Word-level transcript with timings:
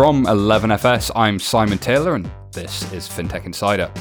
From 0.00 0.24
11FS, 0.24 1.10
I'm 1.14 1.38
Simon 1.38 1.76
Taylor, 1.76 2.14
and 2.14 2.30
this 2.52 2.90
is 2.90 3.06
FinTech 3.06 3.44
Insider. 3.44 3.92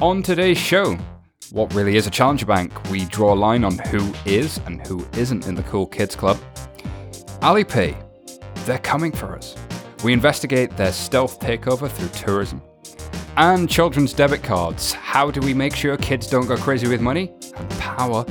On 0.00 0.20
today's 0.20 0.58
show, 0.58 0.98
what 1.52 1.72
really 1.72 1.94
is 1.94 2.08
a 2.08 2.10
challenger 2.10 2.46
bank? 2.46 2.72
We 2.90 3.04
draw 3.04 3.32
a 3.32 3.36
line 3.36 3.62
on 3.62 3.78
who 3.78 4.12
is 4.24 4.58
and 4.66 4.84
who 4.88 5.06
isn't 5.16 5.46
in 5.46 5.54
the 5.54 5.62
Cool 5.62 5.86
Kids 5.86 6.16
Club. 6.16 6.36
Alipay, 7.42 7.96
they're 8.66 8.80
coming 8.80 9.12
for 9.12 9.36
us. 9.36 9.54
We 10.02 10.12
investigate 10.12 10.76
their 10.76 10.90
stealth 10.90 11.38
takeover 11.38 11.88
through 11.88 12.08
tourism. 12.08 12.60
And 13.36 13.70
children's 13.70 14.12
debit 14.12 14.42
cards. 14.42 14.94
How 14.94 15.30
do 15.30 15.40
we 15.40 15.54
make 15.54 15.76
sure 15.76 15.96
kids 15.96 16.26
don't 16.26 16.48
go 16.48 16.56
crazy 16.56 16.88
with 16.88 17.00
money? 17.00 17.32
And 17.54 17.70
power. 17.78 18.26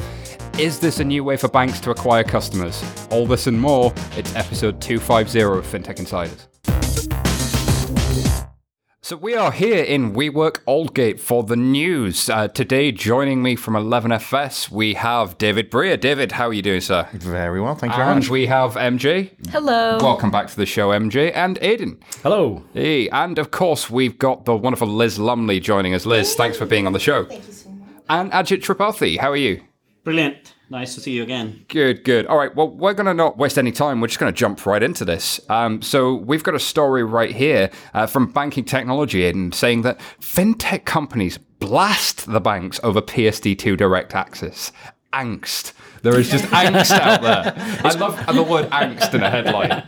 Is 0.60 0.82
this 0.82 1.00
a 1.00 1.06
new 1.06 1.24
way 1.24 1.38
for 1.38 1.48
banks 1.48 1.80
to 1.80 1.92
acquire 1.92 2.26
customers? 2.26 2.84
All 3.10 3.26
this 3.26 3.48
and 3.48 3.58
more. 3.58 3.94
It's 4.18 4.36
episode 4.36 4.82
250 4.82 5.40
of 5.44 5.66
FinTech 5.66 6.00
Insiders. 6.00 6.50
So 9.06 9.16
we 9.16 9.36
are 9.36 9.52
here 9.52 9.84
in 9.84 10.14
WeWork 10.16 10.62
Aldgate 10.66 11.20
for 11.20 11.44
the 11.44 11.56
news. 11.56 12.28
Uh, 12.28 12.48
today, 12.48 12.92
joining 12.92 13.44
me 13.44 13.56
from 13.56 13.76
11FS, 13.76 14.72
we 14.72 14.96
have 14.96 15.38
David 15.38 15.70
Brear. 15.70 15.96
David, 15.96 16.32
how 16.32 16.48
are 16.48 16.54
you 16.54 16.64
doing, 16.64 16.82
sir? 16.82 17.08
Very 17.14 17.62
well, 17.62 17.76
thank 17.76 17.94
you 17.94 17.98
very 17.98 18.10
And 18.10 18.22
much. 18.22 18.32
we 18.32 18.48
have 18.48 18.74
MJ. 18.74 19.30
Hello. 19.52 20.00
Welcome 20.02 20.32
back 20.32 20.48
to 20.48 20.56
the 20.56 20.66
show, 20.66 20.90
MJ, 20.90 21.32
and 21.36 21.60
Aiden. 21.60 22.02
Hello. 22.24 22.64
Hey, 22.74 23.08
and 23.10 23.38
of 23.38 23.52
course, 23.52 23.92
we've 23.92 24.18
got 24.18 24.46
the 24.46 24.56
wonderful 24.56 24.88
Liz 24.88 25.20
Lumley 25.20 25.60
joining 25.60 25.94
us. 25.94 26.08
Liz, 26.08 26.34
thanks 26.34 26.58
for 26.58 26.66
being 26.66 26.88
on 26.88 26.94
the 26.94 27.00
show. 27.00 27.26
Thank 27.26 27.46
you 27.46 27.54
so 27.54 27.70
much. 27.70 27.90
And 28.10 28.32
Ajit 28.32 28.64
Tripathi, 28.64 29.20
how 29.20 29.30
are 29.30 29.38
you? 29.38 29.62
Brilliant. 30.04 30.55
Nice 30.70 30.96
to 30.96 31.02
see 31.02 31.12
you 31.12 31.24
again. 31.24 31.66
Good, 31.68 32.04
good. 32.04 32.26
All 32.26 32.38
right, 32.38 32.54
well, 32.56 32.70
we're 32.70 32.94
going 32.94 33.06
to 33.06 33.14
not 33.14 33.38
waste 33.38 33.58
any 33.58 33.72
time. 33.72 34.02
We're 34.02 34.08
just 34.08 34.20
going 34.20 34.34
to 34.34 34.38
jump 34.38 34.66
right 34.66 34.82
into 34.82 35.06
this. 35.06 35.40
Um, 35.50 35.82
so, 35.82 36.16
we've 36.16 36.44
got 36.44 36.56
a 36.56 36.60
story 36.60 37.04
right 37.04 37.32
here 37.32 37.70
uh, 37.94 38.08
from 38.08 38.32
Banking 38.32 38.66
Technology 38.66 39.22
Aiden, 39.22 39.54
saying 39.54 39.84
that 39.84 40.00
fintech 40.20 40.86
companies 40.86 41.38
blast 41.38 42.32
the 42.32 42.42
banks 42.42 42.80
over 42.84 43.02
PSD2 43.02 43.78
direct 43.78 44.16
access. 44.16 44.72
Angst. 45.14 45.74
There 46.02 46.20
is 46.20 46.30
just 46.30 46.44
angst 46.46 46.92
out 46.92 47.22
there. 47.22 47.54
I 47.84 47.94
love 47.96 48.24
the 48.28 48.44
word 48.44 48.70
angst 48.70 49.14
in 49.14 49.24
a 49.24 49.30
headline. 49.30 49.84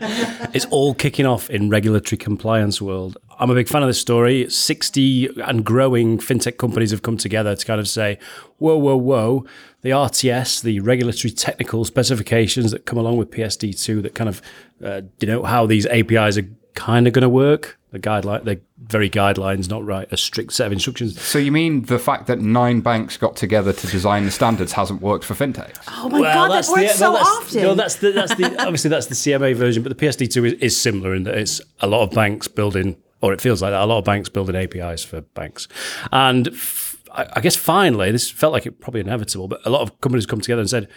It's 0.54 0.66
all 0.66 0.94
kicking 0.94 1.26
off 1.26 1.50
in 1.50 1.70
regulatory 1.70 2.18
compliance 2.18 2.82
world. 2.82 3.18
I'm 3.40 3.52
a 3.52 3.54
big 3.54 3.68
fan 3.68 3.84
of 3.84 3.88
this 3.88 4.00
story. 4.02 4.50
60 4.50 5.42
and 5.42 5.64
growing 5.64 6.18
fintech 6.18 6.58
companies 6.58 6.92
have 6.92 7.04
come 7.04 7.18
together 7.18 7.56
to 7.56 7.66
kind 7.66 7.80
of 7.80 7.88
say, 7.88 8.18
whoa, 8.58 8.78
whoa, 8.78 8.98
whoa. 8.98 9.46
The 9.82 9.90
RTS, 9.92 10.64
the 10.64 10.80
regulatory 10.80 11.32
technical 11.32 11.86
specifications 11.86 12.72
that 12.72 12.86
come 12.86 12.98
along 12.98 13.18
with 13.18 13.32
PSD2 13.32 14.02
that 14.02 14.16
kind 14.16 14.28
of 14.28 14.42
uh, 14.84 15.02
denote 15.20 15.46
how 15.46 15.66
these 15.66 15.86
APIs 15.86 16.38
are 16.38 16.48
kind 16.78 17.08
of 17.08 17.14
going 17.14 17.24
to 17.24 17.30
work. 17.30 17.78
The 17.92 18.00
guideline, 18.00 18.44
the 18.44 18.60
very 18.78 19.10
guidelines, 19.10 19.70
not 19.70 19.84
right, 19.84 20.08
a 20.12 20.18
strict 20.18 20.54
set 20.54 20.68
of 20.68 20.74
instructions. 20.74 21.20
So, 21.22 21.40
you 21.40 21.54
mean 21.54 21.84
the 21.84 21.98
fact 21.98 22.28
that 22.28 22.40
nine 22.40 22.82
banks 22.82 23.16
got 23.16 23.36
together 23.38 23.72
to 23.72 23.88
design 23.88 24.26
the 24.26 24.32
standards 24.32 24.74
hasn't 24.74 25.02
worked 25.02 25.24
for 25.24 25.34
fintechs? 25.34 25.80
Oh 25.88 26.10
my 26.10 26.22
god, 26.22 26.50
that 26.50 26.70
works 26.70 26.96
so 26.96 27.14
that's, 27.14 27.30
often. 27.30 27.62
No, 27.64 27.76
that's 27.76 27.96
the, 27.96 28.12
that's 28.12 28.36
the 28.36 28.56
obviously 28.62 28.90
that's 28.90 29.08
the 29.08 29.16
CMA 29.16 29.56
version, 29.56 29.84
but 29.84 29.98
the 29.98 30.06
PSD2 30.06 30.48
is, 30.48 30.54
is 30.54 30.80
similar 30.80 31.16
in 31.16 31.24
that 31.24 31.36
it's 31.36 31.62
a 31.80 31.88
lot 31.88 32.04
of 32.04 32.12
banks 32.12 32.48
building, 32.48 32.98
or 33.22 33.32
it 33.34 33.40
feels 33.40 33.62
like 33.62 33.72
that, 33.72 33.82
a 33.82 33.86
lot 33.86 34.00
of 34.00 34.06
banks 34.06 34.28
building 34.28 34.56
APIs 34.56 35.04
for 35.04 35.22
banks, 35.22 35.70
and 36.12 36.50
f- 36.50 36.87
I, 37.18 37.28
I 37.34 37.42
guess 37.42 37.56
finally 37.58 38.12
this 38.12 38.30
felt 38.30 38.54
like 38.54 38.66
it 38.66 38.80
probably 38.80 39.02
inevitable, 39.02 39.48
but 39.50 39.66
a 39.66 39.70
lot 39.70 39.82
of 39.82 40.00
companies 40.00 40.26
come 40.26 40.42
together 40.42 40.62
and 40.62 40.70
said. 40.70 40.88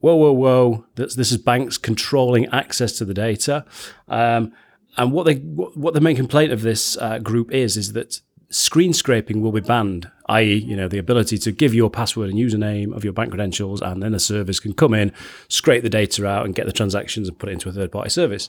Whoa, 0.00 0.14
whoa, 0.14 0.32
whoa! 0.32 0.84
This, 0.96 1.14
this 1.14 1.32
is 1.32 1.38
banks 1.38 1.78
controlling 1.78 2.46
access 2.48 2.92
to 2.98 3.06
the 3.06 3.14
data, 3.14 3.64
um, 4.08 4.52
and 4.98 5.10
what 5.10 5.24
they 5.24 5.36
what, 5.36 5.94
the 5.94 6.02
main 6.02 6.16
complaint 6.16 6.52
of 6.52 6.60
this 6.60 6.98
uh, 6.98 7.18
group 7.18 7.50
is 7.50 7.78
is 7.78 7.94
that 7.94 8.20
screen 8.50 8.92
scraping 8.92 9.40
will 9.40 9.52
be 9.52 9.60
banned, 9.60 10.10
i.e., 10.28 10.54
you 10.54 10.76
know, 10.76 10.88
the 10.88 10.98
ability 10.98 11.38
to 11.38 11.52
give 11.52 11.72
your 11.72 11.88
password 11.88 12.28
and 12.28 12.38
username 12.38 12.94
of 12.94 13.04
your 13.04 13.12
bank 13.12 13.30
credentials, 13.30 13.80
and 13.80 14.02
then 14.02 14.12
a 14.12 14.18
service 14.18 14.60
can 14.60 14.74
come 14.74 14.92
in, 14.92 15.12
scrape 15.48 15.82
the 15.82 15.88
data 15.88 16.26
out, 16.26 16.44
and 16.44 16.54
get 16.54 16.66
the 16.66 16.72
transactions 16.72 17.28
and 17.28 17.38
put 17.38 17.48
it 17.48 17.52
into 17.52 17.68
a 17.68 17.72
third 17.72 17.92
party 17.92 18.10
service. 18.10 18.48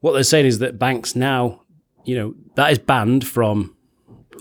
What 0.00 0.12
they're 0.12 0.22
saying 0.22 0.46
is 0.46 0.58
that 0.60 0.78
banks 0.78 1.16
now, 1.16 1.62
you 2.04 2.16
know, 2.16 2.34
that 2.54 2.70
is 2.70 2.78
banned 2.78 3.26
from 3.26 3.74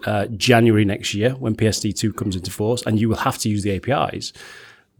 uh, 0.05 0.27
January 0.27 0.85
next 0.85 1.13
year 1.13 1.31
when 1.31 1.55
PSD2 1.55 2.15
comes 2.15 2.35
into 2.35 2.51
force, 2.51 2.81
and 2.83 2.99
you 2.99 3.09
will 3.09 3.17
have 3.17 3.37
to 3.39 3.49
use 3.49 3.63
the 3.63 3.75
APIs. 3.75 4.33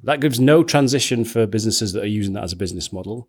That 0.03 0.21
gives 0.21 0.39
no 0.39 0.63
transition 0.63 1.25
for 1.25 1.45
businesses 1.45 1.93
that 1.93 2.03
are 2.03 2.07
using 2.07 2.33
that 2.33 2.43
as 2.43 2.53
a 2.53 2.55
business 2.55 2.93
model. 2.93 3.27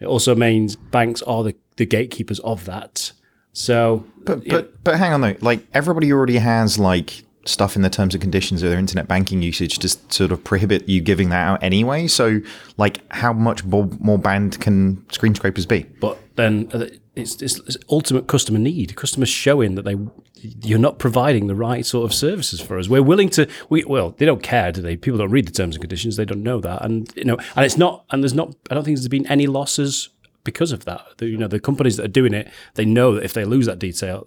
It 0.00 0.06
also 0.06 0.34
means 0.34 0.76
banks 0.76 1.22
are 1.22 1.42
the, 1.42 1.54
the 1.76 1.86
gatekeepers 1.86 2.40
of 2.40 2.64
that. 2.64 3.12
So, 3.52 4.04
But 4.24 4.48
but 4.48 4.82
but 4.82 4.98
hang 4.98 5.12
on 5.12 5.20
though, 5.20 5.36
like 5.40 5.66
everybody 5.74 6.12
already 6.12 6.38
has 6.38 6.78
like 6.78 7.24
stuff 7.44 7.76
in 7.76 7.82
the 7.82 7.90
terms 7.90 8.14
and 8.14 8.22
conditions 8.22 8.62
of 8.62 8.70
their 8.70 8.78
internet 8.78 9.08
banking 9.08 9.42
usage 9.42 9.78
to 9.80 9.88
sort 9.88 10.32
of 10.32 10.42
prohibit 10.44 10.88
you 10.88 11.00
giving 11.00 11.28
that 11.30 11.46
out 11.46 11.62
anyway. 11.62 12.06
So 12.06 12.40
like, 12.76 13.00
how 13.12 13.32
much 13.32 13.64
more, 13.64 13.88
more 13.98 14.18
banned 14.18 14.60
can 14.60 15.04
screen 15.10 15.34
scrapers 15.34 15.66
be? 15.66 15.82
but 16.00 16.18
then 16.36 16.70
uh, 16.72 16.86
it's, 17.14 17.42
it's, 17.42 17.58
it's 17.60 17.76
ultimate 17.90 18.26
customer 18.26 18.58
need. 18.58 18.96
Customers 18.96 19.28
showing 19.28 19.74
that 19.74 19.84
they 19.84 19.96
you're 20.34 20.78
not 20.78 20.98
providing 20.98 21.46
the 21.46 21.54
right 21.54 21.84
sort 21.86 22.04
of 22.04 22.14
services 22.14 22.60
for 22.60 22.78
us. 22.78 22.88
We're 22.88 23.02
willing 23.02 23.28
to. 23.30 23.48
We 23.68 23.84
well, 23.84 24.10
they 24.16 24.26
don't 24.26 24.42
care, 24.42 24.72
do 24.72 24.82
they? 24.82 24.96
People 24.96 25.18
don't 25.18 25.30
read 25.30 25.46
the 25.46 25.52
terms 25.52 25.76
and 25.76 25.82
conditions. 25.82 26.16
They 26.16 26.24
don't 26.24 26.42
know 26.42 26.60
that, 26.60 26.84
and 26.84 27.12
you 27.14 27.24
know, 27.24 27.36
and 27.54 27.64
it's 27.64 27.76
not. 27.76 28.04
And 28.10 28.22
there's 28.22 28.34
not. 28.34 28.54
I 28.70 28.74
don't 28.74 28.84
think 28.84 28.96
there's 28.96 29.08
been 29.08 29.26
any 29.26 29.46
losses 29.46 30.08
because 30.44 30.72
of 30.72 30.84
that. 30.86 31.02
The, 31.18 31.26
you 31.26 31.36
know, 31.36 31.48
the 31.48 31.60
companies 31.60 31.96
that 31.96 32.04
are 32.04 32.08
doing 32.08 32.34
it, 32.34 32.50
they 32.74 32.84
know 32.84 33.14
that 33.14 33.24
if 33.24 33.34
they 33.34 33.44
lose 33.44 33.66
that 33.66 33.78
detail, 33.78 34.26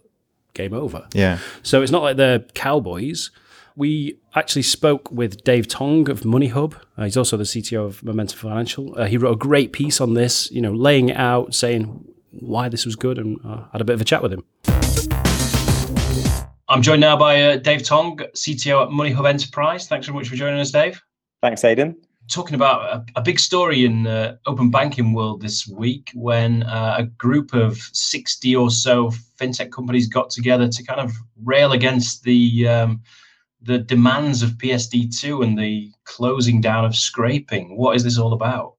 game 0.53 0.74
over. 0.74 1.07
Yeah. 1.13 1.40
So 1.63 1.81
it's 1.81 1.91
not 1.91 2.03
like 2.03 2.18
they're 2.18 2.40
cowboys. 2.40 3.31
We 3.75 4.19
actually 4.35 4.62
spoke 4.62 5.12
with 5.12 5.44
Dave 5.44 5.68
Tonge 5.68 6.07
of 6.07 6.22
Moneyhub. 6.22 6.75
Uh, 6.97 7.03
he's 7.03 7.18
also 7.18 7.35
the 7.35 7.44
CTO 7.44 7.85
of 7.85 8.03
Momentum 8.03 8.38
Financial. 8.38 8.97
Uh, 8.97 9.06
he 9.06 9.18
wrote 9.18 9.34
a 9.34 9.38
great 9.38 9.74
piece 9.74 10.00
on 10.00 10.13
this, 10.13 10.50
you 10.50 10.62
know, 10.62 10.72
laying 10.72 11.09
it 11.09 11.18
out, 11.18 11.53
saying 11.53 12.06
why 12.40 12.69
this 12.69 12.85
was 12.85 12.96
good, 12.96 13.18
and 13.18 13.40
uh, 13.46 13.66
had 13.72 13.81
a 13.81 13.85
bit 13.85 13.94
of 13.94 14.01
a 14.01 14.06
chat 14.06 14.22
with 14.22 14.34
him. 14.34 14.44
I'm 16.68 16.81
joined 16.81 17.01
now 17.01 17.16
by 17.16 17.41
uh, 17.41 17.57
Dave 17.57 17.84
Tonge, 17.84 18.22
CTO 18.34 18.84
at 18.84 18.90
Moneyhub 18.90 19.29
Enterprise. 19.29 19.88
Thanks 19.88 20.07
very 20.07 20.18
much 20.18 20.29
for 20.29 20.35
joining 20.35 20.59
us, 20.59 20.72
Dave. 20.72 21.00
Thanks, 21.41 21.63
Aidan. 21.63 21.95
Talking 22.28 22.56
about 22.56 22.81
a, 22.91 23.19
a 23.19 23.22
big 23.22 23.40
story 23.40 23.85
in 23.85 24.01
the 24.01 24.40
open 24.47 24.72
banking 24.72 25.13
world 25.13 25.41
this 25.41 25.68
week 25.68 26.09
when 26.16 26.63
uh, 26.63 26.95
a 26.97 27.03
group 27.03 27.53
of 27.53 27.78
60 27.78 28.56
or 28.56 28.72
so 28.72 29.12
fintech 29.40 29.72
companies 29.72 30.07
got 30.07 30.31
together 30.31 30.68
to 30.68 30.84
kind 30.84 31.00
of 31.00 31.12
rail 31.44 31.72
against 31.72 32.24
the 32.24 32.68
um, 32.68 33.03
the 33.62 33.79
demands 33.79 34.41
of 34.41 34.51
PSD2 34.51 35.44
and 35.44 35.57
the 35.57 35.91
closing 36.03 36.62
down 36.62 36.85
of 36.85 36.95
scraping. 36.95 37.78
What 37.78 37.95
is 37.95 38.03
this 38.03 38.18
all 38.18 38.34
about? 38.34 38.75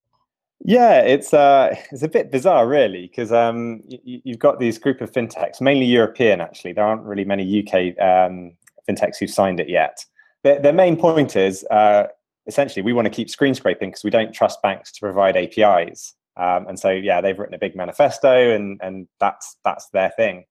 Yeah, 0.65 1.00
it's 1.00 1.34
uh, 1.34 1.75
it's 1.93 2.03
a 2.03 2.09
bit 2.09 2.31
bizarre, 2.31 2.67
really, 2.67 3.06
because 3.06 3.33
um, 3.33 3.83
you, 3.87 4.21
you've 4.25 4.39
got 4.39 4.59
these 4.59 4.78
group 4.78 5.00
of 5.00 5.12
fintechs, 5.12 5.61
mainly 5.61 5.87
European. 5.87 6.41
Actually, 6.41 6.72
there 6.72 6.84
aren't 6.84 7.03
really 7.03 7.25
many 7.25 7.61
UK 7.61 7.99
um, 8.00 8.53
fintechs 8.89 9.19
who've 9.19 9.31
signed 9.31 9.61
it 9.61 9.69
yet. 9.69 10.05
Their, 10.43 10.61
their 10.61 10.72
main 10.72 10.97
point 10.97 11.37
is 11.37 11.65
uh, 11.71 12.06
essentially 12.47 12.83
we 12.83 12.93
want 12.93 13.06
to 13.06 13.11
keep 13.11 13.28
screen 13.28 13.55
scraping 13.55 13.91
because 13.91 14.05
we 14.05 14.11
don't 14.11 14.33
trust 14.33 14.62
banks 14.62 14.93
to 14.93 15.00
provide 15.00 15.37
APIs. 15.37 16.15
Um, 16.37 16.66
and 16.69 16.78
so, 16.78 16.91
yeah, 16.91 17.21
they've 17.21 17.39
written 17.39 17.55
a 17.55 17.59
big 17.59 17.75
manifesto, 17.75 18.55
and 18.55 18.78
and 18.83 19.09
that's 19.21 19.56
that's 19.65 19.89
their 19.91 20.11
thing. 20.16 20.45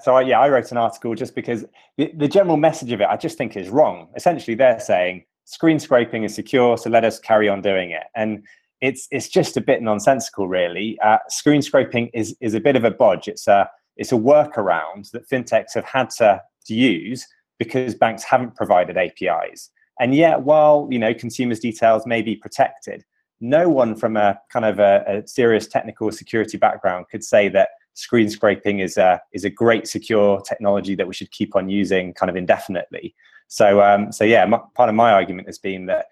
So, 0.00 0.16
I, 0.16 0.22
yeah, 0.22 0.40
I 0.40 0.48
wrote 0.48 0.70
an 0.70 0.78
article 0.78 1.14
just 1.14 1.34
because 1.34 1.64
the, 1.98 2.10
the 2.16 2.28
general 2.28 2.56
message 2.56 2.92
of 2.92 3.00
it, 3.00 3.08
I 3.08 3.16
just 3.16 3.36
think, 3.36 3.56
is 3.56 3.68
wrong. 3.68 4.08
Essentially, 4.16 4.54
they're 4.54 4.80
saying 4.80 5.24
screen 5.44 5.78
scraping 5.78 6.24
is 6.24 6.34
secure, 6.34 6.78
so 6.78 6.90
let 6.90 7.04
us 7.04 7.18
carry 7.18 7.48
on 7.48 7.60
doing 7.60 7.90
it. 7.90 8.04
And 8.14 8.44
it's 8.80 9.06
it's 9.10 9.28
just 9.28 9.56
a 9.56 9.60
bit 9.60 9.82
nonsensical, 9.82 10.48
really. 10.48 10.98
Uh, 11.00 11.18
screen 11.28 11.62
scraping 11.62 12.08
is 12.14 12.36
is 12.40 12.54
a 12.54 12.60
bit 12.60 12.76
of 12.76 12.84
a 12.84 12.90
bodge. 12.90 13.28
It's 13.28 13.46
a 13.46 13.68
it's 13.96 14.12
a 14.12 14.16
workaround 14.16 15.10
that 15.10 15.28
fintechs 15.28 15.74
have 15.74 15.84
had 15.84 16.10
to, 16.10 16.40
to 16.66 16.74
use 16.74 17.26
because 17.58 17.94
banks 17.94 18.22
haven't 18.22 18.54
provided 18.56 18.96
APIs. 18.96 19.70
And 19.98 20.14
yet, 20.14 20.42
while 20.42 20.88
you 20.90 20.98
know 20.98 21.12
consumers' 21.12 21.60
details 21.60 22.06
may 22.06 22.22
be 22.22 22.34
protected, 22.34 23.04
no 23.40 23.68
one 23.68 23.94
from 23.94 24.16
a 24.16 24.38
kind 24.50 24.64
of 24.64 24.78
a, 24.78 25.04
a 25.06 25.26
serious 25.26 25.66
technical 25.66 26.10
security 26.10 26.56
background 26.56 27.06
could 27.10 27.22
say 27.22 27.48
that 27.50 27.70
screen 27.94 28.30
scraping 28.30 28.78
is 28.78 28.96
a 28.96 29.20
is 29.32 29.44
a 29.44 29.50
great 29.50 29.86
secure 29.86 30.40
technology 30.40 30.94
that 30.94 31.06
we 31.06 31.12
should 31.12 31.30
keep 31.32 31.54
on 31.54 31.68
using 31.68 32.14
kind 32.14 32.30
of 32.30 32.36
indefinitely. 32.36 33.14
So 33.48 33.82
um, 33.82 34.10
so 34.10 34.24
yeah, 34.24 34.42
m- 34.42 34.62
part 34.74 34.88
of 34.88 34.94
my 34.94 35.12
argument 35.12 35.48
has 35.48 35.58
been 35.58 35.84
that 35.86 36.06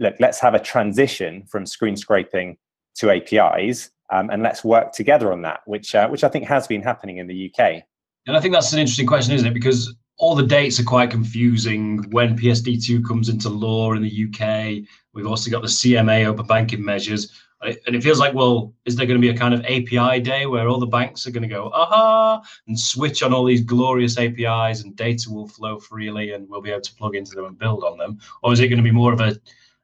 look, 0.00 0.16
let's 0.18 0.40
have 0.40 0.54
a 0.54 0.58
transition 0.58 1.44
from 1.46 1.66
screen 1.66 1.96
scraping 1.96 2.56
to 2.96 3.10
APIs, 3.10 3.90
um, 4.10 4.30
and 4.30 4.42
let's 4.42 4.64
work 4.64 4.92
together 4.92 5.32
on 5.32 5.42
that, 5.42 5.60
which 5.66 5.94
uh, 5.94 6.08
which 6.08 6.24
I 6.24 6.28
think 6.28 6.46
has 6.46 6.66
been 6.66 6.82
happening 6.82 7.18
in 7.18 7.28
the 7.28 7.52
UK. 7.52 7.84
And 8.26 8.36
I 8.36 8.40
think 8.40 8.52
that's 8.52 8.72
an 8.72 8.78
interesting 8.78 9.06
question, 9.06 9.34
isn't 9.34 9.46
it? 9.46 9.54
Because 9.54 9.94
all 10.18 10.34
the 10.34 10.46
dates 10.46 10.78
are 10.78 10.84
quite 10.84 11.10
confusing 11.10 12.04
when 12.10 12.36
PSD2 12.36 13.06
comes 13.06 13.28
into 13.28 13.48
law 13.48 13.92
in 13.94 14.02
the 14.02 14.26
UK. 14.26 14.86
We've 15.14 15.26
also 15.26 15.50
got 15.50 15.62
the 15.62 15.68
CMA 15.68 16.26
open 16.26 16.46
banking 16.46 16.84
measures. 16.84 17.32
and 17.62 17.96
it 17.96 18.02
feels 18.02 18.18
like, 18.18 18.34
well, 18.34 18.74
is 18.84 18.96
there 18.96 19.06
going 19.06 19.18
to 19.18 19.26
be 19.26 19.34
a 19.34 19.38
kind 19.38 19.54
of 19.54 19.64
API 19.64 20.20
day 20.20 20.44
where 20.44 20.68
all 20.68 20.78
the 20.78 20.86
banks 20.86 21.26
are 21.26 21.30
going 21.30 21.42
to 21.42 21.48
go, 21.48 21.70
aha, 21.72 22.42
and 22.68 22.78
switch 22.78 23.22
on 23.22 23.32
all 23.32 23.44
these 23.44 23.62
glorious 23.62 24.18
APIs 24.18 24.82
and 24.82 24.94
data 24.94 25.30
will 25.30 25.48
flow 25.48 25.78
freely 25.78 26.32
and 26.32 26.48
we'll 26.48 26.60
be 26.60 26.70
able 26.70 26.82
to 26.82 26.94
plug 26.94 27.16
into 27.16 27.34
them 27.34 27.46
and 27.46 27.58
build 27.58 27.82
on 27.82 27.96
them? 27.96 28.18
Or 28.42 28.52
is 28.52 28.60
it 28.60 28.68
going 28.68 28.76
to 28.78 28.82
be 28.82 28.90
more 28.90 29.14
of 29.14 29.20
a, 29.20 29.40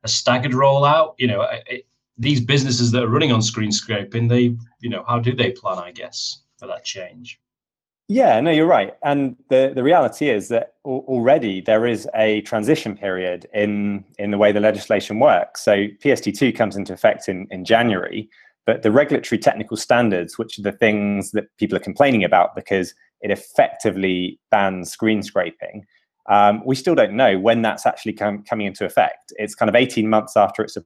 a 0.07 0.09
staggered 0.09 0.53
rollout? 0.53 1.15
You 1.19 1.27
know, 1.27 1.47
it, 1.67 1.87
these 2.17 2.41
businesses 2.41 2.93
that 2.93 3.03
are 3.03 3.09
running 3.09 3.33
on 3.33 3.43
screen 3.43 3.73
scraping, 3.73 4.29
they, 4.29 4.57
you 4.81 4.89
know, 4.89 5.05
how 5.07 5.19
do 5.19 5.35
they 5.35 5.51
plan, 5.51 5.79
I 5.79 5.93
guess, 5.93 6.43
for 6.59 6.67
that 6.67 6.85
change? 6.85 7.41
Yeah, 8.09 8.41
no, 8.41 8.53
you're 8.53 8.67
right. 8.67 8.95
And 9.03 9.37
the, 9.51 9.73
the 9.75 9.83
reality 9.83 10.31
is 10.31 10.49
that 10.49 10.75
already 10.85 11.61
there 11.61 11.87
is 11.87 12.09
a 12.15 12.41
transition 12.43 12.97
period 12.97 13.49
in, 13.53 14.05
in 14.19 14.31
the 14.31 14.39
way 14.39 14.53
the 14.53 14.61
legislation 14.61 15.19
works. 15.19 15.65
So 15.65 15.89
PSD2 16.03 16.57
comes 16.57 16.77
into 16.77 16.93
effect 16.93 17.29
in, 17.29 17.49
in 17.51 17.65
January, 17.65 18.31
but 18.65 18.83
the 18.83 18.93
regulatory 18.93 19.41
technical 19.41 19.77
standards, 19.77 20.39
which 20.39 20.57
are 20.59 20.63
the 20.63 20.73
things 20.73 21.33
that 21.33 21.47
people 21.59 21.77
are 21.77 21.81
complaining 21.81 22.23
about 22.23 22.55
because 22.55 22.95
it 23.23 23.33
effectively 23.33 24.39
bans 24.53 24.91
screen 24.91 25.23
scraping, 25.23 25.85
um, 26.29 26.63
we 26.65 26.75
still 26.75 26.95
don't 26.95 27.15
know 27.15 27.39
when 27.39 27.63
that's 27.63 27.87
actually 27.87 28.13
com- 28.13 28.45
coming 28.45 28.67
into 28.67 28.85
effect. 28.85 29.33
It's 29.37 29.55
kind 29.55 29.69
of 29.69 29.75
18 29.75 30.09
months 30.09 30.37
after 30.37 30.63
it's 30.63 30.77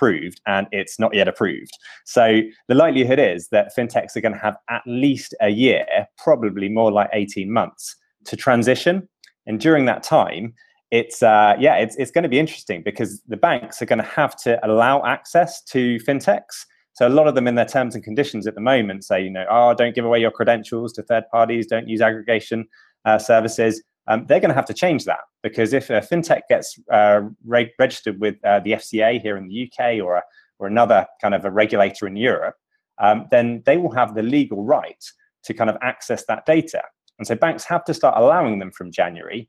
approved 0.00 0.40
and 0.46 0.66
it's 0.72 0.98
not 0.98 1.14
yet 1.14 1.28
approved. 1.28 1.76
So 2.04 2.40
the 2.68 2.74
likelihood 2.74 3.18
is 3.18 3.48
that 3.48 3.72
fintechs 3.76 4.16
are 4.16 4.20
going 4.20 4.34
to 4.34 4.38
have 4.38 4.56
at 4.68 4.82
least 4.86 5.34
a 5.40 5.50
year, 5.50 5.86
probably 6.16 6.68
more 6.68 6.92
like 6.92 7.10
18 7.12 7.50
months 7.50 7.96
to 8.26 8.36
transition. 8.36 9.08
And 9.46 9.60
during 9.60 9.86
that 9.86 10.02
time, 10.02 10.54
it's 10.90 11.22
uh, 11.22 11.54
yeah, 11.58 11.76
it's 11.76 11.94
it's 11.96 12.10
going 12.10 12.24
to 12.24 12.28
be 12.28 12.38
interesting 12.38 12.82
because 12.84 13.22
the 13.28 13.36
banks 13.36 13.80
are 13.80 13.86
going 13.86 14.00
to 14.00 14.04
have 14.04 14.36
to 14.42 14.58
allow 14.66 15.04
access 15.04 15.62
to 15.64 15.98
fintechs. 15.98 16.66
So 16.94 17.06
a 17.06 17.08
lot 17.08 17.28
of 17.28 17.36
them 17.36 17.46
in 17.46 17.54
their 17.54 17.64
terms 17.64 17.94
and 17.94 18.02
conditions 18.02 18.46
at 18.46 18.56
the 18.56 18.60
moment 18.60 19.04
say, 19.04 19.22
you 19.22 19.30
know, 19.30 19.46
oh, 19.48 19.72
don't 19.74 19.94
give 19.94 20.04
away 20.04 20.20
your 20.20 20.32
credentials 20.32 20.92
to 20.94 21.02
third 21.02 21.24
parties, 21.30 21.66
don't 21.68 21.88
use 21.88 22.00
aggregation 22.00 22.66
uh, 23.04 23.18
services 23.18 23.82
um, 24.10 24.26
they're 24.26 24.40
going 24.40 24.50
to 24.50 24.56
have 24.56 24.66
to 24.66 24.74
change 24.74 25.04
that 25.04 25.20
because 25.40 25.72
if 25.72 25.88
a 25.88 26.00
fintech 26.00 26.40
gets 26.48 26.76
uh, 26.92 27.20
re- 27.44 27.72
registered 27.78 28.20
with 28.20 28.34
uh, 28.44 28.58
the 28.58 28.72
FCA 28.72 29.22
here 29.22 29.36
in 29.36 29.46
the 29.46 29.70
UK 29.70 30.04
or 30.04 30.16
a, 30.16 30.22
or 30.58 30.66
another 30.66 31.06
kind 31.22 31.32
of 31.32 31.44
a 31.44 31.50
regulator 31.50 32.08
in 32.08 32.16
Europe, 32.16 32.56
um, 32.98 33.26
then 33.30 33.62
they 33.66 33.76
will 33.76 33.92
have 33.92 34.16
the 34.16 34.22
legal 34.22 34.64
right 34.64 35.02
to 35.44 35.54
kind 35.54 35.70
of 35.70 35.76
access 35.80 36.26
that 36.26 36.44
data. 36.44 36.82
And 37.18 37.26
so 37.26 37.36
banks 37.36 37.62
have 37.64 37.84
to 37.84 37.94
start 37.94 38.16
allowing 38.18 38.58
them 38.58 38.72
from 38.72 38.90
January, 38.90 39.48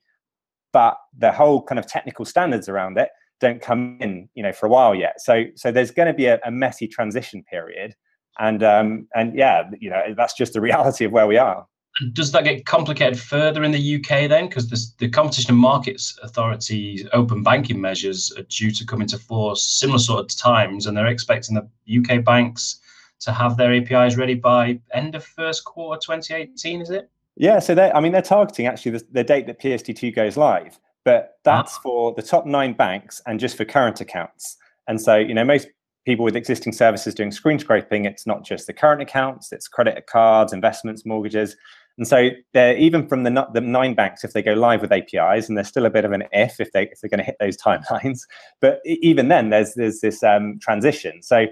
but 0.72 0.96
the 1.18 1.32
whole 1.32 1.64
kind 1.64 1.80
of 1.80 1.88
technical 1.88 2.24
standards 2.24 2.70
around 2.70 3.00
it 3.00 3.10
don't 3.40 3.64
come 3.64 3.98
in, 4.00 4.30
you 4.36 4.44
know, 4.44 4.54
for 4.54 4.68
a 4.68 4.70
while 4.70 4.94
yet. 4.94 5.20
So 5.22 5.46
so 5.56 5.72
there's 5.72 5.90
going 5.90 6.08
to 6.08 6.14
be 6.14 6.28
a, 6.28 6.40
a 6.46 6.52
messy 6.52 6.88
transition 6.88 7.44
period, 7.50 7.96
and 8.38 8.62
um, 8.62 9.08
and 9.16 9.36
yeah, 9.36 9.64
you 9.80 9.90
know, 9.90 10.14
that's 10.16 10.36
just 10.36 10.54
the 10.54 10.62
reality 10.70 11.06
of 11.06 11.12
where 11.12 11.26
we 11.26 11.38
are 11.38 11.66
does 12.14 12.32
that 12.32 12.44
get 12.44 12.66
complicated 12.66 13.20
further 13.20 13.64
in 13.64 13.72
the 13.72 13.96
UK 13.96 14.30
then? 14.30 14.48
Because 14.48 14.94
the 14.98 15.10
Competition 15.10 15.52
and 15.52 15.60
Markets 15.60 16.18
Authority 16.24 17.06
open 17.14 17.44
banking 17.44 17.80
measures 17.80 18.32
are 18.38 18.44
due 18.44 18.72
to 18.72 18.86
come 18.86 19.02
into 19.02 19.18
force 19.18 19.64
similar 19.64 20.00
sort 20.00 20.20
of 20.22 20.38
times, 20.38 20.88
and 20.88 20.96
they're 20.96 21.08
expecting 21.08 21.56
the 21.56 21.98
UK 21.98 22.24
banks 22.24 22.80
to 23.22 23.32
have 23.32 23.58
their 23.58 23.74
APIs 23.74 24.16
ready 24.18 24.34
by 24.34 24.80
end 24.94 25.16
of 25.16 25.24
first 25.24 25.64
quarter 25.66 26.00
2018. 26.00 26.82
Is 26.82 26.90
it? 26.90 27.10
Yeah, 27.36 27.60
so 27.60 27.76
they 27.76 27.92
I 27.92 28.00
mean 28.00 28.12
they're 28.12 28.22
targeting 28.22 28.68
actually 28.68 28.92
the, 28.92 29.06
the 29.12 29.24
date 29.24 29.48
that 29.48 29.60
PSD2 29.60 30.16
goes 30.16 30.38
live, 30.38 30.80
but 31.04 31.40
that's 31.44 31.76
ah. 31.78 31.82
for 31.82 32.14
the 32.14 32.22
top 32.24 32.46
nine 32.46 32.74
banks 32.74 33.22
and 33.26 33.40
just 33.40 33.58
for 33.58 33.66
current 33.66 34.02
accounts. 34.02 34.58
And 34.88 35.00
so 35.00 35.18
you 35.18 35.34
know 35.34 35.44
most 35.44 35.68
people 36.06 36.26
with 36.26 36.36
existing 36.36 36.74
services 36.74 37.14
doing 37.14 37.32
screen 37.32 37.60
scraping, 37.60 38.06
it's 38.06 38.26
not 38.26 38.44
just 38.44 38.68
the 38.68 38.74
current 38.74 39.02
accounts, 39.02 39.52
it's 39.52 39.68
credit 39.68 40.08
cards, 40.08 40.52
investments, 40.52 41.06
mortgages. 41.06 41.56
And 42.02 42.08
so 42.08 42.32
they're 42.54 42.76
even 42.78 43.08
from 43.08 43.22
the, 43.22 43.48
the 43.54 43.62
nine 43.62 43.94
banks, 43.94 44.24
if 44.24 44.34
they 44.34 44.42
go 44.42 44.54
live 44.54 44.82
with 44.82 44.92
APIs, 44.92 45.48
and 45.48 45.56
there's 45.56 45.68
still 45.68 45.86
a 45.86 45.90
bit 45.92 46.04
of 46.04 46.12
an 46.12 46.24
if 46.32 46.60
if 46.60 46.72
they 46.72 46.88
if 46.88 47.00
they're 47.00 47.12
going 47.12 47.20
to 47.20 47.24
hit 47.24 47.36
those 47.40 47.56
timelines. 47.64 48.22
But 48.60 48.80
even 48.86 49.28
then, 49.28 49.52
there's 49.52 49.76
there's 49.76 50.00
this 50.02 50.24
um, 50.24 50.58
transition. 50.60 51.22
So 51.22 51.46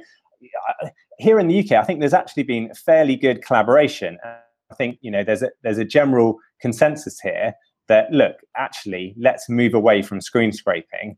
here 1.20 1.40
in 1.40 1.50
the 1.50 1.60
UK, 1.60 1.74
I 1.74 1.84
think 1.84 2.00
there's 2.00 2.16
actually 2.16 2.42
been 2.42 2.74
fairly 2.74 3.16
good 3.16 3.46
collaboration. 3.46 4.18
I 4.24 4.76
think 4.76 4.98
you 5.02 5.12
know 5.12 5.24
there's 5.24 5.44
a 5.44 5.52
there's 5.62 5.78
a 5.78 5.86
general 5.86 6.40
consensus 6.60 7.20
here 7.20 7.54
that 7.88 8.12
look, 8.12 8.38
actually, 8.58 9.14
let's 9.20 9.48
move 9.50 9.76
away 9.76 10.02
from 10.02 10.20
screen 10.20 10.52
scraping 10.52 11.16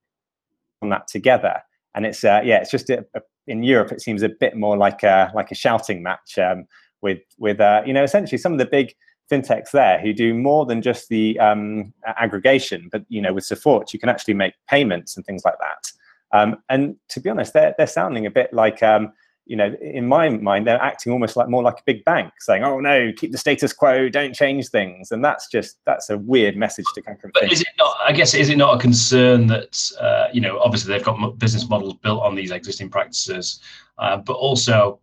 on 0.81 0.89
that 0.89 1.07
together. 1.07 1.61
And 1.95 2.05
it's 2.05 2.25
uh, 2.25 2.41
yeah, 2.43 2.57
it's 2.57 2.71
just 2.71 2.89
a, 2.89 3.05
a, 3.15 3.21
in 3.47 3.63
Europe, 3.63 3.93
it 3.93 4.01
seems 4.01 4.23
a 4.23 4.29
bit 4.41 4.57
more 4.57 4.75
like 4.75 5.03
a 5.03 5.31
like 5.33 5.51
a 5.51 5.55
shouting 5.55 6.03
match 6.03 6.37
um, 6.37 6.65
with 7.01 7.19
with 7.37 7.61
uh, 7.61 7.81
you 7.85 7.93
know 7.93 8.03
essentially 8.03 8.37
some 8.37 8.51
of 8.51 8.59
the 8.59 8.65
big 8.65 8.93
fintechs 9.31 9.71
there 9.71 9.99
who 9.99 10.13
do 10.13 10.33
more 10.33 10.65
than 10.65 10.81
just 10.81 11.09
the 11.09 11.39
um, 11.39 11.93
aggregation, 12.05 12.89
but 12.91 13.03
you 13.09 13.21
know, 13.21 13.33
with 13.33 13.45
support, 13.45 13.93
you 13.93 13.99
can 13.99 14.09
actually 14.09 14.33
make 14.33 14.53
payments 14.67 15.15
and 15.15 15.25
things 15.25 15.43
like 15.45 15.57
that. 15.59 15.91
Um, 16.37 16.57
and 16.69 16.95
to 17.09 17.19
be 17.19 17.29
honest, 17.29 17.53
they're 17.53 17.73
they're 17.77 17.87
sounding 17.87 18.25
a 18.25 18.31
bit 18.31 18.53
like 18.53 18.83
um, 18.83 19.13
you 19.45 19.57
know, 19.57 19.75
in 19.81 20.07
my 20.07 20.29
mind, 20.29 20.67
they're 20.67 20.81
acting 20.81 21.11
almost 21.11 21.35
like 21.35 21.49
more 21.49 21.63
like 21.63 21.79
a 21.79 21.83
big 21.85 22.05
bank, 22.05 22.31
saying, 22.39 22.63
"Oh 22.63 22.79
no, 22.79 23.11
keep 23.11 23.31
the 23.31 23.37
status 23.37 23.73
quo, 23.73 24.07
don't 24.07 24.33
change 24.33 24.69
things," 24.69 25.11
and 25.11 25.25
that's 25.25 25.47
just 25.49 25.77
that's 25.85 26.09
a 26.09 26.17
weird 26.17 26.55
message 26.55 26.85
to 26.95 27.01
come 27.01 27.17
from. 27.17 27.31
But 27.33 27.51
is 27.51 27.61
it 27.61 27.67
not? 27.77 27.97
I 28.05 28.11
guess 28.11 28.33
is 28.33 28.49
it 28.49 28.57
not 28.57 28.75
a 28.75 28.79
concern 28.79 29.47
that 29.47 29.91
uh, 29.99 30.27
you 30.31 30.41
know, 30.41 30.59
obviously 30.59 30.93
they've 30.93 31.03
got 31.03 31.37
business 31.39 31.67
models 31.67 31.95
built 31.95 32.21
on 32.23 32.35
these 32.35 32.51
existing 32.51 32.89
practices, 32.89 33.59
uh, 33.97 34.17
but 34.17 34.33
also 34.33 34.99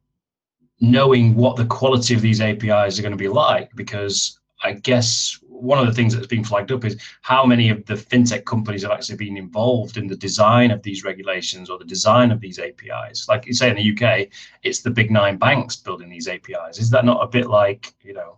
knowing 0.80 1.34
what 1.34 1.56
the 1.56 1.66
quality 1.66 2.14
of 2.14 2.20
these 2.20 2.40
APIs 2.40 2.98
are 2.98 3.02
going 3.02 3.12
to 3.12 3.16
be 3.16 3.28
like, 3.28 3.74
because 3.74 4.38
I 4.62 4.72
guess 4.72 5.38
one 5.48 5.78
of 5.78 5.86
the 5.86 5.92
things 5.92 6.14
that's 6.14 6.26
been 6.26 6.44
flagged 6.44 6.72
up 6.72 6.84
is 6.84 7.00
how 7.22 7.44
many 7.44 7.68
of 7.70 7.84
the 7.86 7.94
fintech 7.94 8.44
companies 8.44 8.82
have 8.82 8.92
actually 8.92 9.16
been 9.16 9.36
involved 9.36 9.96
in 9.96 10.06
the 10.06 10.16
design 10.16 10.70
of 10.70 10.82
these 10.82 11.04
regulations 11.04 11.68
or 11.68 11.78
the 11.78 11.84
design 11.84 12.30
of 12.30 12.40
these 12.40 12.58
APIs. 12.58 13.28
Like 13.28 13.46
you 13.46 13.54
say 13.54 13.70
in 13.70 13.76
the 13.76 13.92
UK, 13.92 14.28
it's 14.62 14.82
the 14.82 14.90
big 14.90 15.10
nine 15.10 15.36
banks 15.36 15.76
building 15.76 16.08
these 16.08 16.28
APIs. 16.28 16.78
Is 16.78 16.90
that 16.90 17.04
not 17.04 17.22
a 17.22 17.26
bit 17.26 17.48
like, 17.48 17.92
you 18.02 18.14
know, 18.14 18.36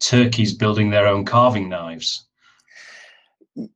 turkeys 0.00 0.54
building 0.54 0.90
their 0.90 1.06
own 1.06 1.24
carving 1.24 1.68
knives? 1.68 2.26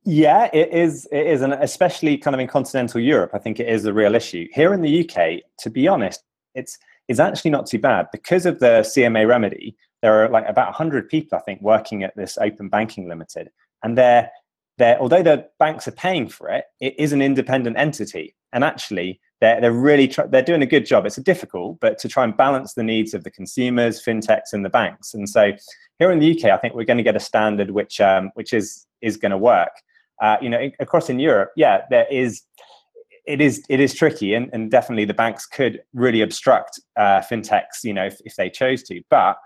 Yeah, 0.03 0.49
it 0.53 0.73
is. 0.73 1.07
It 1.11 1.27
is, 1.27 1.41
and 1.41 1.53
especially 1.53 2.17
kind 2.17 2.33
of 2.33 2.39
in 2.39 2.47
continental 2.47 2.99
Europe, 2.99 3.31
I 3.33 3.37
think 3.37 3.59
it 3.59 3.69
is 3.69 3.85
a 3.85 3.93
real 3.93 4.15
issue. 4.15 4.47
Here 4.51 4.73
in 4.73 4.81
the 4.81 5.07
UK, 5.07 5.41
to 5.59 5.69
be 5.69 5.87
honest, 5.87 6.23
it's 6.55 6.79
is 7.07 7.19
actually 7.19 7.51
not 7.51 7.65
too 7.65 7.79
bad 7.79 8.07
because 8.11 8.45
of 8.45 8.59
the 8.59 8.81
CMA 8.81 9.27
remedy. 9.27 9.75
There 10.01 10.23
are 10.23 10.29
like 10.29 10.45
about 10.47 10.67
100 10.67 11.09
people, 11.09 11.37
I 11.37 11.41
think, 11.41 11.61
working 11.61 12.03
at 12.03 12.15
this 12.15 12.37
Open 12.39 12.69
Banking 12.69 13.07
Limited, 13.09 13.49
and 13.83 13.97
they're 13.97 14.29
they're 14.77 14.99
although 14.99 15.23
the 15.23 15.47
banks 15.59 15.87
are 15.87 15.91
paying 15.91 16.27
for 16.27 16.49
it, 16.49 16.65
it 16.79 16.95
is 16.99 17.13
an 17.13 17.21
independent 17.21 17.77
entity, 17.77 18.35
and 18.53 18.63
actually 18.63 19.19
they're 19.41 19.59
they're 19.61 19.71
really 19.71 20.13
they're 20.29 20.41
doing 20.41 20.61
a 20.61 20.67
good 20.67 20.85
job. 20.85 21.05
It's 21.05 21.15
difficult, 21.17 21.79
but 21.79 21.97
to 21.99 22.07
try 22.07 22.23
and 22.23 22.35
balance 22.35 22.73
the 22.73 22.83
needs 22.83 23.13
of 23.13 23.23
the 23.23 23.31
consumers, 23.31 24.03
fintechs, 24.03 24.53
and 24.53 24.63
the 24.63 24.69
banks. 24.69 25.13
And 25.13 25.27
so 25.27 25.53
here 25.99 26.11
in 26.11 26.19
the 26.19 26.37
UK, 26.37 26.51
I 26.51 26.57
think 26.57 26.75
we're 26.75 26.85
going 26.85 26.97
to 26.97 27.03
get 27.03 27.15
a 27.15 27.19
standard 27.19 27.71
which 27.71 27.99
um, 27.99 28.31
which 28.35 28.53
is 28.53 28.85
is 29.01 29.17
going 29.17 29.31
to 29.31 29.37
work. 29.37 29.71
Uh, 30.21 30.37
you 30.41 30.49
know, 30.49 30.69
across 30.79 31.09
in 31.09 31.19
Europe, 31.19 31.51
yeah, 31.55 31.81
there 31.91 32.07
is 32.09 32.41
it 33.27 33.41
is 33.41 33.63
it 33.69 33.79
is 33.79 33.93
tricky, 33.93 34.33
and, 34.33 34.49
and 34.53 34.71
definitely 34.71 35.05
the 35.05 35.13
banks 35.13 35.45
could 35.45 35.81
really 35.93 36.21
obstruct 36.21 36.79
uh, 36.97 37.21
fintechs, 37.21 37.83
you 37.83 37.93
know, 37.93 38.05
if, 38.05 38.19
if 38.25 38.35
they 38.35 38.49
chose 38.49 38.81
to. 38.83 39.01
But 39.09 39.37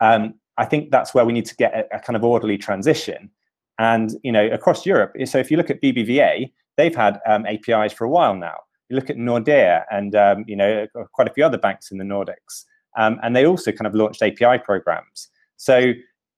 um, 0.00 0.34
I 0.56 0.64
think 0.64 0.90
that's 0.90 1.12
where 1.12 1.24
we 1.24 1.32
need 1.32 1.46
to 1.46 1.56
get 1.56 1.74
a, 1.74 1.96
a, 1.96 2.00
kind 2.00 2.16
of 2.16 2.24
orderly 2.24 2.56
transition. 2.56 3.30
And 3.78 4.12
you 4.22 4.30
know, 4.30 4.46
across 4.46 4.86
Europe, 4.86 5.14
so 5.26 5.38
if 5.38 5.50
you 5.50 5.56
look 5.56 5.68
at 5.68 5.82
BBVA, 5.82 6.52
they've 6.76 6.94
had 6.94 7.18
um, 7.26 7.44
APIs 7.44 7.92
for 7.92 8.04
a 8.04 8.08
while 8.08 8.36
now. 8.36 8.54
You 8.88 8.96
look 8.96 9.10
at 9.10 9.16
Nordea, 9.16 9.82
and 9.90 10.14
um, 10.14 10.44
you 10.46 10.54
know, 10.54 10.86
quite 11.12 11.28
a 11.28 11.32
few 11.32 11.44
other 11.44 11.58
banks 11.58 11.90
in 11.90 11.98
the 11.98 12.04
Nordics, 12.04 12.64
um, 12.96 13.18
and 13.24 13.34
they 13.34 13.44
also 13.44 13.72
kind 13.72 13.88
of 13.88 13.94
launched 13.94 14.22
API 14.22 14.58
programs. 14.64 15.28
So 15.56 15.92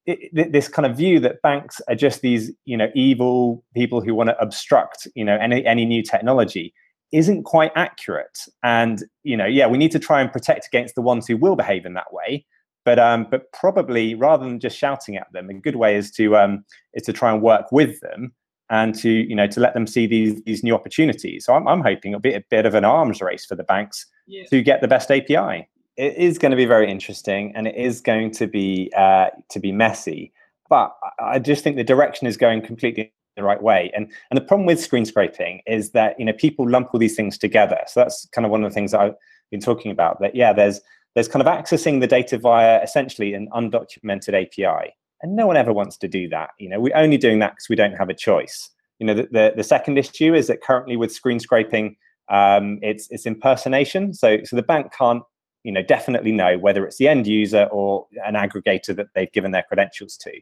it, 0.06 0.52
this 0.52 0.68
kind 0.68 0.86
of 0.86 0.96
view 0.96 1.20
that 1.20 1.42
banks 1.42 1.80
are 1.88 1.94
just 1.94 2.22
these, 2.22 2.52
you 2.64 2.76
know, 2.76 2.88
evil 2.94 3.64
people 3.74 4.00
who 4.00 4.14
want 4.14 4.30
to 4.30 4.40
obstruct, 4.40 5.06
you 5.14 5.24
know, 5.24 5.36
any 5.36 5.66
any 5.66 5.84
new 5.84 6.02
technology 6.02 6.72
isn't 7.16 7.44
quite 7.44 7.72
accurate. 7.74 8.38
And 8.62 9.02
you 9.22 9.36
know, 9.36 9.46
yeah, 9.46 9.66
we 9.66 9.78
need 9.78 9.92
to 9.92 9.98
try 9.98 10.20
and 10.20 10.30
protect 10.30 10.66
against 10.66 10.94
the 10.94 11.02
ones 11.02 11.26
who 11.26 11.36
will 11.36 11.56
behave 11.56 11.86
in 11.86 11.94
that 11.94 12.12
way. 12.12 12.44
But 12.84 12.98
um, 12.98 13.26
but 13.30 13.50
probably 13.52 14.14
rather 14.14 14.44
than 14.44 14.60
just 14.60 14.76
shouting 14.76 15.16
at 15.16 15.26
them, 15.32 15.48
a 15.48 15.54
good 15.54 15.76
way 15.76 15.96
is 15.96 16.10
to 16.12 16.36
um, 16.36 16.64
is 16.94 17.02
to 17.04 17.12
try 17.12 17.32
and 17.32 17.42
work 17.42 17.72
with 17.72 17.98
them 18.00 18.32
and 18.68 18.94
to 18.96 19.10
you 19.10 19.34
know 19.34 19.46
to 19.46 19.60
let 19.60 19.74
them 19.74 19.86
see 19.86 20.06
these 20.06 20.42
these 20.42 20.62
new 20.62 20.74
opportunities. 20.74 21.46
So 21.46 21.54
I'm, 21.54 21.66
I'm 21.66 21.80
hoping 21.80 22.12
it'll 22.12 22.20
be 22.20 22.34
a 22.34 22.44
bit 22.50 22.66
of 22.66 22.74
an 22.74 22.84
arms 22.84 23.20
race 23.20 23.46
for 23.46 23.56
the 23.56 23.64
banks 23.64 24.06
yeah. 24.26 24.44
to 24.50 24.62
get 24.62 24.82
the 24.82 24.88
best 24.88 25.10
API. 25.10 25.68
It 25.96 26.14
is 26.16 26.36
going 26.36 26.50
to 26.50 26.56
be 26.56 26.66
very 26.66 26.90
interesting, 26.90 27.52
and 27.56 27.66
it 27.66 27.76
is 27.76 28.02
going 28.02 28.30
to 28.32 28.46
be 28.46 28.92
uh, 28.96 29.30
to 29.50 29.58
be 29.58 29.72
messy. 29.72 30.32
But 30.68 30.94
I 31.18 31.38
just 31.38 31.64
think 31.64 31.76
the 31.76 31.84
direction 31.84 32.26
is 32.26 32.36
going 32.36 32.60
completely 32.62 33.12
the 33.36 33.42
right 33.42 33.62
way. 33.62 33.90
And 33.94 34.10
and 34.30 34.36
the 34.36 34.42
problem 34.42 34.66
with 34.66 34.80
screen 34.80 35.04
scraping 35.04 35.60
is 35.66 35.90
that 35.92 36.18
you 36.18 36.24
know 36.24 36.32
people 36.32 36.68
lump 36.68 36.88
all 36.92 37.00
these 37.00 37.16
things 37.16 37.38
together. 37.38 37.78
So 37.86 38.00
that's 38.00 38.26
kind 38.32 38.44
of 38.44 38.50
one 38.50 38.64
of 38.64 38.70
the 38.70 38.74
things 38.74 38.92
that 38.92 39.00
I 39.00 39.12
been 39.50 39.60
talking 39.60 39.90
about. 39.90 40.20
That 40.20 40.34
yeah, 40.34 40.52
there's 40.52 40.80
there's 41.14 41.28
kind 41.28 41.46
of 41.46 41.48
accessing 41.48 42.00
the 42.00 42.06
data 42.06 42.38
via 42.38 42.82
essentially 42.82 43.34
an 43.34 43.48
undocumented 43.54 44.34
API, 44.34 44.92
and 45.22 45.36
no 45.36 45.46
one 45.46 45.56
ever 45.56 45.72
wants 45.72 45.96
to 45.98 46.08
do 46.08 46.28
that. 46.30 46.50
You 46.58 46.68
know, 46.68 46.80
we're 46.80 46.96
only 46.96 47.16
doing 47.18 47.38
that 47.40 47.52
because 47.52 47.68
we 47.68 47.76
don't 47.76 47.94
have 47.94 48.08
a 48.08 48.14
choice. 48.14 48.70
You 48.98 49.06
know, 49.06 49.14
the, 49.14 49.28
the, 49.30 49.52
the 49.56 49.64
second 49.64 49.98
issue 49.98 50.34
is 50.34 50.46
that 50.46 50.62
currently 50.62 50.96
with 50.96 51.12
screen 51.12 51.38
scraping, 51.38 51.96
um, 52.28 52.78
it's 52.82 53.08
it's 53.10 53.26
impersonation. 53.26 54.14
So 54.14 54.38
so 54.44 54.56
the 54.56 54.62
bank 54.62 54.92
can't 54.96 55.22
you 55.64 55.72
know 55.72 55.82
definitely 55.82 56.32
know 56.32 56.58
whether 56.58 56.84
it's 56.86 56.96
the 56.96 57.08
end 57.08 57.26
user 57.26 57.64
or 57.72 58.06
an 58.24 58.34
aggregator 58.34 58.94
that 58.96 59.08
they've 59.14 59.32
given 59.32 59.50
their 59.50 59.64
credentials 59.64 60.16
to 60.18 60.32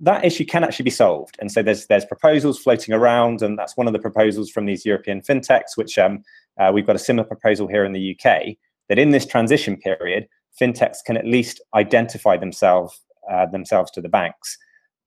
that 0.00 0.24
issue 0.24 0.44
can 0.44 0.64
actually 0.64 0.84
be 0.84 0.90
solved. 0.90 1.36
And 1.40 1.50
so 1.50 1.62
there's 1.62 1.86
there's 1.86 2.04
proposals 2.04 2.58
floating 2.58 2.94
around, 2.94 3.42
and 3.42 3.58
that's 3.58 3.76
one 3.76 3.86
of 3.86 3.92
the 3.92 3.98
proposals 3.98 4.50
from 4.50 4.66
these 4.66 4.84
European 4.84 5.20
fintechs, 5.20 5.76
which 5.76 5.98
um, 5.98 6.22
uh, 6.58 6.70
we've 6.72 6.86
got 6.86 6.96
a 6.96 7.00
similar 7.00 7.26
proposal 7.26 7.66
here 7.66 7.84
in 7.84 7.92
the 7.92 8.16
UK. 8.16 8.56
That 8.88 8.98
in 8.98 9.10
this 9.10 9.26
transition 9.26 9.76
period, 9.76 10.26
fintechs 10.60 10.98
can 11.04 11.16
at 11.16 11.26
least 11.26 11.60
identify 11.74 12.36
themselves 12.36 13.00
uh, 13.30 13.46
themselves 13.46 13.90
to 13.92 14.00
the 14.00 14.08
banks. 14.08 14.56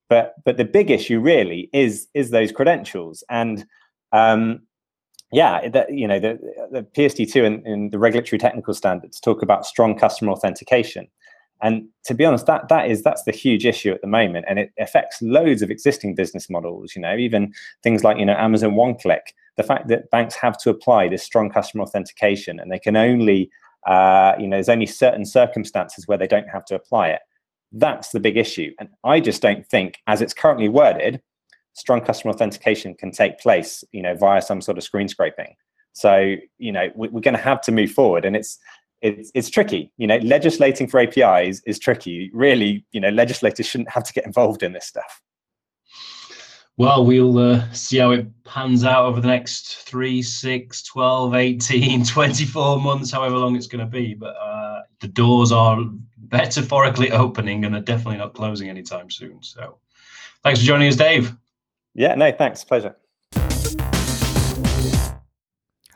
But 0.10 0.36
but 0.44 0.58
the 0.58 0.66
big 0.66 0.92
issue 0.92 1.20
really 1.20 1.70
is 1.74 2.08
is 2.14 2.32
those 2.32 2.52
credentials, 2.52 3.24
and 3.30 3.66
um, 4.12 4.62
yeah, 5.32 5.70
that, 5.70 5.94
you 5.94 6.08
know 6.08 6.20
the, 6.20 6.38
the 6.72 6.84
PSD2 6.84 7.46
and, 7.46 7.66
and 7.66 7.92
the 7.92 8.00
regulatory 8.00 8.38
technical 8.38 8.74
standards 8.74 9.20
talk 9.20 9.42
about 9.42 9.66
strong 9.66 9.98
customer 9.98 10.34
authentication. 10.34 11.08
And 11.62 11.88
to 12.06 12.14
be 12.14 12.26
honest, 12.26 12.48
that 12.48 12.70
that 12.70 12.90
is 12.90 13.04
that's 13.04 13.24
the 13.24 13.32
huge 13.32 13.66
issue 13.66 13.92
at 13.92 14.02
the 14.02 14.08
moment, 14.08 14.46
and 14.50 14.58
it 14.58 14.72
affects 14.80 15.22
loads 15.22 15.62
of 15.62 15.70
existing 15.70 16.16
business 16.16 16.50
models. 16.50 16.96
You 16.96 17.02
know, 17.02 17.16
even 17.16 17.54
things 17.84 18.04
like 18.04 18.18
you 18.18 18.26
know 18.26 18.36
Amazon 18.36 18.76
One 18.76 18.96
Click. 18.96 19.36
The 19.58 19.64
fact 19.64 19.90
that 19.90 20.10
banks 20.10 20.36
have 20.36 20.58
to 20.60 20.70
apply 20.70 21.10
this 21.10 21.24
strong 21.24 21.50
customer 21.50 21.84
authentication, 21.84 22.60
and 22.60 22.72
they 22.72 22.80
can 22.80 22.96
only 22.96 23.52
uh, 23.86 24.34
you 24.40 24.48
know 24.48 24.58
there's 24.58 24.70
only 24.70 24.88
certain 24.88 25.26
circumstances 25.26 26.08
where 26.08 26.18
they 26.18 26.28
don't 26.28 26.50
have 26.50 26.66
to 26.66 26.76
apply 26.76 27.10
it. 27.10 27.22
That's 27.72 28.10
the 28.10 28.20
big 28.20 28.38
issue, 28.38 28.72
and 28.80 28.90
I 29.04 29.20
just 29.20 29.42
don't 29.42 29.68
think, 29.68 30.00
as 30.08 30.22
it's 30.22 30.34
currently 30.34 30.68
worded, 30.68 31.22
strong 31.74 32.02
customer 32.02 32.34
authentication 32.34 32.96
can 32.96 33.12
take 33.12 33.40
place. 33.40 33.84
You 33.92 34.02
know, 34.02 34.16
via 34.16 34.42
some 34.42 34.62
sort 34.62 34.80
of 34.80 34.84
screen 34.84 35.08
scraping. 35.08 35.56
So 35.94 36.36
you 36.58 36.72
know 36.72 36.90
we're 36.96 37.22
going 37.22 37.36
to 37.36 37.42
have 37.42 37.62
to 37.62 37.72
move 37.72 37.92
forward, 37.92 38.26
and 38.26 38.36
it's 38.36 38.58
it's 39.02 39.32
it's 39.34 39.50
tricky. 39.50 39.92
You 39.98 40.08
know, 40.08 40.18
legislating 40.18 40.88
for 40.88 41.00
APIs 41.00 41.62
is 41.66 41.80
tricky. 41.80 42.30
Really, 42.34 42.86
you 42.92 43.00
know, 43.00 43.10
legislators 43.10 43.66
shouldn't 43.66 43.90
have 43.90 44.04
to 44.04 44.14
get 44.14 44.26
involved 44.26 44.64
in 44.64 44.74
this 44.74 44.86
stuff. 44.86 45.22
Well, 46.78 47.06
we'll 47.06 47.38
uh, 47.38 47.72
see 47.74 47.98
how 47.98 48.12
it 48.12 48.28
pans 48.44 48.84
out 48.84 49.06
over 49.06 49.22
the 49.22 49.28
next 49.28 49.84
3, 49.84 50.22
6, 50.22 50.84
12, 50.84 51.36
18, 51.36 52.06
24 52.06 52.80
months, 52.80 53.12
however 53.12 53.38
long 53.38 53.56
it's 53.56 53.68
going 53.68 53.86
to 53.86 53.92
be. 53.92 54.14
But 54.14 54.36
uh, 54.36 54.82
the 55.00 55.08
doors 55.08 55.52
are 55.52 55.80
metaphorically 56.32 57.12
opening 57.12 57.66
and 57.66 57.76
they're 57.76 57.82
definitely 57.82 58.18
not 58.18 58.34
closing 58.34 58.70
anytime 58.70 59.12
soon. 59.12 59.44
So 59.44 59.78
thanks 60.44 60.62
for 60.62 60.66
joining 60.66 60.88
us, 60.88 60.96
Dave. 60.96 61.36
Yeah, 61.94 62.16
no, 62.16 62.32
thanks. 62.32 62.64
Pleasure. 62.64 62.96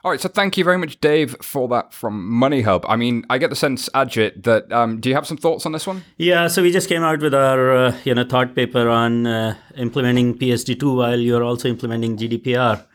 All 0.06 0.12
right, 0.12 0.22
so 0.22 0.30
thank 0.30 0.56
you 0.56 0.64
very 0.64 0.78
much, 0.78 1.02
Dave, 1.02 1.36
for 1.42 1.68
that 1.70 1.92
from 1.92 2.32
Moneyhub. 2.32 2.86
I 2.88 2.96
mean, 2.96 3.26
I 3.28 3.40
get 3.40 3.50
the 3.50 3.56
sense, 3.56 3.90
Ajit, 3.96 4.44
that 4.44 4.72
um, 4.72 5.02
do 5.02 5.10
you 5.10 5.16
have 5.16 5.26
some 5.26 5.36
thoughts 5.36 5.66
on 5.66 5.72
this 5.72 5.88
one? 5.88 6.04
Yeah, 6.18 6.48
so 6.48 6.62
we 6.62 6.72
just 6.72 6.88
came 6.88 7.02
out 7.02 7.22
with 7.22 7.34
our 7.34 7.76
uh, 7.76 7.98
you 8.04 8.14
know 8.14 8.24
thought 8.24 8.54
paper 8.54 8.88
on 8.88 9.26
uh, 9.26 9.56
implementing 9.78 10.38
PSD2 10.38 10.96
while 10.96 11.20
you're 11.20 11.44
also 11.44 11.68
implementing 11.68 12.18
GDPR 12.18 12.86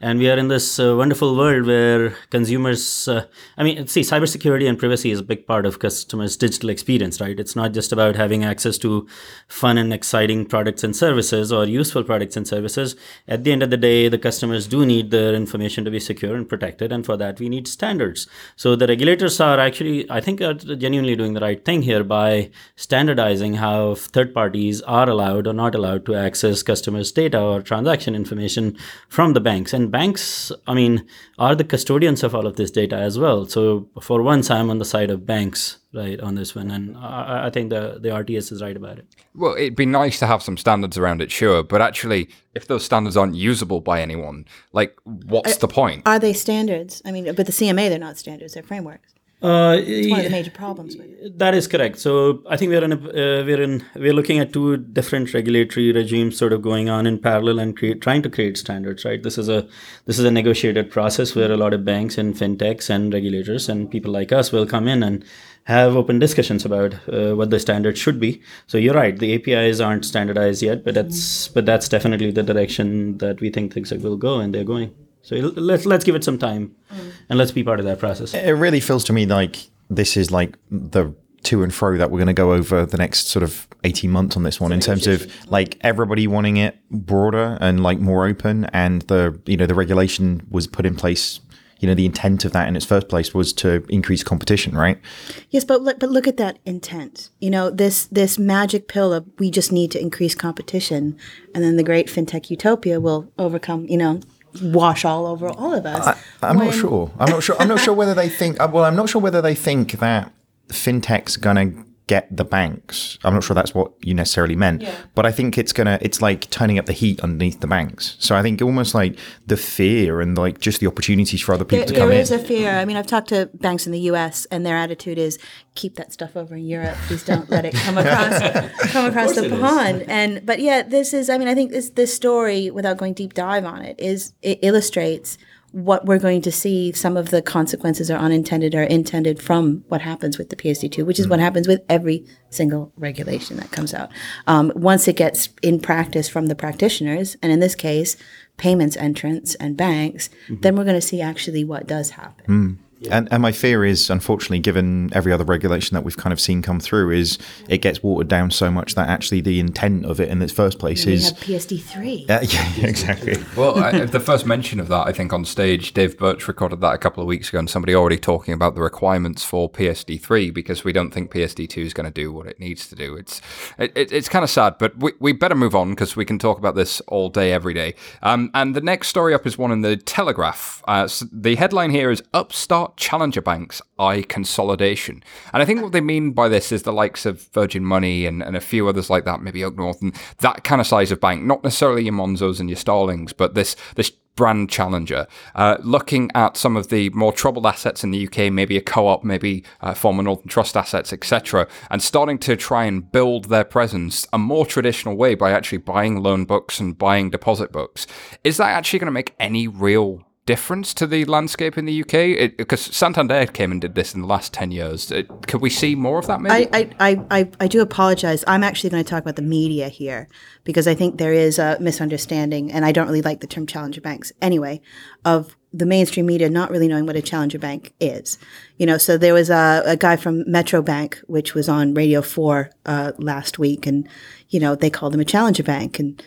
and 0.00 0.18
we 0.18 0.30
are 0.30 0.38
in 0.38 0.48
this 0.48 0.80
uh, 0.80 0.96
wonderful 0.96 1.36
world 1.36 1.66
where 1.66 2.10
consumers 2.30 3.06
uh, 3.08 3.24
i 3.56 3.62
mean 3.62 3.86
see 3.86 4.00
cybersecurity 4.00 4.68
and 4.68 4.78
privacy 4.78 5.10
is 5.10 5.20
a 5.20 5.22
big 5.22 5.46
part 5.46 5.66
of 5.66 5.78
customers 5.78 6.36
digital 6.36 6.70
experience 6.70 7.20
right? 7.20 7.38
It's 7.38 7.56
not 7.56 7.72
just 7.72 7.92
about 7.92 8.16
having 8.16 8.44
access 8.44 8.78
to 8.78 9.06
fun 9.48 9.78
and 9.78 9.92
exciting 9.92 10.46
products 10.46 10.84
and 10.84 10.94
services 10.94 11.52
or 11.52 11.64
useful 11.66 12.04
products 12.04 12.36
and 12.36 12.46
services. 12.46 12.96
At 13.28 13.44
the 13.44 13.52
end 13.52 13.62
of 13.62 13.70
the 13.70 13.76
day 13.76 14.08
the 14.08 14.18
customers 14.18 14.66
do 14.66 14.86
need 14.86 15.10
their 15.10 15.34
information 15.34 15.84
to 15.84 15.90
be 15.90 16.00
secure 16.00 16.36
and 16.36 16.48
protected 16.48 16.92
and 16.92 17.04
for 17.04 17.16
that 17.16 17.38
we 17.38 17.48
need 17.48 17.68
standards. 17.68 18.26
So 18.56 18.76
the 18.76 18.86
regulators 18.86 19.40
are 19.40 19.58
actually 19.58 20.10
i 20.10 20.20
think 20.20 20.40
are 20.40 20.54
genuinely 20.54 21.16
doing 21.16 21.34
the 21.34 21.40
right 21.40 21.64
thing 21.64 21.82
here 21.82 22.04
by 22.04 22.50
standardizing 22.76 23.54
how 23.54 23.94
third 23.94 24.34
parties 24.34 24.80
are 24.82 25.08
allowed 25.08 25.46
or 25.46 25.52
not 25.52 25.74
allowed 25.74 26.06
to 26.06 26.14
access 26.14 26.62
customers 26.62 27.12
data 27.12 27.40
or 27.40 27.62
transaction 27.62 28.14
information 28.14 28.76
from 29.08 29.32
the 29.34 29.40
banks. 29.40 29.72
And 29.72 29.89
banks, 29.90 30.52
I 30.66 30.74
mean, 30.74 31.06
are 31.38 31.54
the 31.54 31.64
custodians 31.64 32.22
of 32.22 32.34
all 32.34 32.46
of 32.46 32.56
this 32.56 32.70
data 32.70 32.96
as 32.96 33.18
well. 33.18 33.46
So 33.46 33.88
for 34.00 34.22
once, 34.22 34.50
I'm 34.50 34.70
on 34.70 34.78
the 34.78 34.84
side 34.84 35.10
of 35.10 35.26
banks, 35.26 35.78
right, 35.92 36.20
on 36.20 36.34
this 36.34 36.54
one, 36.54 36.70
and 36.70 36.96
I, 36.96 37.46
I 37.46 37.50
think 37.50 37.70
the 37.70 37.98
the 38.00 38.08
RTS 38.08 38.52
is 38.52 38.62
right 38.62 38.76
about 38.76 38.98
it. 38.98 39.06
Well, 39.34 39.54
it'd 39.54 39.76
be 39.76 39.86
nice 39.86 40.18
to 40.20 40.26
have 40.26 40.42
some 40.42 40.56
standards 40.56 40.96
around 40.96 41.22
it, 41.22 41.30
sure, 41.30 41.62
but 41.62 41.80
actually, 41.80 42.28
if 42.54 42.66
those 42.66 42.84
standards 42.84 43.16
aren't 43.16 43.34
usable 43.34 43.80
by 43.80 44.00
anyone, 44.00 44.46
like, 44.72 44.96
what's 45.04 45.56
the 45.58 45.68
point? 45.68 46.02
Are 46.06 46.18
they 46.18 46.32
standards? 46.32 47.02
I 47.04 47.12
mean, 47.12 47.24
but 47.34 47.46
the 47.46 47.52
CMA, 47.52 47.88
they're 47.88 47.98
not 47.98 48.18
standards; 48.18 48.54
they're 48.54 48.62
frameworks. 48.62 49.14
Uh, 49.42 49.76
it's 49.78 50.10
one 50.10 50.18
of 50.18 50.24
the 50.24 50.30
major 50.30 50.50
problems. 50.50 50.96
That 51.36 51.54
is 51.54 51.66
correct. 51.66 51.98
So 51.98 52.42
I 52.48 52.58
think 52.58 52.70
we're 52.70 52.84
in 52.84 52.92
a, 52.92 52.96
uh, 52.96 53.44
we're 53.44 53.62
in 53.62 53.82
we're 53.94 54.12
looking 54.12 54.38
at 54.38 54.52
two 54.52 54.76
different 54.76 55.32
regulatory 55.32 55.92
regimes 55.92 56.36
sort 56.36 56.52
of 56.52 56.60
going 56.60 56.90
on 56.90 57.06
in 57.06 57.18
parallel 57.18 57.58
and 57.58 57.74
create, 57.74 58.02
trying 58.02 58.20
to 58.22 58.28
create 58.28 58.58
standards. 58.58 59.04
Right. 59.04 59.22
This 59.22 59.38
is 59.38 59.48
a 59.48 59.66
this 60.04 60.18
is 60.18 60.26
a 60.26 60.30
negotiated 60.30 60.90
process 60.90 61.34
where 61.34 61.50
a 61.50 61.56
lot 61.56 61.72
of 61.72 61.86
banks 61.86 62.18
and 62.18 62.34
fintechs 62.34 62.90
and 62.90 63.14
regulators 63.14 63.70
and 63.70 63.90
people 63.90 64.12
like 64.12 64.30
us 64.30 64.52
will 64.52 64.66
come 64.66 64.86
in 64.86 65.02
and 65.02 65.24
have 65.64 65.96
open 65.96 66.18
discussions 66.18 66.66
about 66.66 66.94
uh, 67.08 67.34
what 67.34 67.48
the 67.48 67.60
standards 67.60 67.98
should 67.98 68.20
be. 68.20 68.42
So 68.66 68.76
you're 68.76 68.94
right. 68.94 69.18
The 69.18 69.34
APIs 69.34 69.80
aren't 69.80 70.04
standardized 70.04 70.62
yet, 70.62 70.84
but 70.84 70.94
that's 70.94 71.16
mm-hmm. 71.46 71.54
but 71.54 71.64
that's 71.64 71.88
definitely 71.88 72.30
the 72.30 72.42
direction 72.42 73.16
that 73.18 73.40
we 73.40 73.48
think 73.48 73.72
things 73.72 73.90
will 73.90 74.16
go, 74.18 74.38
and 74.38 74.54
they're 74.54 74.64
going. 74.64 74.94
So 75.22 75.36
let's 75.36 75.86
let's 75.86 76.04
give 76.04 76.14
it 76.14 76.24
some 76.24 76.38
time, 76.38 76.74
mm. 76.92 77.12
and 77.28 77.38
let's 77.38 77.52
be 77.52 77.62
part 77.62 77.78
of 77.78 77.86
that 77.86 77.98
process. 77.98 78.34
It 78.34 78.52
really 78.52 78.80
feels 78.80 79.04
to 79.04 79.12
me 79.12 79.26
like 79.26 79.56
this 79.90 80.16
is 80.16 80.30
like 80.30 80.56
the 80.70 81.14
to 81.42 81.62
and 81.62 81.72
fro 81.72 81.96
that 81.96 82.10
we're 82.10 82.18
going 82.18 82.26
to 82.26 82.32
go 82.32 82.52
over 82.52 82.84
the 82.84 82.96
next 82.96 83.28
sort 83.28 83.42
of 83.42 83.66
18 83.84 84.10
months 84.10 84.36
on 84.36 84.42
this 84.42 84.60
one 84.60 84.72
in 84.72 84.80
terms 84.80 85.06
of 85.06 85.26
like 85.50 85.78
everybody 85.80 86.26
wanting 86.26 86.58
it 86.58 86.78
broader 86.90 87.56
and 87.60 87.82
like 87.82 87.98
more 87.98 88.26
open 88.26 88.66
and 88.66 89.02
the 89.02 89.40
you 89.46 89.56
know 89.56 89.66
the 89.66 89.74
regulation 89.74 90.46
was 90.50 90.66
put 90.66 90.84
in 90.84 90.94
place 90.94 91.40
you 91.78 91.88
know 91.88 91.94
the 91.94 92.04
intent 92.04 92.44
of 92.44 92.52
that 92.52 92.68
in 92.68 92.76
its 92.76 92.84
first 92.84 93.08
place 93.08 93.32
was 93.32 93.54
to 93.54 93.84
increase 93.88 94.22
competition 94.22 94.76
right 94.76 95.00
yes 95.48 95.64
but 95.64 95.80
look, 95.80 95.98
but 95.98 96.10
look 96.10 96.28
at 96.28 96.36
that 96.36 96.58
intent 96.66 97.30
you 97.40 97.48
know 97.48 97.70
this 97.70 98.04
this 98.06 98.38
magic 98.38 98.86
pill 98.86 99.12
of 99.12 99.26
we 99.38 99.50
just 99.50 99.72
need 99.72 99.90
to 99.90 100.00
increase 100.00 100.34
competition 100.34 101.16
and 101.54 101.64
then 101.64 101.76
the 101.76 101.82
great 101.82 102.08
fintech 102.08 102.50
utopia 102.50 103.00
will 103.00 103.32
overcome 103.38 103.86
you 103.88 103.96
know 103.96 104.20
wash 104.62 105.04
all 105.04 105.26
over 105.26 105.48
all 105.48 105.74
of 105.74 105.86
us. 105.86 106.16
I, 106.42 106.50
am 106.50 106.58
not 106.58 106.74
sure. 106.74 107.10
I'm 107.18 107.30
not 107.30 107.42
sure. 107.42 107.56
I'm 107.58 107.68
not 107.68 107.80
sure 107.80 107.94
whether 107.94 108.14
they 108.14 108.28
think. 108.28 108.60
Uh, 108.60 108.68
well, 108.72 108.84
I'm 108.84 108.96
not 108.96 109.08
sure 109.08 109.20
whether 109.20 109.42
they 109.42 109.54
think 109.54 109.92
that 109.92 110.32
fintech's 110.68 111.36
gonna 111.36 111.72
get 112.10 112.36
the 112.36 112.44
banks. 112.44 113.20
I'm 113.22 113.34
not 113.34 113.44
sure 113.44 113.54
that's 113.54 113.72
what 113.72 113.92
you 114.00 114.14
necessarily 114.14 114.56
meant, 114.56 114.82
yeah. 114.82 114.96
but 115.14 115.24
I 115.26 115.30
think 115.30 115.56
it's 115.56 115.72
gonna 115.72 115.96
it's 116.02 116.20
like 116.20 116.50
turning 116.50 116.76
up 116.76 116.86
the 116.86 116.92
heat 116.92 117.20
underneath 117.20 117.60
the 117.60 117.68
banks. 117.68 118.16
So 118.18 118.34
I 118.34 118.42
think 118.42 118.60
almost 118.60 118.96
like 118.96 119.16
the 119.46 119.56
fear 119.56 120.20
and 120.20 120.36
like 120.36 120.58
just 120.58 120.80
the 120.80 120.88
opportunities 120.88 121.40
for 121.40 121.54
other 121.54 121.64
people 121.64 121.86
there, 121.86 121.94
to 121.94 121.94
come 121.94 122.02
in. 122.10 122.16
There 122.16 122.20
is 122.20 122.32
a 122.32 122.40
fear. 122.40 122.72
I 122.72 122.84
mean, 122.84 122.96
I've 122.96 123.06
talked 123.06 123.28
to 123.28 123.48
banks 123.54 123.86
in 123.86 123.92
the 123.92 124.00
U.S. 124.10 124.44
and 124.46 124.66
their 124.66 124.76
attitude 124.76 125.18
is 125.18 125.38
keep 125.76 125.94
that 125.94 126.12
stuff 126.12 126.36
over 126.36 126.56
in 126.56 126.64
Europe. 126.64 126.96
Please 127.06 127.24
don't 127.24 127.48
let 127.48 127.64
it 127.64 127.74
come 127.74 127.96
across 127.96 128.40
come 128.90 129.06
across 129.06 129.36
the 129.36 129.48
pond. 129.48 130.02
And 130.08 130.44
but 130.44 130.58
yeah, 130.58 130.82
this 130.82 131.14
is. 131.14 131.30
I 131.30 131.38
mean, 131.38 131.46
I 131.46 131.54
think 131.54 131.70
this 131.70 131.90
this 131.90 132.12
story, 132.12 132.70
without 132.72 132.96
going 132.96 133.14
deep 133.14 133.34
dive 133.34 133.64
on 133.64 133.82
it, 133.82 134.00
is 134.00 134.32
it 134.42 134.58
illustrates 134.62 135.38
what 135.72 136.04
we're 136.04 136.18
going 136.18 136.42
to 136.42 136.50
see 136.50 136.92
some 136.92 137.16
of 137.16 137.30
the 137.30 137.40
consequences 137.40 138.10
are 138.10 138.18
unintended 138.18 138.74
or 138.74 138.82
intended 138.82 139.40
from 139.40 139.84
what 139.88 140.00
happens 140.00 140.36
with 140.36 140.50
the 140.50 140.56
PSD2, 140.56 141.06
which 141.06 141.18
is 141.18 141.26
mm-hmm. 141.26 141.30
what 141.30 141.40
happens 141.40 141.68
with 141.68 141.80
every 141.88 142.26
single 142.50 142.92
regulation 142.96 143.56
that 143.56 143.70
comes 143.70 143.94
out. 143.94 144.10
Um, 144.46 144.72
once 144.74 145.06
it 145.06 145.16
gets 145.16 145.48
in 145.62 145.80
practice 145.80 146.28
from 146.28 146.46
the 146.46 146.56
practitioners, 146.56 147.36
and 147.42 147.52
in 147.52 147.60
this 147.60 147.74
case, 147.74 148.16
payments 148.56 148.96
entrants 148.96 149.54
and 149.56 149.76
banks, 149.76 150.28
mm-hmm. 150.44 150.60
then 150.60 150.76
we're 150.76 150.84
going 150.84 151.00
to 151.00 151.06
see 151.06 151.20
actually 151.20 151.64
what 151.64 151.86
does 151.86 152.10
happen. 152.10 152.46
Mm. 152.46 152.89
Yeah. 153.00 153.16
And, 153.16 153.32
and 153.32 153.40
my 153.40 153.50
fear 153.50 153.82
is, 153.82 154.10
unfortunately, 154.10 154.58
given 154.58 155.08
every 155.14 155.32
other 155.32 155.44
regulation 155.44 155.94
that 155.94 156.02
we've 156.02 156.18
kind 156.18 156.34
of 156.34 156.40
seen 156.40 156.60
come 156.60 156.80
through, 156.80 157.12
is 157.12 157.38
it 157.66 157.78
gets 157.78 158.02
watered 158.02 158.28
down 158.28 158.50
so 158.50 158.70
much 158.70 158.94
that 158.94 159.08
actually 159.08 159.40
the 159.40 159.58
intent 159.58 160.04
of 160.04 160.20
it 160.20 160.28
in 160.28 160.42
its 160.42 160.52
first 160.52 160.78
place 160.78 161.04
and 161.04 161.14
is 161.14 161.32
PSD 161.32 161.80
three. 161.80 162.26
Uh, 162.28 162.40
yeah, 162.42 162.86
exactly. 162.86 163.42
well, 163.56 163.78
I, 163.78 164.04
the 164.04 164.20
first 164.20 164.44
mention 164.44 164.80
of 164.80 164.88
that, 164.88 165.06
I 165.06 165.12
think, 165.12 165.32
on 165.32 165.46
stage, 165.46 165.94
Dave 165.94 166.18
Birch 166.18 166.46
recorded 166.46 166.82
that 166.82 166.92
a 166.92 166.98
couple 166.98 167.22
of 167.22 167.26
weeks 167.26 167.48
ago, 167.48 167.58
and 167.58 167.70
somebody 167.70 167.94
already 167.94 168.18
talking 168.18 168.52
about 168.52 168.74
the 168.74 168.82
requirements 168.82 169.42
for 169.46 169.70
PSD 169.70 170.20
three 170.20 170.50
because 170.50 170.84
we 170.84 170.92
don't 170.92 171.10
think 171.10 171.32
PSD 171.32 171.70
two 171.70 171.80
is 171.80 171.94
going 171.94 172.04
to 172.04 172.12
do 172.12 172.30
what 172.30 172.46
it 172.46 172.60
needs 172.60 172.86
to 172.88 172.94
do. 172.94 173.16
It's 173.16 173.40
it, 173.78 174.12
it's 174.12 174.28
kind 174.28 174.44
of 174.44 174.50
sad, 174.50 174.76
but 174.78 174.98
we, 174.98 175.12
we 175.20 175.32
better 175.32 175.54
move 175.54 175.74
on 175.74 175.90
because 175.90 176.16
we 176.16 176.26
can 176.26 176.38
talk 176.38 176.58
about 176.58 176.74
this 176.74 177.00
all 177.02 177.30
day, 177.30 177.50
every 177.50 177.72
day. 177.72 177.94
Um, 178.22 178.50
and 178.52 178.76
the 178.76 178.82
next 178.82 179.08
story 179.08 179.32
up 179.32 179.46
is 179.46 179.56
one 179.56 179.72
in 179.72 179.80
the 179.80 179.96
Telegraph. 179.96 180.82
Uh, 180.86 181.08
so 181.08 181.24
the 181.32 181.54
headline 181.54 181.90
here 181.90 182.10
is 182.10 182.22
Upstart 182.34 182.89
not 182.90 182.96
challenger 182.96 183.40
banks, 183.40 183.80
eye 183.98 184.22
consolidation. 184.22 185.22
And 185.52 185.62
I 185.62 185.66
think 185.66 185.80
what 185.80 185.92
they 185.92 186.00
mean 186.00 186.32
by 186.32 186.48
this 186.48 186.72
is 186.72 186.82
the 186.82 186.92
likes 186.92 187.24
of 187.24 187.42
Virgin 187.52 187.84
Money 187.84 188.26
and, 188.26 188.42
and 188.42 188.56
a 188.56 188.60
few 188.60 188.88
others 188.88 189.08
like 189.08 189.24
that, 189.24 189.42
maybe 189.42 189.60
OakNorth, 189.60 190.02
and 190.02 190.14
that 190.38 190.64
kind 190.64 190.80
of 190.80 190.86
size 190.86 191.12
of 191.12 191.20
bank, 191.20 191.44
not 191.44 191.62
necessarily 191.62 192.04
your 192.04 192.14
Monzos 192.14 192.58
and 192.58 192.68
your 192.68 192.76
Starlings, 192.76 193.32
but 193.32 193.54
this 193.54 193.76
this 193.94 194.10
brand 194.36 194.70
challenger. 194.70 195.26
Uh, 195.54 195.76
looking 195.80 196.30
at 196.34 196.56
some 196.56 196.76
of 196.76 196.88
the 196.88 197.10
more 197.10 197.32
troubled 197.32 197.66
assets 197.66 198.02
in 198.02 198.10
the 198.10 198.26
UK, 198.26 198.50
maybe 198.50 198.76
a 198.76 198.80
co-op, 198.80 199.22
maybe 199.22 199.62
uh, 199.82 199.92
former 199.92 200.22
Northern 200.22 200.48
Trust 200.48 200.76
assets, 200.76 201.12
etc., 201.12 201.68
and 201.90 202.02
starting 202.02 202.38
to 202.38 202.56
try 202.56 202.84
and 202.84 203.12
build 203.12 203.46
their 203.46 203.64
presence 203.64 204.26
a 204.32 204.38
more 204.38 204.64
traditional 204.64 205.16
way 205.16 205.34
by 205.34 205.50
actually 205.50 205.78
buying 205.78 206.22
loan 206.22 206.44
books 206.44 206.80
and 206.80 206.96
buying 206.96 207.30
deposit 207.30 207.70
books. 207.70 208.06
Is 208.42 208.56
that 208.56 208.70
actually 208.70 208.98
going 208.98 209.06
to 209.06 209.12
make 209.12 209.34
any 209.38 209.68
real 209.68 210.24
difference 210.46 210.94
to 210.94 211.06
the 211.06 211.24
landscape 211.26 211.78
in 211.78 211.84
the 211.84 212.02
UK? 212.02 212.56
Because 212.56 212.80
Santander 212.80 213.46
came 213.46 213.70
and 213.70 213.80
did 213.80 213.94
this 213.94 214.14
in 214.14 214.22
the 214.22 214.26
last 214.26 214.52
10 214.52 214.70
years. 214.70 215.10
It, 215.10 215.28
could 215.46 215.60
we 215.60 215.70
see 215.70 215.94
more 215.94 216.18
of 216.18 216.26
that 216.26 216.40
maybe? 216.40 216.68
I, 216.72 216.90
I, 216.98 217.24
I, 217.30 217.50
I 217.60 217.66
do 217.66 217.80
apologize. 217.80 218.44
I'm 218.46 218.64
actually 218.64 218.90
going 218.90 219.04
to 219.04 219.08
talk 219.08 219.22
about 219.22 219.36
the 219.36 219.42
media 219.42 219.88
here 219.88 220.28
because 220.64 220.86
I 220.86 220.94
think 220.94 221.18
there 221.18 221.32
is 221.32 221.58
a 221.58 221.76
misunderstanding, 221.80 222.72
and 222.72 222.84
I 222.84 222.92
don't 222.92 223.06
really 223.06 223.22
like 223.22 223.40
the 223.40 223.46
term 223.46 223.66
challenger 223.66 224.00
banks 224.00 224.32
anyway, 224.40 224.80
of 225.24 225.56
the 225.72 225.86
mainstream 225.86 226.26
media 226.26 226.50
not 226.50 226.70
really 226.70 226.88
knowing 226.88 227.06
what 227.06 227.16
a 227.16 227.22
challenger 227.22 227.58
bank 227.58 227.92
is. 228.00 228.38
You 228.76 228.86
know, 228.86 228.98
so 228.98 229.16
there 229.16 229.34
was 229.34 229.50
a, 229.50 229.82
a 229.86 229.96
guy 229.96 230.16
from 230.16 230.50
Metro 230.50 230.82
Bank, 230.82 231.20
which 231.26 231.54
was 231.54 231.68
on 231.68 231.94
Radio 231.94 232.22
4 232.22 232.70
uh, 232.86 233.12
last 233.18 233.58
week, 233.58 233.86
and, 233.86 234.08
you 234.48 234.58
know, 234.58 234.74
they 234.74 234.90
called 234.90 235.14
him 235.14 235.20
a 235.20 235.24
challenger 235.24 235.62
bank. 235.62 235.98
And 235.98 236.22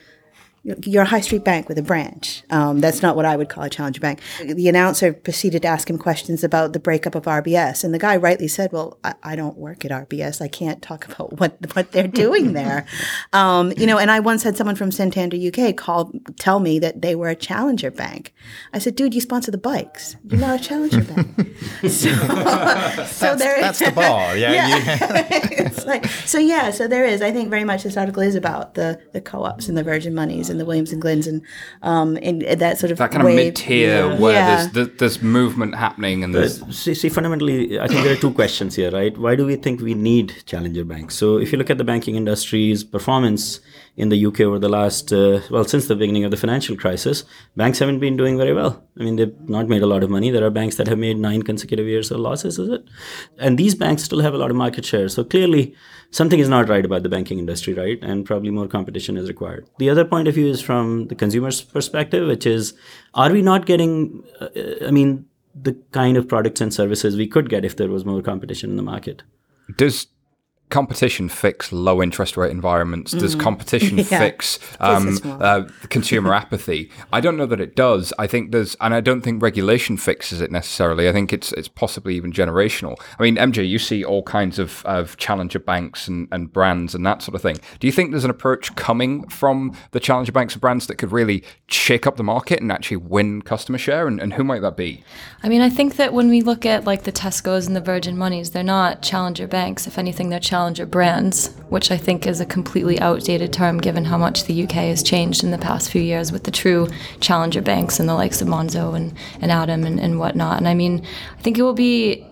you're 0.63 1.03
a 1.03 1.05
high 1.05 1.19
street 1.19 1.43
bank 1.43 1.67
with 1.67 1.77
a 1.77 1.81
branch. 1.81 2.41
Um, 2.49 2.79
that's 2.79 3.01
not 3.01 3.17
what 3.17 3.25
I 3.25 3.35
would 3.35 3.49
call 3.49 3.65
a 3.65 3.69
challenger 3.69 3.99
bank. 3.99 4.21
The 4.41 4.69
announcer 4.69 5.11
proceeded 5.11 5.63
to 5.63 5.67
ask 5.67 5.89
him 5.89 5.97
questions 5.97 6.41
about 6.41 6.71
the 6.71 6.79
breakup 6.79 7.15
of 7.15 7.23
RBS, 7.23 7.83
and 7.83 7.93
the 7.93 7.99
guy 7.99 8.15
rightly 8.15 8.47
said, 8.47 8.71
"Well, 8.71 8.97
I, 9.03 9.13
I 9.23 9.35
don't 9.35 9.57
work 9.57 9.83
at 9.83 9.91
RBS. 9.91 10.41
I 10.41 10.47
can't 10.47 10.81
talk 10.81 11.05
about 11.05 11.33
what 11.39 11.57
what 11.73 11.91
they're 11.91 12.07
doing 12.07 12.53
there." 12.53 12.85
um, 13.33 13.73
you 13.75 13.85
know, 13.85 13.97
and 13.97 14.09
I 14.09 14.21
once 14.21 14.43
had 14.43 14.55
someone 14.55 14.77
from 14.77 14.89
Santander 14.89 15.35
UK 15.35 15.75
call 15.75 16.13
tell 16.39 16.61
me 16.61 16.79
that 16.79 17.01
they 17.01 17.13
were 17.13 17.27
a 17.27 17.35
challenger 17.35 17.91
bank. 17.91 18.33
I 18.71 18.79
said, 18.79 18.95
"Dude, 18.95 19.13
you 19.13 19.19
sponsor 19.19 19.51
the 19.51 19.57
bikes. 19.57 20.15
You're 20.29 20.39
not 20.39 20.61
a 20.61 20.63
challenger 20.63 21.03
bank." 21.03 21.57
so, 21.81 21.89
so 21.89 22.15
that's, 22.15 23.19
there, 23.19 23.59
that's 23.59 23.79
the 23.79 23.91
bar. 23.91 24.37
Yeah. 24.37 24.53
yeah. 24.53 25.27
it's 25.29 25.85
like, 25.85 26.05
so 26.05 26.39
yeah. 26.39 26.71
So 26.71 26.87
there 26.87 27.03
is. 27.03 27.21
I 27.21 27.33
think 27.33 27.49
very 27.49 27.65
much 27.65 27.83
this 27.83 27.97
article 27.97 28.23
is 28.23 28.35
about 28.35 28.75
the 28.75 29.01
the 29.11 29.19
co-ops 29.19 29.67
and 29.67 29.77
the 29.77 29.83
Virgin 29.83 30.15
Monies 30.15 30.52
and 30.53 30.59
the 30.61 30.67
Williams 30.69 30.91
and 30.93 31.01
Glyn's 31.05 31.27
and 31.31 31.41
um 31.91 32.09
and 32.29 32.41
that 32.65 32.75
sort 32.81 32.91
of 32.93 32.97
that 33.03 33.11
kind 33.11 33.25
wave. 33.25 33.37
of 33.39 33.43
mid 33.45 33.55
tier 33.63 33.97
Yeah. 34.07 34.19
where 34.23 34.33
Yeah. 34.39 34.67
there's 34.75 34.89
there's 34.99 35.17
movement 35.39 35.71
happening 35.85 36.23
and 36.23 36.31
But 36.33 36.39
there's 36.41 36.55
see, 36.83 36.93
see, 37.01 37.09
fundamentally, 37.17 37.57
I 37.85 37.87
think 37.89 38.03
there 38.05 38.13
are 38.17 38.21
two 38.27 38.31
questions 38.41 38.75
here, 38.81 38.91
right? 38.99 39.17
Why 39.25 39.33
do 39.39 39.45
we 39.51 39.55
think 39.65 39.81
we 39.89 39.95
need 40.11 40.27
challenger 40.51 40.85
banks? 40.93 41.13
So, 41.21 41.27
if 41.43 41.51
you 41.51 41.57
look 41.59 41.71
at 41.75 41.79
the 41.83 41.87
banking 41.93 42.15
industry's 42.21 42.83
performance 42.97 43.43
in 44.03 44.07
the 44.13 44.19
UK 44.27 44.39
over 44.49 44.59
the 44.65 44.69
last, 44.79 45.11
uh, 45.21 45.39
well, 45.53 45.65
since 45.73 45.83
the 45.91 45.95
beginning 46.03 46.23
of 46.27 46.31
the 46.31 46.37
financial 46.45 46.75
crisis, 46.83 47.17
banks 47.63 47.77
haven't 47.83 47.99
been 48.05 48.17
doing 48.21 48.37
very 48.43 48.53
well. 48.59 48.73
I 48.99 49.03
mean, 49.05 49.15
they've 49.17 49.35
not 49.57 49.67
made 49.73 49.83
a 49.87 49.89
lot 49.93 50.01
of 50.05 50.09
money. 50.17 50.29
There 50.35 50.45
are 50.49 50.53
banks 50.61 50.75
that 50.79 50.87
have 50.93 50.99
made 51.07 51.17
nine 51.29 51.41
consecutive 51.51 51.87
years 51.93 52.09
of 52.11 52.19
losses, 52.27 52.57
is 52.63 52.69
it? 52.77 52.83
And 53.45 53.57
these 53.57 53.75
banks 53.83 54.01
still 54.09 54.21
have 54.27 54.33
a 54.33 54.37
lot 54.43 54.49
of 54.53 54.57
market 54.65 54.85
share. 54.91 55.07
So, 55.09 55.23
clearly, 55.23 55.63
something 56.13 56.39
is 56.39 56.47
not 56.47 56.69
right 56.69 56.85
about 56.85 57.03
the 57.03 57.09
banking 57.09 57.39
industry, 57.39 57.73
right? 57.73 57.99
And 58.01 58.25
probably 58.25 58.51
more 58.51 58.67
competition 58.67 59.17
is 59.17 59.27
required. 59.27 59.67
The 59.79 59.89
other 59.89 60.05
point 60.05 60.27
of 60.27 60.35
view 60.35 60.47
is 60.47 60.61
from 60.61 61.07
the 61.07 61.15
consumer's 61.15 61.61
perspective, 61.61 62.27
which 62.27 62.45
is, 62.45 62.73
are 63.15 63.31
we 63.31 63.41
not 63.41 63.65
getting, 63.65 64.23
uh, 64.39 64.49
I 64.85 64.91
mean, 64.91 65.25
the 65.55 65.73
kind 65.91 66.17
of 66.17 66.27
products 66.27 66.61
and 66.61 66.73
services 66.73 67.17
we 67.17 67.27
could 67.27 67.49
get 67.49 67.65
if 67.65 67.77
there 67.77 67.89
was 67.89 68.05
more 68.05 68.21
competition 68.21 68.69
in 68.69 68.75
the 68.75 68.83
market. 68.83 69.23
does 69.77 70.07
competition 70.73 71.29
fix 71.29 71.71
low 71.71 72.01
interest 72.01 72.35
rate 72.35 72.51
environments? 72.51 73.11
Does 73.11 73.35
competition 73.35 73.97
Mm. 73.97 74.03
Yeah. 74.11 74.19
fix 74.19 74.59
um, 74.79 75.19
uh, 75.23 75.63
consumer 75.89 76.33
apathy? 76.43 76.89
I 77.11 77.21
don't 77.21 77.37
know 77.37 77.45
that 77.45 77.61
it 77.61 77.75
does. 77.75 78.11
I 78.17 78.25
think 78.27 78.51
there's, 78.51 78.75
and 78.81 78.93
I 78.93 78.99
don't 79.01 79.21
think 79.21 79.41
regulation 79.41 79.97
fixes 79.97 80.41
it 80.41 80.51
necessarily. 80.51 81.07
I 81.07 81.11
think 81.11 81.31
it's 81.31 81.51
it's 81.53 81.67
possibly 81.67 82.15
even 82.15 82.31
generational. 82.33 82.95
I 83.19 83.23
mean, 83.23 83.35
MJ, 83.35 83.67
you 83.69 83.77
see 83.77 84.03
all 84.03 84.23
kinds 84.23 84.57
of, 84.59 84.83
of 84.85 85.15
challenger 85.17 85.59
banks 85.59 86.07
and, 86.07 86.27
and 86.31 86.51
brands 86.51 86.95
and 86.95 87.05
that 87.05 87.21
sort 87.21 87.35
of 87.35 87.41
thing. 87.41 87.57
Do 87.79 87.85
you 87.87 87.93
think 87.93 88.09
there's 88.11 88.23
an 88.25 88.31
approach 88.31 88.75
coming 88.75 89.27
from 89.29 89.75
the 89.91 89.99
challenger 89.99 90.31
banks 90.31 90.55
and 90.55 90.61
brands 90.61 90.87
that 90.87 90.95
could 90.97 91.11
really 91.11 91.43
shake 91.67 92.07
up 92.07 92.15
the 92.17 92.23
market 92.23 92.61
and 92.61 92.71
actually 92.71 92.97
win 92.97 93.41
customer 93.43 93.77
share? 93.77 94.07
And, 94.07 94.19
and 94.19 94.33
who 94.33 94.43
might 94.43 94.61
that 94.63 94.75
be? 94.75 95.03
I 95.43 95.49
mean, 95.49 95.61
I 95.61 95.69
think 95.69 95.97
that 95.97 96.13
when 96.13 96.29
we 96.29 96.41
look 96.41 96.65
at 96.65 96.83
like 96.83 97.03
the 97.03 97.11
Tesco's 97.11 97.67
and 97.67 97.75
the 97.75 97.81
Virgin 97.81 98.17
Monies, 98.17 98.51
they're 98.51 98.63
not 98.63 99.03
challenger 99.03 99.45
banks. 99.47 99.85
If 99.85 99.97
anything, 99.99 100.29
they're 100.29 100.39
challenger 100.39 100.62
brands, 100.89 101.47
which 101.69 101.91
I 101.91 101.97
think 101.97 102.27
is 102.27 102.39
a 102.39 102.45
completely 102.45 102.99
outdated 102.99 103.51
term 103.53 103.79
given 103.79 104.05
how 104.05 104.17
much 104.17 104.45
the 104.45 104.63
UK 104.63 104.71
has 104.71 105.03
changed 105.03 105.43
in 105.43 105.51
the 105.51 105.57
past 105.57 105.91
few 105.91 106.01
years 106.01 106.31
with 106.31 106.43
the 106.43 106.51
true 106.51 106.87
challenger 107.19 107.61
banks 107.61 107.99
and 107.99 108.07
the 108.07 108.13
likes 108.13 108.41
of 108.41 108.47
Monzo 108.47 108.95
and, 108.95 109.13
and 109.41 109.51
Atom 109.51 109.83
and, 109.83 109.99
and 109.99 110.19
whatnot. 110.19 110.57
And 110.57 110.67
I 110.67 110.73
mean, 110.73 111.05
I 111.37 111.41
think 111.41 111.57
it 111.57 111.63
will 111.63 111.73
be 111.73 112.25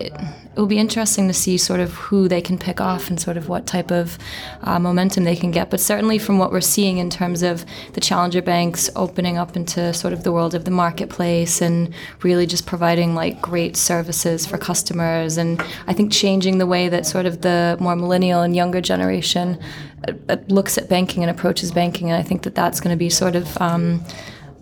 it 0.54 0.60
will 0.60 0.68
be 0.68 0.78
interesting 0.78 1.30
to 1.30 1.34
see 1.34 1.58
sort 1.58 1.80
of 1.80 1.94
who 1.94 2.28
they 2.28 2.42
can 2.42 2.58
pick 2.58 2.82
off 2.82 3.10
and 3.10 3.20
sort 3.20 3.38
of 3.38 3.48
what 3.48 3.66
type 3.66 3.90
of 3.90 4.18
uh, 4.64 4.78
momentum 4.80 5.24
they 5.24 5.36
can 5.36 5.50
get. 5.50 5.70
But 5.70 5.80
certainly 5.80 6.18
from 6.18 6.40
what 6.40 6.52
we're 6.52 6.60
seeing 6.60 6.98
in 6.98 7.10
terms 7.10 7.42
of 7.42 7.66
the 7.94 8.02
challenger 8.02 8.42
banks 8.42 8.90
opening 8.98 9.38
up 9.38 9.56
into 9.56 9.94
sort 9.94 10.12
of 10.12 10.24
the 10.26 10.32
world 10.32 10.54
of 10.54 10.66
the 10.66 10.72
marketplace 10.72 11.62
and 11.62 11.94
really 12.22 12.46
just 12.46 12.66
providing 12.66 13.16
like 13.16 13.42
great 13.42 13.78
services 13.78 14.46
for 14.46 14.58
customers. 14.58 15.38
And 15.38 15.64
I 15.88 15.94
think 15.94 16.12
changing 16.12 16.58
the 16.58 16.68
way 16.68 16.90
that 16.90 17.06
sort 17.06 17.26
of 17.26 17.42
the 17.42 17.78
more 17.80 17.96
millennial 17.96 18.42
and 18.42 18.54
younger 18.54 18.82
generation 18.82 19.58
uh, 20.06 20.14
uh, 20.28 20.36
looks 20.50 20.78
at 20.78 20.90
banking 20.90 21.24
and 21.24 21.30
approaches 21.30 21.72
banking. 21.72 22.12
And 22.12 22.20
I 22.20 22.24
think 22.24 22.44
that 22.44 22.56
that's 22.56 22.82
going 22.82 22.94
to 22.94 23.00
be 23.00 23.10
sort 23.10 23.38
of 23.38 23.58
um, 23.62 24.04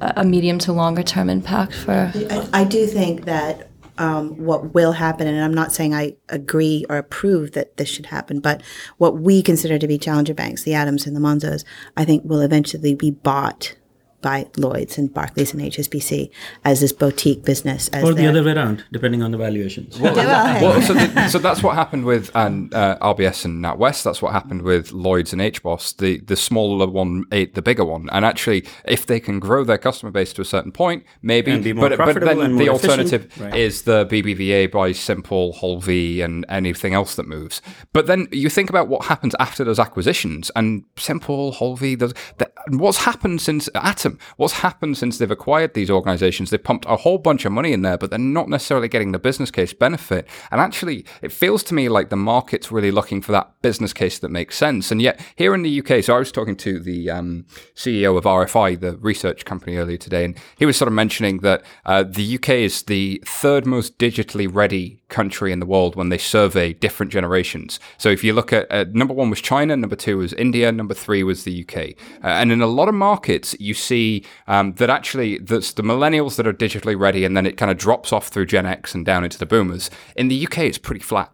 a 0.01 0.13
a 0.17 0.23
medium 0.23 0.59
to 0.59 0.71
longer 0.71 1.03
term 1.03 1.29
impact 1.29 1.73
for 1.73 2.11
I, 2.15 2.61
I 2.61 2.63
do 2.63 2.87
think 2.87 3.25
that 3.25 3.68
um, 3.99 4.43
what 4.43 4.73
will 4.73 4.93
happen, 4.93 5.27
and 5.27 5.43
I'm 5.43 5.53
not 5.53 5.71
saying 5.71 5.93
I 5.93 6.15
agree 6.29 6.85
or 6.89 6.97
approve 6.97 7.51
that 7.51 7.77
this 7.77 7.89
should 7.89 8.07
happen, 8.07 8.39
but 8.39 8.63
what 8.97 9.19
we 9.19 9.41
consider 9.43 9.77
to 9.77 9.87
be 9.87 9.97
challenger 9.97 10.33
banks, 10.33 10.63
the 10.63 10.73
Atoms 10.73 11.05
and 11.05 11.15
the 11.15 11.19
Monzos, 11.19 11.65
I 11.97 12.05
think 12.05 12.23
will 12.23 12.41
eventually 12.41 12.95
be 12.95 13.11
bought 13.11 13.75
by 14.21 14.47
Lloyd's 14.57 14.97
and 14.97 15.13
Barclays 15.13 15.53
and 15.53 15.61
HSBC 15.61 16.29
as 16.65 16.81
this 16.81 16.93
boutique 16.93 17.43
business. 17.43 17.87
As 17.89 18.03
Or 18.03 18.13
the 18.13 18.27
other 18.27 18.43
way 18.43 18.53
around, 18.53 18.83
depending 18.91 19.21
on 19.23 19.31
the 19.31 19.37
valuations. 19.37 19.99
well, 19.99 20.81
so, 20.81 20.93
the, 20.93 21.27
so 21.29 21.39
that's 21.39 21.63
what 21.63 21.75
happened 21.75 22.05
with 22.05 22.35
um, 22.35 22.69
uh, 22.73 22.95
RBS 22.97 23.45
and 23.45 23.63
NatWest. 23.63 24.03
That's 24.03 24.21
what 24.21 24.33
happened 24.33 24.63
with 24.63 24.91
Lloyd's 24.91 25.33
and 25.33 25.41
HBOS. 25.41 25.97
The 25.97 26.19
the 26.19 26.35
smaller 26.35 26.87
one 26.87 27.25
ate 27.31 27.55
the 27.55 27.61
bigger 27.61 27.85
one. 27.85 28.09
And 28.11 28.25
actually, 28.25 28.65
if 28.85 29.05
they 29.05 29.19
can 29.19 29.39
grow 29.39 29.63
their 29.63 29.77
customer 29.77 30.11
base 30.11 30.33
to 30.33 30.41
a 30.41 30.45
certain 30.45 30.71
point, 30.71 31.03
maybe. 31.21 31.51
And 31.51 31.63
be 31.63 31.73
more 31.73 31.89
but, 31.89 31.97
but 31.97 32.19
then 32.21 32.41
and 32.41 32.59
the 32.59 32.65
efficient, 32.65 32.91
alternative 32.91 33.39
right. 33.39 33.55
is 33.55 33.83
the 33.83 34.05
BBVA 34.05 34.71
by 34.71 34.91
Simple, 34.91 35.53
Holvi, 35.53 36.23
and 36.23 36.45
anything 36.49 36.93
else 36.93 37.15
that 37.15 37.27
moves. 37.27 37.61
But 37.93 38.07
then 38.07 38.27
you 38.31 38.49
think 38.49 38.69
about 38.69 38.87
what 38.87 39.05
happens 39.05 39.35
after 39.39 39.63
those 39.63 39.79
acquisitions, 39.79 40.51
and 40.55 40.83
Simple, 40.97 41.53
Holvi, 41.53 41.97
Those, 41.97 42.13
that, 42.37 42.53
what's 42.69 42.99
happened 42.99 43.41
since 43.41 43.69
Atom? 43.75 44.08
What's 44.37 44.55
happened 44.55 44.97
since 44.97 45.17
they've 45.17 45.29
acquired 45.29 45.73
these 45.73 45.89
organizations? 45.89 46.49
They've 46.49 46.63
pumped 46.63 46.85
a 46.87 46.95
whole 46.95 47.17
bunch 47.17 47.45
of 47.45 47.51
money 47.51 47.73
in 47.73 47.81
there, 47.81 47.97
but 47.97 48.09
they're 48.09 48.19
not 48.19 48.49
necessarily 48.49 48.87
getting 48.87 49.11
the 49.11 49.19
business 49.19 49.51
case 49.51 49.73
benefit. 49.73 50.27
And 50.51 50.61
actually, 50.61 51.05
it 51.21 51.31
feels 51.31 51.63
to 51.63 51.73
me 51.73 51.89
like 51.89 52.09
the 52.09 52.15
market's 52.15 52.71
really 52.71 52.91
looking 52.91 53.21
for 53.21 53.31
that 53.33 53.61
business 53.61 53.93
case 53.93 54.19
that 54.19 54.29
makes 54.29 54.57
sense. 54.57 54.91
And 54.91 55.01
yet, 55.01 55.19
here 55.35 55.53
in 55.53 55.63
the 55.63 55.81
UK, 55.81 56.03
so 56.03 56.15
I 56.15 56.19
was 56.19 56.31
talking 56.31 56.55
to 56.57 56.79
the 56.79 57.09
um, 57.09 57.45
CEO 57.75 58.17
of 58.17 58.23
RFI, 58.23 58.79
the 58.79 58.97
research 58.97 59.45
company, 59.45 59.77
earlier 59.77 59.97
today, 59.97 60.25
and 60.25 60.37
he 60.57 60.65
was 60.65 60.77
sort 60.77 60.87
of 60.87 60.93
mentioning 60.93 61.39
that 61.39 61.63
uh, 61.85 62.03
the 62.03 62.35
UK 62.35 62.49
is 62.49 62.83
the 62.83 63.21
third 63.25 63.65
most 63.65 63.97
digitally 63.97 64.47
ready 64.51 65.01
country 65.09 65.51
in 65.51 65.59
the 65.59 65.65
world 65.65 65.95
when 65.95 66.09
they 66.09 66.17
survey 66.17 66.73
different 66.73 67.11
generations. 67.11 67.79
So 67.97 68.09
if 68.09 68.23
you 68.23 68.33
look 68.33 68.53
at 68.53 68.71
uh, 68.71 68.85
number 68.91 69.13
one 69.13 69.29
was 69.29 69.41
China, 69.41 69.75
number 69.75 69.95
two 69.95 70.17
was 70.17 70.33
India, 70.33 70.71
number 70.71 70.93
three 70.93 71.23
was 71.23 71.43
the 71.43 71.63
UK. 71.63 71.95
Uh, 72.23 72.27
and 72.27 72.51
in 72.51 72.61
a 72.61 72.67
lot 72.67 72.87
of 72.87 72.95
markets, 72.95 73.55
you 73.59 73.73
see 73.73 73.98
um, 74.47 74.73
that 74.73 74.89
actually 74.89 75.37
that's 75.39 75.73
the 75.73 75.83
millennials 75.83 76.35
that 76.37 76.47
are 76.47 76.53
digitally 76.53 76.97
ready, 76.99 77.25
and 77.25 77.35
then 77.35 77.45
it 77.45 77.57
kind 77.57 77.71
of 77.71 77.77
drops 77.77 78.11
off 78.11 78.27
through 78.27 78.45
Gen 78.45 78.65
X 78.65 78.95
and 78.95 79.05
down 79.05 79.23
into 79.23 79.37
the 79.37 79.45
boomers. 79.45 79.89
In 80.15 80.27
the 80.27 80.45
UK, 80.45 80.59
it's 80.59 80.77
pretty 80.77 81.01
flat. 81.01 81.31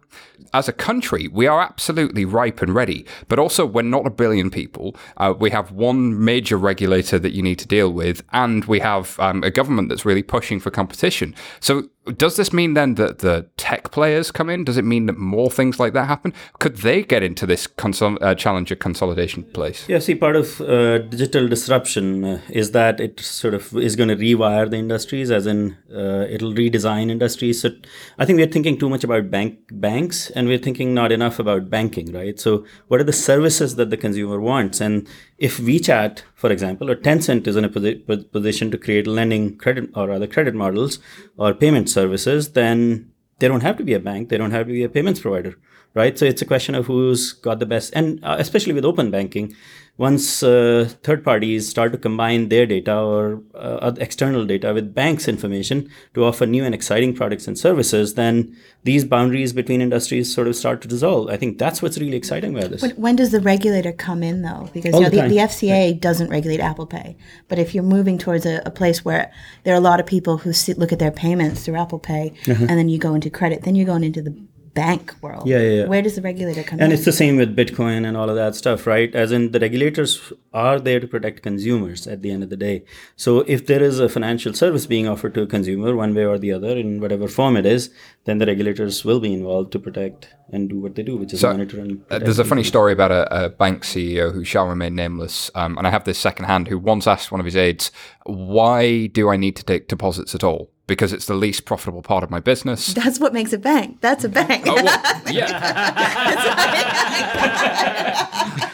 As 0.52 0.68
a 0.68 0.72
country, 0.72 1.28
we 1.28 1.46
are 1.46 1.60
absolutely 1.60 2.24
ripe 2.24 2.62
and 2.62 2.74
ready, 2.74 3.04
but 3.28 3.38
also 3.38 3.64
we're 3.66 3.82
not 3.82 4.06
a 4.06 4.10
billion 4.10 4.50
people. 4.50 4.96
Uh, 5.16 5.34
we 5.38 5.50
have 5.50 5.72
one 5.72 6.24
major 6.24 6.56
regulator 6.56 7.18
that 7.18 7.32
you 7.32 7.42
need 7.42 7.58
to 7.58 7.66
deal 7.66 7.92
with, 7.92 8.22
and 8.32 8.64
we 8.66 8.80
have 8.80 9.18
um, 9.20 9.42
a 9.42 9.50
government 9.50 9.88
that's 9.88 10.04
really 10.04 10.22
pushing 10.22 10.60
for 10.60 10.70
competition. 10.70 11.34
So 11.60 11.88
does 12.16 12.36
this 12.36 12.52
mean 12.52 12.74
then 12.74 12.94
that 12.94 13.18
the 13.18 13.46
tech 13.56 13.90
players 13.90 14.30
come 14.30 14.48
in? 14.48 14.64
Does 14.64 14.76
it 14.76 14.84
mean 14.84 15.06
that 15.06 15.18
more 15.18 15.50
things 15.50 15.80
like 15.80 15.92
that 15.94 16.06
happen? 16.06 16.32
Could 16.60 16.76
they 16.78 17.02
get 17.02 17.22
into 17.22 17.46
this 17.46 17.66
consol- 17.66 18.22
uh, 18.22 18.34
challenger 18.34 18.76
consolidation 18.76 19.42
place? 19.42 19.88
Yeah, 19.88 19.98
see, 19.98 20.14
part 20.14 20.36
of 20.36 20.60
uh, 20.60 20.98
digital 20.98 21.48
disruption 21.48 22.24
uh, 22.24 22.40
is 22.48 22.70
that 22.72 23.00
it 23.00 23.18
sort 23.20 23.54
of 23.54 23.76
is 23.76 23.96
going 23.96 24.08
to 24.08 24.16
rewire 24.16 24.70
the 24.70 24.76
industries, 24.76 25.30
as 25.30 25.46
in 25.46 25.76
uh, 25.92 26.26
it'll 26.28 26.52
redesign 26.52 27.10
industries. 27.10 27.60
So 27.60 27.70
I 28.18 28.24
think 28.24 28.38
we're 28.38 28.46
thinking 28.46 28.78
too 28.78 28.88
much 28.88 29.02
about 29.02 29.30
bank 29.30 29.58
banks, 29.72 30.05
and 30.34 30.48
we're 30.48 30.58
thinking 30.58 30.94
not 30.94 31.12
enough 31.12 31.38
about 31.38 31.70
banking, 31.70 32.12
right? 32.12 32.38
So 32.38 32.64
what 32.88 33.00
are 33.00 33.04
the 33.04 33.12
services 33.12 33.76
that 33.76 33.90
the 33.90 33.96
consumer 33.96 34.40
wants? 34.40 34.80
And 34.80 35.08
if 35.38 35.58
WeChat, 35.58 36.22
for 36.34 36.50
example, 36.50 36.90
or 36.90 36.96
Tencent 36.96 37.46
is 37.46 37.56
in 37.56 37.64
a 37.64 37.68
posi- 37.68 38.32
position 38.32 38.70
to 38.70 38.78
create 38.78 39.06
lending 39.06 39.56
credit 39.56 39.90
or 39.94 40.10
other 40.10 40.26
credit 40.26 40.54
models 40.54 40.98
or 41.36 41.54
payment 41.54 41.88
services, 41.90 42.52
then 42.52 43.10
they 43.38 43.48
don't 43.48 43.62
have 43.62 43.76
to 43.76 43.84
be 43.84 43.94
a 43.94 44.00
bank. 44.00 44.28
They 44.28 44.38
don't 44.38 44.50
have 44.50 44.66
to 44.66 44.72
be 44.72 44.84
a 44.84 44.88
payments 44.88 45.20
provider, 45.20 45.56
right? 45.96 46.16
So 46.18 46.26
it's 46.26 46.42
a 46.42 46.44
question 46.44 46.74
of 46.74 46.86
who's 46.86 47.32
got 47.32 47.58
the 47.58 47.66
best, 47.66 47.92
and 47.94 48.22
uh, 48.22 48.36
especially 48.38 48.74
with 48.74 48.84
open 48.84 49.10
banking, 49.10 49.56
once 49.98 50.42
uh, 50.42 50.90
third 51.02 51.24
parties 51.24 51.66
start 51.66 51.90
to 51.90 51.96
combine 51.96 52.50
their 52.50 52.66
data 52.66 52.94
or 52.94 53.40
uh, 53.54 53.92
external 53.98 54.44
data 54.44 54.74
with 54.74 54.94
banks' 54.94 55.26
information 55.26 55.90
to 56.12 56.22
offer 56.22 56.44
new 56.44 56.62
and 56.64 56.74
exciting 56.74 57.14
products 57.14 57.48
and 57.48 57.58
services, 57.58 58.12
then 58.14 58.54
these 58.84 59.06
boundaries 59.06 59.54
between 59.54 59.80
industries 59.80 60.32
sort 60.32 60.48
of 60.48 60.54
start 60.54 60.82
to 60.82 60.88
dissolve. 60.88 61.30
I 61.30 61.38
think 61.38 61.56
that's 61.56 61.80
what's 61.80 61.96
really 61.96 62.16
exciting 62.16 62.56
about 62.56 62.70
this. 62.70 62.82
When, 62.82 62.90
when 62.90 63.16
does 63.16 63.30
the 63.30 63.40
regulator 63.40 63.92
come 63.92 64.22
in, 64.22 64.42
though? 64.42 64.68
Because 64.74 64.94
you 64.94 65.00
know, 65.00 65.08
the, 65.08 65.22
the, 65.22 65.28
the, 65.28 65.36
FCA 65.36 65.92
yeah. 65.92 65.98
doesn't 65.98 66.28
regulate 66.28 66.60
Apple 66.60 66.86
Pay, 66.86 67.16
but 67.48 67.58
if 67.58 67.74
you're 67.74 67.82
moving 67.82 68.18
towards 68.18 68.44
a, 68.44 68.60
a 68.66 68.70
place 68.70 69.02
where 69.02 69.32
there 69.64 69.72
are 69.72 69.78
a 69.78 69.80
lot 69.80 69.98
of 69.98 70.04
people 70.04 70.36
who 70.36 70.52
sit, 70.52 70.76
look 70.76 70.92
at 70.92 70.98
their 70.98 71.10
payments 71.10 71.64
through 71.64 71.76
Apple 71.76 71.98
Pay, 71.98 72.34
uh-huh. 72.46 72.66
and 72.68 72.78
then 72.78 72.90
you 72.90 72.98
go 72.98 73.14
into 73.14 73.30
credit, 73.30 73.62
then 73.62 73.74
you're 73.74 73.86
going 73.86 74.04
into 74.04 74.20
the 74.20 74.36
bank 74.76 75.14
world. 75.22 75.48
Yeah, 75.48 75.58
yeah, 75.58 75.80
yeah. 75.80 75.86
Where 75.86 76.02
does 76.02 76.16
the 76.16 76.22
regulator 76.22 76.62
come 76.62 76.74
and 76.74 76.80
in? 76.80 76.84
And 76.84 76.92
it's 76.92 77.06
the 77.06 77.12
same 77.12 77.36
with 77.36 77.56
Bitcoin 77.56 78.06
and 78.06 78.16
all 78.16 78.28
of 78.28 78.36
that 78.36 78.54
stuff, 78.54 78.86
right? 78.86 79.12
As 79.14 79.32
in, 79.32 79.50
the 79.50 79.58
regulators 79.58 80.32
are 80.52 80.78
there 80.78 81.00
to 81.00 81.08
protect 81.08 81.42
consumers 81.42 82.06
at 82.06 82.22
the 82.22 82.30
end 82.30 82.42
of 82.42 82.50
the 82.50 82.56
day. 82.56 82.84
So 83.16 83.40
if 83.40 83.66
there 83.66 83.82
is 83.82 83.98
a 83.98 84.08
financial 84.08 84.52
service 84.52 84.86
being 84.86 85.08
offered 85.08 85.34
to 85.34 85.42
a 85.42 85.46
consumer, 85.46 85.96
one 85.96 86.14
way 86.14 86.26
or 86.26 86.38
the 86.38 86.52
other, 86.52 86.76
in 86.76 87.00
whatever 87.00 87.26
form 87.26 87.56
it 87.56 87.66
is, 87.66 87.90
then 88.26 88.38
the 88.38 88.46
regulators 88.46 89.04
will 89.04 89.18
be 89.18 89.32
involved 89.32 89.72
to 89.72 89.78
protect 89.78 90.28
and 90.52 90.68
do 90.68 90.78
what 90.78 90.94
they 90.94 91.02
do, 91.02 91.16
which 91.16 91.32
is 91.32 91.40
so, 91.40 91.50
monitor 91.50 91.80
and. 91.80 92.04
Uh, 92.10 92.18
there's 92.18 92.38
a 92.38 92.44
funny 92.44 92.62
story 92.62 92.92
about 92.92 93.10
a, 93.10 93.46
a, 93.46 93.48
bank 93.48 93.82
CEO 93.82 94.32
who 94.32 94.44
shall 94.44 94.68
remain 94.68 94.94
nameless, 94.94 95.50
um, 95.54 95.76
and 95.78 95.86
I 95.86 95.90
have 95.90 96.04
this 96.04 96.18
secondhand 96.18 96.68
who 96.68 96.78
once 96.78 97.06
asked 97.06 97.32
one 97.32 97.40
of 97.40 97.46
his 97.46 97.56
aides, 97.56 97.90
"Why 98.24 99.06
do 99.06 99.28
I 99.28 99.36
need 99.36 99.56
to 99.56 99.64
take 99.64 99.88
deposits 99.88 100.34
at 100.34 100.44
all?" 100.44 100.70
Because 100.86 101.12
it's 101.12 101.26
the 101.26 101.34
least 101.34 101.64
profitable 101.64 102.02
part 102.02 102.22
of 102.22 102.30
my 102.30 102.40
business. 102.40 102.94
That's 102.94 103.18
what 103.18 103.32
makes 103.32 103.52
a 103.52 103.58
bank. 103.58 104.00
That's 104.00 104.24
a 104.24 104.28
bank. 104.28 104.64
Oh, 104.66 104.74
well, 104.74 105.22
yeah. 105.32 105.92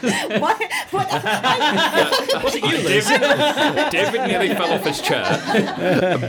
what? 0.39 0.61
what? 0.91 1.11
Was 2.43 2.55
it 2.55 2.63
you, 2.63 2.71
David, 2.71 3.91
David 3.91 4.27
nearly 4.27 4.49
fell 4.49 4.71
off 4.73 4.85
his 4.85 5.01
chair. 5.01 5.23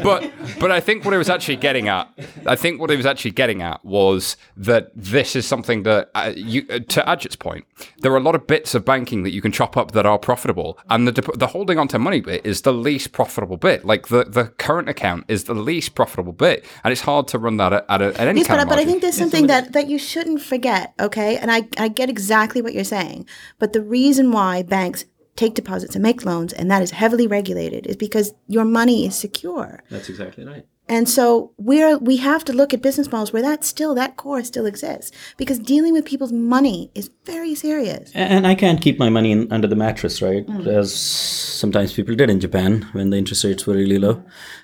But 0.03 0.31
but 0.61 0.71
I 0.71 0.81
think 0.81 1.05
what 1.05 1.13
he 1.13 1.19
was 1.19 1.29
actually 1.29 1.57
getting 1.57 1.89
at, 1.89 2.09
I 2.47 2.57
think 2.57 2.81
what 2.81 2.91
he 2.91 2.97
was 2.97 3.07
actually 3.07 3.33
getting 3.33 3.63
at 3.63 3.85
was 3.85 4.37
that 4.57 4.91
this 4.95 5.35
is 5.35 5.47
something 5.47 5.83
that, 5.83 6.11
uh, 6.15 6.33
you, 6.37 6.65
uh, 6.71 6.79
to 6.79 7.03
Ajit's 7.03 7.37
point, 7.37 7.67
there 7.99 8.13
are 8.13 8.17
a 8.17 8.21
lot 8.21 8.35
of 8.35 8.47
bits 8.47 8.75
of 8.75 8.85
banking 8.85 9.23
that 9.25 9.33
you 9.33 9.43
can 9.43 9.53
chop 9.53 9.77
up 9.77 9.93
that 9.93 10.07
are 10.07 10.19
profitable, 10.19 10.79
and 10.89 11.09
the 11.09 11.33
the 11.35 11.49
holding 11.49 11.79
onto 11.79 11.99
money 11.99 12.21
bit 12.21 12.45
is 12.47 12.63
the 12.63 12.73
least 12.73 13.13
profitable 13.13 13.57
bit. 13.57 13.85
Like 13.85 14.09
the 14.09 14.25
the 14.25 14.47
current 14.59 14.89
account 14.89 15.25
is 15.29 15.45
the 15.45 15.55
least 15.55 15.74
least 15.75 15.95
profitable 15.95 16.33
bit, 16.33 16.65
and 16.83 16.93
it's 16.93 17.03
hard 17.03 17.29
to 17.29 17.39
run 17.39 17.57
that 17.59 17.73
at, 17.73 17.85
at, 17.89 18.01
at 18.03 18.29
any 18.29 18.41
yes, 18.41 18.49
kind 18.49 18.59
but, 18.59 18.65
of 18.65 18.69
but 18.71 18.79
I 18.79 18.85
think 18.85 19.03
there's 19.03 19.17
something 19.17 19.47
that, 19.49 19.73
that 19.73 19.89
you 19.89 19.99
shouldn't 19.99 20.41
forget, 20.41 20.95
okay? 20.99 21.37
And 21.37 21.51
I, 21.51 21.69
I 21.79 21.89
get 21.89 22.09
exactly 22.09 22.63
what 22.63 22.75
you're 22.75 22.85
saying. 22.85 23.27
But 23.59 23.73
the 23.73 23.83
reason 23.83 24.33
why 24.33 24.63
banks 24.63 25.05
take 25.37 25.55
deposits 25.55 25.95
and 25.97 26.03
make 26.03 26.25
loans, 26.25 26.53
and 26.53 26.71
that 26.71 26.83
is 26.83 26.93
heavily 26.93 27.27
regulated, 27.27 27.87
is 27.87 27.97
because 27.97 28.33
your 28.47 28.65
money 28.65 29.07
is 29.07 29.17
secure. 29.17 29.83
That's 29.91 30.09
exactly 30.09 30.45
right. 30.45 30.67
And 30.87 31.09
so 31.09 31.53
we're 31.57 31.97
we 31.97 32.19
have 32.19 32.45
to 32.45 32.53
look 32.53 32.75
at 32.75 32.83
business 32.83 33.11
models 33.11 33.33
where 33.33 33.41
that 33.41 33.65
still 33.65 33.95
that 33.95 34.17
core 34.17 34.45
still 34.45 34.67
exists 34.67 35.13
because 35.39 35.59
dealing 35.59 35.95
with 35.95 36.05
people's 36.05 36.33
money 36.33 36.91
is 36.95 37.11
very 37.25 37.55
serious. 37.55 38.11
And 38.15 38.47
I 38.47 38.55
can't 38.55 38.83
keep 38.83 38.99
my 38.99 39.09
money 39.09 39.33
in, 39.33 39.51
under 39.51 39.67
the 39.67 39.77
mattress, 39.77 40.21
right? 40.21 40.47
Mm. 40.47 40.67
As 40.67 40.95
sometimes 40.95 41.95
people 41.95 42.15
did 42.15 42.29
in 42.29 42.39
Japan 42.39 42.87
when 42.93 43.09
the 43.09 43.17
interest 43.17 43.45
rates 43.45 43.67
were 43.67 43.75
really 43.75 43.99
low. 43.99 44.23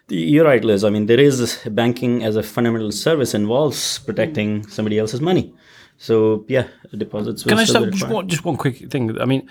You're 0.08 0.44
right, 0.44 0.62
Liz. 0.62 0.84
I 0.84 0.90
mean, 0.90 1.06
there 1.06 1.20
is 1.20 1.58
banking 1.70 2.22
as 2.22 2.36
a 2.36 2.42
fundamental 2.42 2.92
service 2.92 3.32
involves 3.32 4.00
protecting 4.00 4.62
mm. 4.62 4.70
somebody 4.70 4.98
else's 4.98 5.22
money. 5.22 5.54
So 5.96 6.44
yeah, 6.48 6.68
deposits. 6.96 7.44
Can 7.44 7.58
I 7.58 7.64
stop 7.64 7.88
just 7.88 8.08
one, 8.08 8.28
just 8.28 8.44
one 8.44 8.56
quick 8.58 8.90
thing? 8.90 9.18
I 9.18 9.24
mean, 9.24 9.48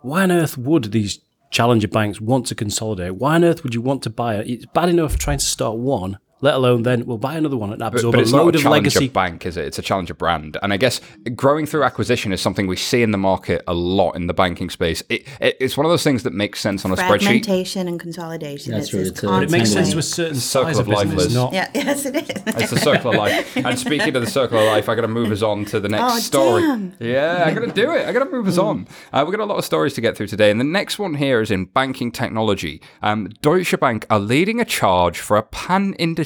why 0.00 0.22
on 0.22 0.32
earth 0.32 0.56
would 0.56 0.92
these 0.92 1.20
challenger 1.52 1.86
banks 1.86 2.20
want 2.20 2.46
to 2.46 2.54
consolidate. 2.54 3.14
Why 3.14 3.36
on 3.36 3.44
earth 3.44 3.62
would 3.62 3.74
you 3.74 3.82
want 3.82 4.02
to 4.02 4.10
buy 4.10 4.36
it? 4.36 4.48
It's 4.48 4.66
bad 4.66 4.88
enough 4.88 5.18
trying 5.18 5.38
to 5.38 5.44
start 5.44 5.76
one 5.76 6.18
let 6.42 6.54
alone 6.54 6.82
then 6.82 7.06
we'll 7.06 7.18
buy 7.18 7.36
another 7.36 7.56
one 7.56 7.72
and 7.72 7.80
absorb 7.80 8.12
but, 8.12 8.24
but 8.24 8.32
a 8.32 8.36
load 8.36 8.56
a 8.56 8.58
of 8.58 8.64
legacy 8.64 9.08
bank 9.08 9.46
is 9.46 9.56
it? 9.56 9.64
It's 9.64 9.78
a 9.78 9.82
challenger 9.82 10.12
brand. 10.12 10.58
And 10.62 10.72
i 10.72 10.76
guess 10.76 11.00
growing 11.34 11.64
through 11.66 11.84
acquisition 11.84 12.32
is 12.32 12.42
something 12.42 12.66
we 12.66 12.76
see 12.76 13.02
in 13.02 13.12
the 13.12 13.18
market 13.18 13.62
a 13.66 13.72
lot 13.72 14.12
in 14.12 14.26
the 14.26 14.34
banking 14.34 14.68
space. 14.68 15.02
It, 15.08 15.26
it, 15.40 15.56
it's 15.60 15.76
one 15.76 15.86
of 15.86 15.90
those 15.90 16.02
things 16.02 16.24
that 16.24 16.32
makes 16.32 16.60
sense 16.60 16.84
on 16.84 16.90
a 16.90 16.96
spreadsheet. 16.96 17.44
Fragmentation 17.44 17.88
and 17.88 17.98
consolidation. 17.98 18.72
That's 18.72 18.92
it's, 18.92 19.10
it's 19.10 19.22
it 19.22 19.50
makes 19.50 19.72
sense 19.72 19.92
to 19.92 19.98
a 19.98 20.02
certain 20.02 20.36
circle 20.36 20.80
of 20.80 20.88
life 20.88 21.12
Liz. 21.12 21.34
Not... 21.34 21.52
yeah 21.52 21.70
yes 21.74 22.04
it 22.04 22.16
is. 22.16 22.42
It's 22.46 22.72
a 22.72 22.78
circle 22.78 23.12
of 23.12 23.16
life. 23.16 23.56
And 23.56 23.78
speaking 23.78 24.14
of 24.16 24.22
the 24.22 24.30
circle 24.30 24.58
of 24.58 24.66
life 24.66 24.88
i 24.88 24.94
gotta 24.94 25.08
move 25.08 25.30
us 25.30 25.42
on 25.42 25.64
to 25.66 25.78
the 25.78 25.88
next 25.88 26.12
oh, 26.12 26.18
story. 26.18 26.62
damn. 26.62 26.94
yeah 26.98 27.44
i 27.46 27.52
gotta 27.52 27.72
do 27.72 27.92
it. 27.92 28.06
I 28.06 28.12
gotta 28.12 28.30
move 28.30 28.48
us 28.48 28.58
on. 28.58 28.88
Uh, 29.12 29.24
we've 29.24 29.36
got 29.36 29.42
a 29.42 29.46
lot 29.46 29.58
of 29.58 29.64
stories 29.64 29.94
to 29.94 30.00
get 30.00 30.16
through 30.16 30.26
today 30.26 30.50
and 30.50 30.58
the 30.58 30.64
next 30.64 30.98
one 30.98 31.14
here 31.14 31.40
is 31.40 31.50
in 31.50 31.66
banking 31.66 32.10
technology. 32.10 32.82
Um, 33.00 33.28
deutsche 33.42 33.78
bank 33.78 34.06
are 34.10 34.18
leading 34.18 34.60
a 34.60 34.64
charge 34.64 35.20
for 35.20 35.36
a 35.36 35.42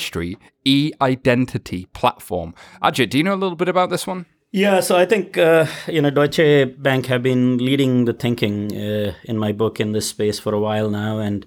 pan-industry 0.07 0.38
e-identity 0.64 1.87
platform. 1.92 2.55
Ajit, 2.83 3.11
do 3.11 3.19
you 3.19 3.25
know 3.25 3.35
a 3.35 3.37
little 3.37 3.57
bit 3.57 3.69
about 3.69 3.90
this 3.90 4.07
one? 4.07 4.27
Yeah, 4.53 4.81
so 4.81 4.97
I 4.97 5.07
think 5.07 5.37
uh, 5.37 5.66
you 5.87 6.01
know 6.01 6.11
Deutsche 6.11 6.75
Bank 6.79 7.07
have 7.07 7.23
been 7.23 7.59
leading 7.59 8.07
the 8.07 8.12
thinking 8.12 8.73
uh, 8.73 9.12
in 9.25 9.38
my 9.38 9.53
book 9.53 9.81
in 9.81 9.92
this 9.92 10.09
space 10.09 10.38
for 10.38 10.55
a 10.55 10.61
while 10.61 10.88
now, 10.88 11.19
and 11.19 11.45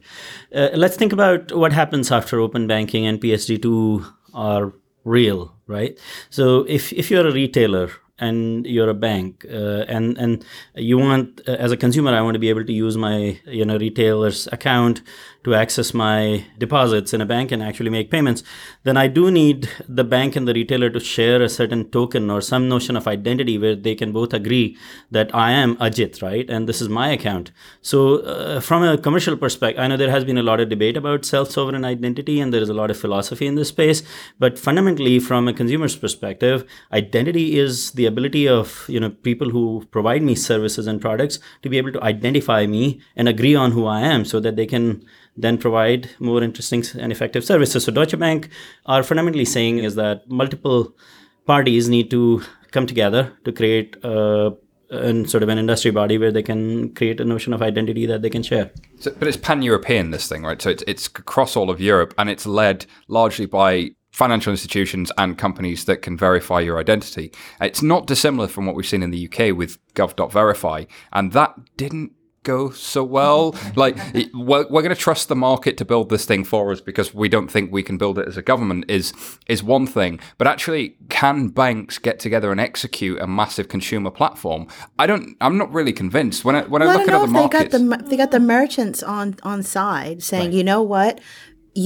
uh, 0.54 0.70
let's 0.74 0.98
think 0.98 1.14
about 1.14 1.52
what 1.52 1.74
happens 1.74 2.12
after 2.12 2.40
open 2.40 2.68
banking 2.68 3.08
and 3.08 3.20
PSD 3.20 3.62
two 3.62 4.06
are 4.34 4.74
real, 5.06 5.56
right? 5.66 5.98
So 6.30 6.66
if 6.68 6.94
if 6.94 7.10
you're 7.10 7.28
a 7.28 7.34
retailer 7.34 7.90
and 8.20 8.66
you're 8.66 8.90
a 8.90 8.94
bank 8.94 9.46
uh, 9.52 9.86
and 9.88 10.18
and 10.18 10.46
you 10.76 10.98
want 10.98 11.42
uh, 11.48 11.54
as 11.54 11.72
a 11.72 11.78
consumer 11.78 12.14
i 12.14 12.22
want 12.22 12.36
to 12.36 12.40
be 12.40 12.50
able 12.50 12.66
to 12.66 12.74
use 12.74 12.98
my 12.98 13.40
you 13.46 13.66
know 13.66 13.78
retailer's 13.78 14.48
account 14.52 15.02
to 15.44 15.56
access 15.56 15.94
my 15.94 16.46
deposits 16.58 17.14
in 17.14 17.22
a 17.22 17.26
bank 17.26 17.52
and 17.52 17.64
actually 17.64 17.90
make 17.90 18.12
payments, 18.12 18.44
then 18.84 18.98
I 18.98 19.08
do 19.08 19.32
need 19.32 19.70
the 19.88 20.04
bank 20.04 20.36
and 20.36 20.48
the 20.48 20.54
retailer 20.54 20.90
to 20.90 21.00
share 21.00 21.42
a 21.42 21.50
certain 21.50 21.90
token 21.90 22.30
or 22.30 22.42
some 22.42 22.68
notion 22.68 22.98
of 22.98 23.08
identity 23.08 23.58
where 23.58 23.76
they 23.76 23.96
can 23.96 24.12
both 24.12 24.34
agree 24.34 24.78
that 25.12 25.34
I 25.34 25.52
am 25.52 25.78
Ajit, 25.78 26.22
right? 26.22 26.50
And 26.50 26.68
this 26.68 26.82
is 26.82 26.90
my 26.90 27.10
account. 27.10 27.52
So, 27.82 28.18
uh, 28.18 28.60
from 28.60 28.84
a 28.84 28.98
commercial 28.98 29.38
perspective, 29.38 29.82
I 29.82 29.88
know 29.88 29.98
there 29.98 30.12
has 30.12 30.26
been 30.26 30.38
a 30.38 30.44
lot 30.44 30.60
of 30.60 30.70
debate 30.70 30.98
about 30.98 31.24
self 31.24 31.52
sovereign 31.52 31.86
identity 31.86 32.40
and 32.42 32.54
there 32.54 32.62
is 32.62 32.70
a 32.70 32.74
lot 32.74 32.92
of 32.92 32.98
philosophy 32.98 33.48
in 33.48 33.56
this 33.56 33.70
space. 33.70 34.04
But 34.40 34.60
fundamentally, 34.60 35.20
from 35.20 35.48
a 35.48 35.54
consumer's 35.54 35.96
perspective, 35.96 36.66
identity 36.92 37.58
is 37.58 37.92
the 37.92 38.06
ability 38.06 38.48
of 38.48 38.86
you 38.88 39.00
know 39.00 39.10
people 39.10 39.50
who 39.50 39.86
provide 39.92 40.22
me 40.22 40.36
services 40.36 40.88
and 40.88 41.00
products 41.00 41.40
to 41.62 41.70
be 41.70 41.78
able 41.78 41.94
to 41.94 42.04
identify 42.04 42.66
me 42.66 43.02
and 43.16 43.28
agree 43.28 43.56
on 43.56 43.72
who 43.72 43.86
I 43.86 44.02
am 44.02 44.26
so 44.26 44.40
that 44.40 44.56
they 44.56 44.66
can 44.66 45.06
then 45.40 45.58
provide 45.58 46.10
more 46.20 46.44
interesting 46.44 46.84
and 47.00 47.12
effective 47.12 47.44
services. 47.46 47.86
So 47.86 47.92
Deutsche 47.92 48.18
Bank 48.20 48.50
are 48.86 49.04
fundamentally 49.04 49.46
saying 49.46 49.80
is 49.80 49.96
that 49.96 50.30
multiple 50.30 50.94
parties 51.46 51.88
need 51.88 52.12
to 52.12 52.44
come 52.72 52.86
together 52.86 53.34
to 53.46 53.52
create 53.52 53.96
uh, 54.04 54.52
a, 54.92 54.98
a 54.98 55.28
sort 55.28 55.44
of 55.44 55.50
an 55.50 55.58
industry 55.58 55.92
body 55.92 56.18
where 56.18 56.32
they 56.32 56.44
can 56.44 56.94
create 56.94 57.20
a 57.20 57.26
notion 57.26 57.54
of 57.54 57.62
identity 57.62 58.06
that 58.06 58.22
they 58.22 58.30
can 58.30 58.44
share. 58.44 58.72
So, 59.00 59.12
but 59.18 59.28
it's 59.28 59.38
pan-European, 59.38 60.12
this 60.12 60.28
thing, 60.28 60.44
right? 60.44 60.62
So 60.62 60.70
it's, 60.70 60.84
it's 60.88 61.08
across 61.08 61.56
all 61.56 61.70
of 61.70 61.80
Europe, 61.80 62.14
and 62.18 62.30
it's 62.30 62.46
led 62.46 62.86
largely 63.08 63.46
by 63.46 63.92
financial 64.12 64.52
institutions 64.52 65.12
and 65.18 65.38
companies 65.38 65.86
that 65.86 66.02
can 66.02 66.18
verify 66.18 66.60
your 66.60 66.80
identity. 66.80 67.32
It's 67.62 67.82
not 67.82 68.08
dissimilar 68.08 68.48
from 68.48 68.66
what 68.66 68.76
we've 68.76 68.86
seen 68.86 69.04
in 69.04 69.12
the 69.12 69.30
UK 69.30 69.56
with 69.56 69.78
gov.verify, 69.94 70.86
and 71.14 71.32
that 71.32 71.56
didn't 71.78 72.12
go 72.44 72.70
so 72.72 73.04
well. 73.04 73.56
like, 73.76 73.98
we're, 74.34 74.66
we're 74.70 74.82
going 74.82 74.90
to 74.90 74.96
trust 74.96 75.28
the 75.28 75.36
market 75.36 75.78
to 75.78 75.86
build 75.86 76.10
this 76.10 76.26
thing 76.26 76.44
for 76.44 76.72
us 76.72 76.82
because 76.82 77.14
we 77.14 77.30
don't 77.30 77.50
think 77.50 77.72
we 77.72 77.84
can 77.84 77.98
build 77.98 78.18
it 78.20 78.28
as 78.28 78.38
a 78.38 78.42
government 78.42 78.86
is 78.88 79.14
is 79.48 79.64
one 79.64 79.86
thing. 79.88 80.20
But 80.38 80.48
actually, 80.48 80.96
can 81.10 81.50
banks 81.50 81.98
get 81.98 82.20
together 82.20 82.52
and 82.52 82.60
execute 82.60 83.20
a 83.22 83.28
massive 83.28 83.68
consumer 83.68 84.12
platform? 84.12 84.68
I 84.98 85.08
don't. 85.08 85.36
I'm 85.42 85.58
not 85.58 85.72
really 85.72 85.94
convinced. 85.94 86.46
When 86.46 86.56
I 86.56 86.62
when 86.64 86.82
Well, 86.82 86.90
I 86.90 86.94
I 86.94 86.98
look 86.98 87.08
don't 87.08 87.16
at 87.16 87.16
other 87.16 87.26
if 87.26 87.32
they 87.32 87.40
markets, 87.40 87.78
got 87.78 88.00
the 88.00 88.10
they 88.10 88.18
got 88.18 88.32
the 88.32 88.40
merchants 88.40 89.04
on 89.04 89.36
on 89.44 89.64
side 89.64 90.24
saying, 90.24 90.54
you 90.54 90.64
know 90.64 90.82
what, 90.82 91.20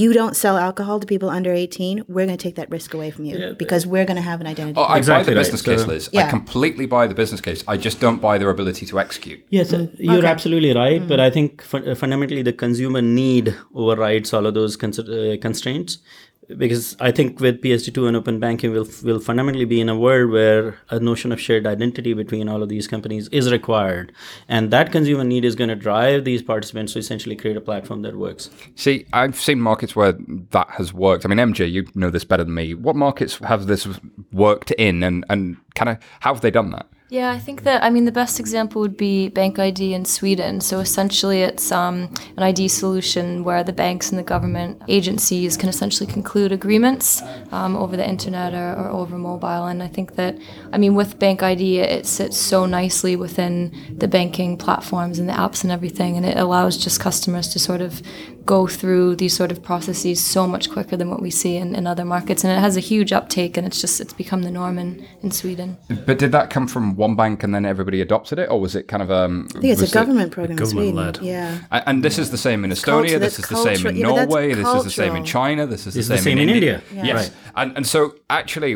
you 0.02 0.12
don't 0.12 0.34
sell 0.44 0.56
alcohol 0.68 0.98
to 1.00 1.06
people 1.06 1.28
under 1.38 1.52
eighteen. 1.62 2.04
We're 2.08 2.26
going 2.26 2.36
to 2.36 2.42
take 2.46 2.56
that 2.60 2.68
risk 2.70 2.94
away 2.94 3.10
from 3.14 3.24
you 3.26 3.54
because 3.58 3.82
we're 3.86 4.04
going 4.10 4.16
to 4.24 4.28
have 4.30 4.40
an 4.40 4.46
identity. 4.54 4.78
oh, 4.80 4.82
I 4.94 4.98
Exactly 4.98 5.20
buy 5.20 5.30
the 5.30 5.36
right. 5.36 5.42
business 5.52 5.62
So- 5.62 5.70
case, 5.76 5.86
Liz. 5.86 6.10
I 6.22 6.28
completely 6.38 6.86
buy 6.86 7.06
the 7.06 7.14
business 7.22 7.40
case. 7.40 7.62
I 7.68 7.76
just 7.76 8.00
don't 8.00 8.20
buy 8.20 8.34
their 8.38 8.50
ability 8.50 8.84
to 8.86 8.98
execute. 8.98 9.40
Yes, 9.50 9.72
uh, 9.72 9.86
you're 9.98 10.16
Okay. 10.18 10.26
absolutely 10.26 10.72
right. 10.74 11.06
But 11.06 11.20
I 11.20 11.30
think 11.30 11.62
fu- 11.62 11.84
uh, 11.90 11.94
fundamentally 11.94 12.42
the 12.42 12.52
consumer 12.52 13.02
need 13.02 13.54
overrides 13.74 14.32
all 14.34 14.46
of 14.46 14.54
those 14.54 14.76
cons- 14.76 14.98
uh, 14.98 15.36
constraints. 15.40 15.98
Because 16.56 16.96
I 17.00 17.10
think 17.10 17.40
with 17.40 17.62
PSD2 17.62 18.06
and 18.06 18.16
open 18.16 18.38
banking, 18.38 18.72
we'll, 18.72 18.88
we'll 19.02 19.20
fundamentally 19.20 19.64
be 19.64 19.80
in 19.80 19.88
a 19.88 19.98
world 19.98 20.30
where 20.30 20.78
a 20.90 21.00
notion 21.00 21.32
of 21.32 21.40
shared 21.40 21.66
identity 21.66 22.12
between 22.12 22.48
all 22.48 22.62
of 22.62 22.68
these 22.68 22.86
companies 22.86 23.28
is 23.28 23.50
required. 23.50 24.12
And 24.48 24.70
that 24.70 24.92
consumer 24.92 25.24
need 25.24 25.44
is 25.44 25.54
going 25.54 25.68
to 25.68 25.76
drive 25.76 26.24
these 26.24 26.42
participants 26.42 26.92
to 26.92 26.98
essentially 26.98 27.36
create 27.36 27.56
a 27.56 27.60
platform 27.60 28.02
that 28.02 28.16
works. 28.16 28.50
See, 28.74 29.06
I've 29.12 29.40
seen 29.40 29.60
markets 29.60 29.96
where 29.96 30.12
that 30.50 30.70
has 30.70 30.92
worked. 30.92 31.24
I 31.24 31.28
mean, 31.28 31.38
MJ, 31.38 31.70
you 31.70 31.86
know 31.94 32.10
this 32.10 32.24
better 32.24 32.44
than 32.44 32.54
me. 32.54 32.74
What 32.74 32.96
markets 32.96 33.38
have 33.38 33.66
this 33.66 33.88
worked 34.32 34.70
in, 34.72 35.02
and 35.02 35.24
and 35.28 35.56
kind 35.74 35.88
of 35.88 35.98
how 36.20 36.34
have 36.34 36.42
they 36.42 36.50
done 36.50 36.70
that? 36.70 36.86
Yeah, 37.10 37.30
I 37.30 37.38
think 37.38 37.64
that, 37.64 37.84
I 37.84 37.90
mean, 37.90 38.06
the 38.06 38.12
best 38.12 38.40
example 38.40 38.80
would 38.80 38.96
be 38.96 39.28
Bank 39.28 39.58
ID 39.58 39.92
in 39.92 40.06
Sweden. 40.06 40.60
So 40.60 40.80
essentially, 40.80 41.42
it's 41.42 41.70
um, 41.70 42.12
an 42.36 42.42
ID 42.42 42.68
solution 42.68 43.44
where 43.44 43.62
the 43.62 43.74
banks 43.74 44.10
and 44.10 44.18
the 44.18 44.22
government 44.22 44.82
agencies 44.88 45.56
can 45.56 45.68
essentially 45.68 46.10
conclude 46.10 46.50
agreements 46.50 47.22
um, 47.52 47.76
over 47.76 47.96
the 47.96 48.08
internet 48.08 48.54
or, 48.54 48.74
or 48.74 48.88
over 48.88 49.18
mobile. 49.18 49.66
And 49.66 49.82
I 49.82 49.86
think 49.86 50.16
that, 50.16 50.38
I 50.72 50.78
mean, 50.78 50.94
with 50.94 51.18
Bank 51.18 51.42
ID, 51.42 51.80
it 51.80 52.06
sits 52.06 52.38
so 52.38 52.64
nicely 52.64 53.16
within 53.16 53.72
the 53.96 54.08
banking 54.08 54.56
platforms 54.56 55.18
and 55.18 55.28
the 55.28 55.34
apps 55.34 55.62
and 55.62 55.70
everything. 55.70 56.16
And 56.16 56.24
it 56.24 56.38
allows 56.38 56.76
just 56.76 57.00
customers 57.00 57.48
to 57.48 57.58
sort 57.58 57.82
of 57.82 58.02
go 58.46 58.66
through 58.66 59.16
these 59.16 59.34
sort 59.34 59.50
of 59.50 59.62
processes 59.62 60.22
so 60.22 60.46
much 60.46 60.70
quicker 60.70 60.96
than 60.96 61.10
what 61.10 61.22
we 61.22 61.30
see 61.30 61.56
in, 61.56 61.74
in 61.74 61.86
other 61.86 62.04
markets. 62.04 62.44
And 62.44 62.52
it 62.52 62.60
has 62.60 62.76
a 62.76 62.80
huge 62.80 63.12
uptake, 63.12 63.56
and 63.56 63.66
it's 63.66 63.80
just, 63.80 64.00
it's 64.00 64.12
become 64.12 64.42
the 64.42 64.50
norm 64.50 64.78
in, 64.78 65.06
in 65.22 65.30
Sweden. 65.30 65.76
But 66.04 66.18
did 66.18 66.32
that 66.32 66.50
come 66.50 66.66
from 66.66 66.93
one 66.96 67.16
bank 67.16 67.42
and 67.44 67.54
then 67.54 67.64
everybody 67.64 68.00
adopted 68.00 68.38
it, 68.38 68.48
or 68.50 68.60
was 68.60 68.74
it 68.74 68.88
kind 68.88 69.02
of 69.02 69.10
um? 69.10 69.46
I 69.56 69.60
think 69.60 69.64
it's 69.72 69.80
was 69.80 69.94
a 69.94 69.98
it- 69.98 70.00
government 70.02 70.32
program 70.32 70.58
in 70.58 70.66
Sweden. 70.66 70.94
government-led. 70.94 71.26
Yeah. 71.26 71.58
And 71.70 72.02
this 72.02 72.18
is 72.18 72.30
the 72.30 72.38
same 72.38 72.64
in 72.64 72.70
Estonia. 72.70 72.84
culture- 72.84 73.18
This 73.18 73.36
that's 73.36 73.38
is 73.38 73.48
the 73.48 73.56
same 73.56 73.74
in 73.74 73.82
cultural- 73.82 73.94
yeah, 74.16 74.24
Norway. 74.24 74.54
This 74.54 74.68
is 74.68 74.84
the 74.84 74.90
same 74.90 75.16
in. 75.16 75.24
China. 75.24 75.66
This 75.66 75.86
is 75.86 75.94
the 75.94 76.02
same, 76.02 76.16
the 76.16 76.22
same 76.22 76.38
in 76.38 76.48
India. 76.48 76.82
Yeah. 76.94 77.04
Yes, 77.04 77.16
Right. 77.28 77.32
and 77.56 77.76
and 77.76 77.86
so 77.86 78.14
actually, 78.30 78.74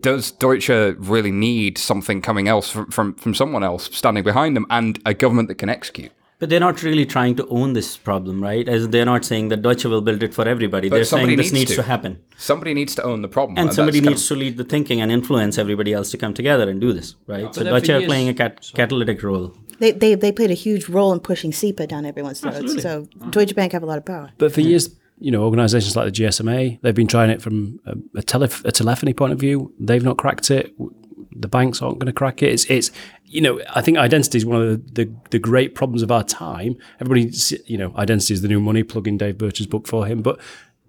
does 0.00 0.30
Deutsche 0.30 0.68
really 0.98 1.30
need 1.32 1.78
something 1.78 2.20
coming 2.22 2.48
else 2.48 2.70
from, 2.70 2.90
from 2.90 3.14
from 3.14 3.34
someone 3.34 3.64
else 3.64 3.88
standing 3.92 4.24
behind 4.24 4.56
them 4.56 4.66
and 4.70 4.98
a 5.06 5.14
government 5.14 5.48
that 5.48 5.56
can 5.58 5.68
execute? 5.68 6.12
But 6.38 6.50
they're 6.50 6.60
not 6.60 6.82
really 6.82 7.06
trying 7.06 7.34
to 7.36 7.46
own 7.48 7.72
this 7.72 7.96
problem, 7.96 8.42
right? 8.42 8.68
As 8.68 8.88
they're 8.90 9.06
not 9.06 9.24
saying 9.24 9.48
that 9.48 9.62
Deutsche 9.62 9.86
will 9.86 10.02
build 10.02 10.22
it 10.22 10.34
for 10.34 10.46
everybody. 10.46 10.90
they're 10.90 11.04
somebody 11.04 11.30
saying 11.30 11.38
this 11.38 11.52
needs 11.52 11.60
needs 11.60 11.70
to. 11.70 11.76
to 11.76 11.82
happen. 11.84 12.18
Somebody 12.36 12.74
needs 12.74 12.94
to 12.96 13.02
own 13.02 13.22
the 13.22 13.28
problem, 13.28 13.56
and 13.58 13.72
somebody 13.72 14.00
that's 14.00 14.04
kind 14.06 14.14
needs 14.16 14.28
to 14.28 14.34
lead 14.34 14.56
the 14.58 14.64
thinking 14.64 15.00
and 15.00 15.10
influence 15.10 15.56
everybody 15.56 15.94
else 15.94 16.10
to 16.10 16.18
come 16.18 16.34
together 16.34 16.68
and 16.68 16.78
do 16.80 16.92
this, 16.92 17.14
right? 17.26 17.54
so 17.54 17.64
then 17.64 17.72
Deutsche 17.72 17.88
are 17.88 17.98
years- 18.00 18.08
playing 18.08 18.28
a 18.28 18.34
cat- 18.34 18.70
catalytic 18.74 19.22
role. 19.22 19.54
They, 19.78 19.92
they, 19.92 20.14
they 20.14 20.32
played 20.32 20.50
a 20.50 20.54
huge 20.54 20.88
role 20.88 21.12
in 21.12 21.20
pushing 21.20 21.52
SEPA 21.52 21.86
down 21.86 22.06
everyone's 22.06 22.40
throats. 22.40 22.82
So 22.82 23.08
Deutsche 23.30 23.54
Bank 23.54 23.72
have 23.72 23.82
a 23.82 23.86
lot 23.86 23.98
of 23.98 24.06
power. 24.06 24.30
But 24.38 24.52
for 24.52 24.62
years, 24.62 24.88
you 25.18 25.30
know, 25.30 25.44
organisations 25.44 25.94
like 25.96 26.06
the 26.12 26.24
GSMA, 26.24 26.80
they've 26.80 26.94
been 26.94 27.06
trying 27.06 27.28
it 27.28 27.42
from 27.42 27.78
a, 27.84 27.94
a, 28.18 28.22
tele- 28.22 28.48
a 28.64 28.72
telephony 28.72 29.12
point 29.12 29.32
of 29.34 29.38
view. 29.38 29.74
They've 29.78 30.02
not 30.02 30.16
cracked 30.16 30.50
it. 30.50 30.72
The 31.32 31.48
banks 31.48 31.82
aren't 31.82 31.98
going 31.98 32.06
to 32.06 32.12
crack 32.12 32.42
it. 32.42 32.52
It's, 32.52 32.64
it's, 32.66 32.90
you 33.24 33.40
know, 33.40 33.60
I 33.74 33.80
think 33.82 33.98
identity 33.98 34.38
is 34.38 34.46
one 34.46 34.60
of 34.62 34.68
the, 34.94 35.04
the, 35.04 35.14
the 35.30 35.38
great 35.38 35.74
problems 35.74 36.02
of 36.02 36.10
our 36.12 36.22
time. 36.24 36.76
Everybody, 37.00 37.32
you 37.66 37.76
know, 37.78 37.92
identity 37.96 38.34
is 38.34 38.42
the 38.42 38.48
new 38.48 38.60
money. 38.60 38.82
Plug 38.82 39.08
in 39.08 39.18
Dave 39.18 39.36
Birch's 39.38 39.66
book 39.66 39.86
for 39.88 40.06
him, 40.06 40.22
but 40.22 40.38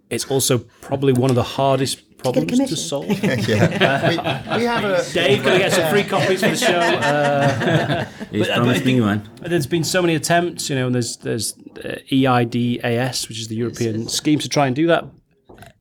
it's 0.09 0.25
also 0.25 0.59
probably 0.81 1.13
one 1.13 1.29
of 1.29 1.35
the 1.35 1.43
hardest 1.43 2.17
problems 2.17 2.47
to 2.51 2.55
commission. 2.55 2.77
solve. 2.77 3.09
yeah. 3.23 4.09
we, 4.55 4.59
we 4.59 4.63
have 4.65 4.83
a 4.83 5.03
Dave, 5.13 5.43
going 5.43 5.53
to 5.59 5.59
get 5.59 5.73
some 5.73 5.89
free 5.91 6.03
copies 6.03 6.41
for 6.41 6.49
the 6.49 6.55
show. 6.55 6.79
Uh, 7.07 8.05
He's 8.31 8.41
but 8.41 8.51
I 8.51 8.55
promised 8.55 8.85
me 8.85 8.93
think- 8.93 9.05
one. 9.05 9.29
there's 9.41 9.67
been 9.67 9.83
so 9.83 10.01
many 10.01 10.15
attempts, 10.15 10.69
you 10.69 10.75
know, 10.75 10.87
and 10.87 10.95
there's 10.95 11.17
there's 11.17 11.53
uh, 11.83 11.95
EIDAS, 12.11 13.29
which 13.29 13.39
is 13.39 13.47
the 13.47 13.55
European 13.55 14.07
scheme 14.09 14.39
to 14.39 14.49
try 14.49 14.67
and 14.67 14.75
do 14.75 14.87
that. 14.87 15.05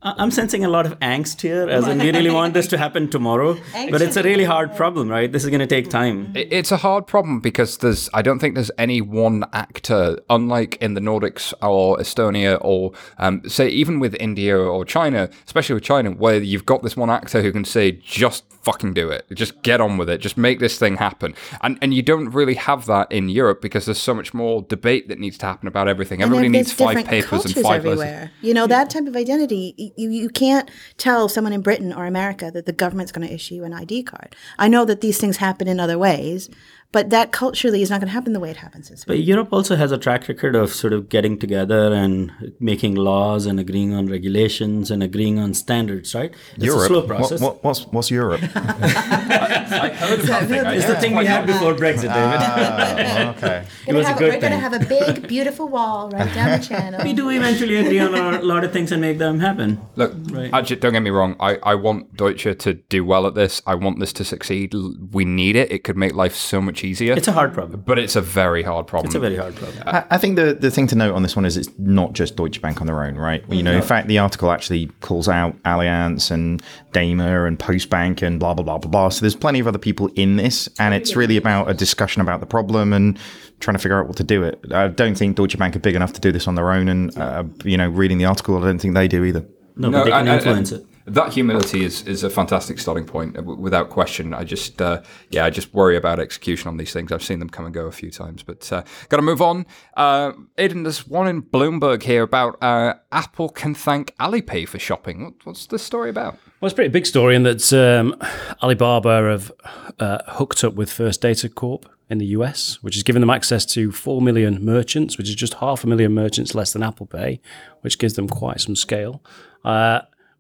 I- 0.07 0.15
I'm 0.23 0.31
sensing 0.31 0.65
a 0.65 0.69
lot 0.69 0.87
of 0.87 0.99
angst 1.01 1.41
here, 1.43 1.69
as 1.69 1.87
in 1.89 1.99
we 1.99 2.11
really 2.13 2.31
want 2.31 2.55
this 2.55 2.69
to 2.69 2.79
happen 2.79 3.09
tomorrow. 3.11 3.57
but 3.91 4.01
it's 4.01 4.17
a 4.17 4.23
really 4.23 4.45
hard 4.45 4.75
problem, 4.77 5.09
right? 5.09 5.31
This 5.31 5.43
is 5.45 5.51
going 5.51 5.61
to 5.61 5.67
take 5.67 5.91
time. 5.91 6.33
It's 6.35 6.71
a 6.73 6.77
hard 6.77 7.07
problem 7.07 7.41
because 7.41 7.79
there's. 7.79 8.09
I 8.15 8.23
don't 8.23 8.39
think 8.39 8.55
there's 8.55 8.71
any 8.79 9.01
one 9.01 9.45
actor, 9.53 10.19
unlike 10.31 10.77
in 10.81 10.95
the 10.95 11.01
Nordics 11.01 11.53
or 11.61 11.99
Estonia 11.99 12.59
or 12.61 12.93
um, 13.19 13.43
say 13.49 13.69
even 13.69 13.99
with 13.99 14.15
India 14.21 14.57
or 14.57 14.85
China, 14.85 15.29
especially 15.47 15.75
with 15.75 15.83
China, 15.85 16.11
where 16.13 16.39
you've 16.39 16.67
got 16.67 16.83
this 16.83 16.97
one 16.97 17.11
actor 17.11 17.43
who 17.43 17.51
can 17.53 17.65
say 17.65 17.91
just 17.93 18.45
fucking 18.63 18.93
do 18.95 19.09
it, 19.11 19.25
just 19.35 19.61
get 19.63 19.81
on 19.81 19.97
with 19.97 20.09
it, 20.11 20.19
just 20.19 20.37
make 20.37 20.59
this 20.61 20.79
thing 20.79 20.97
happen, 20.97 21.35
and 21.63 21.79
and 21.83 21.95
you 21.95 22.03
don't 22.03 22.31
really 22.31 22.55
have 22.55 22.87
that 22.87 23.11
in 23.11 23.29
Europe 23.29 23.61
because 23.61 23.87
there's 23.87 23.99
so 24.11 24.15
much 24.15 24.33
more 24.35 24.63
debate 24.63 25.09
that 25.09 25.19
needs 25.19 25.39
to 25.39 25.47
happen 25.47 25.67
about 25.69 25.89
everything. 25.89 26.23
Everybody 26.23 26.49
needs 26.49 26.73
five 26.73 26.97
papers 27.07 27.45
and 27.45 27.55
cultures 27.55 27.63
five 27.63 27.85
lessons. 27.85 28.31
You 28.43 28.55
know 28.55 28.67
that 28.69 28.91
type 28.91 29.07
of 29.07 29.17
identity. 29.17 29.93
You 29.97 30.11
you 30.11 30.29
can't 30.29 30.71
tell 30.99 31.29
someone 31.29 31.53
in 31.53 31.63
Britain 31.63 31.93
or 31.93 32.07
America 32.07 32.51
that 32.51 32.67
the 32.67 32.73
government's 32.73 33.13
going 33.13 33.27
to 33.27 33.35
issue 33.35 33.65
an 33.65 33.73
ID 33.73 34.05
card. 34.05 34.37
I 34.59 34.69
know 34.69 34.85
that 34.85 35.01
these 35.01 35.19
things 35.19 35.39
happen 35.39 35.69
in 35.69 35.81
other 35.81 35.99
ways, 35.99 36.49
but 36.97 37.11
that 37.11 37.31
culturally 37.43 37.81
is 37.83 37.91
not 37.91 38.01
going 38.01 38.09
to 38.09 38.17
happen 38.19 38.33
the 38.33 38.41
way 38.41 38.51
it 38.51 38.57
happens 38.67 38.91
in 38.91 38.97
Sweden. 38.97 39.21
But 39.21 39.27
Europe 39.33 39.49
also 39.53 39.75
has 39.83 39.91
a 39.93 39.99
track 39.99 40.23
record 40.33 40.55
of 40.63 40.73
sort 40.83 40.93
of 40.97 41.01
getting 41.15 41.35
together 41.45 41.93
and 42.03 42.33
making 42.59 42.95
laws 42.95 43.45
and 43.45 43.61
agreeing 43.65 43.93
on 43.93 44.07
regulations 44.17 44.91
and 44.91 45.03
agreeing 45.03 45.39
on 45.39 45.53
standards, 45.53 46.15
right? 46.15 46.33
It's 46.57 46.65
Europe. 46.65 46.83
a 46.83 46.87
slow 46.87 47.03
process. 47.13 47.41
what- 47.45 47.63
what's 47.65 47.81
what's 47.95 48.11
Europe? 48.11 48.41
I 48.55 49.89
heard 50.01 50.21
of 50.25 50.27
that 50.27 50.49
thing. 50.49 50.65
I- 50.67 50.75
it's 50.77 50.87
the 50.87 50.97
thing 50.97 51.15
we 51.17 51.27
had 51.27 51.47
before 51.47 51.75
Brexit, 51.75 52.11
David. 52.19 52.41
Ah, 52.41 53.31
okay. 53.37 53.67
it 53.87 53.93
was 53.95 54.09
a 54.09 54.15
good 54.15 54.33
we're 54.35 54.41
going 54.41 54.53
to 54.53 54.65
have 54.69 54.73
a 54.83 54.85
big, 54.97 55.29
beautiful 55.29 55.69
wall 55.69 56.09
right 56.11 56.33
down 56.35 56.59
the 56.59 56.65
channel. 56.67 57.01
we 57.05 57.13
do 57.13 57.29
eventually 57.31 57.77
agree 57.77 57.99
on 57.99 58.15
a 58.15 58.43
lot 58.43 58.65
of 58.65 58.73
things 58.73 58.91
and 58.93 59.01
make 59.01 59.19
them 59.19 59.41
happen. 59.41 59.81
Look, 59.97 60.13
Right. 60.31 60.51
actually, 60.53 60.77
don't 60.77 60.93
get 60.93 61.03
me 61.03 61.11
wrong. 61.11 61.37
I, 61.41 61.59
I 61.63 61.75
want 61.75 62.17
Deutsche 62.17 62.49
to 62.67 62.75
do 62.89 63.05
well 63.05 63.27
at 63.27 63.35
this. 63.35 63.61
I 63.67 63.75
want 63.75 64.01
this 64.01 64.13
to 64.15 64.25
succeed. 64.25 64.75
We 65.13 65.25
need 65.25 65.57
it. 65.57 65.71
It 65.71 65.85
could 65.85 65.97
make 65.97 66.15
life 66.15 66.35
so 66.35 66.61
much 66.61 66.83
easier. 66.87 67.13
It's 67.15 67.29
a 67.29 67.33
hard 67.33 67.53
problem. 67.53 67.83
but 67.85 67.99
it's 67.99 68.17
a 68.17 68.21
very 68.21 68.63
hard 68.63 68.87
problem. 68.87 69.07
It's 69.09 69.15
a 69.15 69.21
very 69.21 69.37
hard 69.37 69.55
problem. 69.57 69.83
I, 69.87 70.05
I 70.11 70.19
think 70.19 70.37
the, 70.37 70.55
the 70.55 70.71
thing 70.71 70.87
to 70.89 70.95
note 70.97 71.15
on 71.15 71.23
this 71.23 71.37
one 71.37 71.45
is 71.45 71.57
it's 71.57 71.69
not 71.79 72.13
just 72.15 72.37
Deutsche 72.37 72.63
Bank 72.63 72.81
on 72.81 72.87
their 72.87 73.03
own, 73.03 73.17
right? 73.17 73.45
You 73.51 73.63
know, 73.63 73.73
in 73.73 73.83
fact, 73.83 74.09
the 74.09 74.19
article 74.19 74.51
actually 74.51 74.87
calls 75.01 75.29
out 75.29 75.61
Allianz 75.65 76.31
and 76.31 76.63
Daimler 76.93 77.47
and 77.47 77.59
Postbank 77.59 78.23
and 78.23 78.41
blah, 78.41 78.55
blah, 78.55 78.65
blah, 78.65 78.79
blah, 78.79 78.91
blah. 78.91 79.09
So 79.11 79.21
there's 79.21 79.37
plenty 79.37 79.61
of 79.61 79.67
other 79.67 79.79
people 79.79 80.09
in 80.15 80.37
this. 80.37 80.69
And 80.79 80.95
it's 80.95 81.17
really 81.17 81.37
about 81.37 81.69
a 81.69 81.75
discussion 81.75 82.23
about 82.23 82.41
the 82.41 82.47
problem 82.47 82.93
and 82.93 83.19
trying 83.61 83.75
to 83.77 83.79
figure 83.83 83.99
out 84.01 84.07
what 84.07 84.17
to 84.17 84.25
do 84.25 84.43
it. 84.43 84.61
I 84.73 84.89
don't 84.89 85.17
think 85.17 85.37
Deutsche 85.37 85.59
Bank 85.59 85.75
are 85.77 85.81
big 85.81 85.95
enough 85.95 86.13
to 86.15 86.21
do 86.21 86.33
this 86.33 86.47
on 86.49 86.55
their 86.55 86.71
own. 86.71 86.89
And, 86.89 87.17
uh, 87.19 87.45
you 87.65 87.77
know, 87.77 87.89
reading 87.89 88.19
the 88.19 88.25
article, 88.27 88.57
I 88.59 88.67
don't 88.67 88.79
think 88.79 88.95
they 88.95 89.09
do 89.09 89.25
either. 89.25 89.45
No, 89.77 89.91
but 89.91 90.05
they 90.05 90.11
can 90.11 90.29
I- 90.29 90.33
I- 90.33 90.37
influence 90.37 90.73
I- 90.73 90.77
it. 90.77 90.87
That 91.07 91.33
humility 91.33 91.85
is, 91.85 92.03
is 92.03 92.25
a 92.25 92.31
fantastic 92.31 92.81
starting 92.81 93.05
point, 93.05 93.39
uh, 93.39 93.43
without 93.43 93.91
question. 93.91 94.35
I 94.35 94.43
just, 94.43 94.83
uh, 94.83 95.03
yeah, 95.31 95.45
I 95.45 95.51
just 95.51 95.73
worry 95.73 95.97
about 95.97 96.19
execution 96.19 96.69
on 96.69 96.79
these 96.79 96.93
things. 96.93 97.13
I've 97.13 97.23
seen 97.23 97.39
them 97.39 97.49
come 97.49 97.65
and 97.65 97.73
go 97.73 97.87
a 97.87 97.93
few 97.93 98.11
times, 98.11 98.43
but 98.43 98.73
uh, 98.73 98.83
got 99.09 99.19
to 99.19 99.23
move 99.23 99.41
on. 99.41 99.67
Uh, 99.97 100.33
Aidan, 100.59 100.83
there's 100.83 101.07
one 101.07 101.29
in 101.29 101.43
Bloomberg 101.43 102.03
here 102.03 102.25
about 102.25 102.61
uh, 102.61 102.95
Apple 103.13 103.49
can 103.49 103.73
thank 103.73 104.17
Alipay 104.17 104.69
for 104.69 104.81
shopping. 104.81 105.25
What, 105.25 105.35
what's 105.45 105.67
this 105.67 105.85
story 105.85 106.11
about? 106.11 106.39
Well, 106.61 106.67
it's 106.67 106.73
a 106.73 106.75
pretty 106.75 106.91
big 106.91 107.07
story 107.07 107.37
in 107.37 107.45
that 107.45 107.73
um, 107.73 108.17
Alibaba 108.61 109.31
have 109.31 109.53
uh, 110.01 110.19
hooked 110.27 110.65
up 110.65 110.75
with 110.75 110.91
First 110.91 111.21
Data 111.21 111.49
Corp 111.49 111.89
in 112.11 112.19
the 112.19 112.27
US, 112.27 112.83
which 112.83 112.95
has 112.95 113.05
given 113.05 113.21
them 113.21 113.31
access 113.31 113.65
to 113.67 113.93
4 113.93 114.21
million 114.21 114.65
merchants, 114.65 115.19
which 115.19 115.29
is 115.29 115.37
just 115.37 115.55
half 115.55 115.85
a 115.85 115.87
million 115.87 116.13
merchants 116.13 116.53
less 116.55 116.73
than 116.73 116.83
Apple 116.83 117.07
Pay, 117.07 117.41
which 117.83 117.99
gives 117.99 118.15
them 118.15 118.29
quite 118.29 118.61
some 118.61 118.75
scale. 118.75 119.23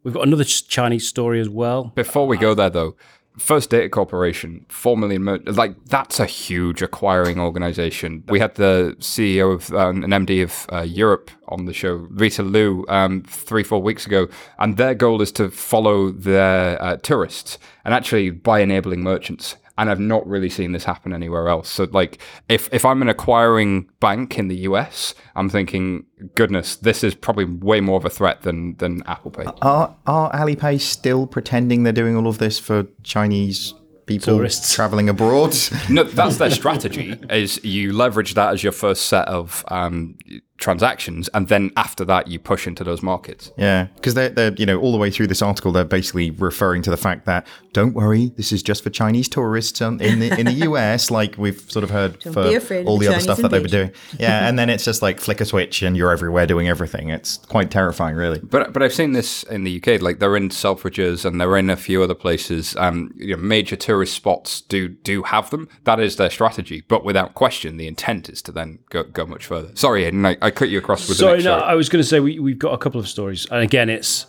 We've 0.07 0.14
got 0.14 0.25
another 0.25 0.45
Chinese 0.45 1.09
story 1.09 1.40
as 1.40 1.49
well. 1.49 1.90
Before 1.97 2.29
we 2.29 2.38
go 2.38 2.55
there, 2.55 2.71
though, 2.71 2.95
First 3.40 3.71
Data 3.71 3.88
Corporation, 3.88 4.64
four 4.69 4.97
million, 4.97 5.25
like 5.25 5.75
that's 5.87 6.21
a 6.21 6.27
huge 6.27 6.81
acquiring 6.81 7.40
organization. 7.40 8.23
We 8.29 8.38
had 8.38 8.55
the 8.55 8.95
CEO 9.01 9.53
of 9.53 9.75
um, 9.75 10.05
an 10.05 10.11
MD 10.11 10.45
of 10.45 10.66
uh, 10.73 10.83
Europe 10.83 11.33
on 11.49 11.64
the 11.64 11.73
show, 11.73 12.07
Rita 12.09 12.45
Liu, 12.45 12.85
um, 12.88 13.25
three 13.25 13.64
four 13.64 13.83
weeks 13.83 14.07
ago, 14.07 14.29
and 14.61 14.77
their 14.77 14.95
goal 14.95 15.21
is 15.23 15.33
to 15.33 15.51
follow 15.51 16.12
their 16.12 16.81
uh, 16.81 16.99
tourists 16.99 17.59
and 17.85 17.92
actually 17.92 18.31
by 18.31 18.61
enabling 18.61 19.03
merchants 19.03 19.57
and 19.78 19.90
I've 19.90 20.00
not 20.00 20.26
really 20.26 20.48
seen 20.48 20.72
this 20.72 20.84
happen 20.84 21.12
anywhere 21.12 21.48
else. 21.48 21.68
So, 21.68 21.86
like, 21.92 22.20
if 22.48 22.68
if 22.72 22.84
I'm 22.84 23.02
an 23.02 23.08
acquiring 23.08 23.88
bank 24.00 24.38
in 24.38 24.48
the 24.48 24.56
US, 24.58 25.14
I'm 25.34 25.48
thinking, 25.48 26.04
goodness, 26.34 26.76
this 26.76 27.04
is 27.04 27.14
probably 27.14 27.44
way 27.44 27.80
more 27.80 27.96
of 27.98 28.04
a 28.04 28.10
threat 28.10 28.42
than 28.42 28.76
than 28.76 29.02
Apple 29.06 29.30
Pay. 29.30 29.44
Are 29.62 29.94
are 30.06 30.32
Alipay 30.32 30.80
still 30.80 31.26
pretending 31.26 31.82
they're 31.82 31.92
doing 31.92 32.16
all 32.16 32.26
of 32.26 32.38
this 32.38 32.58
for 32.58 32.86
Chinese 33.02 33.74
people 34.06 34.36
Tourists. 34.36 34.74
traveling 34.74 35.08
abroad? 35.08 35.54
no, 35.90 36.04
that's 36.04 36.38
their 36.38 36.50
strategy. 36.50 37.18
Is 37.28 37.62
you 37.64 37.92
leverage 37.92 38.34
that 38.34 38.54
as 38.54 38.62
your 38.62 38.72
first 38.72 39.06
set 39.06 39.28
of 39.28 39.64
um, 39.68 40.16
transactions, 40.59 41.29
and 41.35 41.49
then 41.49 41.71
after 41.77 42.05
that, 42.05 42.29
you 42.29 42.38
push 42.38 42.66
into 42.66 42.85
those 42.85 43.03
markets. 43.03 43.53
yeah, 43.57 43.87
because 43.97 44.14
they're, 44.14 44.29
they're 44.31 44.55
you 44.55 44.66
know 44.66 44.79
all 44.81 44.92
the 44.92 44.99
way 44.99 45.11
through 45.11 45.27
this 45.27 45.42
article, 45.42 45.73
they're 45.73 45.85
basically 45.85 46.31
referring 46.31 46.83
to 46.83 46.90
the 46.90 46.97
fact 46.97 47.25
that 47.27 47.47
don't 47.73 47.92
worry, 47.95 48.33
this 48.37 48.53
is 48.53 48.62
just 48.62 48.83
for 48.83 48.90
Chinese 48.90 49.29
tourists 49.29 49.81
on, 49.83 50.01
in 50.01 50.19
the 50.19 50.38
in 50.38 50.47
the 50.47 50.53
US, 50.71 51.11
like 51.11 51.37
we've 51.37 51.61
sort 51.71 51.85
of 51.85 51.90
heard 51.90 52.19
Don't 52.21 52.33
for 52.33 52.45
be 52.45 52.55
afraid 52.55 52.81
of 52.81 52.88
all 52.88 52.99
the 52.99 53.07
the 53.07 53.12
other 53.12 53.21
stuff 53.21 53.38
that 53.38 53.51
they 53.51 53.59
were 53.59 53.64
invasion. 53.66 53.88
doing. 53.88 54.21
Yeah, 54.21 54.49
and 54.49 54.59
then 54.59 54.71
it's 54.71 54.85
just 54.85 55.03
like 55.03 55.21
flick 55.21 55.40
a 55.40 55.45
switch 55.45 55.83
and 55.83 55.97
you're 55.97 56.11
everywhere 56.11 56.47
doing 56.47 56.69
everything. 56.69 57.11
It's 57.11 57.37
quite 57.38 57.71
terrifying, 57.71 58.16
really. 58.16 58.40
But 58.40 58.73
but 58.73 58.83
I've 58.83 58.95
seen 58.95 59.12
this 59.12 59.42
in 59.45 59.64
the 59.64 59.77
UK. 59.83 60.01
Like 60.01 60.19
they're 60.19 60.37
in 60.37 60.49
Selfridges 60.49 61.25
and 61.25 61.40
they're 61.40 61.57
in 61.57 61.71
a 61.71 61.77
few 61.77 62.03
other 62.03 62.14
places. 62.14 62.75
Um, 62.77 63.12
you 63.16 63.37
know, 63.37 63.42
major 63.42 63.77
tourist 63.77 64.14
spots 64.14 64.61
do 64.62 64.88
do 64.88 65.23
have 65.25 65.51
them. 65.51 65.69
That 65.85 66.01
is 66.01 66.16
their 66.16 66.31
strategy. 66.31 66.83
But 66.88 67.05
without 67.05 67.35
question, 67.35 67.77
the 67.77 67.87
intent 67.87 68.29
is 68.29 68.40
to 68.42 68.53
then 68.53 68.79
go 68.90 69.03
go 69.05 69.27
much 69.27 69.47
further. 69.47 69.75
Sorry, 69.77 70.05
Aidan, 70.05 70.25
I, 70.25 70.37
I 70.46 70.50
cut 70.50 70.68
you 70.68 70.78
across 70.78 71.09
with 71.09 71.18
the 71.18 71.22
Sorry, 71.22 71.38
no, 71.38 71.59
story. 71.59 71.62
I 71.62 71.74
was 71.74 71.88
going 71.88 72.02
to 72.02 72.09
say 72.09 72.20
we, 72.20 72.38
we've 72.38 72.59
got 72.59 72.72
a 72.72 72.78
couple 72.78 73.00
of 73.00 73.09
stories, 73.09 73.46
and 73.50 73.62
again, 73.62 73.88
it's 73.90 74.26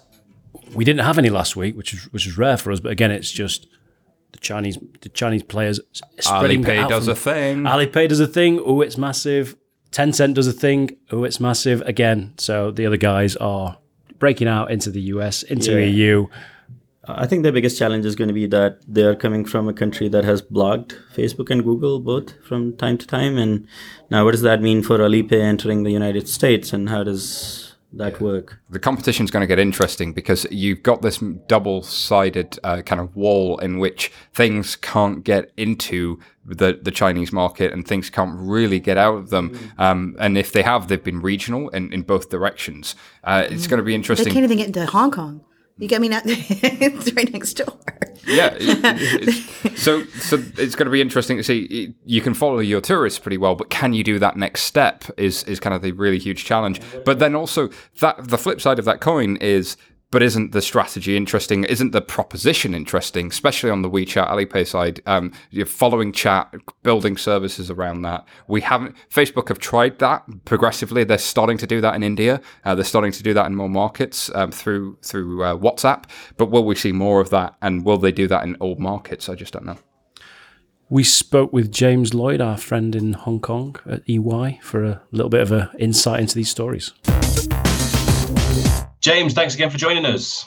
we 0.73 0.83
didn't 0.83 1.05
have 1.05 1.17
any 1.17 1.29
last 1.29 1.55
week, 1.55 1.77
which 1.77 1.93
is 1.93 2.03
which 2.11 2.25
is 2.27 2.37
rare 2.37 2.57
for 2.57 2.71
us. 2.71 2.79
But 2.79 2.91
again, 2.91 3.11
it's 3.11 3.31
just 3.31 3.67
the 4.31 4.39
Chinese 4.39 4.77
the 5.01 5.09
Chinese 5.09 5.43
players 5.43 5.79
spreading 6.19 6.63
Alipay 6.63 6.77
out 6.79 6.89
does 6.89 7.05
from- 7.05 7.11
a 7.11 7.15
thing. 7.15 7.57
Alipay 7.63 8.09
does 8.09 8.19
a 8.19 8.27
thing. 8.27 8.59
Oh, 8.65 8.81
it's 8.81 8.97
massive. 8.97 9.55
Tencent 9.91 10.33
does 10.33 10.47
a 10.47 10.53
thing. 10.53 10.97
Oh, 11.11 11.23
it's 11.23 11.39
massive 11.39 11.81
again. 11.81 12.33
So 12.37 12.71
the 12.71 12.85
other 12.85 12.97
guys 12.97 13.35
are 13.37 13.77
breaking 14.19 14.47
out 14.47 14.71
into 14.71 14.89
the 14.89 15.01
US, 15.13 15.43
into 15.43 15.71
Yeah. 15.79 15.85
EU. 15.85 16.27
I 17.07 17.25
think 17.25 17.43
the 17.43 17.51
biggest 17.51 17.77
challenge 17.77 18.05
is 18.05 18.15
going 18.15 18.27
to 18.27 18.33
be 18.33 18.47
that 18.47 18.79
they 18.87 19.03
are 19.03 19.15
coming 19.15 19.45
from 19.45 19.67
a 19.67 19.73
country 19.73 20.09
that 20.09 20.25
has 20.25 20.41
blocked 20.41 20.97
Facebook 21.15 21.49
and 21.49 21.63
Google 21.63 21.99
both 21.99 22.33
from 22.43 22.75
time 22.75 22.97
to 22.97 23.07
time. 23.07 23.37
And 23.37 23.67
now, 24.09 24.25
what 24.25 24.31
does 24.31 24.41
that 24.41 24.61
mean 24.61 24.83
for 24.83 24.97
Alipay 24.97 25.41
entering 25.41 25.83
the 25.83 25.91
United 25.91 26.27
States, 26.27 26.73
and 26.73 26.89
how 26.89 27.03
does 27.03 27.75
that 27.93 28.19
work? 28.19 28.59
the 28.69 28.79
competition 28.79 29.23
is 29.23 29.31
going 29.31 29.41
to 29.41 29.47
get 29.47 29.59
interesting 29.59 30.11
because 30.11 30.45
you've 30.51 30.83
got 30.83 31.01
this 31.01 31.23
double-sided 31.47 32.59
uh, 32.63 32.81
kind 32.81 32.99
of 32.99 33.15
wall 33.15 33.57
in 33.59 33.79
which 33.79 34.11
things 34.33 34.75
can't 34.75 35.23
get 35.23 35.51
into 35.55 36.19
the 36.45 36.79
the 36.81 36.91
Chinese 36.91 37.31
market 37.31 37.71
and 37.73 37.87
things 37.87 38.09
can't 38.09 38.37
really 38.37 38.79
get 38.79 38.97
out 38.97 39.15
of 39.15 39.29
them. 39.29 39.57
Um, 39.77 40.15
and 40.19 40.37
if 40.37 40.51
they 40.51 40.63
have, 40.63 40.87
they've 40.87 41.03
been 41.03 41.21
regional 41.21 41.69
in, 41.69 41.93
in 41.93 42.01
both 42.01 42.29
directions. 42.29 42.95
Uh, 43.23 43.45
it's 43.49 43.67
going 43.67 43.77
to 43.79 43.83
be 43.83 43.95
interesting. 43.95 44.25
They 44.25 44.31
interesting. 44.31 44.33
can't 44.33 44.51
even 44.51 44.57
get 44.57 44.67
into 44.67 44.91
Hong 44.91 45.11
Kong. 45.11 45.41
You 45.79 45.87
get 45.87 46.01
me 46.01 46.09
now? 46.09 46.21
it's 46.25 47.13
right 47.13 47.31
next 47.31 47.53
door. 47.53 47.77
yeah. 48.25 48.57
so 49.75 50.03
so 50.05 50.43
it's 50.57 50.75
going 50.75 50.85
to 50.85 50.91
be 50.91 51.01
interesting 51.01 51.37
to 51.37 51.43
see. 51.43 51.93
You 52.05 52.21
can 52.21 52.33
follow 52.33 52.59
your 52.59 52.81
tourists 52.81 53.19
pretty 53.19 53.37
well, 53.37 53.55
but 53.55 53.69
can 53.69 53.93
you 53.93 54.03
do 54.03 54.17
that 54.19 54.37
next 54.37 54.63
step? 54.63 55.03
Is 55.17 55.43
is 55.43 55.59
kind 55.59 55.75
of 55.75 55.81
the 55.81 55.91
really 55.91 56.17
huge 56.17 56.45
challenge. 56.45 56.81
But 57.05 57.19
then 57.19 57.35
also 57.35 57.69
that 57.99 58.27
the 58.27 58.37
flip 58.37 58.59
side 58.59 58.79
of 58.79 58.85
that 58.85 59.01
coin 59.01 59.37
is. 59.37 59.77
But 60.09 60.23
isn't 60.23 60.53
the 60.53 60.61
strategy 60.61 61.17
interesting? 61.17 61.65
Isn't 61.65 61.91
the 61.91 62.01
proposition 62.01 62.73
interesting, 62.73 63.27
especially 63.27 63.69
on 63.69 63.81
the 63.81 63.89
WeChat 63.89 64.29
Alipay 64.29 64.65
side? 64.65 65.01
Um, 65.05 65.33
you're 65.49 65.65
following 65.65 66.13
chat, 66.13 66.53
building 66.81 67.17
services 67.17 67.69
around 67.69 68.03
that. 68.03 68.25
We 68.47 68.61
haven't. 68.61 68.95
Facebook 69.13 69.49
have 69.49 69.59
tried 69.59 69.99
that 69.99 70.23
progressively. 70.45 71.03
They're 71.03 71.17
starting 71.17 71.57
to 71.57 71.67
do 71.67 71.81
that 71.81 71.93
in 71.93 72.03
India. 72.03 72.39
Uh, 72.63 72.73
they're 72.75 72.85
starting 72.85 73.11
to 73.11 73.23
do 73.23 73.33
that 73.33 73.47
in 73.47 73.55
more 73.55 73.67
markets 73.67 74.31
um, 74.33 74.51
through 74.51 74.97
through 75.01 75.43
uh, 75.43 75.55
WhatsApp. 75.57 76.05
But 76.37 76.51
will 76.51 76.63
we 76.63 76.75
see 76.75 76.93
more 76.93 77.19
of 77.19 77.29
that? 77.31 77.55
And 77.61 77.83
will 77.83 77.97
they 77.97 78.13
do 78.13 78.27
that 78.27 78.43
in 78.43 78.55
all 78.55 78.75
markets? 78.77 79.27
I 79.27 79.35
just 79.35 79.51
don't 79.51 79.65
know. 79.65 79.77
We 80.89 81.03
spoke 81.03 81.51
with 81.51 81.69
James 81.69 82.13
Lloyd, 82.13 82.39
our 82.39 82.57
friend 82.57 82.95
in 82.95 83.11
Hong 83.11 83.41
Kong 83.41 83.75
at 83.85 84.09
EY, 84.09 84.59
for 84.63 84.85
a 84.85 85.01
little 85.11 85.29
bit 85.29 85.41
of 85.41 85.51
an 85.51 85.67
insight 85.77 86.21
into 86.21 86.35
these 86.35 86.49
stories. 86.49 86.93
James, 89.07 89.33
thanks 89.33 89.55
again 89.55 89.69
for 89.69 89.77
joining 89.77 90.05
us. 90.05 90.45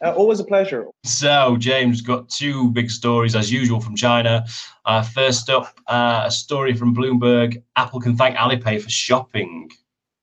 Uh, 0.00 0.12
always 0.12 0.38
a 0.38 0.44
pleasure. 0.44 0.86
So, 1.04 1.56
James 1.56 2.00
got 2.02 2.28
two 2.28 2.70
big 2.70 2.88
stories 2.88 3.34
as 3.34 3.50
usual 3.50 3.80
from 3.80 3.96
China. 3.96 4.46
Uh, 4.84 5.02
first 5.02 5.50
up, 5.50 5.76
uh, 5.88 6.22
a 6.24 6.30
story 6.30 6.72
from 6.72 6.94
Bloomberg 6.94 7.60
Apple 7.74 7.98
can 7.98 8.16
thank 8.16 8.36
Alipay 8.36 8.80
for 8.80 8.90
shopping. 8.90 9.72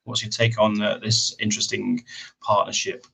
What's 0.05 0.23
your 0.23 0.29
take 0.29 0.57
on 0.57 0.81
uh, 0.81 0.99
this 0.99 1.35
interesting 1.41 2.05
partnership? 2.41 3.05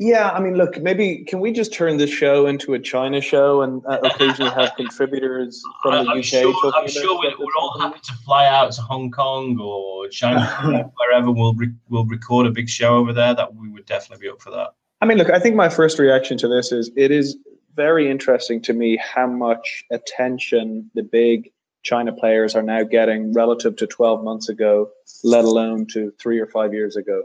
Yeah, 0.00 0.30
I 0.30 0.38
mean, 0.40 0.54
look, 0.54 0.80
maybe 0.80 1.24
can 1.24 1.40
we 1.40 1.50
just 1.52 1.72
turn 1.72 1.96
this 1.96 2.10
show 2.10 2.46
into 2.46 2.74
a 2.74 2.78
China 2.78 3.20
show 3.20 3.62
and 3.62 3.84
uh, 3.84 3.98
occasionally 4.04 4.52
have 4.52 4.74
contributors 4.76 5.60
from 5.82 5.92
I- 5.94 6.02
the 6.04 6.10
I'm 6.10 6.18
UK 6.18 6.24
sure, 6.24 6.52
talking 6.52 6.72
I'm 6.76 6.88
sure 6.88 7.18
we're, 7.18 7.36
we're 7.36 7.56
all 7.60 7.80
happy 7.80 7.98
to 8.04 8.12
fly 8.24 8.46
out 8.46 8.70
to 8.72 8.82
Hong 8.82 9.10
Kong 9.10 9.58
or 9.60 10.06
China, 10.08 10.46
wherever 10.96 11.32
we'll 11.32 11.54
re- 11.54 11.74
we'll 11.88 12.04
record 12.06 12.46
a 12.46 12.50
big 12.50 12.68
show 12.68 12.96
over 12.96 13.12
there. 13.12 13.34
That 13.34 13.56
we 13.56 13.68
would 13.70 13.86
definitely 13.86 14.26
be 14.26 14.30
up 14.30 14.40
for 14.40 14.50
that. 14.50 14.68
I 15.00 15.06
mean, 15.06 15.18
look, 15.18 15.30
I 15.30 15.40
think 15.40 15.56
my 15.56 15.68
first 15.68 15.98
reaction 15.98 16.38
to 16.38 16.48
this 16.48 16.70
is 16.70 16.90
it 16.96 17.10
is 17.10 17.36
very 17.74 18.08
interesting 18.08 18.60
to 18.62 18.72
me 18.72 18.96
how 18.98 19.26
much 19.26 19.84
attention 19.90 20.90
the 20.94 21.02
big 21.02 21.50
China 21.82 22.12
players 22.12 22.54
are 22.54 22.62
now 22.62 22.82
getting 22.84 23.32
relative 23.32 23.74
to 23.76 23.86
12 23.86 24.22
months 24.22 24.48
ago, 24.48 24.90
let 25.24 25.44
alone 25.44 25.86
to 25.86 26.12
three 26.20 26.38
or 26.38 26.46
five 26.46 26.72
years 26.72 26.96
ago. 26.96 27.22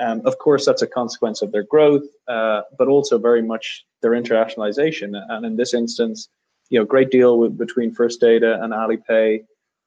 Um, 0.00 0.22
of 0.24 0.38
course, 0.38 0.64
that's 0.66 0.82
a 0.82 0.86
consequence 0.86 1.42
of 1.42 1.52
their 1.52 1.64
growth, 1.64 2.04
uh, 2.28 2.62
but 2.78 2.88
also 2.88 3.18
very 3.18 3.42
much 3.42 3.84
their 4.00 4.12
internationalization. 4.12 5.20
And 5.28 5.44
in 5.44 5.56
this 5.56 5.74
instance, 5.74 6.28
you 6.70 6.78
know, 6.78 6.84
great 6.84 7.10
deal 7.10 7.38
with, 7.38 7.58
between 7.58 7.92
First 7.92 8.20
Data 8.20 8.58
and 8.62 8.72
Alipay. 8.72 9.44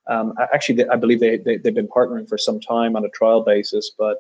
Um, 0.08 0.34
actually, 0.54 0.76
they, 0.76 0.88
I 0.88 0.96
believe 0.96 1.20
they, 1.20 1.38
they 1.38 1.58
they've 1.58 1.74
been 1.74 1.88
partnering 1.88 2.30
for 2.30 2.38
some 2.38 2.60
time 2.60 2.96
on 2.96 3.04
a 3.04 3.10
trial 3.10 3.42
basis, 3.42 3.92
but 3.98 4.20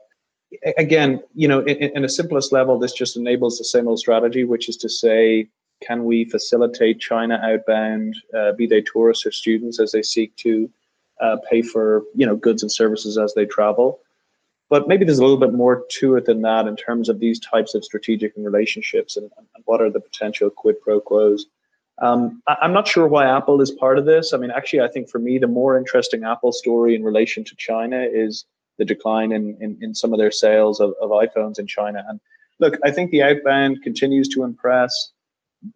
again, 0.77 1.21
you 1.33 1.47
know, 1.47 1.59
in, 1.61 1.77
in 1.95 2.05
a 2.05 2.09
simplest 2.09 2.51
level, 2.51 2.79
this 2.79 2.93
just 2.93 3.17
enables 3.17 3.57
the 3.57 3.63
same 3.63 3.87
old 3.87 3.99
strategy, 3.99 4.43
which 4.43 4.69
is 4.69 4.77
to 4.77 4.89
say, 4.89 5.47
can 5.83 6.05
we 6.05 6.25
facilitate 6.25 6.99
China 6.99 7.39
outbound, 7.43 8.15
uh, 8.35 8.53
be 8.53 8.65
they 8.65 8.81
tourists 8.81 9.25
or 9.25 9.31
students, 9.31 9.79
as 9.79 9.91
they 9.91 10.01
seek 10.01 10.35
to 10.37 10.69
uh, 11.21 11.37
pay 11.49 11.61
for 11.61 12.03
you 12.15 12.25
know 12.25 12.35
goods 12.35 12.61
and 12.61 12.71
services 12.71 13.17
as 13.17 13.33
they 13.33 13.45
travel? 13.45 13.99
But 14.69 14.87
maybe 14.87 15.05
there's 15.05 15.19
a 15.19 15.23
little 15.23 15.37
bit 15.37 15.53
more 15.53 15.85
to 15.99 16.15
it 16.15 16.25
than 16.25 16.41
that 16.41 16.67
in 16.67 16.75
terms 16.75 17.07
of 17.07 17.19
these 17.19 17.39
types 17.39 17.75
of 17.75 17.85
strategic 17.85 18.35
and 18.35 18.45
relationships 18.45 19.15
and, 19.15 19.29
and 19.37 19.47
what 19.65 19.81
are 19.81 19.91
the 19.91 19.99
potential 19.99 20.49
quid 20.49 20.81
pro 20.81 20.99
quos. 20.99 21.45
Um, 22.01 22.41
I, 22.47 22.57
I'm 22.61 22.73
not 22.73 22.87
sure 22.87 23.07
why 23.07 23.25
Apple 23.25 23.61
is 23.61 23.71
part 23.71 23.97
of 23.97 24.05
this. 24.05 24.33
I 24.33 24.37
mean, 24.37 24.51
actually, 24.51 24.81
I 24.81 24.87
think 24.87 25.09
for 25.09 25.19
me, 25.19 25.37
the 25.37 25.47
more 25.47 25.77
interesting 25.77 26.23
Apple 26.23 26.51
story 26.51 26.95
in 26.95 27.03
relation 27.03 27.43
to 27.43 27.55
China 27.57 28.01
is 28.11 28.45
the 28.77 28.85
decline 28.85 29.31
in, 29.31 29.55
in, 29.61 29.77
in 29.81 29.95
some 29.95 30.13
of 30.13 30.19
their 30.19 30.31
sales 30.31 30.79
of, 30.79 30.93
of 31.01 31.11
iPhones 31.11 31.59
in 31.59 31.67
China. 31.67 32.03
And 32.09 32.19
look, 32.59 32.77
I 32.83 32.91
think 32.91 33.11
the 33.11 33.23
outbound 33.23 33.83
continues 33.83 34.27
to 34.29 34.43
impress. 34.43 35.11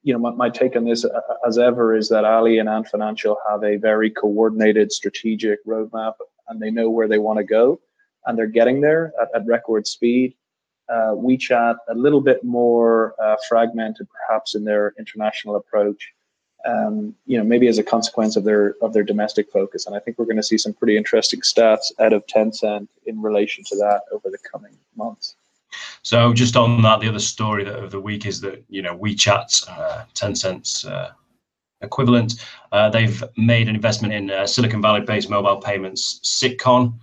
You 0.04 0.14
know, 0.14 0.20
my, 0.20 0.32
my 0.32 0.50
take 0.50 0.76
on 0.76 0.84
this, 0.84 1.06
uh, 1.06 1.22
as 1.48 1.58
ever, 1.58 1.96
is 1.96 2.10
that 2.10 2.26
Ali 2.26 2.58
and 2.58 2.68
Ant 2.68 2.88
Financial 2.88 3.38
have 3.50 3.64
a 3.64 3.78
very 3.78 4.10
coordinated 4.10 4.92
strategic 4.92 5.66
roadmap 5.66 6.16
and 6.48 6.60
they 6.60 6.72
know 6.72 6.90
where 6.90 7.08
they 7.08 7.20
want 7.20 7.38
to 7.38 7.44
go 7.44 7.80
and 8.26 8.38
they're 8.38 8.48
getting 8.48 8.82
there 8.82 9.14
at, 9.22 9.30
at 9.36 9.46
record 9.46 9.88
speed. 9.88 10.36
Uh, 10.90 11.14
WeChat, 11.14 11.76
a 11.90 11.94
little 11.94 12.22
bit 12.22 12.44
more 12.44 13.14
uh, 13.22 13.36
fragmented, 13.48 14.08
perhaps 14.10 14.56
in 14.56 14.64
their 14.64 14.94
international 14.98 15.56
approach. 15.56 16.12
Um, 16.66 17.16
you 17.26 17.38
know, 17.38 17.44
maybe 17.44 17.68
as 17.68 17.78
a 17.78 17.84
consequence 17.84 18.36
of 18.36 18.44
their 18.44 18.76
of 18.82 18.92
their 18.92 19.04
domestic 19.04 19.50
focus, 19.52 19.86
and 19.86 19.96
I 19.96 20.00
think 20.00 20.18
we're 20.18 20.26
going 20.26 20.36
to 20.38 20.44
see 20.44 20.58
some 20.58 20.74
pretty 20.74 20.98
interesting 20.98 21.40
stats 21.40 21.92
out 22.00 22.12
of 22.12 22.26
Tencent 22.28 22.88
in 23.06 23.22
relation 23.22 23.64
to 23.66 23.78
that 23.78 24.02
over 24.12 24.30
the 24.30 24.40
coming 24.40 24.76
months. 24.98 25.36
So, 26.02 26.34
just 26.34 26.58
on 26.58 26.82
that, 26.82 27.00
the 27.00 27.08
other 27.08 27.20
story 27.20 27.64
that, 27.64 27.76
of 27.76 27.92
the 27.92 28.02
week 28.02 28.26
is 28.26 28.42
that 28.42 28.64
you 28.68 28.82
know 28.82 28.98
WeChat, 28.98 29.70
uh, 29.70 30.06
Tencent's 30.14 30.86
uh, 30.86 31.12
equivalent, 31.82 32.46
uh, 32.72 32.90
they've 32.90 33.24
made 33.38 33.70
an 33.70 33.76
investment 33.76 34.14
in 34.14 34.32
uh, 34.32 34.46
Silicon 34.46 34.82
Valley-based 34.82 35.30
mobile 35.30 35.58
payments, 35.58 36.20
Citcon. 36.24 36.94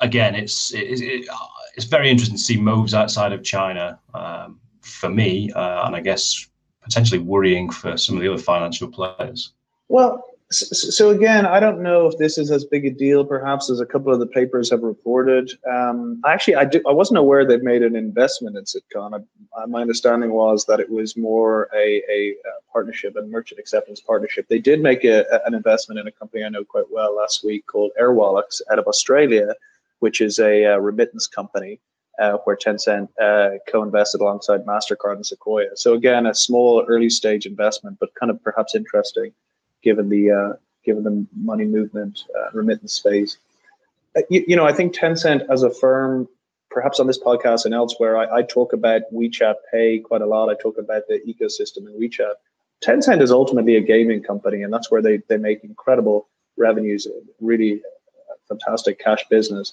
Again, 0.00 0.34
it's 0.34 0.72
it, 0.74 1.00
it, 1.00 1.28
it's 1.74 1.86
very 1.86 2.10
interesting 2.10 2.36
to 2.36 2.42
see 2.42 2.56
moves 2.56 2.94
outside 2.94 3.32
of 3.32 3.42
China 3.42 3.98
um, 4.14 4.60
for 4.80 5.08
me, 5.08 5.50
uh, 5.52 5.86
and 5.86 5.96
I 5.96 6.00
guess 6.00 6.48
potentially 6.82 7.18
worrying 7.18 7.70
for 7.70 7.96
some 7.96 8.16
of 8.16 8.22
the 8.22 8.32
other 8.32 8.42
financial 8.42 8.88
players. 8.88 9.52
Well, 9.88 10.24
So 10.50 11.10
again, 11.10 11.44
I 11.44 11.58
don't 11.58 11.82
know 11.82 12.06
if 12.06 12.16
this 12.18 12.38
is 12.38 12.52
as 12.52 12.64
big 12.64 12.86
a 12.86 12.90
deal, 12.90 13.24
perhaps 13.24 13.68
as 13.68 13.80
a 13.80 13.86
couple 13.86 14.12
of 14.12 14.20
the 14.20 14.28
papers 14.28 14.70
have 14.70 14.82
reported. 14.82 15.50
Um, 15.68 16.20
actually, 16.24 16.54
I, 16.54 16.64
do, 16.64 16.80
I 16.88 16.92
wasn't 16.92 17.18
aware 17.18 17.44
they'd 17.44 17.64
made 17.64 17.82
an 17.82 17.96
investment 17.96 18.56
in 18.56 18.62
Citcon. 18.62 19.24
I, 19.58 19.66
my 19.66 19.80
understanding 19.80 20.32
was 20.32 20.64
that 20.66 20.78
it 20.78 20.88
was 20.88 21.16
more 21.16 21.68
a, 21.74 22.00
a, 22.08 22.34
partnership, 22.72 23.16
a 23.16 23.22
merchant 23.22 23.58
acceptance 23.58 24.00
partnership. 24.00 24.46
They 24.48 24.60
did 24.60 24.80
make 24.80 25.02
a, 25.04 25.24
an 25.46 25.54
investment 25.54 25.98
in 25.98 26.06
a 26.06 26.12
company 26.12 26.44
I 26.44 26.48
know 26.48 26.64
quite 26.64 26.90
well 26.90 27.16
last 27.16 27.42
week 27.42 27.66
called 27.66 27.90
Airwallex 28.00 28.60
out 28.70 28.78
of 28.78 28.86
Australia, 28.86 29.52
which 30.00 30.20
is 30.20 30.38
a, 30.38 30.64
a 30.64 30.80
remittance 30.80 31.26
company. 31.26 31.80
Uh, 32.18 32.38
where 32.44 32.56
Tencent 32.56 33.08
uh, 33.20 33.58
co-invested 33.68 34.22
alongside 34.22 34.64
Mastercard 34.64 35.16
and 35.16 35.26
Sequoia. 35.26 35.76
So 35.76 35.92
again, 35.92 36.24
a 36.24 36.34
small 36.34 36.82
early 36.88 37.10
stage 37.10 37.44
investment, 37.44 37.98
but 38.00 38.08
kind 38.14 38.30
of 38.30 38.42
perhaps 38.42 38.74
interesting 38.74 39.34
given 39.82 40.08
the 40.08 40.30
uh, 40.30 40.56
given 40.84 41.04
the 41.04 41.26
money 41.36 41.64
movement 41.64 42.24
uh, 42.36 42.50
remittance 42.52 42.98
phase. 42.98 43.38
Uh, 44.16 44.22
you, 44.30 44.44
you, 44.48 44.56
know, 44.56 44.64
I 44.64 44.72
think 44.72 44.94
Tencent 44.94 45.44
as 45.50 45.62
a 45.62 45.70
firm, 45.70 46.28
perhaps 46.70 47.00
on 47.00 47.06
this 47.06 47.18
podcast 47.18 47.66
and 47.66 47.74
elsewhere, 47.74 48.16
I, 48.16 48.38
I, 48.38 48.42
talk 48.42 48.72
about 48.72 49.02
WeChat 49.12 49.56
Pay 49.70 49.98
quite 49.98 50.22
a 50.22 50.26
lot. 50.26 50.48
I 50.48 50.54
talk 50.54 50.78
about 50.78 51.02
the 51.08 51.20
ecosystem 51.26 51.86
in 51.88 52.00
WeChat. 52.00 52.34
Tencent 52.84 53.20
is 53.20 53.30
ultimately 53.30 53.76
a 53.76 53.80
gaming 53.80 54.22
company, 54.22 54.62
and 54.62 54.72
that's 54.72 54.90
where 54.90 55.02
they 55.02 55.20
they 55.28 55.36
make 55.36 55.62
incredible 55.64 56.28
revenues, 56.56 57.06
really 57.40 57.82
fantastic 58.48 58.98
cash 58.98 59.24
business. 59.28 59.72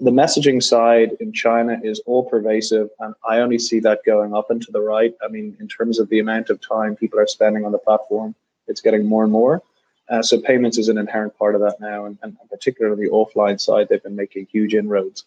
The 0.00 0.10
messaging 0.10 0.62
side 0.62 1.16
in 1.18 1.32
China 1.32 1.80
is 1.82 2.00
all 2.06 2.24
pervasive, 2.24 2.88
and 3.00 3.14
I 3.28 3.40
only 3.40 3.58
see 3.58 3.80
that 3.80 4.00
going 4.06 4.32
up 4.32 4.50
and 4.50 4.62
to 4.62 4.70
the 4.70 4.80
right. 4.80 5.12
I 5.24 5.28
mean, 5.28 5.56
in 5.58 5.66
terms 5.66 5.98
of 5.98 6.08
the 6.08 6.20
amount 6.20 6.50
of 6.50 6.60
time 6.60 6.94
people 6.94 7.18
are 7.18 7.26
spending 7.26 7.64
on 7.64 7.72
the 7.72 7.78
platform, 7.78 8.34
it's 8.68 8.80
getting 8.80 9.04
more 9.06 9.24
and 9.24 9.32
more. 9.32 9.62
Uh, 10.08 10.22
so 10.22 10.40
payments 10.40 10.78
is 10.78 10.88
an 10.88 10.98
inherent 10.98 11.36
part 11.36 11.54
of 11.54 11.60
that 11.60 11.80
now, 11.80 12.04
and, 12.04 12.16
and 12.22 12.36
particularly 12.48 13.06
the 13.06 13.10
offline 13.10 13.60
side, 13.60 13.88
they've 13.88 14.02
been 14.02 14.16
making 14.16 14.46
huge 14.50 14.72
inroads. 14.74 15.24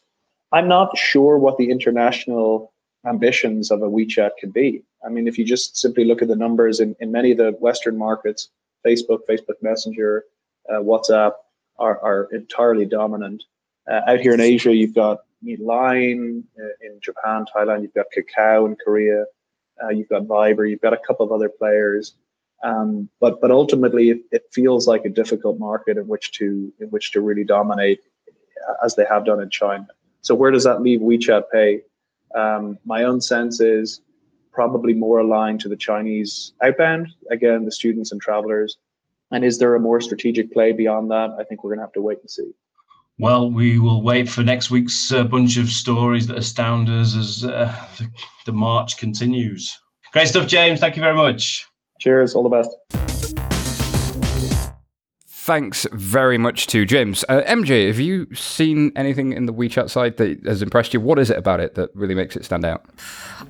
I'm 0.53 0.67
not 0.67 0.97
sure 0.97 1.37
what 1.37 1.57
the 1.57 1.69
international 1.69 2.71
ambitions 3.05 3.71
of 3.71 3.81
a 3.81 3.89
WeChat 3.89 4.31
could 4.39 4.53
be. 4.53 4.83
I 5.05 5.09
mean, 5.09 5.27
if 5.27 5.37
you 5.37 5.45
just 5.45 5.77
simply 5.77 6.05
look 6.05 6.21
at 6.21 6.27
the 6.27 6.35
numbers 6.35 6.79
in, 6.79 6.95
in 6.99 7.11
many 7.11 7.31
of 7.31 7.37
the 7.37 7.51
Western 7.59 7.97
markets, 7.97 8.49
Facebook, 8.85 9.19
Facebook 9.29 9.61
Messenger, 9.61 10.25
uh, 10.69 10.79
WhatsApp 10.79 11.33
are, 11.81 11.99
are 12.03 12.29
entirely 12.31 12.85
dominant. 12.85 13.43
Uh, 13.89 14.01
out 14.07 14.19
here 14.19 14.33
in 14.33 14.39
Asia, 14.39 14.73
you've 14.73 14.93
got 14.93 15.19
Line 15.43 16.43
uh, 16.59 16.85
in 16.85 16.99
Japan, 17.01 17.45
Thailand, 17.53 17.81
you've 17.81 17.93
got 17.95 18.05
Kakao 18.15 18.67
in 18.67 18.77
Korea, 18.83 19.25
uh, 19.83 19.89
you've 19.89 20.09
got 20.09 20.23
Viber, 20.23 20.69
you've 20.69 20.81
got 20.81 20.93
a 20.93 20.99
couple 21.07 21.25
of 21.25 21.31
other 21.31 21.49
players. 21.49 22.13
Um, 22.63 23.09
but 23.19 23.41
but 23.41 23.49
ultimately, 23.49 24.11
it, 24.11 24.21
it, 24.31 24.43
feels 24.51 24.87
like 24.87 25.03
a 25.03 25.09
difficult 25.09 25.57
market 25.57 25.97
in 25.97 26.07
which 26.07 26.31
to 26.33 26.71
in 26.79 26.89
which 26.89 27.11
to 27.13 27.21
really 27.21 27.43
dominate, 27.43 28.01
uh, 28.69 28.85
as 28.85 28.95
they 28.95 29.05
have 29.09 29.25
done 29.25 29.41
in 29.41 29.49
China. 29.49 29.87
So 30.21 30.35
where 30.35 30.51
does 30.51 30.63
that 30.65 30.83
leave 30.83 30.99
WeChat 30.99 31.45
Pay? 31.51 31.81
Um, 32.35 32.77
my 32.85 33.03
own 33.03 33.19
sense 33.19 33.59
is 33.59 34.01
probably 34.51 34.93
more 34.93 35.19
aligned 35.19 35.59
to 35.61 35.69
the 35.69 35.75
Chinese 35.75 36.53
outbound. 36.61 37.07
Again, 37.31 37.65
the 37.65 37.71
students 37.71 38.11
and 38.11 38.21
travelers. 38.21 38.77
And 39.31 39.43
is 39.45 39.59
there 39.59 39.75
a 39.75 39.79
more 39.79 40.01
strategic 40.01 40.51
play 40.51 40.71
beyond 40.71 41.09
that? 41.11 41.31
I 41.39 41.43
think 41.43 41.63
we're 41.63 41.71
going 41.71 41.79
to 41.79 41.85
have 41.85 41.93
to 41.93 42.01
wait 42.01 42.19
and 42.19 42.29
see. 42.29 42.51
Well, 43.17 43.51
we 43.51 43.77
will 43.79 44.01
wait 44.01 44.27
for 44.27 44.43
next 44.43 44.71
week's 44.71 45.11
uh, 45.11 45.23
bunch 45.23 45.57
of 45.57 45.69
stories 45.69 46.27
that 46.27 46.37
astound 46.37 46.89
us 46.89 47.15
as 47.15 47.45
uh, 47.45 47.73
the, 47.97 48.09
the 48.45 48.51
march 48.51 48.97
continues. 48.97 49.77
Great 50.11 50.27
stuff, 50.27 50.47
James. 50.47 50.79
Thank 50.79 50.95
you 50.95 51.01
very 51.01 51.15
much. 51.15 51.67
Cheers. 51.99 52.33
All 52.33 52.43
the 52.43 52.49
best. 52.49 53.10
Thanks 55.43 55.87
very 55.91 56.37
much 56.37 56.67
to 56.67 56.85
James. 56.85 57.25
Uh, 57.27 57.41
MJ, 57.47 57.87
have 57.87 57.99
you 57.99 58.27
seen 58.35 58.91
anything 58.95 59.33
in 59.33 59.47
the 59.47 59.53
WeChat 59.53 59.89
side 59.89 60.17
that 60.17 60.45
has 60.45 60.61
impressed 60.61 60.93
you? 60.93 61.01
What 61.01 61.17
is 61.17 61.31
it 61.31 61.37
about 61.37 61.59
it 61.59 61.73
that 61.73 61.89
really 61.95 62.13
makes 62.13 62.35
it 62.35 62.45
stand 62.45 62.63
out? 62.63 62.85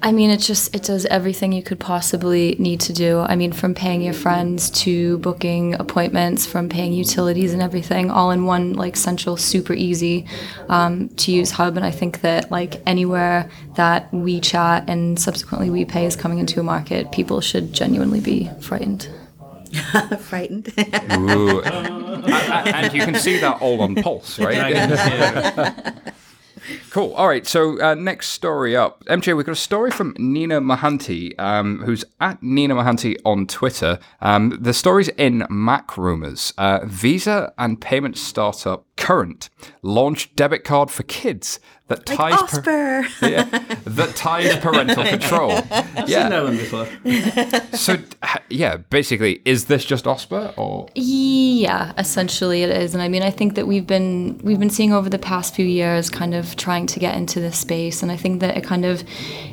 I 0.02 0.14
mean, 0.14 0.30
it 0.30 0.38
just 0.38 0.74
it 0.74 0.84
does 0.84 1.06
everything 1.08 1.52
you 1.52 1.62
could 1.62 1.82
possibly 1.82 2.56
need 2.60 2.80
to 2.80 2.94
do. 2.94 3.20
I 3.20 3.36
mean, 3.36 3.52
from 3.52 3.76
paying 3.76 4.02
your 4.02 4.14
friends 4.14 4.70
to 4.86 5.18
booking 5.18 5.74
appointments, 5.82 6.46
from 6.46 6.70
paying 6.70 6.94
utilities 6.94 7.52
and 7.52 7.62
everything, 7.62 8.10
all 8.10 8.32
in 8.32 8.46
one 8.46 8.72
like 8.72 8.96
central, 8.96 9.36
super 9.36 9.74
easy 9.74 10.26
um, 10.70 11.10
to 11.10 11.34
use 11.34 11.52
hub. 11.52 11.76
And 11.76 11.86
I 11.86 11.92
think 11.92 12.22
that 12.22 12.50
like 12.50 12.82
anywhere 12.88 13.50
that 13.76 14.10
WeChat 14.14 14.86
and 14.88 15.20
subsequently 15.20 15.70
WePay 15.70 16.06
is 16.06 16.16
coming 16.16 16.39
into 16.39 16.62
a 16.62 16.64
market, 16.64 17.12
people 17.12 17.42
should 17.42 17.74
genuinely 17.74 18.22
be 18.22 18.50
frightened. 18.62 19.10
Frightened. 20.19 20.74
Ooh. 21.13 21.61
and 21.63 22.93
you 22.93 23.03
can 23.03 23.15
see 23.15 23.39
that 23.39 23.61
all 23.61 23.82
on 23.82 23.95
Pulse, 23.95 24.39
right? 24.39 25.93
Cool. 26.89 27.13
All 27.13 27.28
right. 27.28 27.47
So 27.47 27.82
uh, 27.82 27.95
next 27.95 28.30
story 28.30 28.76
up, 28.76 29.03
MJ. 29.05 29.36
We've 29.36 29.45
got 29.45 29.53
a 29.53 29.55
story 29.55 29.91
from 29.91 30.15
Nina 30.17 30.61
Mohanty, 30.61 31.34
um, 31.39 31.82
who's 31.84 32.05
at 32.19 32.41
Nina 32.43 32.76
Mohanty 32.76 33.15
on 33.26 33.47
Twitter. 33.47 33.97
Um, 34.22 34.57
the 34.61 34.74
story's 34.74 35.09
in 35.09 35.45
Mac 35.49 35.97
Rumors. 35.97 36.53
Uh, 36.57 36.82
Visa 36.84 37.53
and 37.57 37.82
payment 37.82 38.17
startup 38.17 38.86
Current 38.97 39.49
launched 39.82 40.36
debit 40.36 40.63
card 40.63 40.91
for 40.91 41.03
kids 41.03 41.59
that 41.92 42.08
like 42.08 42.18
ties 42.18 42.39
Osper. 42.39 42.64
Per- 42.64 43.28
yeah, 43.30 43.44
that 43.86 44.16
ties 44.16 44.58
parental 44.58 45.04
control. 45.16 45.52
I've 45.52 46.10
yeah. 46.10 46.22
seen 46.22 46.30
that 46.30 46.44
one 46.44 46.58
before. 46.58 46.88
so 47.78 47.98
yeah, 48.50 48.78
basically, 48.78 49.42
is 49.46 49.66
this 49.66 49.84
just 49.84 50.06
Osper 50.06 50.54
or? 50.58 50.88
Yeah, 50.96 51.94
essentially 51.98 52.64
it 52.64 52.70
is, 52.70 52.94
and 52.94 53.04
I 53.04 53.10
mean, 53.10 53.24
I 53.24 53.30
think 53.30 53.56
that 53.56 53.68
we've 53.68 53.86
been 53.86 54.39
we've 54.44 54.60
been 54.60 54.70
seeing 54.70 54.94
over 54.94 55.10
the 55.10 55.20
past 55.20 55.54
few 55.54 55.66
years, 55.66 56.10
kind 56.10 56.34
of 56.34 56.56
trying 56.56 56.88
to 56.88 57.00
get 57.00 57.16
into 57.16 57.39
this 57.39 57.58
space, 57.58 58.02
and 58.02 58.12
I 58.12 58.18
think 58.18 58.39
that 58.39 58.58
it 58.58 58.64
kind 58.64 58.86
of 58.86 59.04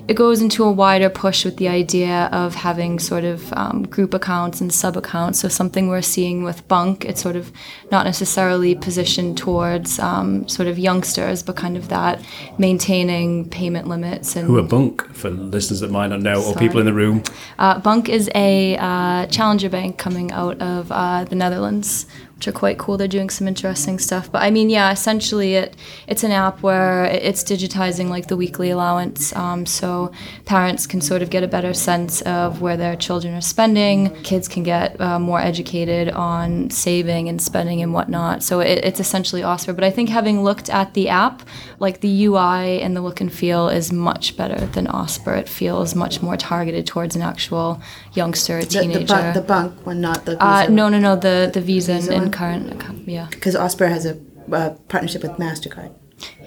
it 0.08 0.14
goes 0.14 0.40
into 0.40 0.64
a 0.64 0.72
wider 0.72 1.10
push 1.10 1.44
with 1.44 1.58
the 1.58 1.68
idea 1.68 2.30
of 2.32 2.54
having 2.54 2.98
sort 2.98 3.24
of 3.24 3.52
um, 3.52 3.82
group 3.82 4.14
accounts 4.14 4.58
and 4.58 4.72
sub 4.72 4.96
accounts. 4.96 5.40
So 5.40 5.48
something 5.48 5.88
we're 5.88 6.00
seeing 6.00 6.44
with 6.44 6.66
Bunq, 6.66 7.04
it's 7.04 7.20
sort 7.20 7.36
of 7.36 7.52
not 7.90 8.06
necessarily 8.06 8.74
positioned 8.74 9.36
towards 9.36 9.98
um, 9.98 10.48
sort 10.48 10.66
of 10.66 10.78
youngsters, 10.78 11.42
but 11.42 11.56
kind 11.56 11.76
of 11.76 11.90
that 11.90 12.24
maintaining 12.56 13.50
payment 13.50 13.86
limits. 13.86 14.34
And 14.34 14.46
who 14.46 14.56
are 14.56 14.62
Bunq 14.62 15.06
for 15.12 15.28
listeners 15.28 15.80
that 15.80 15.90
might 15.90 16.08
not 16.08 16.22
know, 16.22 16.40
Sorry. 16.40 16.54
or 16.54 16.58
people 16.58 16.80
in 16.80 16.86
the 16.86 16.94
room? 16.94 17.22
Uh, 17.58 17.78
Bunq 17.78 18.08
is 18.08 18.30
a 18.34 18.78
uh, 18.78 19.26
challenger 19.26 19.68
bank 19.68 19.98
coming 19.98 20.32
out 20.32 20.58
of 20.62 20.90
uh, 20.90 21.24
the 21.24 21.34
Netherlands, 21.36 22.06
which 22.38 22.46
are 22.46 22.52
quite 22.52 22.78
cool. 22.78 22.96
They're 22.96 23.08
doing 23.08 23.30
some 23.30 23.48
interesting 23.48 23.98
stuff. 23.98 24.30
But 24.30 24.42
I 24.42 24.52
mean, 24.52 24.70
yeah, 24.70 24.92
essentially 24.92 25.56
it 25.56 25.74
it's 26.06 26.22
an 26.22 26.30
app 26.30 26.62
where 26.62 27.04
it's 27.06 27.42
digitizing 27.42 28.10
like 28.10 28.28
the 28.28 28.36
weekly 28.36 28.70
allowance, 28.70 29.34
um, 29.34 29.66
so 29.66 30.12
parents 30.44 30.86
can 30.86 31.00
sort 31.00 31.20
of 31.20 31.30
get 31.30 31.42
a 31.42 31.48
better 31.48 31.74
sense 31.74 32.20
of 32.22 32.60
where 32.60 32.76
their 32.76 32.94
children 32.94 33.34
are 33.34 33.40
spending. 33.40 34.14
Kids 34.22 34.46
can 34.46 34.62
get 34.62 35.00
uh, 35.00 35.18
more 35.18 35.40
educated 35.40 36.10
on 36.10 36.70
saving 36.70 37.28
and 37.28 37.42
spending 37.42 37.82
and 37.82 37.92
whatnot. 37.92 38.44
So 38.44 38.60
it, 38.60 38.84
it's 38.84 39.00
essentially 39.00 39.42
Osper. 39.42 39.74
But 39.74 39.82
I 39.82 39.90
think 39.90 40.08
having 40.08 40.44
looked 40.44 40.70
at 40.70 40.94
the 40.94 41.08
app, 41.08 41.42
like 41.80 42.02
the 42.02 42.26
UI 42.26 42.80
and 42.80 42.94
the 42.94 43.00
look 43.00 43.20
and 43.20 43.32
feel 43.32 43.68
is 43.68 43.92
much 43.92 44.36
better 44.36 44.64
than 44.66 44.86
Osper. 44.86 45.36
It 45.36 45.48
feels 45.48 45.96
much 45.96 46.22
more 46.22 46.36
targeted 46.36 46.86
towards 46.86 47.16
an 47.16 47.22
actual 47.22 47.82
youngster, 48.18 48.60
teenager. 48.62 48.98
The, 48.98 49.04
the, 49.04 49.14
bu- 49.14 49.40
the 49.40 49.46
Bunq 49.46 49.86
one, 49.86 50.00
not 50.00 50.24
the. 50.26 50.32
Uh, 50.32 50.60
Visa 50.60 50.72
uh, 50.72 50.74
no, 50.74 50.88
no, 50.88 50.98
no. 50.98 51.16
The 51.16 51.50
the 51.52 51.60
Visa, 51.60 51.94
Visa 51.94 52.12
and, 52.12 52.24
and 52.24 52.32
current, 52.32 53.08
yeah. 53.08 53.28
Because 53.30 53.54
Osper 53.54 53.88
has 53.88 54.04
a 54.04 54.14
uh, 54.52 54.70
partnership 54.88 55.22
with 55.22 55.32
Mastercard. 55.32 55.92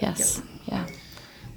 Yes. 0.00 0.20
Yep. 0.36 0.46
Yeah. 0.66 0.86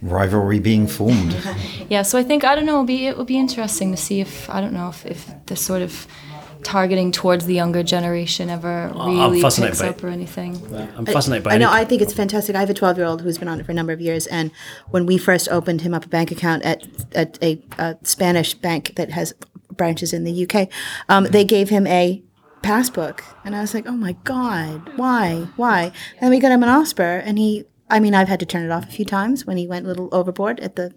Rivalry 0.01 0.59
being 0.59 0.87
formed. 0.87 1.35
yeah. 1.89 2.01
So 2.01 2.17
I 2.17 2.23
think 2.23 2.43
I 2.43 2.55
don't 2.55 2.65
know. 2.65 2.73
It'll 2.73 2.85
be 2.85 3.07
it 3.07 3.17
would 3.17 3.27
be 3.27 3.37
interesting 3.37 3.91
to 3.91 3.97
see 3.97 4.21
if 4.21 4.49
I 4.49 4.61
don't 4.61 4.73
know 4.73 4.89
if 4.89 5.05
if 5.05 5.31
the 5.45 5.55
sort 5.55 5.81
of 5.81 6.07
targeting 6.65 7.11
towards 7.11 7.45
the 7.45 7.53
younger 7.53 7.83
generation 7.83 8.49
ever 8.49 8.91
really 8.95 9.41
picks 9.41 9.81
up 9.81 10.03
or 10.03 10.07
anything. 10.07 10.59
I'm 10.97 11.05
fascinated 11.05 11.43
by. 11.43 11.51
I, 11.51 11.55
I 11.55 11.57
know. 11.59 11.71
I 11.71 11.85
think 11.85 12.01
it's 12.01 12.13
fantastic. 12.13 12.55
I 12.55 12.59
have 12.59 12.69
a 12.69 12.73
12 12.73 12.97
year 12.97 13.05
old 13.05 13.21
who's 13.21 13.37
been 13.37 13.47
on 13.47 13.59
it 13.59 13.65
for 13.65 13.71
a 13.71 13.75
number 13.75 13.93
of 13.93 14.01
years, 14.01 14.27
and 14.27 14.51
when 14.89 15.05
we 15.05 15.17
first 15.17 15.47
opened 15.49 15.81
him 15.81 15.93
up 15.93 16.05
a 16.05 16.09
bank 16.09 16.31
account 16.31 16.63
at, 16.63 16.83
at 17.13 17.41
a, 17.41 17.61
a 17.77 17.95
Spanish 18.03 18.55
bank 18.55 18.95
that 18.95 19.11
has 19.11 19.33
branches 19.77 20.13
in 20.13 20.23
the 20.23 20.47
UK, 20.47 20.67
um, 21.09 21.25
they 21.25 21.43
gave 21.43 21.69
him 21.69 21.87
a 21.87 22.23
passbook. 22.61 23.23
And 23.43 23.55
I 23.55 23.61
was 23.61 23.73
like, 23.73 23.85
oh 23.87 23.91
my 23.95 24.13
God, 24.23 24.97
why? 24.97 25.47
Why? 25.55 25.91
And 26.19 26.29
we 26.29 26.39
got 26.39 26.51
him 26.51 26.63
an 26.63 26.69
Osper, 26.69 27.21
and 27.23 27.37
he, 27.37 27.65
I 27.89 27.99
mean, 27.99 28.15
I've 28.15 28.27
had 28.27 28.39
to 28.39 28.45
turn 28.45 28.65
it 28.65 28.71
off 28.71 28.85
a 28.89 28.91
few 28.91 29.05
times 29.05 29.45
when 29.45 29.57
he 29.57 29.67
went 29.67 29.85
a 29.85 29.89
little 29.89 30.09
overboard 30.11 30.59
at 30.59 30.75
the 30.75 30.93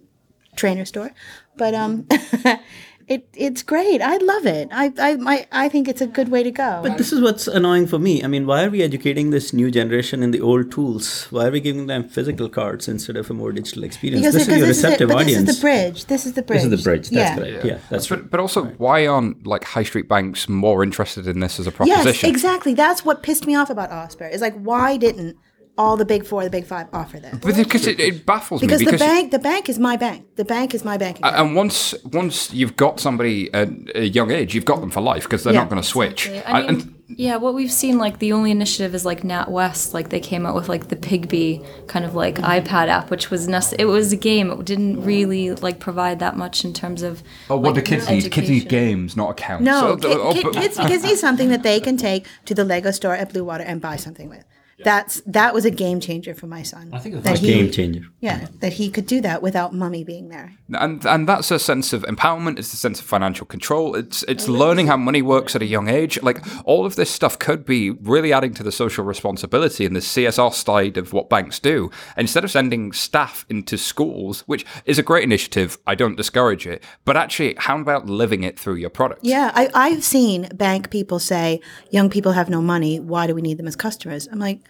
trainer 0.56 0.84
store, 0.84 1.12
but 1.56 1.74
um, 1.74 2.08
it 3.08 3.28
it's 3.34 3.62
great. 3.62 4.00
I 4.02 4.16
love 4.18 4.46
it. 4.46 4.68
I 4.70 4.92
I 4.98 5.16
my, 5.16 5.46
I 5.50 5.68
think 5.68 5.88
it's 5.88 6.00
a 6.00 6.06
good 6.06 6.28
way 6.28 6.42
to 6.42 6.50
go. 6.50 6.80
But 6.82 6.98
this 6.98 7.12
is 7.12 7.20
what's 7.20 7.48
annoying 7.48 7.86
for 7.86 7.98
me. 7.98 8.22
I 8.22 8.26
mean, 8.26 8.46
why 8.46 8.64
are 8.64 8.70
we 8.70 8.82
educating 8.82 9.30
this 9.30 9.52
new 9.52 9.70
generation 9.70 10.22
in 10.22 10.30
the 10.30 10.40
old 10.40 10.70
tools? 10.70 11.26
Why 11.30 11.46
are 11.46 11.50
we 11.50 11.60
giving 11.60 11.86
them 11.86 12.08
physical 12.08 12.48
cards 12.48 12.86
instead 12.86 13.16
of 13.16 13.30
a 13.30 13.34
more 13.34 13.52
digital 13.52 13.84
experience? 13.84 14.22
because 14.22 14.34
this 14.34 14.46
because 14.46 14.56
is 14.56 14.60
your 14.60 14.68
this, 14.68 14.78
is 14.78 14.84
it, 14.84 14.86
receptive 14.86 15.08
but 15.08 15.16
audience. 15.16 15.46
this 15.46 15.48
is 15.48 15.56
the 15.56 15.60
bridge. 15.62 16.04
This 16.04 16.26
is 16.26 16.32
the 16.34 16.42
bridge. 16.42 16.62
This 16.62 16.72
is 16.72 16.84
the 16.84 16.90
bridge. 16.90 17.08
That's 17.08 17.12
yeah. 17.12 17.36
correct. 17.36 17.64
Yeah, 17.64 17.78
that's 17.88 18.06
true. 18.06 18.18
But, 18.18 18.30
but 18.30 18.40
also, 18.40 18.64
why 18.76 19.06
aren't 19.06 19.46
like 19.46 19.64
high 19.64 19.84
street 19.84 20.08
banks 20.08 20.48
more 20.48 20.82
interested 20.82 21.26
in 21.26 21.40
this 21.40 21.58
as 21.58 21.66
a 21.66 21.72
proposition? 21.72 22.04
Yes, 22.06 22.24
exactly. 22.24 22.74
That's 22.74 23.04
what 23.04 23.22
pissed 23.22 23.46
me 23.46 23.54
off 23.54 23.70
about 23.70 23.90
Osper. 23.90 24.30
Is 24.30 24.42
like, 24.42 24.58
why 24.60 24.96
didn't 24.96 25.36
all 25.78 25.96
the 25.96 26.04
big 26.04 26.26
four, 26.26 26.44
the 26.44 26.50
big 26.50 26.66
five 26.66 26.88
offer 26.92 27.18
this? 27.20 27.38
But 27.40 27.56
because 27.56 27.86
it, 27.86 27.98
it 28.00 28.26
baffles 28.26 28.60
Because 28.60 28.80
me. 28.80 28.90
the 28.90 28.98
bank, 28.98 29.30
the 29.30 29.38
bank 29.38 29.68
is 29.68 29.78
my 29.78 29.96
bank. 29.96 30.26
The 30.36 30.44
bank 30.44 30.74
is 30.74 30.84
my 30.84 30.98
bank. 30.98 31.18
account. 31.18 31.36
and 31.36 31.54
once 31.56 31.94
once 32.04 32.52
you've 32.52 32.76
got 32.76 33.00
somebody 33.00 33.52
at 33.54 33.68
a 33.94 34.06
young 34.06 34.30
age, 34.30 34.54
you've 34.54 34.64
got 34.66 34.80
them 34.80 34.90
for 34.90 35.00
life 35.00 35.22
because 35.22 35.44
they're 35.44 35.54
Yeah, 35.54 35.60
not 35.60 35.70
going 35.70 35.80
to 35.80 35.88
switch. 35.88 36.26
Exactly. 36.26 36.52
I 36.52 36.60
And- 36.62 36.94
yeah, 37.10 37.36
what 37.36 37.54
we've 37.54 37.72
seen, 37.72 37.96
like 37.96 38.18
the 38.18 38.34
only 38.34 38.50
initiative 38.50 38.94
is 38.94 39.06
like 39.06 39.22
NatWest, 39.22 39.94
like 39.94 40.10
they 40.10 40.20
came 40.20 40.44
out 40.44 40.54
with 40.54 40.68
like 40.68 40.88
the 40.88 40.96
Pigby 40.96 41.64
kind 41.86 42.04
of 42.04 42.14
like 42.14 42.34
mm-hmm. 42.34 42.44
iPad 42.44 42.88
app, 42.88 43.08
which 43.10 43.30
was 43.30 43.48
nece- 43.48 43.74
it 43.78 43.86
was 43.86 44.12
a 44.12 44.16
game. 44.16 44.50
It 44.50 44.62
didn't 44.66 45.02
really 45.02 45.52
like 45.52 45.78
provide 45.80 46.18
that 46.18 46.36
much 46.36 46.66
in 46.66 46.74
terms 46.74 47.02
of. 47.02 47.22
oh, 47.48 47.56
what 47.56 47.70
do 47.70 47.76
like, 47.76 47.86
kids 47.86 48.10
need? 48.10 48.30
Kids 48.30 48.50
need 48.50 48.68
games, 48.68 49.16
not 49.16 49.30
accounts. 49.30 49.64
no, 49.64 49.80
So, 49.80 49.96
kid, 49.96 50.16
oh, 50.20 50.32
kid- 50.34 50.42
but- 50.44 50.54
kids, 50.54 50.76
kids 50.76 51.02
need 51.02 51.16
something 51.16 51.48
that 51.48 51.62
they 51.62 51.80
can 51.80 51.96
take 51.96 52.26
to 52.44 52.54
the 52.54 52.64
Lego 52.64 52.90
store 52.90 53.14
at 53.14 53.32
Bluewater 53.32 53.64
and 53.66 53.80
buy 53.80 53.96
something 53.96 54.28
with. 54.28 54.44
That's 54.84 55.20
that 55.26 55.54
was 55.54 55.64
a 55.64 55.70
game 55.70 56.00
changer 56.00 56.34
for 56.34 56.46
my 56.46 56.62
son. 56.62 56.90
I 56.92 56.98
think 56.98 57.16
it's 57.16 57.24
that 57.24 57.38
a 57.38 57.42
game 57.42 57.70
changer. 57.70 58.06
Yeah, 58.20 58.46
that 58.60 58.74
he 58.74 58.90
could 58.90 59.06
do 59.06 59.20
that 59.22 59.42
without 59.42 59.74
mummy 59.74 60.04
being 60.04 60.28
there. 60.28 60.54
and 60.72 61.04
and 61.04 61.28
that's 61.28 61.50
a 61.50 61.58
sense 61.58 61.92
of 61.92 62.02
empowerment. 62.02 62.58
It's 62.58 62.72
a 62.72 62.76
sense 62.76 63.00
of 63.00 63.06
financial 63.06 63.46
control. 63.46 63.94
It's 63.96 64.22
it's 64.24 64.48
learning 64.48 64.86
how 64.86 64.96
money 64.96 65.22
works 65.22 65.56
at 65.56 65.62
a 65.62 65.66
young 65.66 65.88
age. 65.88 66.22
Like 66.22 66.44
all 66.64 66.86
of 66.86 66.96
this 66.96 67.10
stuff 67.10 67.38
could 67.38 67.64
be 67.64 67.90
really 67.90 68.32
adding 68.32 68.54
to 68.54 68.62
the 68.62 68.72
social 68.72 69.04
responsibility 69.04 69.84
and 69.84 69.96
the 69.96 70.00
CSR 70.00 70.52
side 70.52 70.96
of 70.96 71.12
what 71.12 71.28
banks 71.28 71.58
do. 71.58 71.90
Instead 72.16 72.44
of 72.44 72.50
sending 72.50 72.92
staff 72.92 73.44
into 73.48 73.76
schools, 73.76 74.42
which 74.46 74.64
is 74.84 74.98
a 74.98 75.02
great 75.02 75.24
initiative, 75.24 75.78
I 75.86 75.94
don't 75.94 76.16
discourage 76.16 76.66
it. 76.66 76.82
But 77.04 77.16
actually, 77.16 77.54
how 77.58 77.78
about 77.80 78.06
living 78.06 78.42
it 78.44 78.58
through 78.58 78.76
your 78.76 78.90
product? 78.90 79.20
Yeah, 79.24 79.50
I, 79.54 79.70
I've 79.74 80.04
seen 80.04 80.48
bank 80.54 80.90
people 80.90 81.18
say, 81.18 81.60
young 81.90 82.10
people 82.10 82.32
have 82.32 82.48
no 82.48 82.60
money. 82.60 83.00
Why 83.00 83.26
do 83.26 83.34
we 83.34 83.42
need 83.42 83.56
them 83.58 83.66
as 83.66 83.76
customers? 83.76 84.28
I'm 84.30 84.38
like, 84.38 84.60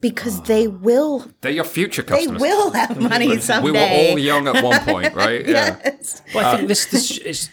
because 0.00 0.42
they 0.42 0.68
will 0.68 1.30
They're 1.40 1.52
your 1.52 1.64
future 1.64 2.02
customers. 2.02 2.40
they 2.40 2.48
will 2.48 2.70
have 2.72 3.00
money 3.00 3.38
someday. 3.38 3.70
we 3.70 3.72
were 3.72 4.10
all 4.10 4.18
young 4.18 4.48
at 4.48 4.62
one 4.62 4.80
point, 4.80 5.14
right? 5.24 5.46
Yeah. 5.46 5.78
yes. 5.84 6.22
Well, 6.34 6.46
I 6.46 6.56
think 6.56 6.68
this 6.68 6.86
this 6.86 7.18
is 7.18 7.50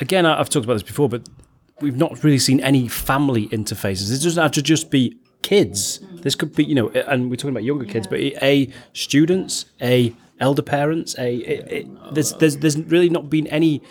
again. 0.00 0.26
I- 0.26 0.38
I've 0.40 0.48
talked 0.50 0.64
about 0.64 0.74
this 0.74 0.82
before, 0.82 1.08
but 1.08 1.28
we've 1.80 1.96
not 1.96 2.22
really 2.24 2.38
seen 2.38 2.60
any 2.60 2.88
family 2.88 3.48
interfaces. 3.48 4.10
It 4.14 4.22
doesn't 4.22 4.42
have 4.42 4.52
to 4.52 4.62
just 4.62 4.90
be 4.90 5.16
kids. 5.42 6.00
This 6.22 6.34
could 6.34 6.54
be, 6.56 6.64
you 6.64 6.74
know, 6.74 6.88
and 6.90 7.30
we're 7.30 7.36
talking 7.36 7.50
about 7.50 7.64
younger 7.64 7.84
kids, 7.84 8.06
but 8.06 8.18
a 8.20 8.68
students, 8.92 9.66
a 9.80 10.14
elder 10.40 10.62
parents, 10.62 11.16
a 11.18 11.36
it, 11.36 11.72
it, 11.72 12.14
there's 12.14 12.32
there's 12.34 12.56
there's 12.58 12.78
really 12.78 13.08
not 13.10 13.28
been 13.30 13.46
any 13.48 13.82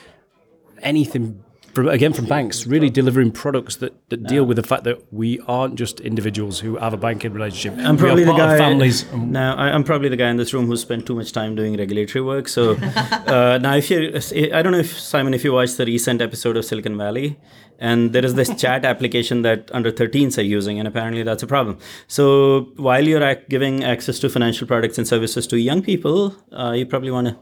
anything. 0.81 1.43
From, 1.73 1.87
again, 1.89 2.13
from 2.13 2.25
banks, 2.25 2.67
really 2.67 2.91
delivering 2.91 3.31
products 3.31 3.77
that, 3.77 3.93
that 4.09 4.27
deal 4.27 4.45
with 4.45 4.57
the 4.57 4.63
fact 4.63 4.83
that 4.83 5.11
we 5.11 5.39
aren't 5.47 5.73
just 5.75 5.99
individuals 6.01 6.59
who 6.59 6.77
have 6.77 6.93
a 6.93 6.97
banking 6.97 7.33
relationship. 7.33 7.79
I'm 7.83 7.95
We 7.95 8.03
probably 8.03 8.23
are 8.23 8.27
the 8.27 8.33
guy. 8.33 8.57
families. 8.59 9.11
Now 9.11 9.55
I'm 9.57 9.83
probably 9.83 10.09
the 10.09 10.15
guy 10.15 10.29
in 10.29 10.37
this 10.37 10.53
room 10.53 10.67
who 10.67 10.77
spent 10.77 11.07
too 11.07 11.15
much 11.15 11.31
time 11.31 11.55
doing 11.55 11.75
regulatory 11.75 12.23
work. 12.23 12.47
So 12.47 12.75
uh, 13.27 13.57
now, 13.59 13.75
if 13.75 13.89
you, 13.89 14.13
I 14.53 14.61
don't 14.61 14.71
know 14.71 14.77
if 14.77 14.99
Simon, 14.99 15.33
if 15.33 15.43
you 15.43 15.51
watched 15.53 15.77
the 15.77 15.85
recent 15.85 16.21
episode 16.21 16.57
of 16.57 16.65
Silicon 16.65 16.95
Valley, 16.95 17.39
and 17.79 18.13
there 18.13 18.23
is 18.23 18.35
this 18.35 18.53
chat 18.61 18.85
application 18.85 19.41
that 19.41 19.71
under 19.73 19.91
13s 19.91 20.37
are 20.37 20.41
using, 20.43 20.77
and 20.77 20.87
apparently 20.87 21.23
that's 21.23 21.41
a 21.41 21.47
problem. 21.47 21.79
So 22.07 22.71
while 22.75 23.07
you're 23.07 23.23
ac- 23.23 23.45
giving 23.49 23.83
access 23.83 24.19
to 24.19 24.29
financial 24.29 24.67
products 24.67 24.99
and 24.99 25.07
services 25.07 25.47
to 25.47 25.57
young 25.57 25.81
people, 25.81 26.35
uh, 26.51 26.73
you 26.73 26.85
probably 26.85 27.09
want 27.11 27.29
to 27.29 27.37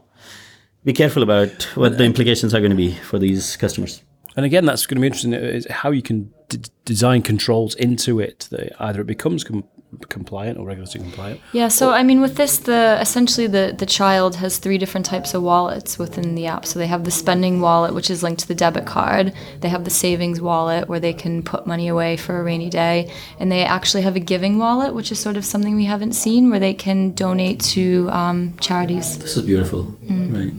be 0.84 0.94
careful 0.94 1.22
about 1.22 1.64
what 1.74 1.98
the 1.98 2.04
implications 2.04 2.54
are 2.54 2.60
going 2.60 2.70
to 2.70 2.76
be 2.76 2.92
for 2.94 3.18
these 3.18 3.56
customers. 3.58 4.02
And 4.36 4.46
again, 4.46 4.64
that's 4.64 4.86
going 4.86 4.96
to 4.96 5.00
be 5.00 5.06
interesting 5.06 5.34
is 5.34 5.66
how 5.68 5.90
you 5.90 6.02
can 6.02 6.32
d- 6.48 6.60
design 6.84 7.22
controls 7.22 7.74
into 7.74 8.20
it 8.20 8.48
that 8.50 8.72
either 8.82 9.02
it 9.02 9.06
becomes 9.06 9.44
com- 9.44 9.64
compliant 10.08 10.58
or 10.58 10.66
regulatory 10.66 11.04
compliant. 11.04 11.40
Yeah, 11.52 11.68
so 11.68 11.90
I 11.90 12.02
mean, 12.02 12.20
with 12.20 12.36
this, 12.36 12.58
the 12.58 12.98
essentially 13.00 13.46
the 13.46 13.74
the 13.76 13.86
child 13.86 14.36
has 14.36 14.58
three 14.58 14.78
different 14.78 15.04
types 15.06 15.34
of 15.34 15.42
wallets 15.42 15.98
within 15.98 16.34
the 16.34 16.46
app. 16.46 16.64
So 16.64 16.78
they 16.78 16.86
have 16.86 17.04
the 17.04 17.10
spending 17.10 17.60
wallet, 17.60 17.94
which 17.94 18.10
is 18.10 18.22
linked 18.22 18.40
to 18.40 18.48
the 18.48 18.54
debit 18.54 18.86
card. 18.86 19.32
They 19.60 19.68
have 19.68 19.84
the 19.84 19.90
savings 19.90 20.40
wallet, 20.40 20.88
where 20.88 21.00
they 21.00 21.12
can 21.12 21.42
put 21.42 21.66
money 21.66 21.88
away 21.88 22.16
for 22.16 22.40
a 22.40 22.42
rainy 22.42 22.70
day, 22.70 23.12
and 23.38 23.52
they 23.52 23.64
actually 23.64 24.02
have 24.02 24.16
a 24.16 24.20
giving 24.20 24.58
wallet, 24.58 24.94
which 24.94 25.12
is 25.12 25.18
sort 25.18 25.36
of 25.36 25.44
something 25.44 25.76
we 25.76 25.84
haven't 25.84 26.12
seen, 26.12 26.50
where 26.50 26.60
they 26.60 26.74
can 26.74 27.12
donate 27.12 27.60
to 27.60 28.08
um, 28.10 28.56
charities. 28.58 29.18
This 29.18 29.36
is 29.36 29.44
beautiful, 29.44 29.94
right? 30.08 30.52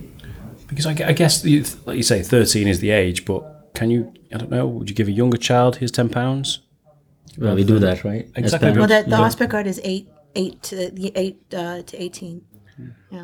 Because 0.67 0.85
I, 0.87 0.91
I 0.91 1.13
guess, 1.13 1.45
you, 1.45 1.63
like 1.85 1.97
you 1.97 2.03
say, 2.03 2.23
13 2.23 2.67
is 2.67 2.79
the 2.79 2.89
age, 2.89 3.25
but 3.25 3.52
can 3.73 3.89
you, 3.89 4.13
I 4.33 4.37
don't 4.37 4.51
know, 4.51 4.67
would 4.67 4.89
you 4.89 4.95
give 4.95 5.07
a 5.07 5.11
younger 5.11 5.37
child 5.37 5.77
his 5.77 5.91
£10? 5.91 6.59
Well, 7.37 7.55
we 7.55 7.63
do 7.63 7.79
that, 7.79 8.03
right? 8.03 8.29
As 8.35 8.43
Exactly. 8.43 8.71
Well, 8.71 8.87
parents. 8.87 9.09
the, 9.09 9.15
the 9.15 9.21
Osper 9.21 9.49
card 9.49 9.67
is 9.67 9.81
eight, 9.83 10.07
eight 10.35 10.61
to 10.63 10.89
the 10.91 11.11
eight 11.15 11.41
uh, 11.53 11.81
to 11.81 12.01
eighteen. 12.01 12.45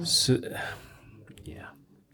So, 0.03 0.39
yeah, 0.41 0.61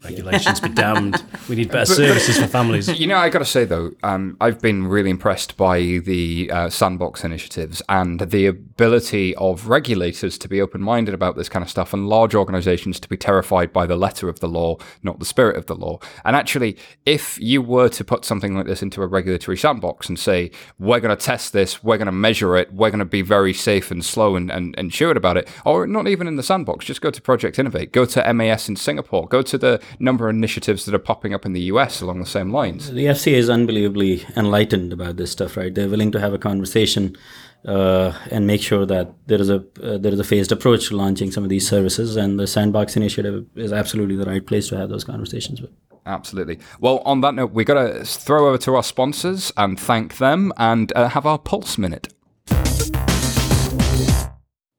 regulations 0.06 0.60
be 0.60 0.68
damned. 0.68 1.22
We 1.48 1.56
need 1.56 1.70
better 1.70 1.92
services 1.94 2.38
for 2.38 2.46
families. 2.46 2.88
You 2.98 3.06
know, 3.06 3.16
I 3.16 3.28
got 3.28 3.40
to 3.40 3.44
say 3.44 3.64
though, 3.64 3.92
um, 4.02 4.36
I've 4.40 4.60
been 4.60 4.86
really 4.86 5.10
impressed 5.10 5.56
by 5.56 5.80
the 5.80 6.50
uh, 6.52 6.70
sandbox 6.70 7.24
initiatives 7.24 7.82
and 7.88 8.20
the 8.20 8.46
ability 8.46 9.34
of 9.36 9.68
regulators 9.68 10.38
to 10.38 10.48
be 10.48 10.60
open-minded 10.60 11.14
about 11.14 11.36
this 11.36 11.48
kind 11.48 11.62
of 11.62 11.70
stuff, 11.70 11.92
and 11.92 12.08
large 12.08 12.34
organisations 12.34 13.00
to 13.00 13.08
be 13.08 13.16
terrified 13.16 13.72
by 13.72 13.86
the 13.86 13.96
letter 13.96 14.28
of 14.28 14.40
the 14.40 14.48
law, 14.48 14.76
not 15.02 15.18
the 15.18 15.24
spirit 15.24 15.56
of 15.56 15.66
the 15.66 15.74
law. 15.74 15.98
And 16.24 16.36
actually, 16.36 16.76
if 17.04 17.38
you 17.40 17.62
were 17.62 17.88
to 17.90 18.04
put 18.04 18.24
something 18.24 18.54
like 18.54 18.66
this 18.66 18.82
into 18.82 19.02
a 19.02 19.06
regulatory 19.06 19.56
sandbox 19.56 20.08
and 20.08 20.18
say, 20.18 20.50
"We're 20.78 21.00
going 21.00 21.16
to 21.16 21.22
test 21.24 21.52
this, 21.52 21.82
we're 21.82 21.98
going 21.98 22.06
to 22.06 22.12
measure 22.12 22.56
it, 22.56 22.72
we're 22.72 22.90
going 22.90 22.98
to 23.00 23.04
be 23.04 23.22
very 23.22 23.52
safe 23.52 23.90
and 23.90 24.04
slow 24.04 24.36
and, 24.36 24.50
and, 24.50 24.74
and 24.78 24.92
sure 24.92 25.10
about 25.12 25.36
it," 25.36 25.48
or 25.64 25.86
not 25.86 26.08
even 26.08 26.26
in 26.26 26.36
the 26.36 26.42
sandbox, 26.42 26.84
just 26.84 27.00
go 27.00 27.10
to 27.10 27.22
Project 27.22 27.58
Innovate, 27.58 27.92
go 27.92 28.04
to 28.04 28.34
MAS 28.34 28.68
in 28.68 28.76
Singapore, 28.76 29.26
go 29.28 29.40
to 29.42 29.56
the 29.56 29.80
number 29.98 30.28
of 30.28 30.34
initiatives 30.34 30.84
that 30.84 30.94
are 30.94 30.98
popping 30.98 31.34
up 31.34 31.46
in 31.46 31.52
the 31.52 31.62
US 31.62 32.00
along 32.00 32.20
the 32.20 32.26
same 32.26 32.52
lines. 32.52 32.90
The 32.90 33.06
FCA 33.06 33.34
is 33.34 33.50
unbelievably 33.50 34.26
enlightened 34.36 34.92
about 34.92 35.16
this 35.16 35.30
stuff, 35.30 35.56
right? 35.56 35.74
They're 35.74 35.88
willing 35.88 36.12
to 36.12 36.20
have 36.20 36.32
a 36.32 36.38
conversation 36.38 37.16
uh, 37.64 38.12
and 38.30 38.46
make 38.46 38.62
sure 38.62 38.86
that 38.86 39.12
there 39.26 39.40
is 39.40 39.50
a 39.50 39.64
uh, 39.82 39.98
there 39.98 40.12
is 40.12 40.20
a 40.20 40.24
phased 40.24 40.52
approach 40.52 40.88
to 40.88 40.96
launching 40.96 41.32
some 41.32 41.42
of 41.42 41.50
these 41.50 41.68
services, 41.68 42.16
and 42.16 42.38
the 42.38 42.46
Sandbox 42.46 42.96
initiative 42.96 43.44
is 43.56 43.72
absolutely 43.72 44.14
the 44.16 44.24
right 44.24 44.46
place 44.46 44.68
to 44.68 44.76
have 44.76 44.88
those 44.88 45.04
conversations 45.04 45.60
with. 45.60 45.70
Absolutely. 46.06 46.60
Well, 46.78 46.98
on 47.04 47.20
that 47.22 47.34
note, 47.34 47.50
we've 47.50 47.66
got 47.66 47.82
to 47.82 48.04
throw 48.04 48.46
over 48.48 48.58
to 48.58 48.76
our 48.76 48.84
sponsors 48.84 49.52
and 49.56 49.78
thank 49.78 50.18
them 50.18 50.52
and 50.56 50.92
uh, 50.94 51.08
have 51.08 51.26
our 51.26 51.38
pulse 51.38 51.76
minute. 51.76 52.14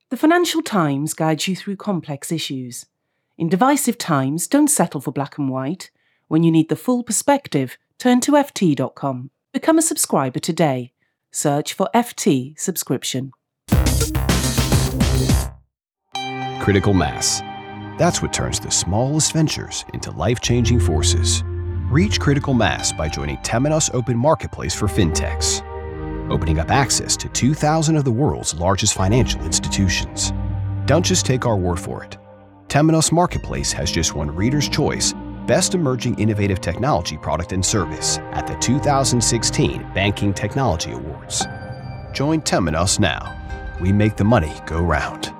The 0.10 0.16
Financial 0.16 0.62
Times 0.62 1.14
guides 1.14 1.50
you 1.50 1.56
through 1.58 1.76
complex 1.76 2.32
issues. 2.32 2.86
In 3.38 3.50
divisive 3.50 4.00
times, 4.00 4.48
don't 4.48 4.68
settle 4.68 5.00
for 5.00 5.12
black 5.12 5.38
and 5.38 5.48
white. 5.48 5.92
When 6.28 6.42
you 6.42 6.52
need 6.52 6.70
the 6.70 6.76
full 6.76 7.04
perspective, 7.04 7.78
turn 8.00 8.20
to 8.22 8.32
FT.com. 8.32 9.30
Become 9.54 9.78
a 9.78 9.84
subscriber 9.84 10.40
today. 10.40 10.94
Search 11.32 11.76
for 11.76 11.88
FT 11.94 12.60
subscription. 12.60 13.34
Critical 16.60 16.96
mass. 16.96 17.42
That's 18.00 18.24
what 18.24 18.34
turns 18.34 18.60
the 18.60 18.72
smallest 18.72 19.34
ventures 19.34 19.86
into 19.94 20.10
life 20.10 20.42
changing 20.42 20.80
forces. 20.80 21.44
Reach 21.92 22.20
critical 22.20 22.56
mass 22.56 22.92
by 22.92 23.08
joining 23.08 23.38
Temenos 23.38 23.94
Open 23.94 24.18
Marketplace 24.18 24.74
for 24.74 24.88
FinTechs, 24.88 25.62
opening 26.32 26.58
up 26.58 26.72
access 26.72 27.16
to 27.18 27.30
2,000 27.30 27.98
of 27.98 28.04
the 28.04 28.12
world's 28.12 28.56
largest 28.56 28.96
financial 28.96 29.42
institutions. 29.44 30.34
Don't 30.88 31.06
just 31.06 31.24
take 31.24 31.46
our 31.46 31.56
word 31.56 31.80
for 31.80 32.04
it. 32.04 32.18
Temenos 32.68 33.14
Marketplace 33.14 33.72
has 33.72 33.90
just 33.90 34.14
won 34.14 34.30
Reader's 34.30 34.68
Choice 34.68 35.14
Best 35.46 35.74
Emerging 35.74 36.20
Innovative 36.20 36.60
Technology 36.60 37.18
Product 37.18 37.54
and 37.54 37.66
Service 37.66 38.18
at 38.34 38.46
the 38.46 38.56
2016 38.56 39.94
Banking 39.94 40.34
Technology 40.34 40.92
Awards. 40.92 41.46
Join 42.12 42.42
Temenos 42.42 43.00
now. 43.00 43.34
We 43.80 43.94
make 43.94 44.18
the 44.18 44.26
money 44.26 44.54
go 44.66 44.82
round. 44.82 45.34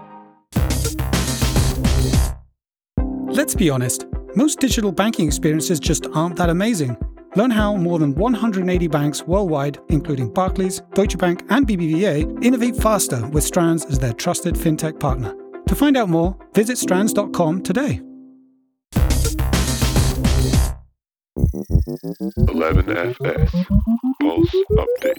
Let's 3.26 3.56
be 3.56 3.70
honest, 3.70 4.06
most 4.36 4.62
digital 4.62 4.94
banking 4.94 5.28
experiences 5.28 5.82
just 5.82 6.08
aren't 6.14 6.38
that 6.38 6.50
amazing. 6.50 6.96
Learn 7.36 7.52
how 7.52 7.76
more 7.76 8.00
than 8.00 8.16
180 8.16 8.88
banks 8.88 9.24
worldwide, 9.24 9.80
including 9.90 10.32
Barclays, 10.32 10.82
Deutsche 10.94 11.18
Bank, 11.18 11.44
and 11.50 11.68
BBVA, 11.68 12.42
innovate 12.44 12.78
faster 12.78 13.28
with 13.28 13.44
Strands 13.44 13.84
as 13.86 14.00
their 14.00 14.14
trusted 14.14 14.56
fintech 14.56 14.98
partner. 14.98 15.36
To 15.68 15.76
find 15.76 15.98
out 15.98 16.10
more, 16.10 16.38
visit 16.54 16.78
strands.com 16.78 17.62
today. 17.64 18.02
11FS 22.48 23.52
Pulse 24.22 24.56
Update. 24.72 25.18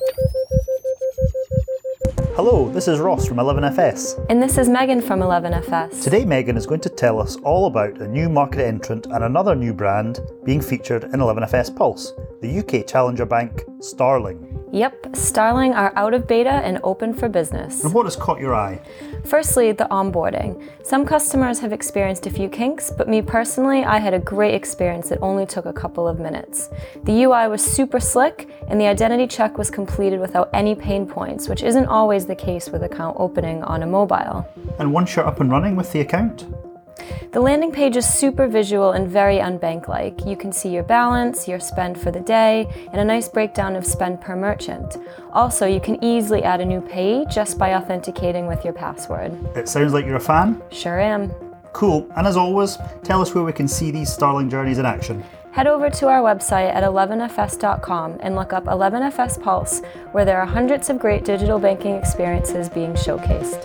Hello, 2.37 2.69
this 2.69 2.89
is 2.89 3.01
Ross 3.01 3.27
from 3.27 3.39
11FS. 3.39 4.27
And 4.29 4.43
this 4.43 4.59
is 4.59 4.69
Megan 4.69 5.01
from 5.01 5.21
11FS. 5.21 6.03
Today, 6.03 6.25
Megan 6.25 6.57
is 6.57 6.67
going 6.67 6.81
to 6.81 6.89
tell 6.89 7.21
us 7.21 7.37
all 7.37 7.67
about 7.67 8.01
a 8.01 8.09
new 8.09 8.29
market 8.29 8.65
entrant 8.65 9.07
and 9.07 9.25
another 9.25 9.55
new 9.55 9.75
brand 9.75 10.21
being 10.45 10.61
featured 10.61 11.05
in 11.05 11.21
11FS 11.21 11.77
Pulse 11.77 12.13
the 12.41 12.59
UK 12.59 12.87
challenger 12.87 13.27
bank, 13.27 13.65
Starling. 13.81 14.55
Yep, 14.71 15.17
Starling 15.17 15.73
are 15.73 15.93
out 15.97 16.13
of 16.15 16.27
beta 16.29 16.51
and 16.51 16.79
open 16.85 17.15
for 17.15 17.29
business. 17.29 17.83
And 17.83 17.95
what 17.95 18.05
has 18.05 18.17
caught 18.17 18.39
your 18.39 18.55
eye? 18.55 18.81
Firstly, 19.25 19.73
the 19.73 19.87
onboarding. 19.91 20.63
Some 20.85 21.07
customers 21.07 21.59
have 21.61 21.73
experienced 21.73 22.27
a 22.27 22.31
few 22.31 22.49
kinks, 22.49 22.91
but 22.91 23.09
me 23.09 23.23
personally, 23.23 23.83
I 23.83 23.99
had 23.99 24.15
a 24.15 24.19
great 24.19 24.55
experience 24.55 25.09
that 25.09 25.19
only 25.23 25.47
took 25.47 25.65
a 25.65 25.73
couple 25.73 26.07
of 26.07 26.21
minutes. 26.21 26.69
The 27.05 27.25
UI 27.25 27.49
was 27.49 27.65
super 27.65 27.99
slick, 27.99 28.49
and 28.69 28.81
the 28.81 28.87
identity 28.87 29.27
check 29.27 29.57
was 29.57 29.71
completed 29.71 30.21
without 30.21 30.51
any 30.53 30.75
pain 30.75 31.07
points, 31.07 31.49
which 31.49 31.63
isn't 31.63 31.87
always 31.87 32.18
the 32.27 32.37
case 32.37 32.71
with 32.71 32.83
account 32.83 33.17
opening 33.19 33.63
on 33.63 33.83
a 33.83 33.87
mobile. 33.87 34.47
And 34.79 34.93
once 34.93 35.17
you're 35.17 35.27
up 35.27 35.41
and 35.41 35.51
running 35.51 35.77
with 35.77 35.93
the 35.93 36.01
account? 36.01 36.47
The 37.33 37.41
landing 37.41 37.73
page 37.73 37.97
is 37.97 38.07
super 38.07 38.49
visual 38.49 38.93
and 38.93 39.07
very 39.07 39.37
unbank 39.37 39.87
like. 39.87 40.25
You 40.25 40.37
can 40.37 40.51
see 40.51 40.71
your 40.71 40.83
balance, 40.83 41.47
your 41.47 41.61
spend 41.61 42.01
for 42.01 42.11
the 42.11 42.21
day, 42.21 42.67
and 42.91 43.01
a 43.01 43.05
nice 43.05 43.29
breakdown 43.29 43.77
of 43.77 43.87
spend 43.87 44.21
per 44.21 44.35
merchant. 44.35 44.97
Also, 45.33 45.67
you 45.67 45.81
can 45.81 46.03
easily 46.03 46.43
add 46.43 46.61
a 46.61 46.65
new 46.65 46.81
payee 46.81 47.27
just 47.31 47.59
by 47.59 47.75
authenticating 47.75 48.47
with 48.47 48.65
your 48.65 48.73
password. 48.73 49.33
It 49.57 49.69
sounds 49.69 49.93
like 49.93 50.07
you're 50.07 50.17
a 50.17 50.21
fan? 50.21 50.63
Sure 50.71 50.99
am. 50.99 51.31
Cool. 51.73 52.11
And 52.17 52.27
as 52.27 52.37
always, 52.37 52.79
tell 53.05 53.21
us 53.21 53.35
where 53.35 53.45
we 53.45 53.53
can 53.53 53.69
see 53.69 53.91
these 53.91 54.13
Starling 54.13 54.49
journeys 54.51 54.79
in 54.79 54.87
action. 54.87 55.23
Head 55.59 55.67
over 55.67 55.91
to 55.91 56.07
our 56.07 56.21
website 56.21 56.73
at 56.73 56.85
11fs.com 56.85 58.19
and 58.21 58.37
look 58.37 58.53
up 58.53 58.67
11fs 58.67 59.43
Pulse, 59.43 59.81
where 60.13 60.25
there 60.25 60.41
are 60.41 60.47
hundreds 60.47 60.89
of 60.89 61.01
great 61.01 61.25
digital 61.25 61.59
banking 61.59 61.97
experiences 61.97 62.69
being 62.69 62.93
showcased. 62.93 63.65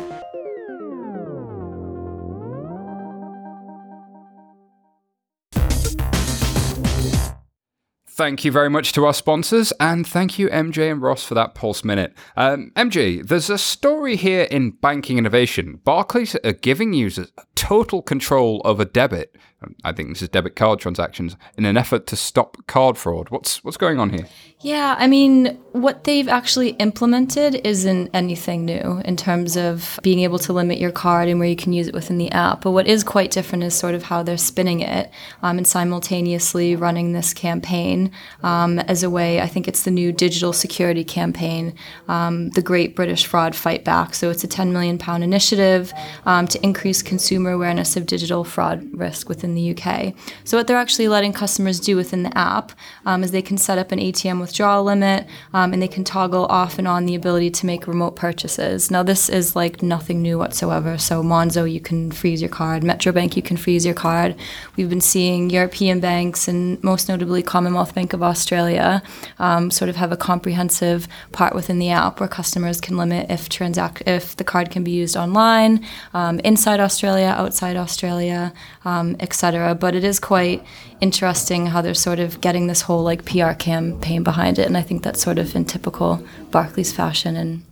Thank 8.08 8.44
you 8.44 8.52
very 8.52 8.72
much 8.72 8.94
to 8.94 9.06
our 9.06 9.14
sponsors, 9.14 9.72
and 9.80 10.08
thank 10.08 10.40
you, 10.40 10.50
MJ 10.50 10.92
and 10.92 11.00
Ross, 11.00 11.24
for 11.24 11.36
that 11.36 11.54
Pulse 11.54 11.84
Minute. 11.84 12.16
Um, 12.36 12.72
MJ, 12.76 13.24
there's 13.24 13.52
a 13.52 13.58
story 13.60 14.16
here 14.16 14.44
in 14.50 14.72
banking 14.72 15.20
innovation. 15.20 15.80
Barclays 15.84 16.36
are 16.44 16.54
giving 16.54 16.94
users 16.94 17.32
total 17.54 18.02
control 18.02 18.64
over 18.66 18.84
debit 18.84 19.36
I 19.84 19.92
think 19.92 20.10
this 20.10 20.22
is 20.22 20.30
debit 20.30 20.56
card 20.56 20.80
transactions 20.80 21.36
in 21.58 21.66
an 21.66 21.78
effort 21.78 22.08
to 22.08 22.16
stop 22.16 22.58
card 22.68 22.98
fraud. 22.98 23.30
What's 23.30 23.64
what's 23.64 23.78
going 23.78 24.00
on 24.00 24.10
here? 24.10 24.28
Yeah, 24.64 24.96
I 24.98 25.08
mean, 25.08 25.60
what 25.74 26.06
they've 26.06 26.30
actually 26.30 26.70
implemented 26.70 27.56
isn't 27.66 28.10
anything 28.14 28.64
new 28.64 29.02
in 29.04 29.18
terms 29.18 29.58
of 29.58 30.00
being 30.02 30.22
able 30.22 30.40
to 30.40 30.54
limit 30.54 30.78
your 30.78 30.92
card 30.92 31.28
and 31.28 31.38
where 31.38 31.50
you 31.50 31.58
can 31.58 31.74
use 31.74 31.90
it 31.90 31.94
within 31.94 32.18
the 32.18 32.32
app. 32.32 32.62
But 32.62 32.72
what 32.72 32.88
is 32.88 33.04
quite 33.04 33.30
different 33.30 33.66
is 33.66 33.74
sort 33.74 33.94
of 33.94 34.04
how 34.04 34.24
they're 34.24 34.38
spinning 34.38 34.80
it 34.80 35.12
um, 35.42 35.58
and 35.58 35.68
simultaneously 35.68 36.78
running 36.78 37.12
this 37.12 37.34
campaign 37.34 38.10
um, 38.42 38.80
as 38.80 39.04
a 39.04 39.10
way. 39.10 39.42
I 39.42 39.48
think 39.48 39.68
it's 39.68 39.84
the 39.84 39.92
new 39.92 40.14
digital 40.14 40.54
security 40.54 41.04
campaign, 41.04 41.76
um, 42.08 42.50
the 42.52 42.62
Great 42.62 42.96
British 42.96 43.26
Fraud 43.26 43.58
Fight 43.58 43.84
Back. 43.84 44.16
So 44.16 44.30
it's 44.30 44.46
a 44.46 44.48
10 44.48 44.72
million 44.72 44.98
pound 44.98 45.26
initiative 45.26 45.92
um, 46.26 46.48
to 46.48 46.64
increase 46.64 47.02
consumer 47.02 47.52
awareness 47.52 47.98
of 47.98 48.06
digital 48.06 48.46
fraud 48.46 48.88
risk 48.94 49.28
within 49.28 49.53
the 49.56 49.76
UK. 49.76 50.14
So, 50.44 50.58
what 50.58 50.68
they're 50.68 50.78
actually 50.78 51.08
letting 51.08 51.34
customers 51.34 51.80
do 51.80 51.96
within 51.96 52.24
the 52.24 52.38
app 52.38 52.72
um, 53.06 53.24
is 53.24 53.32
they 53.32 53.42
can 53.42 53.58
set 53.58 53.78
up 53.78 53.92
an 53.92 54.00
ATM 54.00 54.40
withdrawal 54.40 54.84
limit 54.84 55.28
um, 55.54 55.74
and 55.74 55.82
they 55.82 55.88
can 55.88 56.04
toggle 56.04 56.46
off 56.48 56.80
and 56.80 56.88
on 56.88 57.06
the 57.06 57.16
ability 57.16 57.50
to 57.52 57.66
make 57.66 57.88
remote 57.88 58.16
purchases. 58.16 58.90
Now, 58.90 59.04
this 59.04 59.30
is 59.30 59.56
like 59.56 59.84
nothing 59.84 60.22
new 60.22 60.38
whatsoever. 60.38 60.98
So, 60.98 61.24
Monzo, 61.24 61.72
you 61.72 61.80
can 61.80 62.12
freeze 62.12 62.42
your 62.42 62.50
card, 62.50 62.84
Metrobank, 62.84 63.36
you 63.36 63.42
can 63.42 63.58
freeze 63.58 63.86
your 63.86 63.96
card. 63.96 64.36
We've 64.76 64.90
been 64.90 65.02
seeing 65.02 65.50
European 65.50 66.00
banks 66.00 66.48
and 66.48 66.84
most 66.84 67.10
notably 67.10 67.44
Commonwealth 67.44 67.94
Bank 67.94 68.14
of 68.14 68.24
Australia 68.24 69.04
um, 69.40 69.70
sort 69.72 69.90
of 69.90 69.96
have 69.98 70.12
a 70.12 70.18
comprehensive 70.18 71.08
part 71.32 71.54
within 71.56 71.80
the 71.80 71.90
app 71.90 72.20
where 72.20 72.30
customers 72.30 72.82
can 72.82 72.98
limit 72.98 73.30
if 73.30 73.50
transact 73.50 74.04
if 74.08 74.36
the 74.36 74.44
card 74.44 74.72
can 74.72 74.84
be 74.84 74.92
used 74.92 75.16
online, 75.16 75.86
um, 76.14 76.40
inside 76.40 76.80
Australia, 76.80 77.28
outside 77.38 77.76
Australia, 77.76 78.54
um, 78.86 79.16
etc 79.20 79.43
But 79.52 79.96
it 79.96 80.04
is 80.04 80.20
quite 80.20 80.64
interesting 81.02 81.68
how 81.68 81.82
they're 81.82 81.94
sort 81.94 82.20
of 82.20 82.42
getting 82.42 82.68
this 82.68 82.82
whole 82.82 83.04
like 83.04 83.26
PR 83.26 83.54
campaign 83.54 84.24
behind 84.24 84.60
it, 84.60 84.68
and 84.68 84.78
I 84.78 84.82
think 84.82 85.04
that's 85.04 85.22
sort 85.22 85.38
of 85.40 85.56
in 85.56 85.66
typical 85.66 86.24
Barclays 86.52 86.94
fashion 86.94 87.36
and 87.36 87.64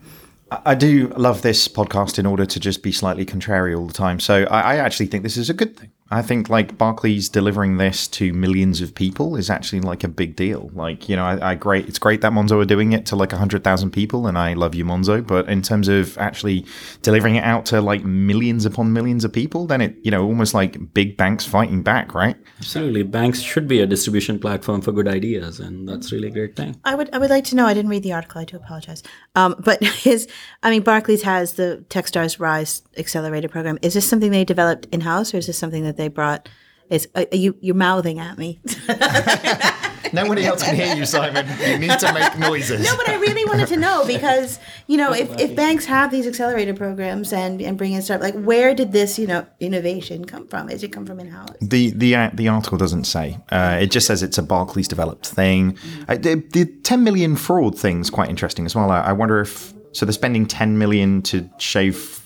I 0.66 0.76
do 0.76 1.08
love 1.16 1.44
this 1.44 1.70
podcast 1.70 2.20
in 2.20 2.26
order 2.26 2.46
to 2.46 2.60
just 2.60 2.84
be 2.84 2.92
slightly 2.92 3.26
contrary 3.26 3.74
all 3.74 3.88
the 3.88 3.94
time. 3.94 4.20
So 4.20 4.44
I, 4.52 4.74
I, 4.74 4.76
actually 4.78 5.06
think 5.06 5.24
this 5.24 5.38
is 5.38 5.50
a 5.50 5.54
good 5.54 5.78
thing. 5.78 5.92
I 6.12 6.22
think 6.22 6.50
like 6.50 6.78
Barclays 6.78 7.30
delivering 7.30 7.78
this 7.78 8.08
to 8.10 8.34
millions 8.34 8.82
of 8.82 8.94
people 8.94 9.38
is 9.38 9.50
actually 9.50 9.80
like 9.80 10.04
a 10.04 10.10
big 10.10 10.36
deal. 10.36 10.70
Like 10.74 11.08
you 11.08 11.16
know, 11.16 11.24
I, 11.24 11.52
I 11.52 11.56
great. 11.56 11.88
It's 11.88 12.00
great 12.00 12.20
that 12.22 12.34
Monzo 12.34 12.62
are 12.62 12.66
doing 12.66 12.92
it 12.92 13.06
to 13.08 13.16
like 13.16 13.32
hundred 13.32 13.64
thousand 13.64 13.92
people, 13.92 14.28
and 14.28 14.38
I 14.38 14.54
love 14.54 14.76
you, 14.76 14.84
Monzo. 14.84 15.26
But 15.26 15.48
in 15.48 15.62
terms 15.62 15.88
of 15.88 16.18
actually 16.18 16.66
delivering 17.02 17.36
it 17.36 17.46
out 17.46 17.66
to 17.68 17.82
like 17.82 18.04
millions 18.04 18.66
upon 18.66 18.92
millions 18.92 19.24
of 19.24 19.32
people, 19.32 19.68
then 19.68 19.80
it 19.80 19.96
you 20.04 20.12
know 20.12 20.26
almost 20.26 20.54
like 20.54 20.94
big 20.94 21.16
banks 21.16 21.46
fighting 21.46 21.82
back, 21.82 22.14
right? 22.14 22.36
Absolutely, 22.58 23.04
banks 23.04 23.40
should 23.40 23.68
be 23.68 23.80
a 23.80 23.88
distribution 23.88 24.38
platform 24.38 24.82
for 24.82 24.92
good 24.92 25.08
ideas, 25.08 25.62
and 25.62 25.88
that's 25.88 26.12
really 26.12 26.28
a 26.28 26.32
great 26.32 26.58
thing. 26.58 26.76
I 26.84 26.96
would 26.96 27.10
I 27.14 27.20
would 27.20 27.30
like 27.30 27.46
to 27.46 27.56
know. 27.56 27.66
I 27.66 27.74
didn't 27.74 27.90
read 27.90 28.04
the 28.04 28.14
article. 28.14 28.42
I 28.42 28.46
do 28.46 28.58
apologize. 28.58 29.02
Um, 29.36 29.56
but 29.64 29.82
his, 29.84 30.28
I 30.62 30.72
mean, 30.72 30.82
Barclays 30.84 31.22
has 31.24 31.54
the 31.54 31.86
TechStars 31.88 32.38
Rise 32.38 32.82
Accelerator 32.98 33.48
program. 33.48 33.80
Is 33.82 33.94
this 33.94 34.10
something 34.10 34.32
they 34.32 34.44
developed 34.44 34.88
in 34.92 35.02
house, 35.02 35.34
or 35.34 35.38
is 35.38 35.48
this 35.48 35.58
something 35.58 35.84
that 35.86 36.01
they 36.02 36.08
brought? 36.10 36.50
Is 36.90 37.08
uh, 37.16 37.26
you 37.32 37.56
you're 37.62 37.76
mouthing 37.76 38.20
at 38.20 38.38
me? 38.38 38.60
Nobody 40.14 40.44
else 40.44 40.62
can 40.62 40.76
hear 40.76 40.94
you, 40.94 41.06
Simon. 41.06 41.48
You 41.66 41.80
need 41.80 41.98
to 42.00 42.12
make 42.14 42.38
noises. 42.38 42.84
No, 42.84 42.98
but 42.98 43.08
I 43.08 43.16
really 43.16 43.46
wanted 43.46 43.68
to 43.70 43.78
know 43.78 44.06
because 44.08 44.60
you 44.88 44.98
know 44.98 45.14
if, 45.14 45.40
if 45.40 45.56
banks 45.56 45.86
have 45.86 46.12
these 46.12 46.28
accelerator 46.28 46.74
programs 46.74 47.32
and 47.32 47.62
and 47.62 47.78
bring 47.78 47.94
in 47.94 48.02
stuff 48.02 48.20
like 48.20 48.36
where 48.36 48.76
did 48.76 48.92
this 48.92 49.18
you 49.18 49.26
know 49.26 49.48
innovation 49.62 50.26
come 50.26 50.48
from? 50.48 50.68
Does 50.68 50.84
it 50.84 50.90
come 50.92 51.06
from 51.06 51.22
in 51.22 51.28
house? 51.28 51.56
The 51.62 51.92
the 51.92 52.16
uh, 52.16 52.30
the 52.34 52.50
article 52.50 52.78
doesn't 52.78 53.06
say. 53.06 53.38
Uh, 53.50 53.78
it 53.80 53.92
just 53.92 54.06
says 54.06 54.22
it's 54.22 54.38
a 54.38 54.44
Barclays 54.44 54.90
developed 54.90 55.28
thing. 55.28 55.78
Uh, 56.10 56.16
the, 56.16 56.44
the 56.52 56.66
10 56.66 57.04
million 57.04 57.38
fraud 57.38 57.80
thing 57.80 58.02
is 58.02 58.10
quite 58.10 58.30
interesting 58.30 58.66
as 58.66 58.76
well. 58.76 58.92
I, 58.92 59.00
I 59.00 59.14
wonder 59.14 59.40
if 59.40 59.74
so 59.94 60.06
they're 60.06 60.14
spending 60.14 60.46
10 60.46 60.78
million 60.78 61.22
to 61.24 61.50
shave 61.58 62.21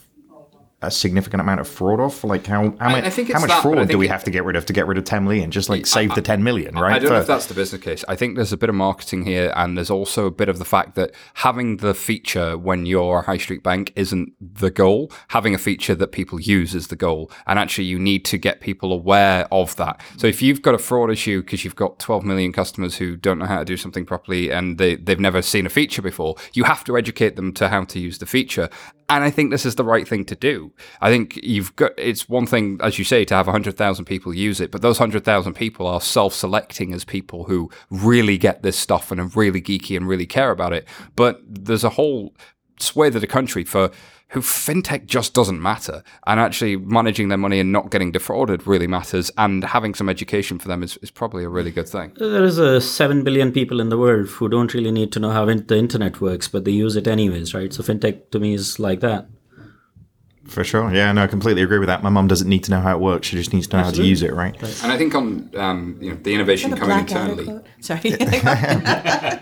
a 0.86 0.92
significant 0.92 1.42
amount 1.42 1.60
of 1.60 1.68
fraud 1.68 2.00
off? 2.00 2.24
Like 2.24 2.46
how 2.46 2.72
how, 2.80 2.88
I, 2.88 3.02
much, 3.02 3.20
I 3.20 3.24
how 3.34 3.40
much 3.40 3.50
that, 3.50 3.62
fraud 3.62 3.88
do 3.90 3.98
we 3.98 4.08
have 4.08 4.24
to 4.26 4.32
get 4.32 4.44
rid 4.44 4.56
of 4.56 4.66
to 4.68 4.74
get 4.74 4.88
rid 4.88 4.98
of 4.98 5.04
ten 5.04 5.24
million? 5.24 5.52
Just 5.52 5.70
like 5.70 5.86
save 5.86 6.12
I, 6.12 6.16
the 6.16 6.22
ten 6.22 6.44
million, 6.44 6.76
right? 6.76 6.94
I 6.96 7.00
don't 7.00 7.08
For, 7.08 7.14
know 7.16 7.22
if 7.22 7.28
that's 7.28 7.48
the 7.48 7.54
business 7.54 7.82
case. 7.82 8.06
I 8.08 8.16
think 8.16 8.36
there's 8.36 8.54
a 8.54 8.58
bit 8.58 8.70
of 8.70 8.76
marketing 8.76 9.26
here, 9.26 9.52
and 9.56 9.78
there's 9.78 9.90
also 9.90 10.26
a 10.26 10.32
bit 10.32 10.50
of 10.50 10.60
the 10.60 10.66
fact 10.66 10.96
that 10.96 11.12
having 11.36 11.78
the 11.78 11.94
feature 11.94 12.58
when 12.58 12.86
you're 12.86 13.20
a 13.20 13.22
high 13.22 13.38
street 13.38 13.64
bank 13.64 13.94
isn't 13.96 14.34
the 14.40 14.72
goal. 14.72 15.12
Having 15.30 15.56
a 15.56 15.60
feature 15.60 15.96
that 15.96 16.12
people 16.12 16.40
use 16.40 16.76
is 16.76 16.88
the 16.88 16.96
goal, 16.96 17.32
and 17.48 17.60
actually 17.60 17.86
you 17.86 18.00
need 18.00 18.26
to 18.26 18.38
get 18.38 18.62
people 18.62 18.92
aware 18.92 19.48
of 19.52 19.76
that. 19.78 20.02
So 20.18 20.28
if 20.28 20.42
you've 20.42 20.62
got 20.62 20.76
a 20.76 20.78
fraud 20.78 21.12
issue 21.12 21.42
because 21.42 21.64
you've 21.64 21.76
got 21.76 22.00
12 22.00 22.24
million 22.24 22.52
customers 22.52 22.98
who 22.98 23.16
don't 23.16 23.40
know 23.40 23.46
how 23.46 23.60
to 23.60 23.66
do 23.66 23.78
something 23.78 24.06
properly 24.06 24.52
and 24.52 24.78
they, 24.78 24.96
they've 24.96 25.20
never 25.20 25.42
seen 25.42 25.66
a 25.66 25.70
feature 25.70 26.02
before, 26.02 26.36
you 26.54 26.64
have 26.64 26.84
to 26.86 26.98
educate 26.98 27.36
them 27.36 27.54
to 27.54 27.70
how 27.70 27.84
to 27.86 28.00
use 28.00 28.18
the 28.20 28.26
feature. 28.26 28.70
And 29.08 29.24
I 29.24 29.30
think 29.30 29.52
this 29.52 29.66
is 29.66 29.76
the 29.76 29.84
right 29.84 30.08
thing 30.08 30.26
to 30.26 30.36
do. 30.36 30.74
I 31.02 31.10
think 31.10 31.38
you've 31.44 31.76
got 31.76 31.92
it's 31.98 32.28
one 32.30 32.46
thing, 32.46 32.80
as 32.82 32.98
you 33.00 33.06
say, 33.06 33.26
to 33.26 33.36
have 33.36 33.48
100,000 33.48 34.06
people 34.06 34.34
use 34.34 34.60
it, 34.60 34.72
but 34.72 34.82
those 34.82 35.00
100,000 35.00 35.54
people 35.54 35.88
are 35.88 36.02
self 36.02 36.34
selecting 36.34 36.94
as 36.94 37.04
people 37.04 37.46
who 37.46 37.70
really 37.90 38.38
get 38.38 38.64
this 38.64 38.78
stuff 38.78 39.12
and 39.12 39.20
are 39.20 39.28
really 39.36 39.62
geeky 39.62 39.96
and 39.96 40.08
really 40.08 40.26
care 40.26 40.52
about 40.52 40.74
it. 40.74 40.86
But 41.16 41.42
there's 41.48 41.84
a 41.84 41.92
whole 41.92 42.34
swathe 42.80 43.16
of 43.16 43.22
the 43.22 43.28
country 43.28 43.64
for 43.64 43.92
who 44.30 44.42
fintech 44.42 45.06
just 45.06 45.34
doesn't 45.34 45.62
matter. 45.62 46.04
And 46.26 46.40
actually 46.40 46.78
managing 46.78 47.30
their 47.30 47.38
money 47.38 47.60
and 47.60 47.72
not 47.72 47.92
getting 47.92 48.12
defrauded 48.12 48.66
really 48.66 48.88
matters. 48.88 49.32
And 49.38 49.64
having 49.64 49.94
some 49.94 50.10
education 50.10 50.60
for 50.60 50.68
them 50.68 50.84
is, 50.84 50.98
is 50.98 51.12
probably 51.12 51.44
a 51.44 51.50
really 51.50 51.72
good 51.72 51.88
thing. 51.88 52.14
There 52.18 52.44
is 52.44 52.58
a 52.58 52.82
7 52.82 53.24
billion 53.24 53.52
people 53.52 53.80
in 53.80 53.90
the 53.90 53.98
world 53.98 54.28
who 54.28 54.50
don't 54.50 54.74
really 54.74 54.92
need 54.92 55.12
to 55.14 55.20
know 55.20 55.30
how 55.30 55.46
the 55.46 55.78
internet 55.78 56.22
works, 56.22 56.48
but 56.48 56.66
they 56.66 56.72
use 56.72 56.96
it 56.96 57.08
anyways, 57.08 57.54
right? 57.54 57.72
So 57.72 57.84
fintech 57.84 58.32
to 58.32 58.40
me 58.40 58.54
is 58.54 58.80
like 58.80 59.00
that. 59.02 59.28
For 60.48 60.64
sure. 60.64 60.94
Yeah, 60.94 61.12
no, 61.12 61.24
I 61.24 61.28
completely 61.28 61.64
agree 61.64 61.80
with 61.80 61.88
that. 61.88 62.04
My 62.04 62.10
mum 62.10 62.28
doesn't 62.28 62.48
need 62.48 62.64
to 62.66 62.72
know 62.72 62.80
how 62.80 62.96
it 62.96 63.00
works. 63.00 63.28
She 63.28 63.36
just 63.36 63.52
needs 63.52 63.68
to 63.68 63.78
know 63.78 63.84
Absolutely. 63.84 64.04
how 64.04 64.04
to 64.04 64.10
use 64.10 64.22
it, 64.22 64.34
right? 64.34 64.84
And 64.84 64.92
I 64.92 64.98
think 64.98 65.16
on 65.16 65.50
um, 65.56 65.98
you 66.00 66.12
know 66.12 66.18
the 66.18 66.36
innovation 66.36 66.76
coming 66.76 67.00
internally. 67.00 67.62
Sorry. 67.80 68.02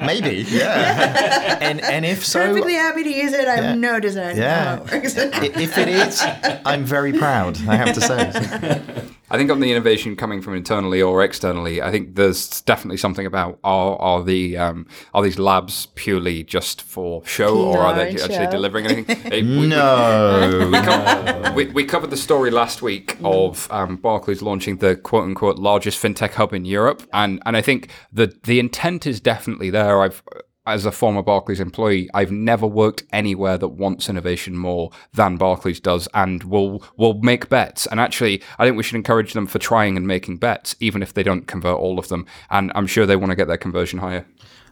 Maybe, 0.06 0.45
yeah. 0.49 1.58
and 1.62 1.82
and 1.82 2.06
if 2.06 2.26
so, 2.26 2.39
perfectly 2.39 2.74
happy 2.74 3.04
to 3.04 3.10
use 3.10 3.34
it. 3.34 3.47
I 3.47 3.56
have 3.56 3.64
yeah. 3.64 3.74
no 3.76 3.99
desire. 3.99 4.34
Yeah. 4.34 4.80
if 4.91 5.78
it 5.78 5.88
is, 5.89 6.24
I'm 6.66 6.86
very 6.86 7.12
proud. 7.12 7.58
I 7.68 7.76
have 7.76 7.93
to 7.93 8.01
say. 8.01 8.82
I 9.34 9.38
think 9.38 9.50
on 9.50 9.60
the 9.62 9.72
innovation 9.72 10.16
coming 10.16 10.42
from 10.44 10.54
internally 10.54 11.02
or 11.02 11.24
externally, 11.24 11.82
I 11.82 11.90
think 11.90 12.16
there's 12.16 12.62
definitely 12.62 12.98
something 12.98 13.26
about 13.26 13.58
are 13.64 13.96
are 13.98 14.22
the 14.24 14.58
um, 14.58 14.86
are 15.14 15.24
these 15.24 15.40
labs 15.40 15.88
purely 15.96 16.44
just 16.44 16.84
for 16.84 17.26
show 17.26 17.58
or 17.60 17.80
are 17.80 17.96
they 17.96 18.12
actually 18.12 18.36
show. 18.36 18.52
delivering 18.52 18.86
anything? 18.86 19.18
Hey, 19.34 19.42
we- 19.42 19.68
No. 19.68 20.70
we, 20.72 20.80
co- 20.82 21.54
we, 21.56 21.66
we 21.68 21.84
covered 21.84 22.12
the 22.12 22.18
story 22.18 22.52
last 22.52 22.82
week 22.84 23.18
of 23.24 23.68
um, 23.72 23.96
Barclays 23.98 24.42
launching 24.44 24.78
the 24.78 24.96
quote 24.96 25.24
unquote 25.24 25.58
largest 25.58 26.02
fintech 26.02 26.34
hub 26.34 26.54
in 26.54 26.64
Europe, 26.66 27.02
and 27.12 27.42
and 27.46 27.58
I 27.58 27.62
think 27.62 27.90
the 28.12 28.28
the 28.44 28.60
intent 28.60 29.08
is 29.08 29.20
definitely 29.20 29.72
there. 29.72 30.02
I've 30.02 30.22
as 30.66 30.86
a 30.86 30.91
former 30.91 31.22
Barclays 31.22 31.59
employee, 31.59 32.09
I've 32.14 32.32
never 32.32 32.66
worked 32.66 33.03
anywhere 33.11 33.57
that 33.57 33.70
wants 33.70 34.09
innovation 34.09 34.55
more 34.55 34.91
than 35.14 35.38
Barclays 35.38 35.80
does, 35.80 36.07
and 36.14 36.43
will 36.43 36.84
will 36.97 37.16
make 37.16 37.49
bets. 37.49 37.86
And 37.88 37.99
actually, 37.99 38.41
I 38.57 38.66
think 38.66 38.78
we 38.78 38.84
should 38.84 38.95
encourage 38.95 39.34
them 39.34 39.45
for 39.45 39.59
trying 39.59 39.97
and 39.97 40.07
making 40.07 40.38
bets, 40.38 40.76
even 40.80 41.01
if 41.01 41.14
they 41.14 41.24
don't 41.24 41.47
convert 41.47 41.78
all 41.78 41.99
of 41.99 42.07
them. 42.07 42.26
And 42.49 42.72
I'm 42.76 42.88
sure 42.88 43.05
they 43.05 43.16
want 43.16 43.32
to 43.32 43.36
get 43.36 43.47
their 43.47 43.57
conversion 43.57 43.99
higher. 43.99 44.26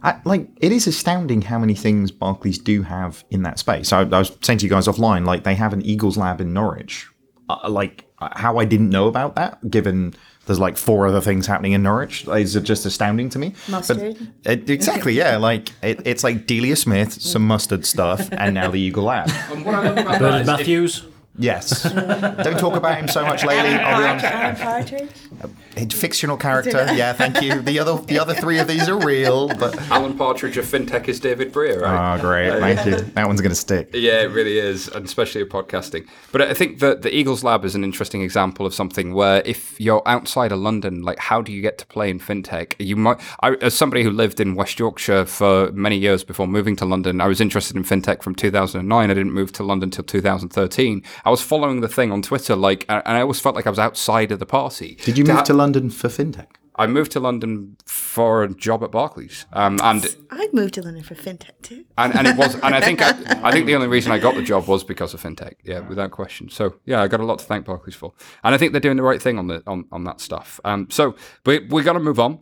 I, 0.04 0.20
like 0.26 0.48
it 0.62 0.72
is 0.72 0.88
astounding 0.88 1.44
how 1.44 1.60
many 1.60 1.76
things 1.76 2.10
Barclays 2.10 2.58
do 2.58 2.82
have 2.84 3.24
in 3.30 3.44
that 3.44 3.60
space. 3.60 3.94
I, 3.94 4.02
I 4.02 4.20
was 4.20 4.32
saying 4.42 4.60
to 4.60 4.66
you 4.66 4.70
guys 4.70 4.88
offline, 4.88 5.26
like 5.26 5.44
they 5.44 5.56
have 5.56 5.74
an 5.74 5.82
Eagles 5.84 6.18
lab 6.18 6.42
in 6.42 6.54
Norwich. 6.54 7.08
Uh, 7.50 7.70
like 7.70 8.06
uh, 8.20 8.30
how 8.34 8.58
I 8.60 8.66
didn't 8.66 8.90
know 8.90 9.08
about 9.08 9.36
that, 9.36 9.70
given 9.70 10.14
there's 10.46 10.60
like 10.60 10.78
four 10.78 11.08
other 11.08 11.22
things 11.22 11.48
happening 11.48 11.74
in 11.74 11.84
Norwich, 11.84 12.28
is 12.28 12.54
just 12.62 12.86
astounding 12.86 13.30
to 13.30 13.40
me. 13.40 13.54
Mustard. 13.68 14.18
But 14.44 14.52
it, 14.52 14.70
exactly, 14.70 15.14
yeah. 15.14 15.38
Like 15.38 15.72
it, 15.82 16.02
it's 16.06 16.24
like 16.24 16.48
Delia 16.48 16.76
Smith, 16.76 17.22
some 17.22 17.46
mustard 17.46 17.86
stuff, 17.86 18.28
and 18.32 18.54
now 18.56 18.72
the 18.72 18.80
Eagle 18.80 19.04
lab. 19.04 19.30
Bernard 19.64 20.46
Matthews. 20.46 21.06
Yes. 21.38 21.84
Don't 21.84 22.60
talk 22.60 22.76
about 22.76 22.98
him 23.00 23.08
so 23.08 23.24
much 23.26 23.46
lately. 23.46 23.70
I'll 23.70 24.02
be 24.02 24.08
honest. 24.08 24.26
Alan 24.26 24.56
Partridge. 24.58 25.10
Uh, 25.42 25.48
A 25.78 25.86
fictional 25.88 26.38
character. 26.38 26.88
Yeah, 26.94 27.14
thank 27.14 27.42
you. 27.42 27.62
The 27.62 27.80
other 27.80 28.02
the 28.04 28.20
other 28.20 28.34
three 28.34 28.60
of 28.60 28.68
these 28.68 28.90
are 28.90 28.98
real, 29.00 29.48
but 29.48 29.76
Alan 29.92 30.18
Partridge 30.18 30.58
of 30.58 30.66
FinTech 30.66 31.08
is 31.08 31.20
David 31.20 31.52
Brear, 31.52 31.82
right? 31.82 32.16
Oh, 32.16 32.22
great. 32.22 32.50
Uh, 32.50 32.60
thank 32.60 32.86
you. 32.86 32.96
That 33.14 33.28
one's 33.28 33.42
going 33.42 33.52
to 33.52 33.56
stick. 33.56 33.90
Yeah, 33.94 34.22
it 34.22 34.32
really 34.32 34.58
is, 34.58 34.88
and 34.90 35.06
especially 35.06 35.42
in 35.42 35.48
podcasting. 35.48 36.08
But 36.32 36.42
I 36.44 36.54
think 36.54 36.80
that 36.80 37.02
the 37.02 37.14
Eagles 37.16 37.44
Lab 37.44 37.64
is 37.66 37.74
an 37.76 37.84
interesting 37.84 38.22
example 38.22 38.66
of 38.66 38.74
something 38.74 39.14
where 39.14 39.42
if 39.46 39.80
you're 39.80 40.04
outside 40.06 40.52
of 40.52 40.60
London, 40.60 41.02
like 41.04 41.20
how 41.20 41.42
do 41.42 41.52
you 41.52 41.62
get 41.62 41.78
to 41.80 41.86
play 41.88 42.10
in 42.10 42.20
fintech? 42.20 42.74
You 42.78 42.96
might, 42.96 43.20
I, 43.42 43.52
as 43.62 43.74
somebody 43.74 44.04
who 44.04 44.12
lived 44.12 44.40
in 44.40 44.56
West 44.56 44.78
Yorkshire 44.78 45.26
for 45.26 45.72
many 45.72 45.98
years 45.98 46.24
before 46.24 46.48
moving 46.48 46.76
to 46.78 46.86
London, 46.86 47.22
I 47.22 47.28
was 47.28 47.40
interested 47.42 47.76
in 47.78 47.84
fintech 47.84 48.22
from 48.22 48.36
2009. 48.36 49.10
I 49.10 49.14
didn't 49.14 49.32
move 49.34 49.52
to 49.54 49.64
London 49.64 49.88
until 49.88 50.04
2013. 50.04 51.04
I 51.26 51.30
was 51.30 51.42
following 51.42 51.82
the 51.82 51.88
thing 51.88 52.12
on 52.12 52.22
Twitter, 52.22 52.56
like, 52.56 52.86
and 52.90 53.02
I 53.06 53.22
always 53.22 53.40
felt 53.40 53.56
like 53.56 53.66
I 53.68 53.70
was 53.70 53.80
outside 53.80 54.32
of 54.32 54.40
the 54.40 54.46
party. 54.46 54.98
Did 55.04 55.18
you 55.18 55.24
To 55.24 55.32
move 55.32 55.38
ha- 55.40 55.44
to 55.46 55.54
London 55.54 55.61
for 55.90 56.08
fintech? 56.08 56.48
I 56.76 56.88
moved 56.88 57.12
to 57.12 57.20
London 57.20 57.78
for 57.86 58.44
a 58.44 58.50
job 58.54 58.84
at 58.84 58.92
Barclays, 58.92 59.46
um, 59.54 59.78
and 59.84 60.04
I'd 60.32 60.54
moved 60.54 60.74
to 60.76 60.82
London 60.82 61.04
for 61.04 61.16
fintech 61.16 61.62
too. 61.62 61.86
and, 61.98 62.16
and 62.16 62.28
it 62.28 62.38
was 62.38 62.56
and 62.56 62.74
I 62.74 62.82
think 62.82 63.02
I, 63.02 63.10
I 63.44 63.52
think 63.52 63.68
the 63.68 63.76
only 63.76 63.88
reason 63.88 64.12
I 64.12 64.20
got 64.20 64.36
the 64.36 64.42
job 64.42 64.68
was 64.68 64.84
because 64.84 65.14
of 65.14 65.22
fintech. 65.22 65.56
Yeah, 65.64 65.82
without 65.82 66.12
question. 66.12 66.50
So 66.50 66.76
yeah, 66.86 67.02
I 67.02 67.08
got 67.08 67.20
a 67.20 67.26
lot 67.26 67.40
to 67.40 67.46
thank 67.46 67.66
Barclays 67.66 67.96
for, 67.96 68.14
and 68.44 68.56
I 68.56 68.58
think 68.58 68.72
they're 68.72 68.82
doing 68.82 68.98
the 68.98 69.04
right 69.04 69.22
thing 69.22 69.38
on 69.38 69.48
the 69.48 69.62
on, 69.68 69.86
on 69.92 70.06
that 70.06 70.22
stuff. 70.22 70.60
Um, 70.64 70.88
so 70.90 71.16
we 71.46 71.60
we 71.68 71.84
got 71.84 71.94
to 71.94 72.00
move 72.00 72.20
on. 72.20 72.40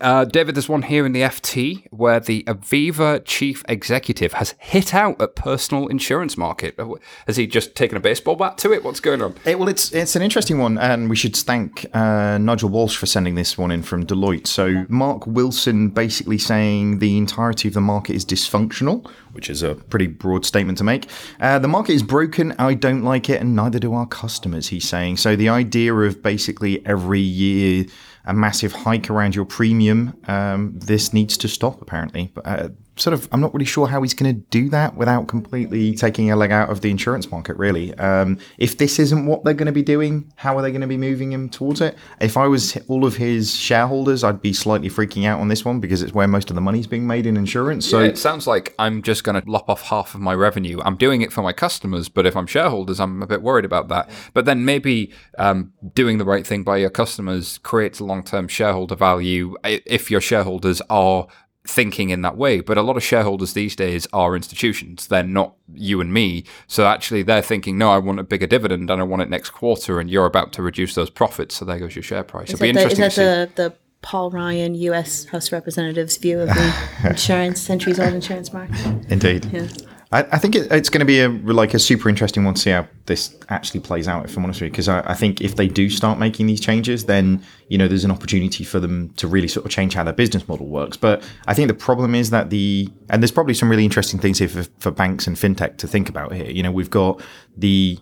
Uh, 0.00 0.24
David, 0.24 0.54
there's 0.54 0.68
one 0.68 0.82
here 0.82 1.04
in 1.06 1.12
the 1.12 1.20
FT 1.22 1.86
where 1.90 2.20
the 2.20 2.42
Aviva 2.44 3.22
chief 3.24 3.62
executive 3.68 4.34
has 4.34 4.54
hit 4.58 4.94
out 4.94 5.20
at 5.20 5.36
personal 5.36 5.86
insurance 5.88 6.36
market. 6.36 6.74
Uh, 6.78 6.94
Has 7.26 7.36
he 7.36 7.46
just 7.46 7.74
taken 7.74 7.96
a 7.96 8.00
baseball 8.00 8.36
bat 8.36 8.58
to 8.58 8.72
it? 8.72 8.84
What's 8.84 9.00
going 9.00 9.22
on? 9.22 9.34
It, 9.44 9.58
well, 9.58 9.68
it's 9.68 9.92
it's 9.92 10.16
an 10.16 10.22
interesting 10.22 10.58
one, 10.58 10.78
and 10.78 11.10
we 11.10 11.16
should 11.16 11.36
thank 11.36 11.86
uh, 11.94 12.38
Nigel 12.38 12.68
Walsh 12.68 12.96
for 12.96 13.06
sending 13.06 13.34
this 13.34 13.58
one 13.58 13.70
in 13.70 13.82
from 13.82 14.06
Deloitte. 14.06 14.46
So 14.46 14.84
Mark 14.88 15.26
Wilson 15.26 15.90
basically 15.90 16.38
saying 16.38 16.98
the 16.98 17.16
entirety 17.18 17.68
of 17.68 17.74
the 17.74 17.80
market 17.80 18.14
is 18.16 18.24
dysfunctional, 18.24 19.08
which 19.32 19.50
is 19.50 19.62
a 19.62 19.74
pretty 19.74 20.06
broad 20.06 20.46
statement 20.46 20.78
to 20.78 20.84
make. 20.84 21.08
Uh, 21.40 21.58
the 21.58 21.68
market 21.68 21.92
is 21.92 22.02
broken. 22.02 22.52
I 22.58 22.74
don't 22.74 23.02
like 23.02 23.28
it, 23.28 23.40
and 23.40 23.54
neither 23.54 23.78
do 23.78 23.94
our 23.94 24.06
customers. 24.06 24.68
He's 24.68 24.88
saying. 24.88 25.18
So 25.18 25.36
the 25.36 25.48
idea 25.48 25.94
of 25.94 26.22
basically 26.22 26.84
every 26.86 27.20
year 27.20 27.86
a 28.24 28.32
massive 28.32 28.72
hike 28.72 29.10
around 29.10 29.34
your 29.34 29.44
premium, 29.44 30.14
um, 30.28 30.72
this 30.78 31.12
needs 31.12 31.36
to 31.38 31.48
stop. 31.48 31.80
Apparently, 31.82 32.30
but 32.34 32.46
uh, 32.46 32.68
sort 33.02 33.14
of, 33.14 33.28
I'm 33.32 33.40
not 33.40 33.52
really 33.52 33.66
sure 33.66 33.88
how 33.88 34.00
he's 34.02 34.14
going 34.14 34.34
to 34.34 34.40
do 34.50 34.68
that 34.70 34.96
without 34.96 35.28
completely 35.28 35.94
taking 35.94 36.30
a 36.30 36.36
leg 36.36 36.52
out 36.52 36.70
of 36.70 36.80
the 36.80 36.90
insurance 36.90 37.30
market. 37.30 37.56
Really, 37.56 37.92
um, 37.94 38.38
if 38.58 38.78
this 38.78 38.98
isn't 38.98 39.26
what 39.26 39.44
they're 39.44 39.54
going 39.54 39.66
to 39.66 39.72
be 39.72 39.82
doing, 39.82 40.32
how 40.36 40.56
are 40.56 40.62
they 40.62 40.70
going 40.70 40.82
to 40.82 40.86
be 40.86 40.96
moving 40.96 41.32
him 41.32 41.48
towards 41.48 41.80
it? 41.80 41.98
If 42.20 42.36
I 42.36 42.46
was 42.46 42.76
all 42.88 43.04
of 43.04 43.16
his 43.16 43.54
shareholders, 43.54 44.22
I'd 44.24 44.40
be 44.40 44.52
slightly 44.52 44.88
freaking 44.88 45.26
out 45.26 45.40
on 45.40 45.48
this 45.48 45.64
one 45.64 45.80
because 45.80 46.02
it's 46.02 46.14
where 46.14 46.28
most 46.28 46.50
of 46.50 46.54
the 46.54 46.62
money's 46.62 46.86
being 46.86 47.06
made 47.06 47.26
in 47.26 47.36
insurance. 47.36 47.88
So 47.88 48.00
yeah, 48.00 48.06
it 48.06 48.18
sounds 48.18 48.46
like 48.46 48.74
I'm 48.78 49.02
just 49.02 49.24
going 49.24 49.40
to 49.40 49.50
lop 49.50 49.68
off 49.68 49.82
half 49.82 50.14
of 50.14 50.20
my 50.20 50.34
revenue. 50.34 50.80
I'm 50.84 50.96
doing 50.96 51.22
it 51.22 51.32
for 51.32 51.42
my 51.42 51.52
customers, 51.52 52.08
but 52.08 52.26
if 52.26 52.36
I'm 52.36 52.46
shareholders, 52.46 53.00
I'm 53.00 53.22
a 53.22 53.26
bit 53.26 53.42
worried 53.42 53.64
about 53.64 53.88
that. 53.88 54.08
But 54.32 54.44
then 54.44 54.64
maybe 54.64 55.12
um, 55.38 55.72
doing 55.94 56.18
the 56.18 56.24
right 56.24 56.46
thing 56.46 56.62
by 56.62 56.76
your 56.76 56.90
customers 56.90 57.58
creates 57.58 58.00
long-term 58.00 58.48
shareholder 58.48 58.94
value 58.94 59.56
if 59.64 60.10
your 60.10 60.20
shareholders 60.20 60.80
are 60.88 61.26
thinking 61.64 62.10
in 62.10 62.22
that 62.22 62.36
way. 62.36 62.60
But 62.60 62.78
a 62.78 62.82
lot 62.82 62.96
of 62.96 63.02
shareholders 63.02 63.52
these 63.52 63.76
days 63.76 64.06
are 64.12 64.34
institutions. 64.34 65.06
They're 65.06 65.22
not 65.22 65.54
you 65.72 66.00
and 66.00 66.12
me. 66.12 66.44
So 66.66 66.86
actually, 66.86 67.22
they're 67.22 67.42
thinking, 67.42 67.78
no, 67.78 67.90
I 67.90 67.98
want 67.98 68.20
a 68.20 68.24
bigger 68.24 68.46
dividend 68.46 68.90
and 68.90 69.00
I 69.00 69.04
want 69.04 69.22
it 69.22 69.30
next 69.30 69.50
quarter, 69.50 70.00
and 70.00 70.10
you're 70.10 70.26
about 70.26 70.52
to 70.54 70.62
reduce 70.62 70.94
those 70.94 71.10
profits. 71.10 71.56
So 71.56 71.64
there 71.64 71.78
goes 71.78 71.94
your 71.94 72.02
share 72.02 72.24
price. 72.24 72.48
Is 72.48 72.54
It'll 72.54 72.62
be 72.62 72.72
that, 72.72 72.80
the, 72.80 72.86
is 72.86 72.98
interesting 72.98 73.24
that 73.26 73.46
to 73.46 73.50
see. 73.50 73.54
the, 73.54 73.70
the 73.70 73.76
Paul 74.02 74.30
Ryan, 74.30 74.74
U.S. 74.74 75.26
House 75.26 75.46
of 75.46 75.52
Representatives 75.52 76.16
view 76.16 76.40
of 76.40 76.48
the 76.48 76.74
insurance, 77.10 77.60
centuries 77.60 78.00
old 78.00 78.14
insurance 78.14 78.52
market? 78.52 78.76
Indeed. 79.08 79.44
Yeah. 79.52 79.68
I, 80.12 80.20
I 80.32 80.38
think 80.38 80.54
it, 80.54 80.70
it's 80.70 80.90
going 80.90 81.00
to 81.00 81.06
be 81.06 81.20
a 81.20 81.28
like 81.28 81.74
a 81.74 81.78
super 81.78 82.08
interesting 82.08 82.44
one 82.44 82.54
to 82.54 82.60
see 82.60 82.70
how 82.70 82.86
this 83.06 83.36
actually 83.48 83.80
plays 83.80 84.06
out. 84.06 84.24
If 84.26 84.36
I'm 84.36 84.44
honest 84.44 84.60
with 84.60 84.68
you, 84.68 84.70
because 84.70 84.88
I, 84.88 85.00
I 85.10 85.14
think 85.14 85.40
if 85.40 85.56
they 85.56 85.66
do 85.66 85.88
start 85.88 86.18
making 86.18 86.46
these 86.46 86.60
changes, 86.60 87.06
then 87.06 87.42
you 87.68 87.78
know 87.78 87.88
there's 87.88 88.04
an 88.04 88.10
opportunity 88.10 88.62
for 88.62 88.78
them 88.78 89.10
to 89.14 89.26
really 89.26 89.48
sort 89.48 89.64
of 89.64 89.72
change 89.72 89.94
how 89.94 90.04
their 90.04 90.12
business 90.12 90.46
model 90.46 90.66
works. 90.66 90.96
But 90.96 91.22
I 91.46 91.54
think 91.54 91.68
the 91.68 91.74
problem 91.74 92.14
is 92.14 92.30
that 92.30 92.50
the 92.50 92.88
and 93.08 93.22
there's 93.22 93.32
probably 93.32 93.54
some 93.54 93.70
really 93.70 93.84
interesting 93.84 94.20
things 94.20 94.38
here 94.38 94.48
for, 94.48 94.64
for 94.78 94.90
banks 94.90 95.26
and 95.26 95.36
fintech 95.36 95.78
to 95.78 95.88
think 95.88 96.08
about 96.08 96.34
here. 96.34 96.50
You 96.50 96.62
know, 96.62 96.72
we've 96.72 96.90
got 96.90 97.20
the 97.56 97.98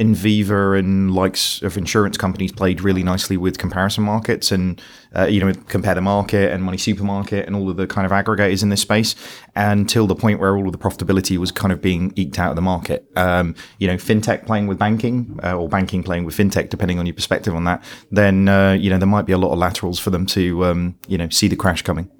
Aviva 0.00 0.78
and 0.78 1.14
likes 1.14 1.60
of 1.62 1.76
insurance 1.76 2.16
companies 2.16 2.52
played 2.52 2.80
really 2.80 3.02
nicely 3.02 3.36
with 3.36 3.58
comparison 3.58 4.02
markets 4.02 4.50
and 4.50 4.80
uh, 5.14 5.26
you 5.26 5.40
know 5.40 5.52
compare 5.68 5.94
the 5.94 6.00
market 6.00 6.52
and 6.52 6.62
money 6.62 6.78
supermarket 6.78 7.46
and 7.46 7.54
all 7.54 7.68
of 7.68 7.76
the 7.76 7.86
kind 7.86 8.06
of 8.06 8.12
aggregators 8.12 8.62
in 8.62 8.70
this 8.70 8.80
space 8.80 9.14
until 9.56 10.06
the 10.06 10.14
point 10.14 10.40
where 10.40 10.56
all 10.56 10.66
of 10.66 10.72
the 10.72 10.78
profitability 10.78 11.36
was 11.36 11.52
kind 11.52 11.72
of 11.72 11.82
being 11.82 12.12
eked 12.16 12.38
out 12.38 12.50
of 12.50 12.56
the 12.56 12.62
market. 12.62 13.06
Um, 13.16 13.54
you 13.78 13.86
know, 13.86 13.96
fintech 13.96 14.46
playing 14.46 14.66
with 14.66 14.78
banking 14.78 15.38
uh, 15.42 15.54
or 15.54 15.68
banking 15.68 16.02
playing 16.02 16.24
with 16.24 16.36
fintech, 16.36 16.70
depending 16.70 16.98
on 16.98 17.06
your 17.06 17.14
perspective 17.14 17.54
on 17.54 17.64
that. 17.64 17.82
Then 18.10 18.48
uh, 18.48 18.72
you 18.72 18.90
know 18.90 18.98
there 18.98 19.06
might 19.06 19.26
be 19.26 19.32
a 19.32 19.38
lot 19.38 19.52
of 19.52 19.58
laterals 19.58 19.98
for 19.98 20.10
them 20.10 20.26
to 20.26 20.64
um, 20.64 20.98
you 21.08 21.18
know 21.18 21.28
see 21.28 21.48
the 21.48 21.56
crash 21.56 21.82
coming. 21.82 22.10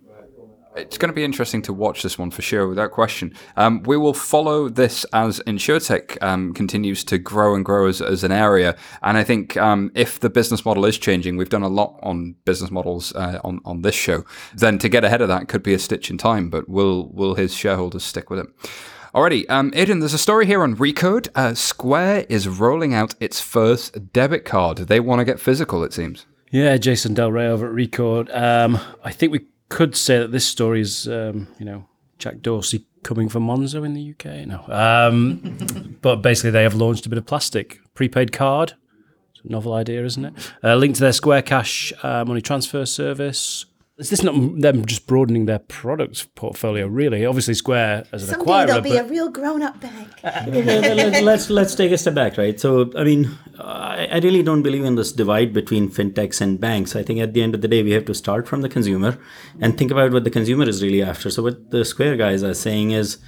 It's 0.77 0.99
going 0.99 1.09
to 1.09 1.15
be 1.15 1.25
interesting 1.25 1.63
to 1.63 1.73
watch 1.73 2.03
this 2.03 2.17
one 2.17 2.31
for 2.31 2.43
sure, 2.43 2.69
without 2.69 2.93
question. 2.93 3.35
Um, 3.57 3.83
we 3.83 3.97
will 3.97 4.15
follow 4.15 4.69
this 4.69 5.05
as 5.13 5.41
InsurTech 5.41 6.23
um, 6.23 6.55
continues 6.55 7.03
to 7.05 7.19
grow 7.19 7.57
and 7.57 7.65
grow 7.65 7.89
as, 7.89 8.01
as 8.01 8.23
an 8.23 8.31
area. 8.31 8.77
And 9.03 9.19
I 9.19 9.25
think 9.25 9.57
um, 9.57 9.91
if 9.97 10.21
the 10.21 10.31
business 10.31 10.65
model 10.65 10.85
is 10.85 10.97
changing, 10.97 11.37
we've 11.37 11.49
done 11.49 11.65
a 11.65 11.69
lot 11.69 11.99
on 12.03 12.37
business 12.45 12.71
models 12.71 13.13
uh, 13.17 13.41
on, 13.43 13.61
on 13.65 13.83
this 13.83 13.97
show, 13.97 14.25
then 14.55 14.79
to 14.79 14.89
get 14.89 15.03
ahead 15.03 15.21
of 15.21 15.29
that 15.29 15.49
could 15.49 15.65
be 15.65 15.75
a 15.75 15.79
stitch 15.79 16.09
in 16.09 16.19
time, 16.19 16.51
but 16.51 16.69
will, 16.69 17.09
will 17.09 17.35
his 17.35 17.53
shareholders 17.53 18.05
stick 18.05 18.31
with 18.31 18.39
it? 18.39 18.47
Alrighty, 19.13 19.51
um, 19.51 19.71
there's 19.71 20.15
a 20.15 20.19
story 20.19 20.47
here 20.47 20.63
on 20.63 20.77
Recode. 20.77 21.31
Uh, 21.35 21.53
Square 21.55 22.27
is 22.29 22.47
rolling 22.47 22.95
out 22.95 23.17
its 23.19 23.41
first 23.41 24.13
debit 24.13 24.45
card. 24.45 24.79
They 24.79 25.01
want 25.01 25.19
to 25.19 25.25
get 25.25 25.41
physical, 25.41 25.83
it 25.83 25.93
seems. 25.93 26.27
Yeah, 26.53 26.77
Jason 26.77 27.15
Del 27.15 27.33
Rey 27.33 27.49
over 27.49 27.69
at 27.69 27.75
Recode. 27.75 28.33
Um, 28.33 28.79
I 29.03 29.11
think 29.11 29.33
we 29.33 29.47
could 29.71 29.97
say 29.97 30.19
that 30.19 30.33
this 30.33 30.45
story 30.45 30.83
is, 30.83 31.09
um, 31.09 31.49
you 31.59 31.65
know, 31.65 31.87
Jack 32.19 32.43
Dorsey 32.43 32.85
coming 33.03 33.31
for 33.31 33.41
Monzo 33.41 33.85
in 33.87 33.95
the 33.95 34.11
UK. 34.11 34.47
No, 34.47 34.63
um, 34.69 35.97
but 36.03 36.17
basically 36.17 36.51
they 36.51 36.65
have 36.65 36.75
launched 36.75 37.07
a 37.07 37.09
bit 37.09 37.17
of 37.17 37.25
plastic 37.25 37.81
prepaid 37.95 38.33
card. 38.33 38.75
It's 39.31 39.43
a 39.45 39.51
novel 39.51 39.73
idea, 39.73 40.05
isn't 40.05 40.25
it? 40.27 40.53
Uh, 40.63 40.77
linked 40.77 40.97
to 40.97 41.01
their 41.01 41.13
Square 41.13 41.43
Cash 41.43 41.95
uh, 42.03 42.25
money 42.27 42.43
transfer 42.43 42.85
service. 42.85 43.65
Is 44.01 44.09
this 44.09 44.23
not 44.23 44.35
them 44.59 44.87
just 44.87 45.07
broadening 45.07 45.45
their 45.45 45.59
product 45.59 46.35
portfolio? 46.35 46.87
Really, 46.87 47.27
obviously 47.27 47.53
Square 47.53 48.05
as 48.13 48.23
an 48.23 48.35
Someday 48.35 48.51
acquirer, 48.51 48.67
there'll 48.67 48.83
be 48.83 48.91
but 48.91 49.05
a 49.05 49.09
real 49.09 49.29
grown-up 49.29 49.79
bank. 49.79 50.09
Uh, 50.25 50.29
uh, 50.29 51.21
let's 51.23 51.51
let's 51.51 51.75
take 51.75 51.93
a 51.93 51.99
step 51.99 52.15
back, 52.15 52.39
right? 52.39 52.59
So, 52.59 52.91
I 52.97 53.05
mean, 53.05 53.37
I, 53.59 54.09
I 54.11 54.19
really 54.21 54.43
don't 54.43 54.63
believe 54.63 54.85
in 54.85 54.95
this 54.95 55.13
divide 55.13 55.53
between 55.53 55.91
fintechs 55.91 56.41
and 56.41 56.59
banks. 56.59 56.97
I 56.97 57.03
think 57.03 57.21
at 57.21 57.35
the 57.35 57.43
end 57.43 57.55
of 57.55 57.61
the 57.61 57.69
day, 57.69 57.83
we 57.83 57.91
have 57.91 58.07
to 58.07 58.15
start 58.15 58.49
from 58.49 58.63
the 58.63 58.71
consumer 58.71 59.19
and 59.61 59.77
think 59.77 59.91
about 59.91 60.13
what 60.13 60.25
the 60.25 60.31
consumer 60.31 60.67
is 60.67 60.83
really 60.83 61.03
after. 61.03 61.29
So, 61.29 61.43
what 61.43 61.71
the 61.71 61.85
Square 61.85 62.17
guys 62.17 62.43
are 62.43 62.55
saying 62.55 62.93
is, 62.93 63.19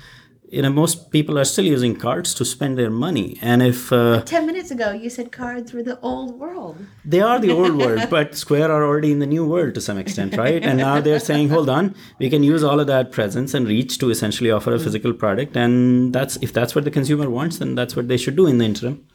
you 0.53 0.61
know 0.61 0.71
most 0.71 1.11
people 1.11 1.39
are 1.39 1.45
still 1.45 1.65
using 1.65 1.97
cards 1.97 2.35
to 2.35 2.45
spend 2.45 2.77
their 2.79 2.91
money. 2.91 3.39
And 3.41 3.63
if 3.63 3.93
uh, 3.93 4.23
10 4.23 4.47
minutes 4.47 4.71
ago 4.71 4.93
you 4.93 5.09
said 5.09 5.33
cards 5.33 5.73
were 5.73 5.83
the 5.83 5.99
old 6.01 6.39
world. 6.39 6.77
They 7.05 7.21
are 7.21 7.39
the 7.39 7.51
old 7.51 7.77
world 7.77 8.09
but 8.11 8.37
square 8.37 8.71
are 8.71 8.85
already 8.85 9.13
in 9.13 9.19
the 9.19 9.27
new 9.27 9.47
world 9.47 9.75
to 9.75 9.81
some 9.81 9.99
extent 9.99 10.37
right? 10.37 10.63
And 10.63 10.79
now 10.79 11.01
they're 11.01 11.21
saying 11.21 11.49
hold 11.49 11.71
on 11.71 11.95
we 12.19 12.29
can 12.29 12.43
use 12.43 12.63
all 12.63 12.81
of 12.81 12.87
that 12.89 13.13
presence 13.13 13.55
and 13.55 13.67
reach 13.67 13.97
to 13.99 14.11
essentially 14.11 14.51
offer 14.51 14.75
a 14.75 14.79
physical 14.79 15.15
product. 15.15 15.57
And 15.57 16.13
that's 16.13 16.37
if 16.37 16.53
that's 16.53 16.75
what 16.75 16.85
the 16.85 16.91
consumer 16.91 17.31
wants 17.31 17.59
then 17.59 17.75
that's 17.75 17.97
what 17.97 18.09
they 18.09 18.19
should 18.19 18.37
do 18.37 18.47
in 18.47 18.59
the 18.59 18.67
interim 18.67 19.07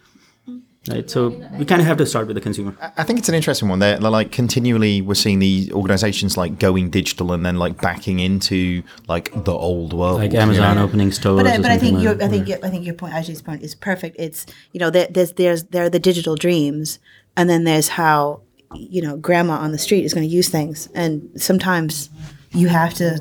right 0.90 1.10
so 1.10 1.30
we 1.60 1.66
kind 1.66 1.82
of 1.82 1.88
have 1.88 1.98
to 1.98 2.06
start 2.06 2.28
with 2.28 2.36
the 2.36 2.42
consumer 2.42 2.76
I 2.98 3.04
think 3.04 3.20
it's 3.20 3.30
an 3.30 3.36
interesting 3.36 3.68
one. 3.70 3.80
They're, 3.80 3.98
they're 4.00 4.10
like 4.12 4.32
continually 4.32 5.02
we're 5.02 5.16
seeing 5.16 5.40
these 5.40 5.72
organizations 5.72 6.38
like 6.38 6.60
going 6.60 6.90
digital 6.90 7.32
and 7.34 7.46
then 7.46 7.58
like 7.58 7.82
backing 7.82 8.20
into 8.20 8.84
like 9.08 9.32
the 9.46 9.52
old 9.54 9.94
world, 9.94 10.20
like 10.20 10.32
you 10.32 10.38
know? 10.38 10.44
Amazon 10.44 10.78
opening 10.78 11.10
uh, 11.10 11.12
stores 11.12 11.44
but, 11.44 11.52
I- 11.52 11.58
but 11.58 11.72
I 11.72 11.78
think 11.78 11.96
like 11.96 12.04
your. 12.04 12.24
I 12.24 12.28
think 12.28 12.48
your, 12.48 12.58
I 12.66 12.70
think 12.70 12.86
your 12.86 12.94
point 12.96 13.14
Ajay's 13.14 13.42
point 13.42 13.62
is 13.64 13.76
perfect. 13.76 14.16
It's 14.20 14.46
you 14.72 14.80
know 14.80 14.90
there, 14.90 15.08
there's 15.10 15.34
there's 15.34 15.64
there 15.66 15.84
are 15.86 15.90
the 15.90 16.00
digital 16.00 16.36
dreams, 16.36 17.00
and 17.36 17.50
then 17.50 17.64
there's 17.66 17.90
how 17.90 18.42
you 18.76 19.02
know 19.02 19.18
grandma 19.18 19.56
on 19.58 19.72
the 19.72 19.78
street 19.78 20.06
is 20.06 20.14
going 20.14 20.28
to 20.28 20.34
use 20.34 20.50
things, 20.50 20.88
and 20.94 21.30
sometimes 21.36 22.10
you 22.52 22.68
have 22.70 22.94
to 22.96 23.20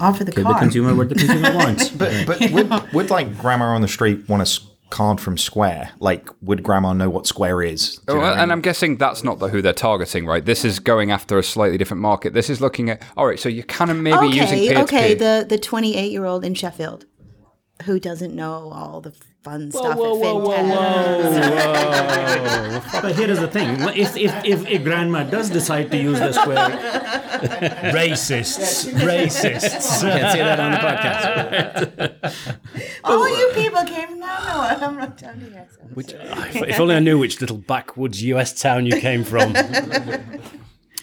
offer 0.00 0.22
the 0.24 0.32
Give 0.32 0.44
card. 0.44 0.56
the 0.56 0.60
consumer 0.60 0.94
what 0.94 1.08
the 1.08 1.14
consumer 1.16 1.54
wants 1.56 1.88
But 1.88 2.26
but 2.26 2.50
would, 2.52 2.92
would 2.92 3.10
like 3.10 3.36
grandma 3.38 3.66
on 3.74 3.80
the 3.80 3.88
street 3.88 4.28
want 4.28 4.42
a 4.42 4.48
s- 4.52 4.60
card 4.90 5.20
from 5.20 5.36
Square? 5.38 5.90
Like, 6.00 6.28
would 6.42 6.62
grandma 6.62 6.92
know 6.92 7.10
what 7.10 7.26
Square 7.26 7.62
is? 7.62 7.96
Do 7.96 8.02
oh, 8.08 8.14
know 8.14 8.20
Oh, 8.20 8.22
what 8.22 8.28
I 8.28 8.34
mean? 8.34 8.42
and 8.44 8.52
I'm 8.52 8.60
guessing 8.60 8.96
that's 8.96 9.22
not 9.24 9.38
the 9.38 9.48
who 9.48 9.62
they're 9.62 9.72
targeting, 9.72 10.26
right? 10.26 10.44
This 10.44 10.64
is 10.64 10.78
going 10.78 11.10
after 11.10 11.38
a 11.38 11.42
slightly 11.42 11.78
different 11.78 12.00
market. 12.00 12.34
This 12.34 12.50
is 12.50 12.60
looking 12.60 12.90
at 12.90 13.02
all 13.16 13.26
right. 13.26 13.38
So 13.38 13.48
you're 13.48 13.64
kind 13.64 13.90
of 13.90 13.96
maybe 13.96 14.26
using 14.28 14.42
okay, 14.60 14.68
peer 14.68 14.78
okay, 14.82 15.08
to 15.14 15.16
peer. 15.18 15.42
the 15.42 15.48
the 15.48 15.58
28 15.58 16.10
year 16.12 16.24
old 16.24 16.44
in 16.44 16.54
Sheffield 16.54 17.06
who 17.84 18.00
doesn't 18.00 18.34
know 18.34 18.70
all 18.72 19.00
the 19.00 19.12
fun 19.42 19.70
stuff 19.70 19.96
whoa, 19.96 20.16
at 20.16 20.36
whoa, 20.36 20.50
fintech. 21.30 23.02
but 23.02 23.14
here 23.14 23.30
is 23.30 23.38
the 23.40 23.48
thing 23.48 23.80
if, 23.96 24.16
if, 24.16 24.44
if 24.44 24.66
a 24.66 24.78
grandma 24.78 25.22
does 25.22 25.48
decide 25.48 25.90
to 25.90 25.96
use 25.96 26.18
the 26.18 26.32
square 26.32 26.56
Racists. 27.94 28.92
Racists. 28.94 30.02
can't 30.02 30.32
say 30.32 30.40
that 30.40 30.58
on 30.58 30.72
the 30.72 30.78
podcast 30.78 32.74
All 33.04 33.28
you 33.28 33.50
people 33.54 33.84
came 33.84 34.08
from 34.08 34.18
no, 34.18 34.26
no, 34.26 34.60
I'm 34.60 34.96
not 34.96 35.16
telling 35.16 35.40
you 35.40 35.50
guys. 35.50 35.78
Which, 35.94 36.12
if, 36.12 36.56
if 36.56 36.80
only 36.80 36.96
I 36.96 36.98
knew 36.98 37.18
which 37.18 37.40
little 37.40 37.58
backwoods 37.58 38.22
US 38.24 38.60
town 38.60 38.86
you 38.86 39.00
came 39.00 39.24
from. 39.24 39.54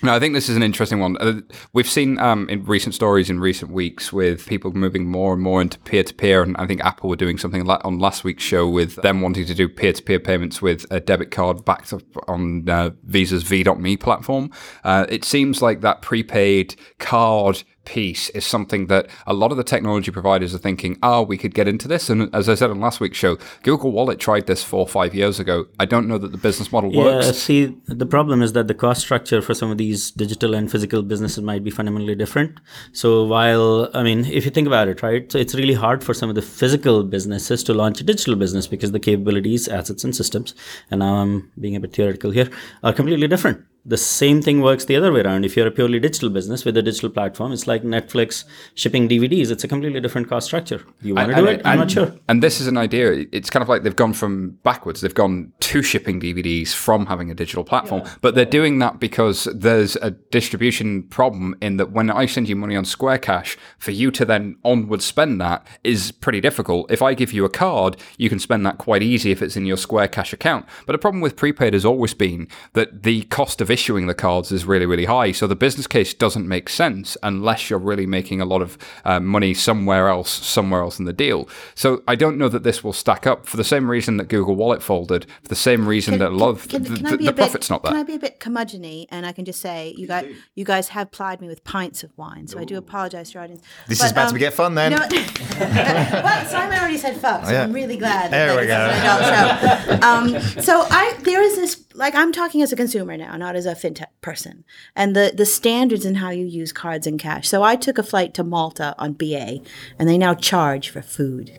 No, 0.05 0.13
I 0.13 0.19
think 0.19 0.35
this 0.35 0.49
is 0.49 0.55
an 0.55 0.61
interesting 0.61 0.99
one. 0.99 1.17
Uh, 1.17 1.41
we've 1.73 1.89
seen 1.89 2.19
um, 2.19 2.47
in 2.47 2.63
recent 2.63 2.93
stories 2.93 3.27
in 3.27 3.39
recent 3.39 3.71
weeks 3.71 4.13
with 4.13 4.45
people 4.45 4.71
moving 4.71 5.09
more 5.09 5.33
and 5.33 5.41
more 5.41 5.63
into 5.63 5.79
peer 5.79 6.03
to 6.03 6.13
peer, 6.13 6.43
and 6.43 6.55
I 6.57 6.67
think 6.67 6.85
Apple 6.85 7.09
were 7.09 7.15
doing 7.15 7.39
something 7.39 7.65
la- 7.65 7.81
on 7.83 7.97
last 7.97 8.23
week's 8.23 8.43
show 8.43 8.69
with 8.69 8.97
them 8.97 9.21
wanting 9.21 9.47
to 9.47 9.55
do 9.55 9.67
peer 9.67 9.93
to 9.93 10.03
peer 10.03 10.19
payments 10.19 10.61
with 10.61 10.85
a 10.91 10.99
debit 10.99 11.31
card 11.31 11.65
backed 11.65 11.91
up 11.91 12.03
on 12.27 12.69
uh, 12.69 12.91
Visa's 13.03 13.41
V.me 13.41 13.97
platform. 13.97 14.51
Uh, 14.83 15.07
it 15.09 15.25
seems 15.25 15.63
like 15.63 15.81
that 15.81 16.03
prepaid 16.03 16.75
card 16.99 17.63
piece 17.85 18.29
is 18.31 18.45
something 18.45 18.87
that 18.87 19.07
a 19.25 19.33
lot 19.33 19.51
of 19.51 19.57
the 19.57 19.63
technology 19.63 20.11
providers 20.11 20.53
are 20.53 20.59
thinking, 20.59 20.97
oh, 21.01 21.21
we 21.21 21.37
could 21.37 21.53
get 21.53 21.67
into 21.67 21.87
this. 21.87 22.09
And 22.09 22.33
as 22.33 22.49
I 22.49 22.55
said 22.55 22.69
on 22.69 22.79
last 22.79 22.99
week's 22.99 23.17
show, 23.17 23.37
Google 23.63 23.91
Wallet 23.91 24.19
tried 24.19 24.47
this 24.47 24.63
four 24.63 24.81
or 24.81 24.87
five 24.87 25.13
years 25.15 25.39
ago. 25.39 25.67
I 25.79 25.85
don't 25.85 26.07
know 26.07 26.17
that 26.17 26.31
the 26.31 26.37
business 26.37 26.71
model 26.71 26.91
works. 26.91 27.25
Yeah, 27.25 27.31
see, 27.31 27.77
the 27.87 28.05
problem 28.05 28.41
is 28.41 28.53
that 28.53 28.67
the 28.67 28.73
cost 28.73 29.01
structure 29.01 29.41
for 29.41 29.53
some 29.53 29.71
of 29.71 29.77
these 29.77 30.11
digital 30.11 30.53
and 30.53 30.71
physical 30.71 31.01
businesses 31.01 31.43
might 31.43 31.63
be 31.63 31.71
fundamentally 31.71 32.15
different. 32.15 32.59
So, 32.91 33.23
while, 33.25 33.89
I 33.93 34.03
mean, 34.03 34.25
if 34.25 34.45
you 34.45 34.51
think 34.51 34.67
about 34.67 34.87
it, 34.87 35.01
right, 35.01 35.31
so 35.31 35.37
it's 35.37 35.55
really 35.55 35.73
hard 35.73 36.03
for 36.03 36.13
some 36.13 36.29
of 36.29 36.35
the 36.35 36.41
physical 36.41 37.03
businesses 37.03 37.63
to 37.63 37.73
launch 37.73 38.01
a 38.01 38.03
digital 38.03 38.35
business 38.35 38.67
because 38.67 38.91
the 38.91 38.99
capabilities, 38.99 39.67
assets, 39.67 40.03
and 40.03 40.15
systems, 40.15 40.55
and 40.91 40.99
now 40.99 41.15
I'm 41.15 41.51
being 41.59 41.75
a 41.75 41.79
bit 41.79 41.93
theoretical 41.93 42.31
here, 42.31 42.49
are 42.83 42.93
completely 42.93 43.27
different. 43.27 43.65
The 43.85 43.97
same 43.97 44.41
thing 44.41 44.61
works 44.61 44.85
the 44.85 44.95
other 44.95 45.11
way 45.11 45.21
around. 45.21 45.45
If 45.45 45.55
you're 45.55 45.67
a 45.67 45.71
purely 45.71 45.99
digital 45.99 46.29
business 46.29 46.65
with 46.65 46.75
a 46.75 46.81
digital 46.81 47.09
platform, 47.09 47.51
it's 47.51 47.67
like 47.67 47.83
Netflix 47.83 48.43
shipping 48.73 49.07
DVDs. 49.07 49.51
It's 49.51 49.63
a 49.63 49.67
completely 49.67 50.01
different 50.01 50.27
cost 50.27 50.47
structure. 50.47 50.81
You 51.01 51.13
want 51.13 51.29
to 51.29 51.35
do 51.35 51.45
it? 51.45 51.61
I'm 51.63 51.79
not 51.79 51.91
sure. 51.91 52.15
And 52.27 52.41
this 52.41 52.59
is 52.59 52.65
an 52.65 52.77
idea. 52.77 53.25
It's 53.31 53.49
kind 53.49 53.61
of 53.61 53.69
like 53.69 53.83
they've 53.83 53.95
gone 53.95 54.13
from 54.13 54.57
backwards. 54.63 55.01
They've 55.01 55.13
gone 55.13 55.53
to 55.59 55.83
shipping 55.83 56.19
DVDs 56.19 56.73
from 56.73 57.05
having 57.05 57.29
a 57.29 57.35
digital 57.35 57.63
platform. 57.63 58.03
But 58.21 58.33
they're 58.33 58.45
doing 58.45 58.79
that 58.79 58.99
because 58.99 59.47
there's 59.53 59.95
a 59.97 60.11
distribution 60.11 61.03
problem 61.03 61.55
in 61.61 61.77
that 61.77 61.91
when 61.91 62.09
I 62.09 62.25
send 62.25 62.49
you 62.49 62.55
money 62.55 62.75
on 62.75 62.85
Square 62.85 63.19
Cash, 63.19 63.57
for 63.77 63.91
you 63.91 64.09
to 64.11 64.25
then 64.25 64.55
onward 64.63 65.03
spend 65.03 65.39
that 65.41 65.65
is 65.83 66.11
pretty 66.11 66.41
difficult. 66.41 66.91
If 66.91 67.03
I 67.03 67.13
give 67.13 67.33
you 67.33 67.45
a 67.45 67.49
card, 67.49 67.97
you 68.17 68.29
can 68.29 68.39
spend 68.39 68.65
that 68.65 68.79
quite 68.79 69.03
easy 69.03 69.31
if 69.31 69.43
it's 69.43 69.55
in 69.55 69.67
your 69.67 69.77
Square 69.77 70.07
Cash 70.07 70.33
account. 70.33 70.65
But 70.87 70.93
the 70.93 70.99
problem 70.99 71.21
with 71.21 71.35
prepaid 71.35 71.73
has 71.73 71.85
always 71.85 72.15
been 72.15 72.47
that 72.73 73.03
the 73.03 73.23
cost 73.23 73.61
of 73.61 73.69
issuing 73.75 74.07
the 74.07 74.13
cards 74.13 74.51
is 74.51 74.63
really, 74.65 74.85
really 74.85 75.05
high. 75.05 75.31
So 75.33 75.47
the 75.47 75.55
business 75.67 75.87
case 75.87 76.13
doesn't 76.13 76.47
make 76.47 76.69
sense 76.69 77.17
unless 77.21 77.69
you're 77.69 77.77
really 77.91 78.05
making 78.07 78.39
a 78.39 78.45
lot 78.45 78.61
of 78.61 78.77
uh, 79.03 79.19
money 79.19 79.53
somewhere 79.53 80.07
else, 80.07 80.29
somewhere 80.29 80.81
else 80.81 80.97
in 80.99 81.05
the 81.05 81.13
deal. 81.25 81.49
So 81.75 82.01
I 82.07 82.15
don't 82.15 82.37
know 82.37 82.47
that 82.49 82.63
this 82.63 82.83
will 82.83 82.93
stack 82.93 83.27
up 83.27 83.45
for 83.45 83.57
the 83.57 83.63
same 83.63 83.91
reason 83.91 84.15
that 84.17 84.27
Google 84.29 84.55
Wallet 84.55 84.81
folded, 84.81 85.25
for 85.43 85.49
the 85.49 85.55
same 85.69 85.87
reason 85.87 86.19
that 86.19 86.29
a 86.29 86.35
lot 86.35 86.49
of 86.49 86.67
Can, 86.69 86.83
the, 86.83 86.95
can 86.95 87.03
the, 87.03 87.17
be 87.17 87.23
the 87.25 87.29
a 87.31 87.33
bit, 87.33 87.41
profit's 87.43 87.69
not 87.69 87.83
there. 87.83 87.91
Can 87.91 87.99
I 87.99 88.03
there. 88.03 88.17
be 88.17 88.25
a 88.25 88.29
bit 88.29 88.39
curmudgeon 88.39 88.85
and 89.09 89.25
I 89.25 89.31
can 89.31 89.45
just 89.45 89.59
say 89.61 89.93
you 89.97 90.07
guys 90.07 90.25
you 90.53 90.63
guys 90.65 90.89
have 90.89 91.11
plied 91.11 91.41
me 91.41 91.47
with 91.47 91.63
pints 91.63 92.03
of 92.03 92.11
wine, 92.17 92.47
so 92.47 92.59
I 92.59 92.63
do 92.65 92.77
apologize 92.77 93.29
to 93.29 93.33
your 93.35 93.43
audience. 93.43 93.61
This 93.87 93.99
But, 93.99 94.05
is 94.05 94.11
about 94.11 94.27
um, 94.27 94.33
to 94.33 94.39
get 94.39 94.53
fun 94.53 94.75
then. 94.75 94.91
you 94.91 94.97
know- 94.97 95.07
well, 95.59 96.45
Simon 96.45 96.77
already 96.77 96.97
said 96.97 97.17
fuck, 97.17 97.45
so 97.45 97.51
Yeah. 97.51 97.63
I'm 97.63 97.73
really 97.73 97.97
glad. 97.97 98.31
There 98.31 98.47
that 98.47 98.61
we 98.61 98.67
this 98.67 98.77
is 98.77 98.97
an 98.97 99.05
adult 99.05 100.01
show. 100.01 100.07
Um, 100.07 100.63
so 100.63 100.85
I 100.89 101.17
there 101.23 101.41
is 101.41 101.55
this 101.55 101.84
like 101.95 102.13
I'm 102.15 102.31
talking 102.31 102.61
as 102.61 102.71
a 102.71 102.75
consumer 102.75 103.17
now, 103.17 103.35
not 103.37 103.55
as 103.55 103.65
a 103.65 103.73
fintech 103.73 104.07
person, 104.21 104.63
and 104.95 105.15
the 105.15 105.31
the 105.35 105.45
standards 105.45 106.05
in 106.05 106.15
how 106.15 106.29
you 106.29 106.45
use 106.45 106.71
cards 106.71 107.07
and 107.07 107.19
cash. 107.19 107.47
So 107.47 107.63
I 107.63 107.75
took 107.75 107.97
a 107.97 108.03
flight 108.03 108.33
to 108.35 108.43
Malta 108.43 108.95
on 108.97 109.13
BA, 109.13 109.59
and 109.97 110.09
they 110.09 110.17
now 110.17 110.33
charge 110.33 110.89
for 110.89 111.01
food. 111.01 111.51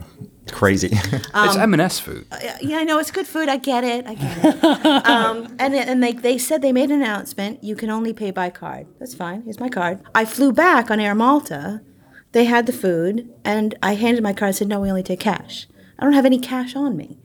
Crazy. 0.53 0.91
it's 0.93 1.35
M&S 1.57 1.99
food. 1.99 2.27
Yeah, 2.61 2.79
I 2.79 2.85
know 2.85 2.99
it's 2.99 3.11
good 3.11 3.27
food. 3.27 3.49
I 3.49 3.57
get 3.57 3.83
it. 3.83 4.07
I 4.07 4.15
get 4.15 4.39
it. 4.45 4.65
um, 5.07 5.57
and 5.59 5.75
and 5.75 6.03
they 6.03 6.13
they 6.13 6.39
said 6.39 6.63
they 6.63 6.73
made 6.73 6.91
an 6.91 7.03
announcement. 7.03 7.65
You 7.65 7.75
can 7.75 7.91
only 7.91 8.13
pay 8.13 8.31
by 8.31 8.51
card. 8.51 8.87
That's 8.99 9.15
fine. 9.15 9.43
Here's 9.43 9.61
my 9.61 9.69
card. 9.69 10.03
I 10.15 10.25
flew 10.25 10.53
back 10.53 10.91
on 10.91 11.01
Air 11.01 11.15
Malta. 11.15 11.83
They 12.33 12.45
had 12.45 12.67
the 12.67 12.73
food, 12.73 13.33
and 13.45 13.75
I 13.83 13.95
handed 13.95 14.23
my 14.23 14.33
card. 14.33 14.49
And 14.51 14.57
Said 14.57 14.69
no, 14.69 14.81
we 14.81 14.89
only 14.89 15.03
take 15.03 15.21
cash. 15.21 15.67
I 15.99 16.05
don't 16.05 16.13
have 16.13 16.27
any 16.27 16.39
cash 16.39 16.77
on 16.77 16.97
me, 16.97 17.19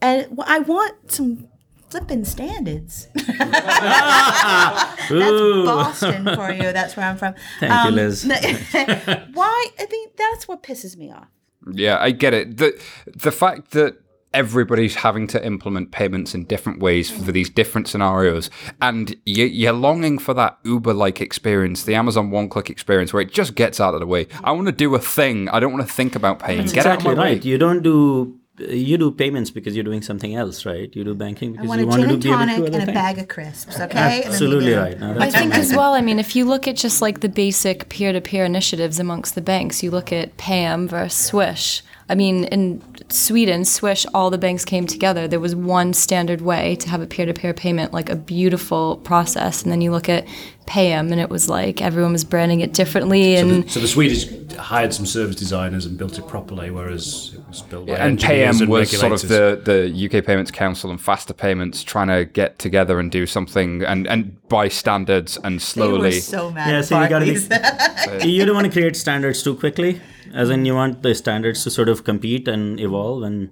and 0.00 0.38
I 0.44 0.58
want 0.58 1.12
some 1.12 1.48
flipping 1.88 2.24
standards. 2.24 3.08
That's 3.26 5.08
Boston 5.08 6.24
for 6.34 6.50
you. 6.50 6.72
That's 6.72 6.96
where 6.96 7.06
I'm 7.06 7.16
from. 7.16 7.34
Thank 7.60 7.72
you, 7.72 7.90
um, 7.90 7.94
Liz. 7.94 8.24
why? 9.32 9.68
I 9.78 9.86
think 9.86 10.16
that's 10.16 10.48
what 10.48 10.62
pisses 10.62 10.96
me 10.96 11.10
off. 11.12 11.28
Yeah, 11.72 11.98
I 12.00 12.10
get 12.10 12.34
it. 12.34 12.56
The 12.56 12.80
the 13.06 13.32
fact 13.32 13.70
that 13.72 13.98
everybody's 14.34 14.96
having 14.96 15.26
to 15.28 15.44
implement 15.44 15.92
payments 15.92 16.34
in 16.34 16.44
different 16.44 16.80
ways 16.80 17.10
for 17.10 17.32
these 17.32 17.48
different 17.48 17.88
scenarios, 17.88 18.50
and 18.82 19.16
you, 19.24 19.46
you're 19.46 19.72
longing 19.72 20.18
for 20.18 20.34
that 20.34 20.58
Uber-like 20.64 21.20
experience, 21.22 21.84
the 21.84 21.94
Amazon 21.94 22.30
one-click 22.30 22.68
experience, 22.68 23.12
where 23.12 23.22
it 23.22 23.32
just 23.32 23.54
gets 23.54 23.80
out 23.80 23.94
of 23.94 24.00
the 24.00 24.06
way. 24.06 24.26
I 24.44 24.52
want 24.52 24.66
to 24.66 24.72
do 24.72 24.94
a 24.94 24.98
thing. 24.98 25.48
I 25.48 25.60
don't 25.60 25.72
want 25.72 25.86
to 25.86 25.92
think 25.92 26.14
about 26.14 26.38
paying. 26.38 26.58
That's 26.58 26.72
Get 26.72 26.80
exactly 26.80 27.08
out 27.08 27.12
of 27.12 27.16
my 27.18 27.24
right. 27.24 27.42
way. 27.42 27.48
You 27.48 27.56
don't 27.58 27.82
do 27.82 28.38
you 28.58 28.96
do 28.98 29.10
payments 29.10 29.50
because 29.50 29.74
you're 29.74 29.84
doing 29.84 30.02
something 30.02 30.34
else, 30.34 30.64
right? 30.64 30.94
You 30.94 31.04
do 31.04 31.14
banking 31.14 31.50
I 31.58 31.62
because 31.62 31.68
want 31.68 31.80
you 31.80 31.86
a 31.86 31.88
want 31.88 32.00
gin 32.00 32.08
to 32.08 32.14
and 32.14 32.22
do, 32.22 32.28
be 32.28 32.34
able 32.34 32.46
to 32.46 32.46
tonic 32.56 32.80
and 32.80 32.90
a 32.90 32.92
bag 32.92 33.18
of 33.18 33.28
crisps. 33.28 33.78
Okay, 33.78 34.22
Absolutely 34.24 34.72
right. 34.72 34.98
No, 34.98 35.18
I 35.18 35.30
think 35.30 35.52
fine. 35.52 35.60
as 35.60 35.74
well, 35.74 35.94
I 35.94 36.00
mean, 36.00 36.18
if 36.18 36.34
you 36.34 36.44
look 36.44 36.66
at 36.66 36.76
just 36.76 37.02
like 37.02 37.20
the 37.20 37.28
basic 37.28 37.88
peer 37.88 38.12
to 38.12 38.20
peer 38.20 38.44
initiatives 38.44 38.98
amongst 38.98 39.34
the 39.34 39.42
banks, 39.42 39.82
you 39.82 39.90
look 39.90 40.12
at 40.12 40.36
Paym 40.36 40.88
versus 40.88 41.18
Swish. 41.26 41.82
I 42.08 42.14
mean, 42.14 42.44
in 42.44 42.82
Sweden, 43.08 43.64
Swish, 43.64 44.04
all 44.12 44.30
the 44.30 44.38
banks 44.38 44.64
came 44.64 44.86
together. 44.86 45.28
There 45.28 45.40
was 45.40 45.54
one 45.54 45.92
standard 45.92 46.40
way 46.40 46.76
to 46.76 46.88
have 46.88 47.00
a 47.00 47.06
peer 47.06 47.26
to 47.26 47.32
peer 47.32 47.54
payment, 47.54 47.92
like 47.92 48.10
a 48.10 48.16
beautiful 48.16 48.96
process. 48.98 49.62
And 49.62 49.70
then 49.70 49.80
you 49.80 49.92
look 49.92 50.08
at 50.08 50.26
Paym, 50.66 51.12
and 51.12 51.20
it 51.20 51.30
was 51.30 51.48
like 51.48 51.80
everyone 51.80 52.10
was 52.10 52.24
branding 52.24 52.60
it 52.60 52.72
differently. 52.72 53.36
So 53.36 53.40
And 53.42 53.64
the, 53.64 53.68
so 53.68 53.80
the 53.80 53.86
Swedish 53.86 54.26
hired 54.56 54.92
some 54.92 55.06
service 55.06 55.36
designers 55.36 55.86
and 55.86 55.96
built 55.96 56.18
it 56.18 56.26
properly, 56.26 56.72
whereas 56.72 57.34
it 57.34 57.48
was 57.48 57.62
built 57.62 57.86
by 57.86 57.92
and 57.92 58.12
engineers 58.12 58.58
Paym 58.58 58.62
and 58.62 58.70
was 58.70 58.90
sort 58.90 59.12
of 59.12 59.28
the, 59.28 59.60
the 59.64 60.06
UK 60.06 60.24
Payments 60.24 60.50
Council 60.50 60.90
and 60.90 61.00
Faster 61.00 61.32
Payments 61.32 61.84
trying 61.84 62.08
to 62.08 62.24
get 62.24 62.58
together 62.58 62.98
and 62.98 63.12
do 63.12 63.26
something 63.26 63.84
and, 63.84 64.08
and 64.08 64.48
by 64.48 64.66
standards 64.66 65.38
and 65.44 65.62
slowly. 65.62 66.20
so 66.20 66.50
mad. 66.50 66.68
Yeah, 66.68 66.80
so 66.82 67.00
you 67.00 67.08
gotta 67.08 68.20
be. 68.22 68.28
you 68.28 68.44
don't 68.44 68.56
want 68.56 68.66
to 68.66 68.72
create 68.72 68.96
standards 68.96 69.44
too 69.44 69.54
quickly, 69.54 70.00
as 70.34 70.50
in 70.50 70.64
you 70.64 70.74
want 70.74 71.02
the 71.02 71.14
standards 71.14 71.64
to 71.64 71.70
sort 71.70 71.88
of 71.88 72.04
compete 72.04 72.48
and 72.48 72.80
evolve 72.80 73.22
and 73.22 73.50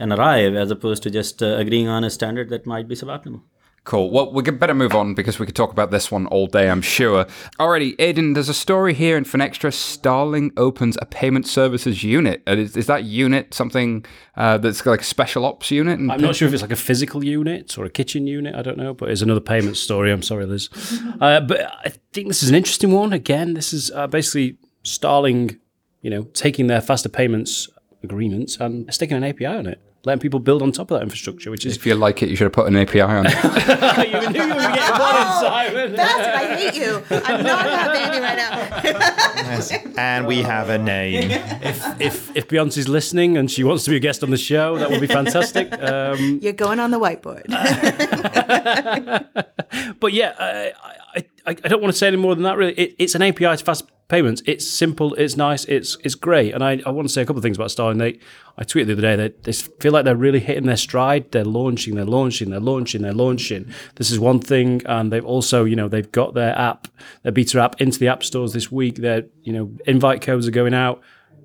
and 0.00 0.12
arrive, 0.12 0.54
as 0.54 0.70
opposed 0.70 1.02
to 1.02 1.10
just 1.10 1.42
uh, 1.42 1.56
agreeing 1.56 1.88
on 1.88 2.04
a 2.04 2.10
standard 2.10 2.50
that 2.50 2.66
might 2.66 2.86
be 2.86 2.94
suboptimal. 2.94 3.42
Cool. 3.88 4.10
Well, 4.10 4.30
we 4.32 4.42
could 4.42 4.60
better 4.60 4.74
move 4.74 4.94
on 4.94 5.14
because 5.14 5.38
we 5.38 5.46
could 5.46 5.56
talk 5.56 5.72
about 5.72 5.90
this 5.90 6.10
one 6.10 6.26
all 6.26 6.46
day, 6.46 6.68
I'm 6.68 6.82
sure. 6.82 7.24
Alrighty, 7.58 7.96
Aiden, 7.96 8.34
there's 8.34 8.50
a 8.50 8.54
story 8.54 8.92
here 8.92 9.16
in 9.16 9.24
Finextra. 9.24 9.72
Starling 9.72 10.52
opens 10.58 10.98
a 11.00 11.06
payment 11.06 11.46
services 11.46 12.04
unit. 12.04 12.42
Uh, 12.46 12.56
Is, 12.56 12.76
is 12.76 12.86
that 12.86 13.04
unit 13.04 13.54
something 13.54 14.04
uh, 14.36 14.58
that's 14.58 14.84
like 14.84 15.00
a 15.00 15.04
special 15.04 15.46
ops 15.46 15.70
unit? 15.70 15.98
I'm 15.98 16.20
not 16.20 16.36
sure 16.36 16.46
if 16.46 16.52
it's 16.52 16.60
like 16.60 16.70
a 16.70 16.76
physical 16.76 17.24
unit 17.24 17.78
or 17.78 17.86
a 17.86 17.90
kitchen 17.90 18.26
unit. 18.26 18.54
I 18.54 18.60
don't 18.60 18.76
know, 18.76 18.92
but 18.92 19.10
it's 19.10 19.22
another 19.22 19.40
payment 19.40 19.78
story. 19.78 20.12
I'm 20.12 20.22
sorry, 20.22 20.44
Liz. 20.46 20.68
Uh, 21.20 21.40
but 21.40 21.62
I 21.84 21.92
think 22.12 22.28
this 22.28 22.42
is 22.42 22.48
an 22.50 22.54
interesting 22.54 22.92
one. 22.92 23.12
Again, 23.12 23.54
this 23.54 23.72
is 23.72 23.90
uh, 23.90 24.06
basically 24.06 24.58
Starling, 24.84 25.58
you 26.02 26.10
know, 26.10 26.24
taking 26.34 26.66
their 26.66 26.80
faster 26.80 27.08
payments 27.08 27.68
agreements 28.02 28.56
and 28.58 28.92
sticking 28.92 29.16
an 29.16 29.22
API 29.24 29.46
on 29.46 29.66
it, 29.66 29.80
letting 30.04 30.20
people 30.20 30.38
build 30.40 30.62
on 30.62 30.70
top 30.72 30.90
of 30.90 30.98
that 30.98 31.02
infrastructure, 31.02 31.50
which 31.50 31.64
is. 31.66 31.76
If 31.76 31.86
you 31.86 31.94
like 31.94 32.22
it, 32.22 32.28
you 32.28 32.36
should 32.36 32.44
have 32.44 32.52
put 32.52 32.66
an 32.68 32.76
API 32.76 33.00
on 33.00 33.26
it. 33.26 33.32
you 34.12 34.20
knew 34.30 34.42
you 34.42 34.54
were 34.54 34.60
getting 34.60 34.98
one, 34.98 35.40
Simon. 35.40 35.94
Bastard, 35.96 36.34
I 36.34 36.56
hate 36.56 36.76
you. 36.76 37.02
I'm 37.10 37.42
not 37.44 37.66
happy 37.68 38.20
right 38.20 38.36
now. 38.36 39.92
and 39.96 40.26
we 40.26 40.42
have 40.42 40.68
a 40.68 40.78
name. 40.78 41.30
if 41.62 41.82
if 42.00 42.36
if 42.36 42.48
Beyonce's 42.48 42.88
listening 42.88 43.36
and 43.36 43.50
she 43.50 43.64
wants 43.64 43.84
to 43.84 43.90
be 43.90 43.96
a 43.96 44.00
guest 44.00 44.22
on 44.22 44.30
the 44.30 44.36
show, 44.36 44.78
that 44.78 44.90
would 44.90 45.00
be 45.00 45.06
fantastic. 45.06 45.72
Um, 45.72 46.38
You're 46.42 46.52
going 46.52 46.80
on 46.80 46.90
the 46.90 46.98
whiteboard. 46.98 47.46
but 50.00 50.12
yeah, 50.12 50.34
I, 50.38 50.72
I, 51.14 51.24
I, 51.48 51.52
I 51.64 51.68
don't 51.68 51.80
want 51.80 51.92
to 51.92 51.98
say 51.98 52.06
any 52.06 52.18
more 52.18 52.34
than 52.34 52.44
that. 52.44 52.56
Really, 52.58 52.74
it, 52.74 52.94
it's 52.98 53.14
an 53.14 53.22
API 53.22 53.56
to 53.56 53.64
fast 53.64 53.90
payments. 54.08 54.42
It's 54.44 54.68
simple. 54.68 55.14
It's 55.14 55.36
nice. 55.36 55.64
It's 55.64 55.96
it's 56.04 56.14
great. 56.14 56.52
And 56.54 56.62
I, 56.62 56.82
I 56.84 56.90
want 56.90 57.08
to 57.08 57.12
say 57.12 57.22
a 57.22 57.24
couple 57.24 57.38
of 57.38 57.42
things 57.42 57.56
about 57.56 57.70
Starling. 57.70 57.98
They, 57.98 58.18
I 58.58 58.64
tweeted 58.64 58.86
the 58.86 58.92
other 58.92 59.02
day 59.02 59.16
that 59.16 59.44
they 59.44 59.52
feel 59.52 59.92
like 59.92 60.04
they're 60.04 60.14
really 60.14 60.40
hitting 60.40 60.66
their 60.66 60.76
stride. 60.76 61.32
They're 61.32 61.44
launching. 61.44 61.94
They're 61.94 62.04
launching. 62.04 62.50
They're 62.50 62.60
launching. 62.60 63.02
They're 63.02 63.12
launching. 63.14 63.72
This 63.96 64.10
is 64.10 64.20
one 64.20 64.40
thing, 64.40 64.82
and 64.84 65.10
they've 65.10 65.24
also 65.24 65.64
you 65.64 65.76
know 65.76 65.88
they've 65.88 66.12
got 66.12 66.34
their 66.34 66.58
app, 66.58 66.86
their 67.22 67.32
beta 67.32 67.62
app 67.62 67.80
into 67.80 67.98
the 67.98 68.08
app 68.08 68.22
stores 68.22 68.52
this 68.52 68.70
week. 68.70 68.96
Their 68.96 69.24
you 69.42 69.54
know 69.54 69.72
invite 69.86 70.20
codes 70.20 70.46
are 70.46 70.52
going 70.52 70.74
out. 70.74 71.00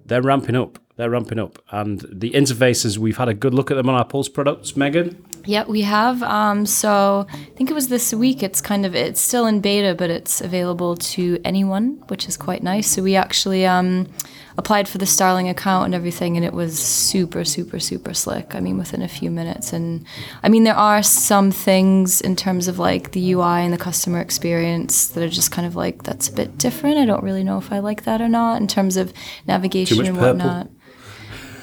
They're 0.06 0.22
ramping 0.22 0.58
up. 0.58 0.80
They're 0.96 1.10
ramping 1.10 1.40
up, 1.40 1.58
and 1.72 2.02
the 2.02 2.30
interfaces. 2.32 3.00
We've 3.00 3.18
had 3.18 3.28
a 3.28 3.34
good 3.34 3.54
look 3.54 3.72
at 3.72 3.76
them 3.76 3.90
on 3.90 3.96
our 3.96 4.06
Pulse 4.06 4.30
products, 4.30 4.78
Megan. 4.78 5.26
Yeah, 5.46 5.66
we 5.66 5.82
have. 5.82 6.22
Um, 6.24 6.66
so 6.68 7.26
I 7.30 7.50
think 7.56 7.72
it 7.72 7.74
was 7.74 7.88
this 7.88 8.14
week. 8.14 8.44
It's 8.44 8.62
kind 8.62 8.86
of 8.86 8.96
it's 8.96 9.20
still 9.20 9.48
in 9.48 9.60
beta, 9.60 9.96
but 9.96 10.10
it's 10.10 10.40
available 10.40 10.96
to 10.96 11.40
anyone, 11.44 12.04
which 12.08 12.28
is 12.28 12.38
quite 12.38 12.62
nice. 12.62 12.92
So 12.92 13.02
we 13.02 13.16
actually 13.16 13.66
um, 13.66 14.08
applied 14.56 14.88
for 14.88 15.00
the 15.00 15.06
Starling 15.06 15.50
account 15.50 15.86
and 15.86 15.96
everything, 15.96 16.38
and 16.38 16.46
it 16.46 16.54
was 16.54 16.78
super, 16.80 17.44
super, 17.44 17.80
super 17.80 18.14
slick. 18.14 18.54
I 18.54 18.60
mean, 18.60 18.78
within 18.78 19.02
a 19.02 19.08
few 19.08 19.32
minutes. 19.32 19.74
And 19.74 20.06
I 20.44 20.50
mean, 20.50 20.64
there 20.64 20.78
are 20.78 21.02
some 21.02 21.52
things 21.52 22.22
in 22.22 22.36
terms 22.36 22.68
of 22.68 22.78
like 22.80 23.12
the 23.12 23.34
UI 23.34 23.64
and 23.64 23.74
the 23.74 23.78
customer 23.78 24.22
experience 24.22 25.08
that 25.08 25.24
are 25.24 25.30
just 25.30 25.52
kind 25.52 25.68
of 25.68 25.76
like 25.76 26.04
that's 26.04 26.30
a 26.30 26.34
bit 26.34 26.58
different. 26.58 27.00
I 27.00 27.06
don't 27.06 27.24
really 27.24 27.44
know 27.44 27.58
if 27.58 27.72
I 27.72 27.80
like 27.80 28.04
that 28.04 28.22
or 28.22 28.30
not 28.30 28.62
in 28.62 28.68
terms 28.68 28.96
of 28.96 29.12
navigation 29.48 30.06
and 30.06 30.18
purple. 30.18 30.70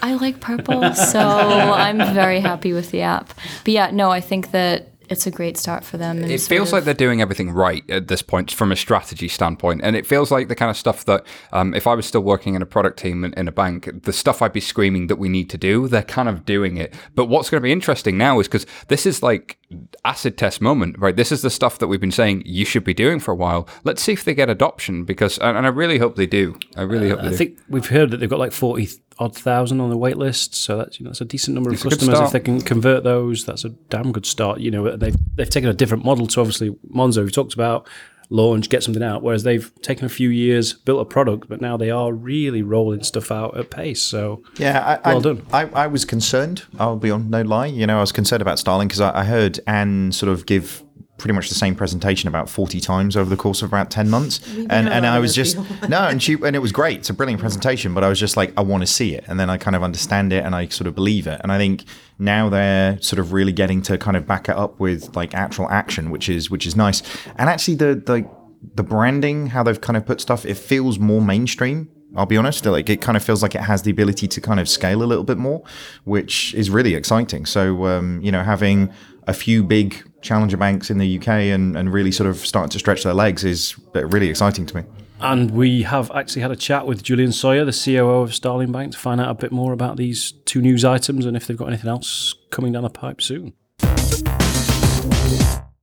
Whatnot. 0.00 0.20
I 0.20 0.24
like 0.24 0.40
purple, 0.40 0.94
so 0.94 1.18
I'm 1.20 1.98
very 2.14 2.40
happy 2.40 2.72
with 2.72 2.90
the 2.90 3.02
app. 3.02 3.32
But 3.64 3.72
yeah, 3.72 3.90
no, 3.90 4.10
I 4.10 4.20
think 4.20 4.50
that 4.52 4.90
it's 5.10 5.26
a 5.26 5.30
great 5.30 5.56
start 5.56 5.84
for 5.84 5.98
them. 5.98 6.22
It 6.22 6.40
feels 6.40 6.68
of- 6.68 6.74
like 6.74 6.84
they're 6.84 6.94
doing 6.94 7.20
everything 7.20 7.50
right 7.50 7.88
at 7.90 8.06
this 8.06 8.22
point 8.22 8.52
from 8.52 8.70
a 8.70 8.76
strategy 8.76 9.26
standpoint. 9.26 9.80
And 9.82 9.96
it 9.96 10.06
feels 10.06 10.30
like 10.30 10.46
the 10.46 10.54
kind 10.54 10.70
of 10.70 10.76
stuff 10.76 11.04
that, 11.06 11.26
um, 11.52 11.74
if 11.74 11.88
I 11.88 11.94
was 11.94 12.06
still 12.06 12.20
working 12.20 12.54
in 12.54 12.62
a 12.62 12.66
product 12.66 13.00
team 13.00 13.24
in, 13.24 13.34
in 13.34 13.48
a 13.48 13.52
bank, 13.52 13.90
the 14.04 14.12
stuff 14.12 14.40
I'd 14.40 14.52
be 14.52 14.60
screaming 14.60 15.08
that 15.08 15.16
we 15.16 15.28
need 15.28 15.50
to 15.50 15.58
do, 15.58 15.88
they're 15.88 16.04
kind 16.04 16.28
of 16.28 16.44
doing 16.44 16.76
it. 16.76 16.94
But 17.16 17.24
what's 17.26 17.50
going 17.50 17.60
to 17.60 17.64
be 17.64 17.72
interesting 17.72 18.16
now 18.16 18.38
is 18.38 18.46
because 18.46 18.66
this 18.86 19.04
is 19.04 19.20
like 19.20 19.58
acid 20.04 20.38
test 20.38 20.60
moment, 20.60 20.96
right? 20.96 21.16
This 21.16 21.32
is 21.32 21.42
the 21.42 21.50
stuff 21.50 21.80
that 21.80 21.88
we've 21.88 22.00
been 22.00 22.12
saying 22.12 22.44
you 22.46 22.64
should 22.64 22.84
be 22.84 22.94
doing 22.94 23.18
for 23.18 23.32
a 23.32 23.36
while. 23.36 23.68
Let's 23.82 24.02
see 24.02 24.12
if 24.12 24.24
they 24.24 24.34
get 24.34 24.48
adoption 24.48 25.04
because, 25.04 25.38
and 25.38 25.56
and 25.56 25.66
I 25.66 25.70
really 25.70 25.98
hope 25.98 26.14
they 26.14 26.26
do. 26.26 26.56
I 26.76 26.82
really 26.82 27.08
hope 27.08 27.18
they 27.18 27.24
do. 27.24 27.28
I 27.28 27.30
do. 27.32 27.36
think 27.36 27.58
we've 27.68 27.88
heard 27.88 28.12
that 28.12 28.18
they've 28.18 28.30
got 28.30 28.38
like 28.38 28.52
forty 28.52 28.88
odd 29.20 29.36
thousand 29.36 29.80
on 29.80 29.90
the 29.90 29.96
wait 29.96 30.16
list, 30.16 30.54
so 30.54 30.78
that's 30.78 30.98
you 30.98 31.04
know 31.04 31.10
that's 31.10 31.20
a 31.20 31.26
decent 31.26 31.54
number 31.54 31.72
It's 31.72 31.84
of 31.84 31.90
customers. 31.92 32.18
If 32.18 32.32
they 32.32 32.40
can 32.40 32.60
convert 32.60 33.04
those, 33.04 33.44
that's 33.44 33.64
a 33.64 33.68
damn 33.68 34.10
good 34.10 34.26
start. 34.26 34.60
You 34.60 34.70
know, 34.70 34.96
they've 34.96 35.14
they've 35.36 35.48
taken 35.48 35.68
a 35.68 35.74
different 35.74 36.04
model 36.04 36.26
to 36.28 36.40
obviously 36.40 36.70
Monzo. 36.92 37.24
We 37.24 37.30
talked 37.30 37.54
about 37.54 37.86
launch, 38.30 38.68
get 38.68 38.82
something 38.82 39.02
out, 39.02 39.22
whereas 39.22 39.42
they've 39.42 39.70
taken 39.82 40.06
a 40.06 40.08
few 40.08 40.28
years, 40.30 40.72
built 40.72 41.02
a 41.02 41.04
product, 41.04 41.48
but 41.48 41.60
now 41.60 41.76
they 41.76 41.90
are 41.90 42.12
really 42.12 42.62
rolling 42.62 43.02
stuff 43.02 43.30
out 43.30 43.56
at 43.56 43.70
pace. 43.70 44.00
So 44.00 44.42
Yeah, 44.56 45.00
I, 45.04 45.10
well 45.10 45.18
I, 45.18 45.20
done. 45.20 45.46
I, 45.52 45.82
I 45.84 45.86
was 45.88 46.04
concerned. 46.04 46.64
I'll 46.78 46.96
be 46.96 47.10
on 47.10 47.28
no 47.28 47.42
lie. 47.42 47.66
You 47.66 47.86
know, 47.86 47.98
I 47.98 48.00
was 48.00 48.12
concerned 48.12 48.40
about 48.40 48.58
Starling 48.58 48.88
because 48.88 49.00
I, 49.00 49.20
I 49.20 49.24
heard 49.24 49.60
Anne 49.66 50.12
sort 50.12 50.32
of 50.32 50.46
give 50.46 50.82
pretty 51.20 51.34
much 51.34 51.48
the 51.48 51.54
same 51.54 51.74
presentation 51.74 52.28
about 52.28 52.48
40 52.48 52.80
times 52.80 53.16
over 53.16 53.28
the 53.28 53.36
course 53.36 53.62
of 53.62 53.68
about 53.68 53.90
10 53.90 54.08
months. 54.10 54.40
And 54.68 54.88
and 54.88 55.06
I 55.06 55.18
was 55.18 55.34
just 55.34 55.56
no 55.88 56.00
and 56.08 56.22
she 56.22 56.34
and 56.34 56.56
it 56.56 56.60
was 56.60 56.72
great. 56.72 56.98
It's 56.98 57.10
a 57.10 57.14
brilliant 57.14 57.40
presentation 57.40 57.94
but 57.94 58.02
I 58.02 58.08
was 58.08 58.18
just 58.18 58.36
like 58.36 58.52
I 58.56 58.62
want 58.62 58.82
to 58.82 58.86
see 58.86 59.14
it. 59.14 59.24
And 59.28 59.38
then 59.38 59.50
I 59.50 59.56
kind 59.58 59.76
of 59.76 59.82
understand 59.82 60.32
it 60.32 60.44
and 60.44 60.54
I 60.54 60.68
sort 60.68 60.88
of 60.88 60.94
believe 60.94 61.26
it. 61.26 61.40
And 61.42 61.52
I 61.52 61.58
think 61.58 61.84
now 62.18 62.48
they're 62.48 63.00
sort 63.00 63.20
of 63.20 63.32
really 63.32 63.52
getting 63.52 63.82
to 63.82 63.98
kind 63.98 64.16
of 64.16 64.26
back 64.26 64.48
it 64.48 64.56
up 64.56 64.80
with 64.80 65.14
like 65.14 65.34
actual 65.34 65.68
action 65.70 66.10
which 66.10 66.28
is 66.28 66.50
which 66.50 66.66
is 66.66 66.74
nice. 66.74 67.02
And 67.36 67.48
actually 67.48 67.76
the 67.76 67.94
the 67.94 68.28
the 68.74 68.82
branding 68.82 69.46
how 69.48 69.62
they've 69.62 69.80
kind 69.80 69.96
of 69.96 70.04
put 70.04 70.20
stuff 70.20 70.44
it 70.44 70.56
feels 70.56 70.98
more 70.98 71.22
mainstream 71.22 71.88
I'll 72.16 72.26
be 72.26 72.36
honest, 72.36 72.66
like 72.66 72.90
it 72.90 73.00
kind 73.00 73.16
of 73.16 73.22
feels 73.22 73.40
like 73.42 73.54
it 73.54 73.60
has 73.60 73.82
the 73.82 73.90
ability 73.90 74.26
to 74.26 74.40
kind 74.40 74.58
of 74.58 74.68
scale 74.68 75.02
a 75.02 75.04
little 75.04 75.22
bit 75.22 75.38
more, 75.38 75.62
which 76.04 76.54
is 76.54 76.68
really 76.68 76.96
exciting. 76.96 77.46
So, 77.46 77.86
um, 77.86 78.20
you 78.20 78.32
know, 78.32 78.42
having 78.42 78.92
a 79.30 79.32
few 79.32 79.62
big 79.62 80.02
challenger 80.22 80.56
banks 80.56 80.90
in 80.90 80.98
the 80.98 81.18
UK 81.18 81.28
and, 81.28 81.76
and 81.76 81.92
really 81.92 82.12
sort 82.12 82.28
of 82.28 82.36
starting 82.36 82.68
to 82.68 82.78
stretch 82.78 83.04
their 83.04 83.14
legs 83.14 83.44
is 83.44 83.78
really 83.94 84.28
exciting 84.28 84.66
to 84.66 84.76
me. 84.76 84.82
And 85.20 85.52
we 85.52 85.82
have 85.82 86.10
actually 86.12 86.42
had 86.42 86.50
a 86.50 86.56
chat 86.56 86.86
with 86.86 87.02
Julian 87.02 87.30
Sawyer, 87.30 87.64
the 87.64 87.72
COO 87.72 88.22
of 88.22 88.34
Starling 88.34 88.72
Bank, 88.72 88.92
to 88.92 88.98
find 88.98 89.20
out 89.20 89.28
a 89.28 89.34
bit 89.34 89.52
more 89.52 89.72
about 89.72 89.96
these 89.98 90.32
two 90.46 90.60
news 90.60 90.84
items 90.84 91.26
and 91.26 91.36
if 91.36 91.46
they've 91.46 91.56
got 91.56 91.68
anything 91.68 91.90
else 91.90 92.34
coming 92.50 92.72
down 92.72 92.82
the 92.82 92.90
pipe 92.90 93.22
soon. 93.22 93.52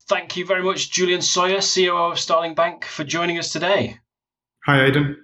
Thank 0.09 0.37
you 0.37 0.45
very 0.45 0.63
much, 0.63 0.91
Julian 0.91 1.21
Sawyer, 1.21 1.59
COO 1.61 2.11
of 2.11 2.19
Starling 2.19 2.55
Bank, 2.55 2.85
for 2.85 3.03
joining 3.03 3.37
us 3.37 3.51
today. 3.51 3.99
Hi, 4.65 4.85
Aidan. 4.85 5.17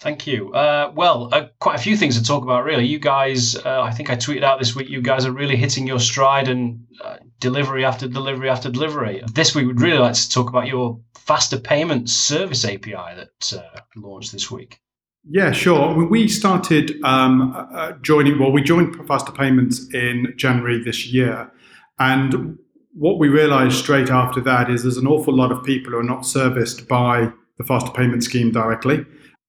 Thank 0.00 0.26
you. 0.26 0.52
Uh, 0.54 0.90
well, 0.94 1.28
uh, 1.30 1.48
quite 1.58 1.78
a 1.78 1.82
few 1.82 1.94
things 1.94 2.18
to 2.18 2.24
talk 2.24 2.42
about, 2.42 2.64
really. 2.64 2.86
You 2.86 2.98
guys, 2.98 3.54
uh, 3.54 3.82
I 3.82 3.90
think 3.90 4.08
I 4.08 4.16
tweeted 4.16 4.42
out 4.42 4.58
this 4.58 4.74
week, 4.74 4.88
you 4.88 5.02
guys 5.02 5.26
are 5.26 5.32
really 5.32 5.56
hitting 5.56 5.86
your 5.86 6.00
stride 6.00 6.48
and 6.48 6.86
uh, 7.04 7.16
delivery 7.38 7.84
after 7.84 8.08
delivery 8.08 8.48
after 8.48 8.70
delivery. 8.70 9.22
This 9.34 9.54
week, 9.54 9.66
we'd 9.66 9.80
really 9.82 9.98
like 9.98 10.14
to 10.14 10.30
talk 10.30 10.48
about 10.48 10.66
your 10.66 10.98
faster 11.14 11.58
payment 11.58 12.08
service 12.08 12.64
API 12.64 12.92
that 12.92 13.52
uh, 13.52 13.80
launched 13.94 14.32
this 14.32 14.50
week. 14.50 14.80
Yeah, 15.28 15.52
sure. 15.52 16.06
We 16.06 16.28
started 16.28 16.98
um, 17.04 17.52
uh, 17.54 17.92
joining, 18.00 18.38
well, 18.38 18.52
we 18.52 18.62
joined 18.62 19.06
Faster 19.06 19.32
Payments 19.32 19.92
in 19.92 20.32
January 20.36 20.82
this 20.82 21.08
year. 21.08 21.52
And 21.98 22.58
what 22.94 23.18
we 23.18 23.28
realized 23.28 23.76
straight 23.76 24.08
after 24.08 24.40
that 24.40 24.70
is 24.70 24.82
there's 24.82 24.96
an 24.96 25.06
awful 25.06 25.36
lot 25.36 25.52
of 25.52 25.62
people 25.62 25.92
who 25.92 25.98
are 25.98 26.02
not 26.02 26.24
serviced 26.24 26.88
by 26.88 27.30
the 27.58 27.64
Faster 27.64 27.90
Payment 27.90 28.24
Scheme 28.24 28.50
directly. 28.50 29.04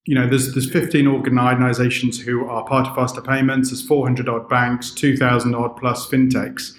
You 0.05 0.15
know, 0.15 0.27
there's 0.27 0.53
there's 0.53 0.69
15 0.69 1.07
organizations 1.07 2.19
who 2.19 2.47
are 2.47 2.65
part 2.65 2.87
of 2.87 2.95
Faster 2.95 3.21
Payments, 3.21 3.69
there's 3.69 3.85
400 3.85 4.27
odd 4.27 4.49
banks, 4.49 4.91
2,000 4.91 5.53
odd 5.53 5.77
plus 5.77 6.07
fintechs. 6.07 6.73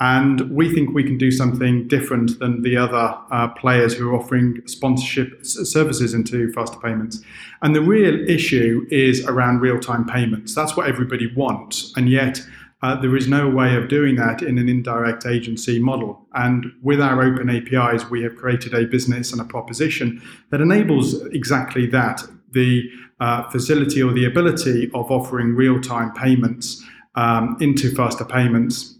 And 0.00 0.50
we 0.50 0.74
think 0.74 0.92
we 0.92 1.04
can 1.04 1.16
do 1.16 1.30
something 1.30 1.86
different 1.86 2.40
than 2.40 2.62
the 2.62 2.76
other 2.76 3.16
uh, 3.30 3.48
players 3.48 3.94
who 3.94 4.10
are 4.10 4.16
offering 4.16 4.60
sponsorship 4.66 5.46
services 5.46 6.14
into 6.14 6.52
faster 6.52 6.78
payments. 6.80 7.20
And 7.62 7.76
the 7.76 7.80
real 7.80 8.28
issue 8.28 8.86
is 8.90 9.24
around 9.24 9.60
real 9.60 9.78
time 9.78 10.04
payments. 10.04 10.52
That's 10.52 10.76
what 10.76 10.88
everybody 10.88 11.32
wants. 11.34 11.92
And 11.96 12.08
yet, 12.08 12.40
uh, 12.82 13.00
there 13.00 13.16
is 13.16 13.28
no 13.28 13.48
way 13.48 13.76
of 13.76 13.88
doing 13.88 14.16
that 14.16 14.42
in 14.42 14.58
an 14.58 14.68
indirect 14.68 15.24
agency 15.24 15.78
model. 15.78 16.26
And 16.34 16.66
with 16.82 17.00
our 17.00 17.22
open 17.22 17.48
APIs, 17.48 18.10
we 18.10 18.22
have 18.24 18.36
created 18.36 18.74
a 18.74 18.84
business 18.84 19.32
and 19.32 19.40
a 19.40 19.44
proposition 19.44 20.20
that 20.50 20.60
enables 20.60 21.24
exactly 21.28 21.86
that 21.86 22.22
the 22.54 22.88
uh, 23.20 23.48
facility 23.50 24.02
or 24.02 24.12
the 24.12 24.24
ability 24.24 24.90
of 24.94 25.10
offering 25.10 25.54
real 25.54 25.80
time 25.80 26.12
payments 26.14 26.82
um, 27.14 27.56
into 27.60 27.94
faster 27.94 28.24
payments 28.24 28.96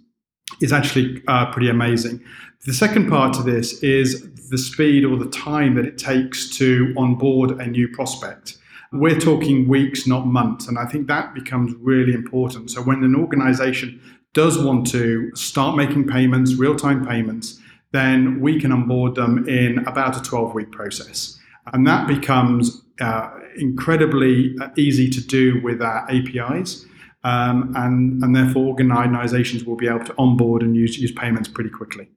is 0.61 0.73
actually 0.73 1.23
uh, 1.29 1.51
pretty 1.53 1.69
amazing. 1.69 2.23
The 2.67 2.75
second 2.75 3.09
part 3.09 3.35
to 3.35 3.43
this 3.43 3.83
is 3.83 4.49
the 4.51 4.59
speed 4.59 5.05
or 5.05 5.17
the 5.17 5.31
time 5.31 5.75
that 5.75 5.85
it 5.85 5.99
takes 5.99 6.49
to 6.59 6.95
onboard 6.97 7.61
a 7.61 7.67
new 7.67 7.89
prospect. 7.89 8.59
We're 8.93 9.19
talking 9.19 9.67
weeks, 9.67 10.07
not 10.07 10.27
months, 10.27 10.69
and 10.69 10.79
I 10.79 10.87
think 10.87 11.09
that 11.09 11.35
becomes 11.35 11.75
really 11.81 12.13
important. 12.13 12.71
So 12.71 12.81
when 12.83 13.03
an 13.03 13.17
organization 13.17 14.01
does 14.35 14.63
want 14.63 14.87
to 14.93 15.35
start 15.35 15.77
making 15.77 16.07
payments, 16.07 16.55
real 16.55 16.77
time 16.77 17.05
payments, 17.05 17.61
then 17.93 18.41
we 18.41 18.61
can 18.61 18.73
onboard 18.73 19.15
them 19.15 19.49
in 19.49 19.79
about 19.87 20.17
a 20.17 20.23
12 20.23 20.55
week 20.55 20.71
process. 20.71 21.39
And 21.73 21.87
that 21.87 22.07
becomes 22.07 22.83
uh, 23.01 23.31
incredibly 23.57 24.55
uh, 24.61 24.69
easy 24.77 25.09
to 25.11 25.21
do 25.21 25.61
with 25.63 25.83
our 25.83 26.09
APIs. 26.11 26.85
Um, 27.25 27.73
and, 27.75 28.23
and 28.23 28.37
therefore, 28.37 28.67
organizations 28.67 29.65
will 29.65 29.77
be 29.77 29.89
able 29.89 30.05
to 30.05 30.15
onboard 30.19 30.63
and 30.63 30.77
use, 30.77 30.99
use 30.99 31.13
payments 31.13 31.49
pretty 31.49 31.71
quickly. 31.71 32.11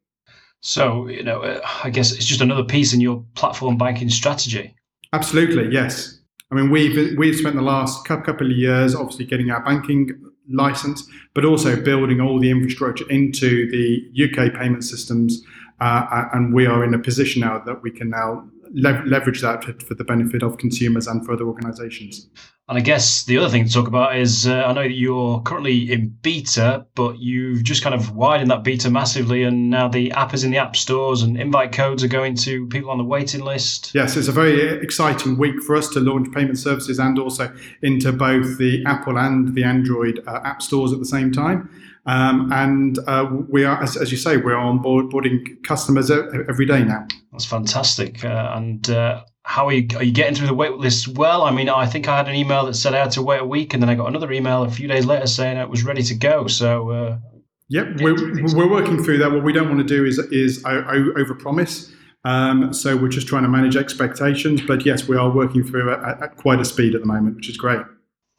So, 0.62 1.08
you 1.08 1.24
know, 1.24 1.42
uh, 1.44 1.62
I 1.84 1.90
guess 1.90 2.12
it's 2.12 2.26
just 2.26 2.42
another 2.42 2.64
piece 2.64 2.94
in 2.94 3.00
your 3.00 3.24
platform 3.36 3.78
banking 3.78 4.10
strategy. 4.10 4.76
Absolutely, 5.14 5.74
yes. 5.74 6.20
I 6.52 6.56
mean, 6.56 6.70
we've 6.70 7.18
we've 7.18 7.36
spent 7.36 7.56
the 7.56 7.62
last 7.62 8.06
couple 8.06 8.50
of 8.50 8.58
years 8.58 8.96
obviously 8.96 9.26
getting 9.26 9.52
our 9.52 9.64
banking 9.64 10.12
license, 10.50 11.08
but 11.34 11.44
also 11.44 11.82
building 11.82 12.22
all 12.22 12.40
the 12.40 12.50
infrastructure 12.50 13.10
into 13.10 13.70
the 13.70 14.26
UK 14.26 14.54
payment 14.54 14.84
systems, 14.84 15.42
uh, 15.82 16.26
and 16.34 16.54
we 16.54 16.66
are 16.66 16.84
in 16.84 16.94
a 16.94 17.00
position 17.00 17.42
now 17.42 17.60
that 17.60 17.84
we 17.84 17.92
can 17.92 18.10
now 18.10 18.48
leverage 18.74 19.42
that 19.42 19.64
for 19.84 19.94
the 19.94 20.04
benefit 20.04 20.44
of 20.44 20.58
consumers 20.58 21.08
and 21.08 21.26
for 21.26 21.34
other 21.34 21.46
organisations. 21.46 22.30
And 22.70 22.78
I 22.78 22.82
guess 22.82 23.24
the 23.24 23.38
other 23.38 23.48
thing 23.48 23.66
to 23.66 23.72
talk 23.72 23.88
about 23.88 24.18
is 24.18 24.46
uh, 24.46 24.64
I 24.66 24.74
know 24.74 24.84
that 24.84 24.92
you're 24.92 25.40
currently 25.42 25.90
in 25.90 26.10
beta, 26.22 26.86
but 26.96 27.18
you've 27.18 27.64
just 27.64 27.82
kind 27.82 27.96
of 27.96 28.14
widened 28.14 28.52
that 28.52 28.66
beta 28.66 28.90
massively, 28.90 29.44
and 29.44 29.70
now 29.70 29.88
the 29.88 30.12
app 30.12 30.34
is 30.34 30.44
in 30.44 30.52
the 30.52 30.58
app 30.58 30.76
stores, 30.76 31.22
and 31.22 31.38
invite 31.38 31.72
codes 31.72 32.04
are 32.04 32.10
going 32.10 32.36
to 32.36 32.68
people 32.68 32.90
on 32.90 32.98
the 32.98 33.06
waiting 33.06 33.42
list. 33.42 33.96
Yes, 33.96 34.18
it's 34.18 34.28
a 34.28 34.34
very 34.34 34.84
exciting 34.84 35.38
week 35.38 35.62
for 35.62 35.78
us 35.78 35.88
to 35.90 36.02
launch 36.02 36.30
payment 36.34 36.60
services 36.60 37.00
and 37.00 37.18
also 37.18 37.56
into 37.84 38.12
both 38.12 38.58
the 38.58 38.84
Apple 38.86 39.18
and 39.18 39.56
the 39.56 39.64
Android 39.64 40.22
uh, 40.28 40.42
app 40.44 40.62
stores 40.62 40.92
at 40.92 41.00
the 41.00 41.06
same 41.06 41.32
time. 41.32 41.70
Um, 42.08 42.50
and 42.54 42.98
uh, 43.06 43.30
we 43.50 43.66
are, 43.66 43.84
as, 43.84 43.98
as, 43.98 44.12
you 44.12 44.18
say, 44.18 44.38
we're 44.38 44.56
onboarding 44.56 45.62
customers 45.64 46.10
every 46.10 46.66
day 46.66 46.84
now. 46.84 47.06
That's 47.34 47.44
fantastic. 47.44 48.24
Uh, 48.24 48.54
and 48.56 48.90
uh, 48.90 49.26
how 49.44 49.68
are 49.68 49.74
you, 49.74 49.88
are 49.98 50.04
you 50.04 50.14
getting 50.14 50.34
through 50.34 50.48
the 50.48 50.54
wait 50.54 50.72
list 50.72 51.10
well? 51.10 51.44
I 51.44 51.52
mean, 51.52 51.68
I 51.68 51.86
think 51.86 52.08
I 52.08 52.16
had 52.16 52.30
an 52.30 52.36
email 52.36 52.66
that 52.66 52.76
said 52.76 52.94
I 52.94 53.00
had 53.00 53.12
to 53.12 53.22
wait 53.22 53.42
a 53.42 53.46
week, 53.46 53.74
and 53.74 53.84
then 53.84 53.90
I 53.90 53.96
got 53.96 54.08
another 54.08 54.32
email 54.32 54.64
a 54.64 54.70
few 54.70 54.88
days 54.88 55.06
later 55.06 55.28
saying 55.28 55.58
it 55.58 55.70
was 55.70 55.84
ready 55.84 56.02
to 56.04 56.16
go. 56.16 56.48
So, 56.48 56.90
uh, 56.92 57.20
yep, 57.68 57.88
we're, 58.00 58.16
we're 58.56 58.72
working 58.72 59.04
through 59.04 59.18
that. 59.18 59.30
What 59.30 59.44
we 59.44 59.52
don't 59.52 59.68
want 59.68 59.86
to 59.86 59.96
do 59.96 60.06
is 60.06 60.18
is 60.18 60.64
overpromise. 60.64 61.92
Um, 62.24 62.74
so 62.74 62.96
we're 62.96 63.10
just 63.10 63.28
trying 63.28 63.44
to 63.44 63.50
manage 63.50 63.76
expectations. 63.76 64.62
But 64.62 64.86
yes, 64.86 65.10
we 65.10 65.18
are 65.18 65.30
working 65.30 65.66
through 65.66 65.92
at, 65.92 66.22
at 66.22 66.38
quite 66.38 66.62
a 66.62 66.66
speed 66.66 66.96
at 66.96 67.02
the 67.02 67.08
moment, 67.08 67.36
which 67.36 67.50
is 67.50 67.58
great. 67.58 67.82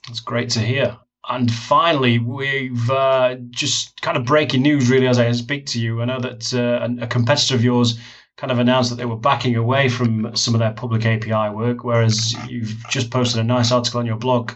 That's 0.07 0.21
great 0.21 0.49
to 0.51 0.61
hear. 0.61 0.97
And 1.29 1.53
finally, 1.53 2.19
we've 2.19 2.91
uh, 2.91 3.37
just 3.51 4.01
kind 4.01 4.17
of 4.17 4.25
breaking 4.25 4.63
news, 4.63 4.89
really, 4.89 5.07
as 5.07 5.19
I 5.19 5.31
speak 5.33 5.67
to 5.67 5.81
you. 5.81 6.01
I 6.01 6.07
know 6.07 6.21
that 6.21 6.55
uh, 6.55 6.89
a 7.03 7.07
competitor 7.07 7.55
of 7.55 7.63
yours 7.63 7.99
kind 8.39 8.51
of 8.51 8.59
announced 8.59 8.89
that 8.91 8.97
they 8.97 9.05
were 9.05 9.17
backing 9.17 9.57
away 9.57 9.89
from 9.89 10.35
some 10.37 10.55
of 10.55 10.61
their 10.61 10.73
public 10.73 11.05
API 11.05 11.55
work, 11.55 11.85
whereas 11.85 12.35
you've 12.49 12.83
just 12.89 13.11
posted 13.11 13.41
a 13.41 13.45
nice 13.45 13.73
article 13.73 14.01
on 14.01 14.07
your 14.07 14.17
blog, 14.17 14.53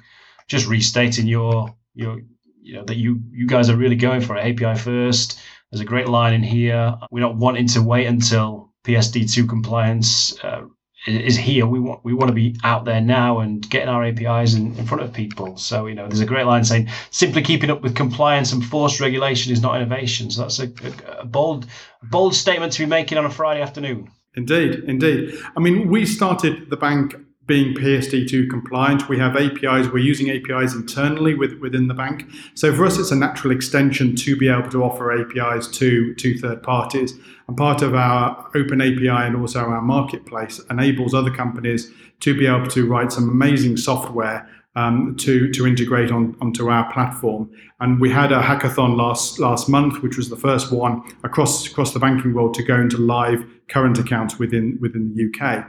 just 0.48 0.66
restating 0.66 1.26
your 1.26 1.74
your 1.94 2.20
you 2.62 2.74
know 2.74 2.84
that 2.84 2.96
you 2.96 3.20
you 3.32 3.46
guys 3.46 3.68
are 3.68 3.76
really 3.76 3.96
going 3.96 4.20
for 4.20 4.38
API 4.38 4.76
first. 4.76 5.38
There's 5.70 5.80
a 5.80 5.86
great 5.86 6.08
line 6.08 6.32
in 6.32 6.42
here. 6.42 6.94
We're 7.10 7.20
not 7.20 7.36
wanting 7.36 7.66
to 7.68 7.82
wait 7.82 8.06
until 8.06 8.72
PSD2 8.84 9.48
compliance 9.48 10.38
uh, 10.44 10.62
is 11.06 11.36
here. 11.36 11.66
We 11.66 11.80
want 11.80 12.04
we 12.04 12.14
want 12.14 12.28
to 12.28 12.34
be 12.34 12.56
out 12.62 12.84
there 12.84 13.00
now 13.00 13.40
and 13.40 13.68
getting 13.68 13.88
our 13.88 14.04
APIs 14.04 14.54
in, 14.54 14.76
in 14.76 14.86
front 14.86 15.02
of 15.02 15.12
people. 15.12 15.56
So 15.56 15.86
you 15.86 15.94
know, 15.94 16.06
there's 16.06 16.20
a 16.20 16.26
great 16.26 16.46
line 16.46 16.64
saying 16.64 16.88
simply 17.10 17.42
keeping 17.42 17.70
up 17.70 17.82
with 17.82 17.94
compliance 17.94 18.52
and 18.52 18.64
forced 18.64 19.00
regulation 19.00 19.52
is 19.52 19.60
not 19.60 19.76
innovation. 19.76 20.30
So 20.30 20.42
that's 20.42 20.58
a, 20.58 20.64
a, 20.64 21.20
a 21.20 21.24
bold 21.24 21.66
bold 22.02 22.34
statement 22.34 22.72
to 22.74 22.80
be 22.80 22.86
making 22.86 23.18
on 23.18 23.24
a 23.24 23.30
Friday 23.30 23.62
afternoon. 23.62 24.10
Indeed, 24.34 24.84
indeed. 24.86 25.34
I 25.56 25.60
mean, 25.60 25.90
we 25.90 26.06
started 26.06 26.70
the 26.70 26.76
bank 26.76 27.14
being 27.46 27.74
PSD2 27.74 28.48
compliant. 28.48 29.08
We 29.08 29.18
have 29.18 29.36
APIs, 29.36 29.88
we're 29.88 29.98
using 29.98 30.30
APIs 30.30 30.74
internally 30.74 31.34
with, 31.34 31.58
within 31.58 31.88
the 31.88 31.94
bank. 31.94 32.24
So 32.54 32.74
for 32.74 32.86
us, 32.86 32.98
it's 32.98 33.10
a 33.10 33.16
natural 33.16 33.52
extension 33.52 34.14
to 34.16 34.36
be 34.36 34.48
able 34.48 34.70
to 34.70 34.84
offer 34.84 35.12
APIs 35.12 35.66
to, 35.78 36.14
to 36.14 36.38
third 36.38 36.62
parties. 36.62 37.14
And 37.52 37.58
part 37.58 37.82
of 37.82 37.94
our 37.94 38.48
open 38.54 38.80
API 38.80 39.08
and 39.10 39.36
also 39.36 39.60
our 39.60 39.82
marketplace 39.82 40.58
enables 40.70 41.12
other 41.12 41.30
companies 41.30 41.90
to 42.20 42.34
be 42.34 42.46
able 42.46 42.66
to 42.68 42.86
write 42.86 43.12
some 43.12 43.28
amazing 43.28 43.76
software 43.76 44.48
um, 44.74 45.14
to 45.16 45.50
to 45.50 45.66
integrate 45.66 46.10
on, 46.10 46.34
onto 46.40 46.70
our 46.70 46.90
platform. 46.90 47.50
And 47.78 48.00
we 48.00 48.08
had 48.08 48.32
a 48.32 48.40
hackathon 48.40 48.96
last 48.96 49.38
last 49.38 49.68
month, 49.68 50.02
which 50.02 50.16
was 50.16 50.30
the 50.30 50.36
first 50.36 50.72
one 50.72 51.02
across 51.24 51.70
across 51.70 51.92
the 51.92 51.98
banking 51.98 52.32
world 52.32 52.54
to 52.54 52.62
go 52.62 52.80
into 52.80 52.96
live 52.96 53.44
current 53.68 53.98
accounts 53.98 54.38
within 54.38 54.78
within 54.80 55.14
the 55.14 55.28
UK. 55.28 55.66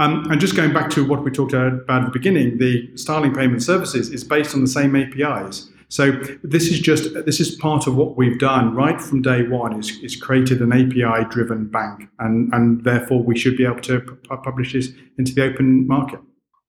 Um, 0.00 0.28
and 0.32 0.40
just 0.40 0.56
going 0.56 0.72
back 0.72 0.90
to 0.90 1.06
what 1.06 1.22
we 1.22 1.30
talked 1.30 1.52
about 1.52 2.02
at 2.02 2.06
the 2.06 2.10
beginning, 2.10 2.58
the 2.58 2.90
Starling 2.96 3.32
Payment 3.32 3.62
Services 3.62 4.10
is 4.10 4.24
based 4.24 4.52
on 4.52 4.62
the 4.62 4.66
same 4.80 4.96
APIs. 4.96 5.70
So 5.90 6.12
this 6.44 6.68
is 6.68 6.78
just 6.78 7.12
this 7.26 7.40
is 7.40 7.56
part 7.56 7.88
of 7.88 7.96
what 7.96 8.16
we've 8.16 8.38
done 8.38 8.76
right 8.76 9.00
from 9.00 9.22
day 9.22 9.42
one 9.48 9.76
is, 9.76 9.90
is 10.02 10.14
created 10.14 10.60
an 10.60 10.72
API 10.72 11.28
driven 11.30 11.66
bank 11.66 12.08
and, 12.20 12.52
and 12.54 12.84
therefore 12.84 13.24
we 13.24 13.36
should 13.36 13.56
be 13.56 13.64
able 13.64 13.80
to 13.80 14.00
p- 14.00 14.36
publish 14.44 14.72
this 14.72 14.90
into 15.18 15.34
the 15.34 15.42
open 15.42 15.88
market. 15.88 16.20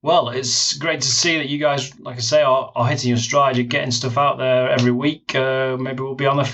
Well, 0.01 0.29
it's 0.29 0.73
great 0.73 1.01
to 1.01 1.07
see 1.07 1.37
that 1.37 1.49
you 1.49 1.59
guys, 1.59 1.97
like 1.99 2.17
I 2.17 2.21
say, 2.21 2.41
are, 2.41 2.71
are 2.75 2.87
hitting 2.87 3.09
your 3.09 3.19
stride. 3.19 3.57
You're 3.57 3.67
getting 3.67 3.91
stuff 3.91 4.17
out 4.17 4.39
there 4.39 4.71
every 4.71 4.91
week. 4.91 5.35
Uh, 5.35 5.77
maybe 5.79 6.01
we'll 6.01 6.15
be 6.15 6.25
on 6.25 6.39
a, 6.39 6.47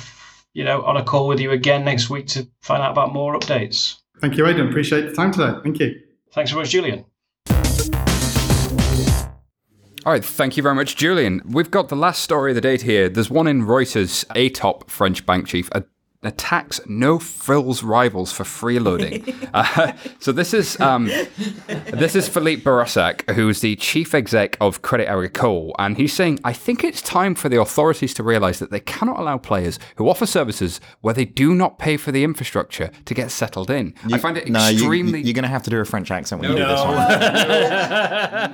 you 0.54 0.66
know, 0.66 0.82
on 0.82 0.98
a 0.98 1.04
call 1.06 1.30
with 1.30 1.40
you 1.40 1.52
again 1.52 1.86
next 1.86 2.10
week 2.10 2.28
to 2.28 2.46
find 2.62 2.84
out 2.84 2.92
about 2.92 3.14
more 3.14 3.40
updates. 3.40 3.96
Thank 4.20 4.36
you, 4.36 4.46
Aidan. 4.46 4.68
Appreciate 4.68 5.08
the 5.08 5.14
time 5.14 5.32
today. 5.32 5.58
Thank 5.64 5.80
you. 5.80 5.96
Thanks 6.34 6.52
so 6.52 6.58
much, 6.58 6.72
Julian. 6.72 7.06
All 10.08 10.14
right, 10.14 10.24
thank 10.24 10.56
you 10.56 10.64
very 10.64 10.74
much, 10.74 10.96
Julian. 10.96 11.42
We've 11.46 11.70
got 11.70 11.90
the 11.90 11.98
last 11.98 12.24
story 12.24 12.52
of 12.52 12.56
the 12.56 12.62
date 12.62 12.84
here. 12.84 13.10
There's 13.10 13.30
one 13.30 13.46
in 13.46 13.64
Reuters. 13.64 14.24
A 14.36 14.48
top 14.48 14.90
French 14.90 15.26
bank 15.26 15.48
chief 15.48 15.70
attacks 16.24 16.82
no 16.88 17.20
frills 17.20 17.84
rivals 17.84 18.32
for 18.32 18.44
freeloading. 18.44 19.50
uh, 19.54 19.94
so 20.20 20.32
this 20.32 20.52
is 20.54 20.80
um, 20.80 21.12
this 21.68 22.16
is 22.16 22.28
Philippe 22.28 22.64
Brassac, 22.64 23.30
who's 23.36 23.62
the 23.62 23.76
chief 23.76 24.16
exec 24.16 24.58
of 24.60 24.82
Credit 24.82 25.08
Agricole, 25.08 25.76
and 25.78 25.96
he's 25.98 26.14
saying, 26.14 26.40
"I 26.44 26.54
think 26.54 26.84
it's 26.84 27.02
time 27.02 27.36
for 27.36 27.50
the 27.50 27.62
authorities 27.62 28.16
to 28.16 28.24
realise 28.24 28.58
that 28.60 28.72
they 28.72 28.80
cannot 28.80 29.20
allow 29.20 29.38
players 29.38 29.78
who 29.98 30.10
offer 30.10 30.26
services 30.26 30.82
where 31.02 31.14
they 31.14 31.26
do 31.26 31.54
not 31.54 31.78
pay 31.78 31.98
for 31.98 32.12
the 32.12 32.24
infrastructure 32.24 32.90
to 33.06 33.14
get 33.14 33.30
settled 33.30 33.70
in." 33.70 33.94
You, 34.08 34.16
I 34.16 34.20
find 34.20 34.38
it 34.38 34.50
no, 34.50 34.68
extremely. 34.68 35.22
You, 35.22 35.30
are 35.32 35.34
going 35.34 35.44
to 35.44 35.50
have 35.50 35.64
to 35.64 35.70
do 35.70 35.80
a 35.80 35.86
French 35.86 36.10
accent 36.10 36.42
when 36.42 36.52
no. 36.52 36.58
you 36.58 36.64
do 36.64 36.70
this 36.70 36.82
one. 36.82 36.98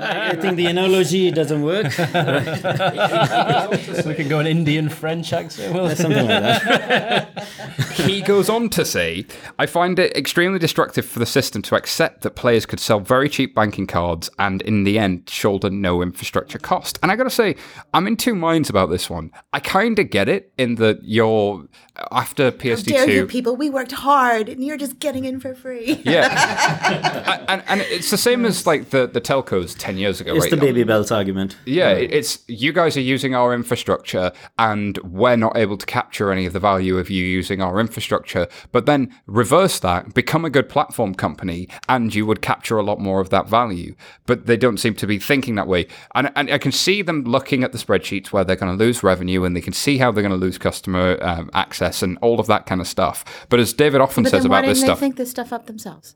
I 0.04 0.36
think 0.36 0.58
the 0.58 0.66
analogy 0.66 1.32
doesn't 1.32 1.62
work. 1.62 1.92
so 1.92 2.04
we 4.06 4.16
can 4.16 4.28
go 4.28 4.40
an 4.40 4.48
Indian 4.48 4.90
French 4.90 5.32
accent. 5.32 5.74
Well, 5.74 5.96
something 5.96 6.28
like 6.28 6.42
that 6.42 7.53
he 7.94 8.22
goes 8.22 8.50
on 8.50 8.70
to 8.70 8.86
say, 8.86 9.26
I 9.60 9.66
find 9.66 10.00
it 10.00 10.16
extremely 10.16 10.60
destructive 10.60 11.06
for 11.06 11.20
the 11.20 11.26
system 11.26 11.62
to 11.64 11.76
accept 11.76 12.22
that 12.22 12.32
players 12.32 12.66
could 12.66 12.80
sell 12.80 13.00
very 13.00 13.30
cheap 13.30 13.56
banking 13.56 13.88
cards 13.88 14.30
and 14.40 14.62
in 14.62 14.84
the 14.84 15.00
end 15.00 15.30
shoulder 15.30 15.70
no 15.70 16.02
infrastructure 16.02 16.60
cost. 16.60 17.00
And 17.02 17.12
I 17.12 17.16
gotta 17.16 17.30
say, 17.30 17.56
I'm 17.94 18.08
in 18.08 18.18
two 18.18 18.36
minds 18.36 18.70
about 18.70 18.90
this 18.90 19.10
one. 19.10 19.32
I 19.54 19.60
kind 19.60 20.00
of 20.00 20.10
get 20.10 20.30
it 20.30 20.52
in 20.58 20.76
that 20.76 21.00
you're 21.04 21.68
after 22.12 22.52
PSD2. 22.52 22.92
How 22.92 23.06
dare 23.06 23.16
you 23.16 23.28
people? 23.28 23.56
We 23.56 23.70
worked 23.70 23.92
hard 23.92 24.50
and 24.50 24.64
you're 24.64 24.78
just 24.78 25.00
getting 25.00 25.26
in 25.26 25.40
for 25.40 25.54
free. 25.54 26.02
Yeah. 26.04 27.46
and, 27.48 27.64
and 27.68 27.82
it's 27.82 28.10
the 28.10 28.18
same 28.18 28.46
as 28.46 28.66
like 28.66 28.90
the, 28.90 29.08
the 29.08 29.22
telcos 29.22 29.76
10 29.78 29.98
years 29.98 30.20
ago. 30.20 30.36
It's 30.36 30.46
right? 30.46 30.52
the 30.52 30.58
baby 30.58 30.84
bells 30.84 31.12
argument. 31.12 31.56
Yeah, 31.66 31.92
it's 31.92 32.44
you 32.48 32.74
guys 32.74 32.98
are 32.98 33.02
using 33.02 33.36
our 33.36 33.54
infrastructure 33.54 34.32
and 34.58 34.98
we're 35.00 35.36
not 35.36 35.56
able 35.56 35.78
to 35.78 35.86
capture 35.86 36.32
any 36.32 36.46
of 36.46 36.54
the 36.54 36.60
value 36.60 36.98
of 36.98 37.10
you 37.10 37.24
using 37.24 37.43
our 37.62 37.80
infrastructure. 37.80 38.48
But 38.72 38.86
then 38.86 39.14
reverse 39.26 39.80
that, 39.80 40.14
become 40.14 40.46
a 40.46 40.50
good 40.50 40.70
platform 40.70 41.16
company, 41.16 41.68
and 41.88 42.14
you 42.14 42.26
would 42.26 42.42
capture 42.42 42.78
a 42.78 42.84
lot 42.84 43.00
more 43.00 43.20
of 43.20 43.30
that 43.30 43.48
value. 43.48 43.96
But 44.26 44.46
they 44.46 44.58
don't 44.58 44.78
seem 44.78 44.96
to 44.96 45.08
be 45.08 45.20
thinking 45.20 45.56
that 45.56 45.68
way. 45.68 45.88
And, 46.16 46.32
and 46.36 46.52
I 46.52 46.58
can 46.58 46.72
see 46.72 47.02
them 47.02 47.24
looking 47.24 47.64
at 47.64 47.72
the 47.72 47.78
spreadsheets 47.78 48.28
where 48.28 48.44
they're 48.44 48.56
going 48.56 48.78
to 48.78 48.84
lose 48.84 49.04
revenue 49.04 49.44
and 49.44 49.56
they 49.56 49.62
can 49.62 49.74
see 49.74 49.98
how 49.98 50.12
they're 50.12 50.24
going 50.24 50.32
to 50.32 50.38
lose 50.38 50.58
customer 50.58 51.18
um, 51.22 51.50
access 51.54 52.02
and 52.02 52.18
all 52.22 52.40
of 52.40 52.48
that 52.48 52.66
kind 52.66 52.82
of 52.82 52.88
stuff. 52.88 53.46
But 53.50 53.60
as 53.60 53.74
David 53.74 54.02
often 54.02 54.24
but 54.24 54.32
says 54.32 54.46
about 54.46 54.66
this 54.66 54.80
stuff, 54.80 55.00
they 55.00 55.06
think 55.06 55.18
this 55.18 55.32
stuff 55.32 55.54
up 55.54 55.66
themselves. 55.66 56.16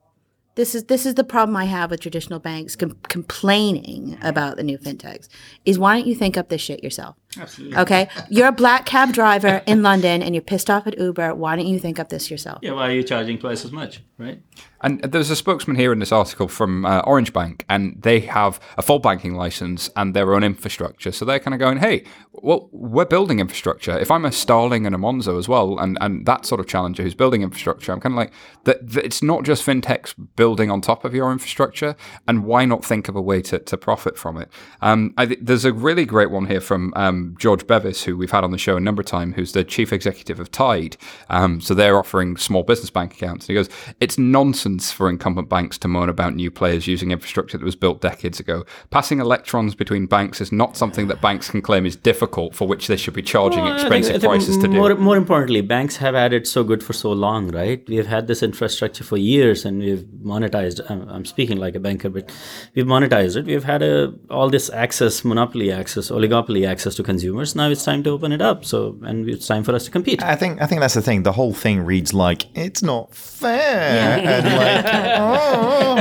This 0.58 0.74
is 0.74 0.86
this 0.86 1.06
is 1.06 1.14
the 1.14 1.24
problem 1.24 1.56
I 1.56 1.66
have 1.66 1.92
with 1.92 2.00
traditional 2.00 2.40
banks 2.40 2.76
com- 2.76 2.98
complaining 3.10 4.18
about 4.24 4.58
the 4.58 4.64
new 4.64 4.80
fintechs. 4.80 5.28
Is 5.66 5.78
why 5.78 5.96
don't 5.96 6.08
you 6.08 6.16
think 6.16 6.36
up 6.36 6.50
this 6.50 6.62
shit 6.62 6.84
yourself? 6.84 7.16
Absolutely. 7.40 7.78
Okay, 7.78 8.10
you're 8.30 8.48
a 8.48 8.52
black 8.52 8.86
cab 8.86 9.14
driver 9.14 9.62
in 9.66 9.84
London 9.84 10.22
and 10.24 10.34
you're 10.34 10.42
pissed 10.42 10.70
off 10.70 10.88
at 10.88 10.98
Uber. 10.98 11.36
Why 11.36 11.56
don't 11.56 11.68
you 11.68 11.80
think 11.80 12.00
up 12.00 12.10
this 12.10 12.32
yourself? 12.32 12.60
Yeah, 12.62 12.72
why 12.72 12.90
are 12.90 12.94
you 12.94 13.04
charging 13.04 13.38
twice 13.38 13.66
as 13.66 13.72
much, 13.72 14.02
right? 14.18 14.42
And 14.82 15.02
there's 15.02 15.32
a 15.32 15.36
spokesman 15.36 15.76
here 15.76 15.92
in 15.92 15.98
this 15.98 16.12
article 16.12 16.48
from 16.48 16.86
uh, 16.86 17.00
Orange 17.00 17.34
Bank, 17.34 17.66
and 17.68 18.00
they 18.00 18.20
have 18.20 18.60
a 18.78 18.84
full 18.84 19.00
banking 19.00 19.34
license 19.34 19.90
and 19.96 20.16
their 20.16 20.36
own 20.36 20.44
infrastructure. 20.44 21.12
So 21.12 21.26
they're 21.26 21.40
kind 21.40 21.56
of 21.56 21.60
going, 21.60 21.80
hey, 21.80 22.04
well, 22.32 22.70
we're 22.72 23.06
building 23.06 23.40
infrastructure. 23.40 23.98
If 23.98 24.12
I'm 24.12 24.24
a 24.24 24.32
Starling 24.32 24.86
and 24.86 24.94
a 24.94 25.00
Monzo 25.00 25.40
as 25.40 25.50
well, 25.50 25.80
and, 25.80 25.98
and 26.00 26.28
that 26.28 26.46
sort 26.46 26.60
of 26.60 26.68
challenger 26.68 27.02
who's 27.02 27.16
building 27.16 27.42
infrastructure, 27.42 27.92
I'm 27.92 28.00
kind 28.00 28.14
of 28.14 28.18
like, 28.18 28.32
that, 28.66 28.88
that 28.92 29.04
it's 29.04 29.24
not 29.24 29.44
just 29.44 29.66
fintechs 29.66 30.14
building 30.36 30.70
on 30.70 30.82
top 30.82 31.04
of 31.04 31.16
your 31.16 31.32
infrastructure, 31.32 31.96
and 32.28 32.46
why 32.46 32.66
not 32.66 32.86
think 32.86 33.08
of 33.08 33.16
a 33.16 33.22
way 33.22 33.42
to, 33.44 33.58
to 33.58 33.78
profit 33.78 34.16
from 34.16 34.38
it? 34.38 34.50
Um, 34.84 35.16
I, 35.18 35.26
there's 35.42 35.66
a 35.66 35.74
really 35.74 36.06
great 36.06 36.30
one 36.30 36.46
here 36.46 36.62
from 36.62 36.94
um, 36.96 37.27
um, 37.28 37.36
George 37.40 37.68
Bevis, 37.68 38.04
who 38.04 38.18
we've 38.18 38.32
had 38.32 38.44
on 38.44 38.52
the 38.52 38.58
show 38.58 38.78
a 38.78 38.80
number 38.80 39.02
of 39.02 39.06
times, 39.06 39.36
who's 39.36 39.52
the 39.52 39.64
chief 39.64 39.94
executive 39.94 40.40
of 40.40 40.52
Tide. 40.52 40.98
Um, 41.30 41.62
so 41.62 41.74
they're 41.74 41.98
offering 41.98 42.38
small 42.38 42.64
business 42.64 42.90
bank 42.90 43.14
accounts. 43.14 43.48
And 43.48 43.50
he 43.50 43.64
goes, 43.64 43.70
it's 44.00 44.18
nonsense 44.18 44.92
for 44.92 45.10
incumbent 45.10 45.50
banks 45.50 45.78
to 45.80 45.88
moan 45.88 46.10
about 46.10 46.36
new 46.36 46.52
players 46.52 46.88
using 46.88 47.12
infrastructure 47.12 47.58
that 47.58 47.66
was 47.66 47.76
built 47.76 48.02
decades 48.02 48.40
ago. 48.40 48.66
Passing 48.90 49.20
electrons 49.20 49.76
between 49.76 50.06
banks 50.06 50.42
is 50.42 50.52
not 50.52 50.78
something 50.78 51.08
that 51.08 51.22
banks 51.22 51.50
can 51.50 51.62
claim 51.62 51.86
is 51.86 51.96
difficult, 51.96 52.56
for 52.56 52.68
which 52.68 52.88
they 52.88 52.98
should 52.98 53.14
be 53.14 53.22
charging 53.22 53.64
Well, 53.64 53.74
expensive 53.74 54.22
think 54.22 54.24
prices 54.24 54.58
to 54.58 54.68
more, 54.68 54.90
do. 54.90 54.96
More 54.96 55.18
importantly, 55.18 55.62
banks 55.62 55.98
have 55.98 56.16
had 56.16 56.34
it 56.34 56.48
so 56.48 56.64
good 56.64 56.84
for 56.84 56.94
so 56.94 57.12
long, 57.12 57.50
right? 57.50 57.84
We've 57.88 58.08
had 58.08 58.28
this 58.28 58.44
infrastructure 58.44 59.04
for 59.04 59.18
years, 59.18 59.66
and 59.66 59.80
we've 59.80 60.06
monetized. 60.24 60.82
I'm, 60.90 61.08
I'm 61.10 61.26
speaking 61.26 61.58
like 61.58 61.76
a 61.76 61.80
banker, 61.80 62.10
but 62.10 62.32
we've 62.76 62.86
monetized 62.86 63.36
it. 63.38 63.46
We've 63.46 63.64
had 63.64 63.82
a, 63.82 64.14
all 64.30 64.50
this 64.50 64.70
access, 64.70 65.24
monopoly 65.24 65.72
access, 65.72 66.10
oligopoly 66.10 66.68
access 66.68 66.96
to 66.96 67.04
consumers. 67.08 67.56
Now 67.56 67.70
it's 67.72 67.84
time 67.84 68.04
to 68.04 68.12
open 68.12 68.32
it 68.32 68.42
up. 68.42 68.64
So, 68.66 68.98
and 69.02 69.28
it's 69.28 69.48
time 69.48 69.64
for 69.64 69.74
us 69.74 69.86
to 69.86 69.92
compete. 69.92 70.22
I 70.22 70.36
think 70.36 70.62
I 70.62 70.68
think 70.68 70.82
that's 70.82 70.94
the 70.94 71.02
thing. 71.02 71.24
The 71.24 71.32
whole 71.32 71.54
thing 71.54 71.84
reads 71.84 72.14
like 72.14 72.46
it's 72.56 72.84
not 72.84 73.16
fair, 73.16 74.20
and 74.20 74.46
like, 74.46 74.86
oh. 75.18 75.94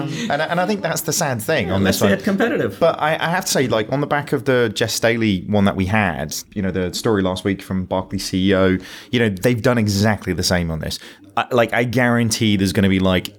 um, 0.00 0.08
and, 0.30 0.42
I- 0.42 0.46
and 0.46 0.60
I 0.60 0.66
think 0.66 0.80
that's 0.82 1.02
the 1.02 1.12
sad 1.12 1.40
thing 1.40 1.70
on 1.70 1.84
this 1.84 2.00
one. 2.00 2.18
competitive. 2.20 2.78
But 2.80 2.98
I, 3.00 3.14
I 3.14 3.28
have 3.30 3.44
to 3.44 3.52
say, 3.52 3.68
like 3.68 3.92
on 3.92 4.00
the 4.00 4.06
back 4.08 4.32
of 4.32 4.46
the 4.46 4.72
Jes 4.76 4.92
Staley 4.94 5.44
one 5.46 5.64
that 5.66 5.76
we 5.76 5.86
had, 5.86 6.34
you 6.54 6.62
know, 6.62 6.72
the 6.72 6.92
story 6.94 7.22
last 7.22 7.44
week 7.44 7.62
from 7.62 7.84
Barclays 7.84 8.24
CEO, 8.28 8.82
you 9.12 9.20
know, 9.20 9.28
they've 9.28 9.62
done 9.62 9.78
exactly 9.78 10.32
the 10.32 10.42
same 10.42 10.70
on 10.70 10.80
this. 10.80 10.98
I, 11.36 11.46
like 11.52 11.72
I 11.72 11.84
guarantee 11.84 12.56
there's 12.56 12.72
going 12.72 12.82
to 12.84 12.88
be 12.88 12.98
like 13.00 13.36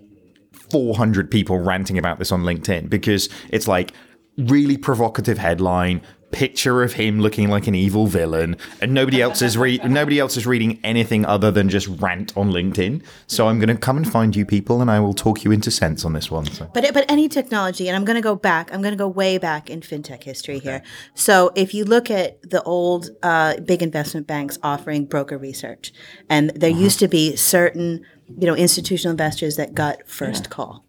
400 0.72 1.30
people 1.30 1.60
ranting 1.60 1.98
about 1.98 2.20
this 2.20 2.32
on 2.32 2.44
LinkedIn 2.44 2.90
because 2.90 3.28
it's 3.50 3.68
like 3.68 3.92
really 4.38 4.78
provocative 4.78 5.38
headline 5.38 6.02
picture 6.32 6.84
of 6.84 6.94
him 6.94 7.20
looking 7.20 7.50
like 7.50 7.68
an 7.68 7.76
evil 7.76 8.08
villain 8.08 8.56
and 8.80 8.94
nobody 8.94 9.22
else 9.22 9.42
is 9.42 9.58
re- 9.58 9.80
nobody 9.86 10.20
else 10.20 10.38
is 10.38 10.46
reading 10.46 10.80
anything 10.84 11.26
other 11.26 11.52
than 11.52 11.70
just 11.70 11.88
rant 11.88 12.36
on 12.38 12.52
LinkedIn 12.52 13.04
so 13.28 13.48
I'm 13.48 13.60
going 13.60 13.70
to 13.70 13.76
come 13.76 13.98
and 13.98 14.10
find 14.10 14.36
you 14.36 14.46
people 14.46 14.82
and 14.82 14.92
I 14.92 15.00
will 15.00 15.14
talk 15.14 15.44
you 15.44 15.52
into 15.52 15.72
sense 15.72 16.06
on 16.06 16.14
this 16.14 16.30
one 16.30 16.46
so. 16.46 16.70
But 16.74 16.94
but 16.94 17.06
any 17.10 17.28
technology, 17.30 17.88
and 17.88 17.96
I'm 17.96 18.06
going 18.06 18.16
to 18.16 18.22
go 18.22 18.36
back. 18.36 18.74
I'm 18.74 18.82
going 18.82 18.94
to 18.94 18.98
go 18.98 19.08
way 19.08 19.38
back 19.38 19.70
in 19.70 19.82
fintech 19.82 20.24
history 20.24 20.60
here. 20.60 20.82
So 21.16 21.52
if 21.56 21.74
you 21.74 21.86
look 21.86 22.10
at 22.10 22.42
the 22.50 22.62
old 22.64 23.10
uh, 23.24 23.60
big 23.62 23.82
investment 23.82 24.28
banks 24.28 24.58
offering 24.64 25.06
broker 25.06 25.38
research, 25.38 25.94
and 26.30 26.52
there 26.52 26.70
used 26.70 27.00
to 27.00 27.08
be 27.08 27.36
certain 27.36 28.06
you 28.28 28.48
know 28.48 28.56
institutional 28.56 29.12
investors 29.12 29.56
that 29.56 29.74
got 29.74 30.08
first 30.08 30.50
call. 30.50 30.86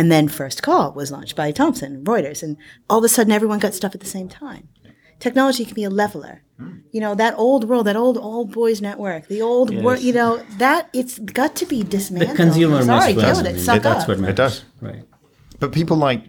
And 0.00 0.10
then 0.10 0.28
First 0.28 0.62
Call 0.62 0.92
was 1.00 1.10
launched 1.12 1.36
by 1.36 1.52
Thomson, 1.52 2.02
Reuters, 2.04 2.42
and 2.42 2.56
all 2.88 2.98
of 2.98 3.04
a 3.04 3.08
sudden 3.08 3.32
everyone 3.38 3.58
got 3.58 3.74
stuff 3.74 3.94
at 3.94 4.00
the 4.00 4.06
same 4.16 4.28
time. 4.30 4.68
Technology 5.18 5.64
can 5.66 5.74
be 5.74 5.84
a 5.84 5.90
leveler. 5.90 6.42
You 6.90 7.00
know, 7.04 7.14
that 7.14 7.34
old 7.36 7.62
world, 7.68 7.86
that 7.86 7.96
old 7.96 8.16
old 8.16 8.48
boys 8.52 8.80
network, 8.80 9.28
the 9.28 9.42
old 9.42 9.70
Yes. 9.70 9.82
world, 9.84 10.00
you 10.00 10.14
know, 10.14 10.42
that 10.58 10.88
it's 10.94 11.18
got 11.18 11.54
to 11.56 11.66
be 11.66 11.82
the 11.82 11.88
dismantled. 11.98 12.36
consumer 12.36 12.82
Sorry, 12.82 13.12
must 13.14 13.26
deal 13.26 13.44
win. 13.44 13.56
it. 13.56 13.60
Suck 13.60 13.82
That's 13.82 14.02
up. 14.04 14.08
what 14.08 14.18
matters. 14.20 14.32
It 14.32 14.36
does. 14.36 14.64
Right. 14.80 15.02
But 15.58 15.72
people 15.72 15.96
like 15.98 16.22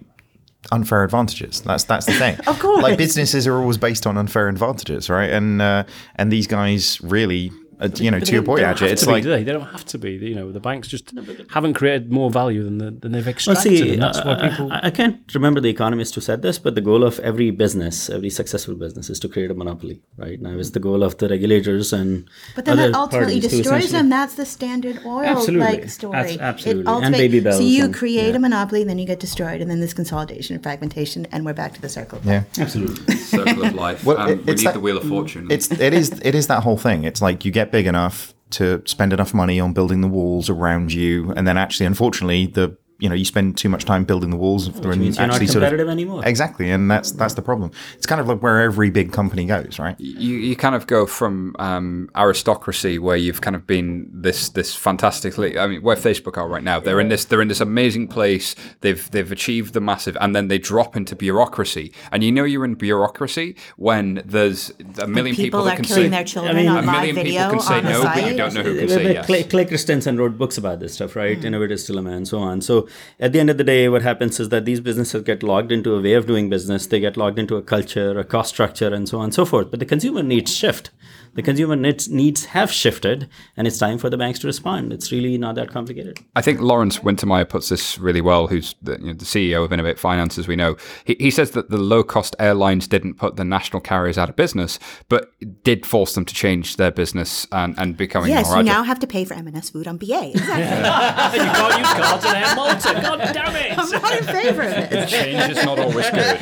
unfair 0.72 1.04
advantages. 1.06 1.62
That's 1.62 1.86
that's 1.86 2.06
the 2.06 2.14
thing. 2.24 2.36
Of 2.48 2.60
course. 2.60 2.84
like 2.84 2.98
businesses 2.98 3.48
are 3.48 3.58
always 3.62 3.78
based 3.78 4.06
on 4.06 4.18
unfair 4.18 4.50
advantages, 4.50 5.10
right? 5.10 5.30
And 5.30 5.62
uh, 5.62 5.84
and 6.16 6.30
these 6.32 6.48
guys 6.48 7.00
really, 7.02 7.52
uh, 7.82 7.90
you 7.96 8.12
know, 8.12 8.20
But 8.20 8.28
to 8.28 8.34
your 8.34 8.44
point, 8.44 8.60
they 8.60 8.64
don't 8.66 8.78
Ajay, 8.78 8.92
it's 8.92 9.02
to 9.02 9.08
be, 9.08 9.12
like 9.14 9.24
do 9.24 9.30
they? 9.32 9.44
They 9.44 9.52
don't 9.52 9.68
have 9.76 9.86
to 9.86 9.98
be. 9.98 10.12
You 10.12 10.36
know, 10.36 10.52
the 10.52 10.60
banks 10.60 10.88
just 10.88 11.14
haven't 11.50 11.74
created 11.74 12.12
more 12.12 12.30
value 12.30 12.64
than, 12.64 12.78
the, 12.78 12.92
than 12.92 13.12
they've 13.12 13.26
Well, 13.26 13.32
extracted. 13.34 13.64
see, 13.78 13.94
and 13.94 14.02
that's 14.02 14.24
why 14.24 14.34
uh, 14.34 14.50
people. 14.50 14.72
I, 14.72 14.80
I 14.84 14.92
can't 14.92 15.20
remember 15.34 15.60
the 15.60 15.70
economist 15.70 16.16
who 16.16 16.22
said 16.22 16.42
this, 16.42 16.60
but 16.60 16.76
the 16.76 16.82
goal 16.82 17.04
of 17.04 17.20
every 17.20 17.50
business, 17.52 18.10
every 18.10 18.30
successful 18.30 18.76
business, 18.76 19.10
is 19.10 19.20
to 19.22 19.28
create 19.28 19.50
a 19.52 19.54
monopoly. 19.54 20.02
Right 20.18 20.40
now, 20.40 20.52
is 20.52 20.72
the 20.74 20.80
goal 20.80 21.04
of 21.04 21.18
the 21.18 21.28
regulators 21.28 21.92
and 21.94 22.28
But 22.56 22.66
then 22.66 22.78
other 22.80 22.92
that 22.92 22.98
ultimately 22.98 23.40
destroys 23.40 23.92
them. 23.92 24.10
That's 24.10 24.36
the 24.36 24.46
standard 24.46 25.00
oil 25.06 25.24
Absolutely. 25.26 25.66
like 25.66 25.90
story. 25.90 26.18
Abs- 26.18 26.38
absolutely. 26.38 26.94
And 26.94 27.14
baby 27.16 27.40
bells 27.40 27.58
So 27.58 27.64
you 27.64 27.86
and- 27.86 27.94
create 27.94 28.36
a 28.36 28.40
monopoly, 28.40 28.84
then 28.84 29.00
you 29.00 29.06
get 29.06 29.20
destroyed, 29.20 29.62
and 29.62 29.72
then 29.72 29.80
there's 29.80 29.94
consolidation 29.94 30.54
and 30.56 30.62
fragmentation, 30.64 31.26
and 31.32 31.46
we're 31.46 31.54
back 31.54 31.74
to 31.74 31.82
the 31.82 31.90
circle. 31.90 32.20
of 32.20 32.26
Yeah. 32.26 32.32
life. 32.40 32.60
Absolutely. 32.60 33.16
Circle 33.16 33.66
of 33.66 33.74
life. 33.74 34.04
Well, 34.06 34.18
um, 34.18 34.30
it- 34.30 34.46
we 34.46 34.52
it's 34.54 34.62
need 34.62 34.68
that- 34.68 34.74
the 34.76 34.80
wheel 34.80 34.98
of 34.98 35.08
fortune. 35.08 35.48
it's 35.50 35.72
it 35.72 35.94
is 35.94 36.12
it 36.24 36.36
is 36.36 36.48
that 36.48 36.62
whole 36.64 36.78
thing. 36.78 37.04
It's 37.04 37.22
like 37.22 37.46
you 37.46 37.52
get 37.52 37.71
big 37.72 37.88
enough 37.88 38.34
to 38.52 38.82
spend 38.86 39.14
enough 39.14 39.34
money 39.34 39.60
on 39.60 39.74
building 39.74 40.02
the 40.02 40.08
walls 40.08 40.50
around 40.50 40.92
you, 40.94 41.32
and 41.32 41.48
then 41.48 41.58
actually, 41.58 41.86
unfortunately, 41.86 42.46
the 42.48 42.78
you 43.02 43.10
know 43.10 43.16
you 43.16 43.26
spend 43.26 43.58
too 43.58 43.68
much 43.68 43.84
time 43.86 44.06
building 44.06 44.30
the 44.30 44.38
walls, 44.38 44.68
and 44.68 44.86
means 45.00 45.18
you're 45.18 45.28
not 45.28 45.34
actually 45.34 45.48
sort 45.48 45.64
of 45.64 45.70
competitive 45.70 45.90
anymore. 45.90 46.26
exactly, 46.26 46.70
and 46.72 46.90
that's 46.90 47.12
that's 47.12 47.34
the 47.34 47.42
problem. 47.42 47.72
It's 47.98 48.06
kind 48.06 48.22
of 48.22 48.28
like 48.28 48.42
where 48.42 48.62
every 48.62 48.90
big 48.90 49.12
company 49.12 49.46
goes, 49.46 49.80
right? 49.80 50.00
you, 50.00 50.38
you 50.38 50.56
kind 50.56 50.76
of 50.76 50.88
go 50.88 51.06
from 51.06 51.56
um, 51.60 52.10
aristocracy 52.16 53.00
where 53.00 53.18
you've 53.18 53.42
kind 53.42 53.56
of 53.56 53.66
been 53.66 54.10
this 54.14 54.50
this 54.50 54.76
fantastically 54.76 55.58
I 55.58 55.68
mean 55.68 55.82
where 55.82 55.96
Facebook 55.96 56.38
are 56.38 56.48
right 56.48 56.64
now 56.64 56.80
they're 56.80 57.00
in 57.00 57.10
this 57.10 57.26
they're 57.26 57.42
in 57.42 57.48
this 57.48 57.62
amazing 57.62 58.08
place 58.08 58.56
they've 58.82 59.10
they've 59.12 59.32
achieved 59.32 59.74
the 59.74 59.82
massive 59.82 60.18
and 60.22 60.36
then 60.36 60.48
they 60.48 60.58
drop 60.58 60.96
into 60.96 61.16
bureaucracy 61.16 61.92
and 62.12 62.24
you 62.24 62.32
know 62.32 62.44
you're 62.44 62.66
in 62.66 62.76
bureaucracy 62.76 63.56
when 63.78 64.22
there's 64.26 64.72
a 65.00 65.08
million 65.08 65.36
people, 65.36 65.62
people 65.62 65.64
that 65.64 65.74
are 65.74 65.76
can 65.78 65.86
killing 65.86 66.04
say 66.04 66.10
their 66.10 66.24
children 66.24 66.56
mean, 66.56 66.68
on 66.68 66.84
a 66.84 66.88
live 66.88 66.96
million 66.96 67.16
video 67.16 67.50
people 67.50 67.60
can 67.60 67.68
say 67.68 67.78
on 67.78 67.84
the 67.84 67.92
no 67.92 68.04
but 68.04 68.32
you 68.32 68.38
don't 68.38 68.54
know 68.54 68.64
who 68.64 68.78
can 68.78 68.88
But 68.88 68.94
say 68.94 69.14
yes 69.14 69.26
Clay, 69.26 69.44
Clay 69.44 69.66
Christensen 69.66 70.18
wrote 70.18 70.38
books 70.38 70.58
about 70.58 70.80
this 70.80 70.94
stuff, 70.94 71.16
right? 71.16 71.44
Innovators 71.44 71.86
Dilemma 71.86 72.12
and 72.12 72.28
so 72.28 72.40
on. 72.40 72.62
So 72.62 72.88
at 73.20 73.34
the 73.34 73.40
end 73.40 73.50
of 73.50 73.58
the 73.58 73.64
day, 73.64 73.88
what 73.90 74.02
happens 74.02 74.40
is 74.40 74.50
that 74.50 74.66
these 74.66 74.80
businesses 74.80 75.24
get 75.24 75.44
logged 75.44 75.72
into 75.72 75.96
a 75.96 76.02
way 76.02 76.14
of 76.14 76.28
doing 76.28 76.50
business. 76.50 76.88
They 76.88 77.00
get 77.00 77.18
logged 77.18 77.40
into 77.40 77.56
a 77.56 77.62
culture, 77.62 78.18
a 78.18 78.24
cost 78.24 78.50
structure, 78.50 78.94
and 78.94 79.08
so 79.08 79.20
on 79.20 79.26
and 79.26 79.34
so 79.34 79.46
forth. 79.46 79.72
But 79.72 79.80
the 79.80 79.86
consumer 79.86 80.24
needs 80.24 80.56
shift. 80.56 80.92
The 81.34 81.42
consumer 81.42 81.76
needs, 81.78 82.10
needs 82.10 82.46
have 82.46 82.72
shifted, 82.72 83.30
and 83.56 83.66
it's 83.66 83.78
time 83.78 83.98
for 83.98 84.10
the 84.10 84.18
banks 84.18 84.40
to 84.40 84.48
respond. 84.48 84.92
It's 84.92 85.12
really 85.14 85.38
not 85.38 85.56
that 85.56 85.70
complicated. 85.72 86.20
I 86.36 86.42
think 86.42 86.60
Lawrence 86.60 87.00
Wintermeyer 87.00 87.48
puts 87.48 87.70
this 87.70 87.98
really 87.98 88.20
well, 88.20 88.48
who's 88.48 88.76
the, 88.82 89.00
you 89.00 89.08
know, 89.08 89.14
the 89.14 89.24
CEO 89.26 89.64
of 89.64 89.72
Innovate 89.72 89.98
Finance, 89.98 90.38
as 90.38 90.48
we 90.48 90.58
know. 90.58 90.76
He, 91.06 91.16
he 91.20 91.32
says 91.32 91.52
that 91.52 91.70
the 91.70 91.78
low 91.78 92.04
cost 92.04 92.36
airlines 92.38 92.86
didn't 92.88 93.14
put 93.14 93.38
the 93.38 93.46
national 93.46 93.80
carriers 93.82 94.18
out 94.18 94.30
of 94.30 94.36
business, 94.36 94.78
but 95.08 95.32
did 95.64 95.86
force 95.86 96.16
them 96.16 96.26
to 96.26 96.34
change 96.34 96.76
their 96.76 96.92
business 96.92 97.48
and, 97.54 97.80
and 97.80 97.96
becoming 97.96 98.30
Yes, 98.30 98.48
more 98.48 98.56
you 98.58 98.62
agile. 98.64 98.74
now 98.74 98.84
have 98.84 99.00
to 99.00 99.08
pay 99.08 99.24
for 99.24 99.34
M&S 99.36 99.70
food 99.70 99.88
on 99.88 99.96
BA. 99.98 100.32
Exactly. 100.32 101.40
you 101.40 101.46
can't 101.46 101.80
use 101.80 101.94
cards 102.06 102.26
in 102.26 102.36
Air 102.36 102.56
Malta. 102.56 103.00
God 103.02 103.34
damn 103.34 103.56
it! 103.56 103.78
I'm 103.78 103.90
not 104.02 104.18
in 104.18 104.24
favor 104.26 104.62
of 104.64 104.74
it. 104.74 105.08
Change 105.08 105.58
is 105.58 105.64
not 105.64 105.80
always 105.80 106.10
good. 106.10 106.38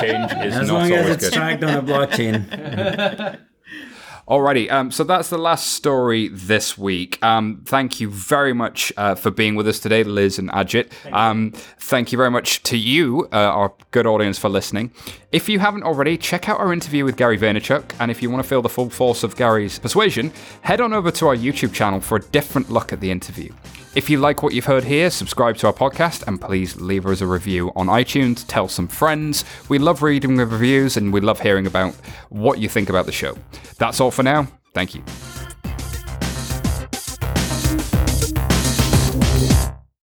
Change 0.00 0.32
is 0.44 0.56
As 0.56 0.68
not 0.68 0.74
long 0.74 0.92
as 0.92 1.08
it's 1.10 1.24
good. 1.24 1.32
tracked 1.32 1.64
on 1.64 1.74
a 1.74 1.82
blockchain. 1.82 3.40
Alrighty, 4.30 4.70
um, 4.70 4.92
so 4.92 5.02
that's 5.02 5.28
the 5.28 5.38
last 5.38 5.72
story 5.72 6.28
this 6.28 6.78
week. 6.78 7.20
Um, 7.20 7.62
thank 7.64 7.98
you 7.98 8.08
very 8.08 8.52
much 8.52 8.92
uh, 8.96 9.16
for 9.16 9.32
being 9.32 9.56
with 9.56 9.66
us 9.66 9.80
today, 9.80 10.04
Liz 10.04 10.38
and 10.38 10.48
Ajit. 10.50 10.92
Um, 11.12 11.50
thank 11.80 12.12
you 12.12 12.16
very 12.16 12.30
much 12.30 12.62
to 12.62 12.76
you, 12.76 13.28
uh, 13.32 13.36
our 13.36 13.74
good 13.90 14.06
audience, 14.06 14.38
for 14.38 14.48
listening. 14.48 14.92
If 15.32 15.48
you 15.48 15.58
haven't 15.58 15.82
already, 15.82 16.16
check 16.16 16.48
out 16.48 16.60
our 16.60 16.72
interview 16.72 17.04
with 17.04 17.16
Gary 17.16 17.38
Vaynerchuk, 17.38 17.92
and 17.98 18.08
if 18.08 18.22
you 18.22 18.30
want 18.30 18.40
to 18.40 18.48
feel 18.48 18.62
the 18.62 18.68
full 18.68 18.88
force 18.88 19.24
of 19.24 19.34
Gary's 19.34 19.80
persuasion, 19.80 20.32
head 20.62 20.80
on 20.80 20.92
over 20.92 21.10
to 21.10 21.26
our 21.26 21.36
YouTube 21.36 21.72
channel 21.72 22.00
for 22.00 22.16
a 22.16 22.22
different 22.22 22.70
look 22.70 22.92
at 22.92 23.00
the 23.00 23.10
interview. 23.10 23.52
If 23.92 24.08
you 24.08 24.18
like 24.18 24.42
what 24.42 24.54
you've 24.54 24.66
heard 24.66 24.84
here, 24.84 25.10
subscribe 25.10 25.56
to 25.58 25.66
our 25.66 25.72
podcast 25.72 26.24
and 26.28 26.40
please 26.40 26.80
leave 26.80 27.06
us 27.06 27.20
a 27.20 27.26
review 27.26 27.72
on 27.74 27.88
iTunes. 27.88 28.44
Tell 28.46 28.68
some 28.68 28.86
friends. 28.86 29.44
We 29.68 29.78
love 29.80 30.02
reading 30.02 30.36
the 30.36 30.46
reviews 30.46 30.96
and 30.96 31.12
we 31.12 31.20
love 31.20 31.40
hearing 31.40 31.66
about 31.66 31.94
what 32.28 32.60
you 32.60 32.68
think 32.68 32.88
about 32.88 33.06
the 33.06 33.12
show. 33.12 33.36
That's 33.78 34.00
all 34.00 34.12
for 34.12 34.22
now. 34.22 34.46
Thank 34.74 34.94
you. 34.94 35.02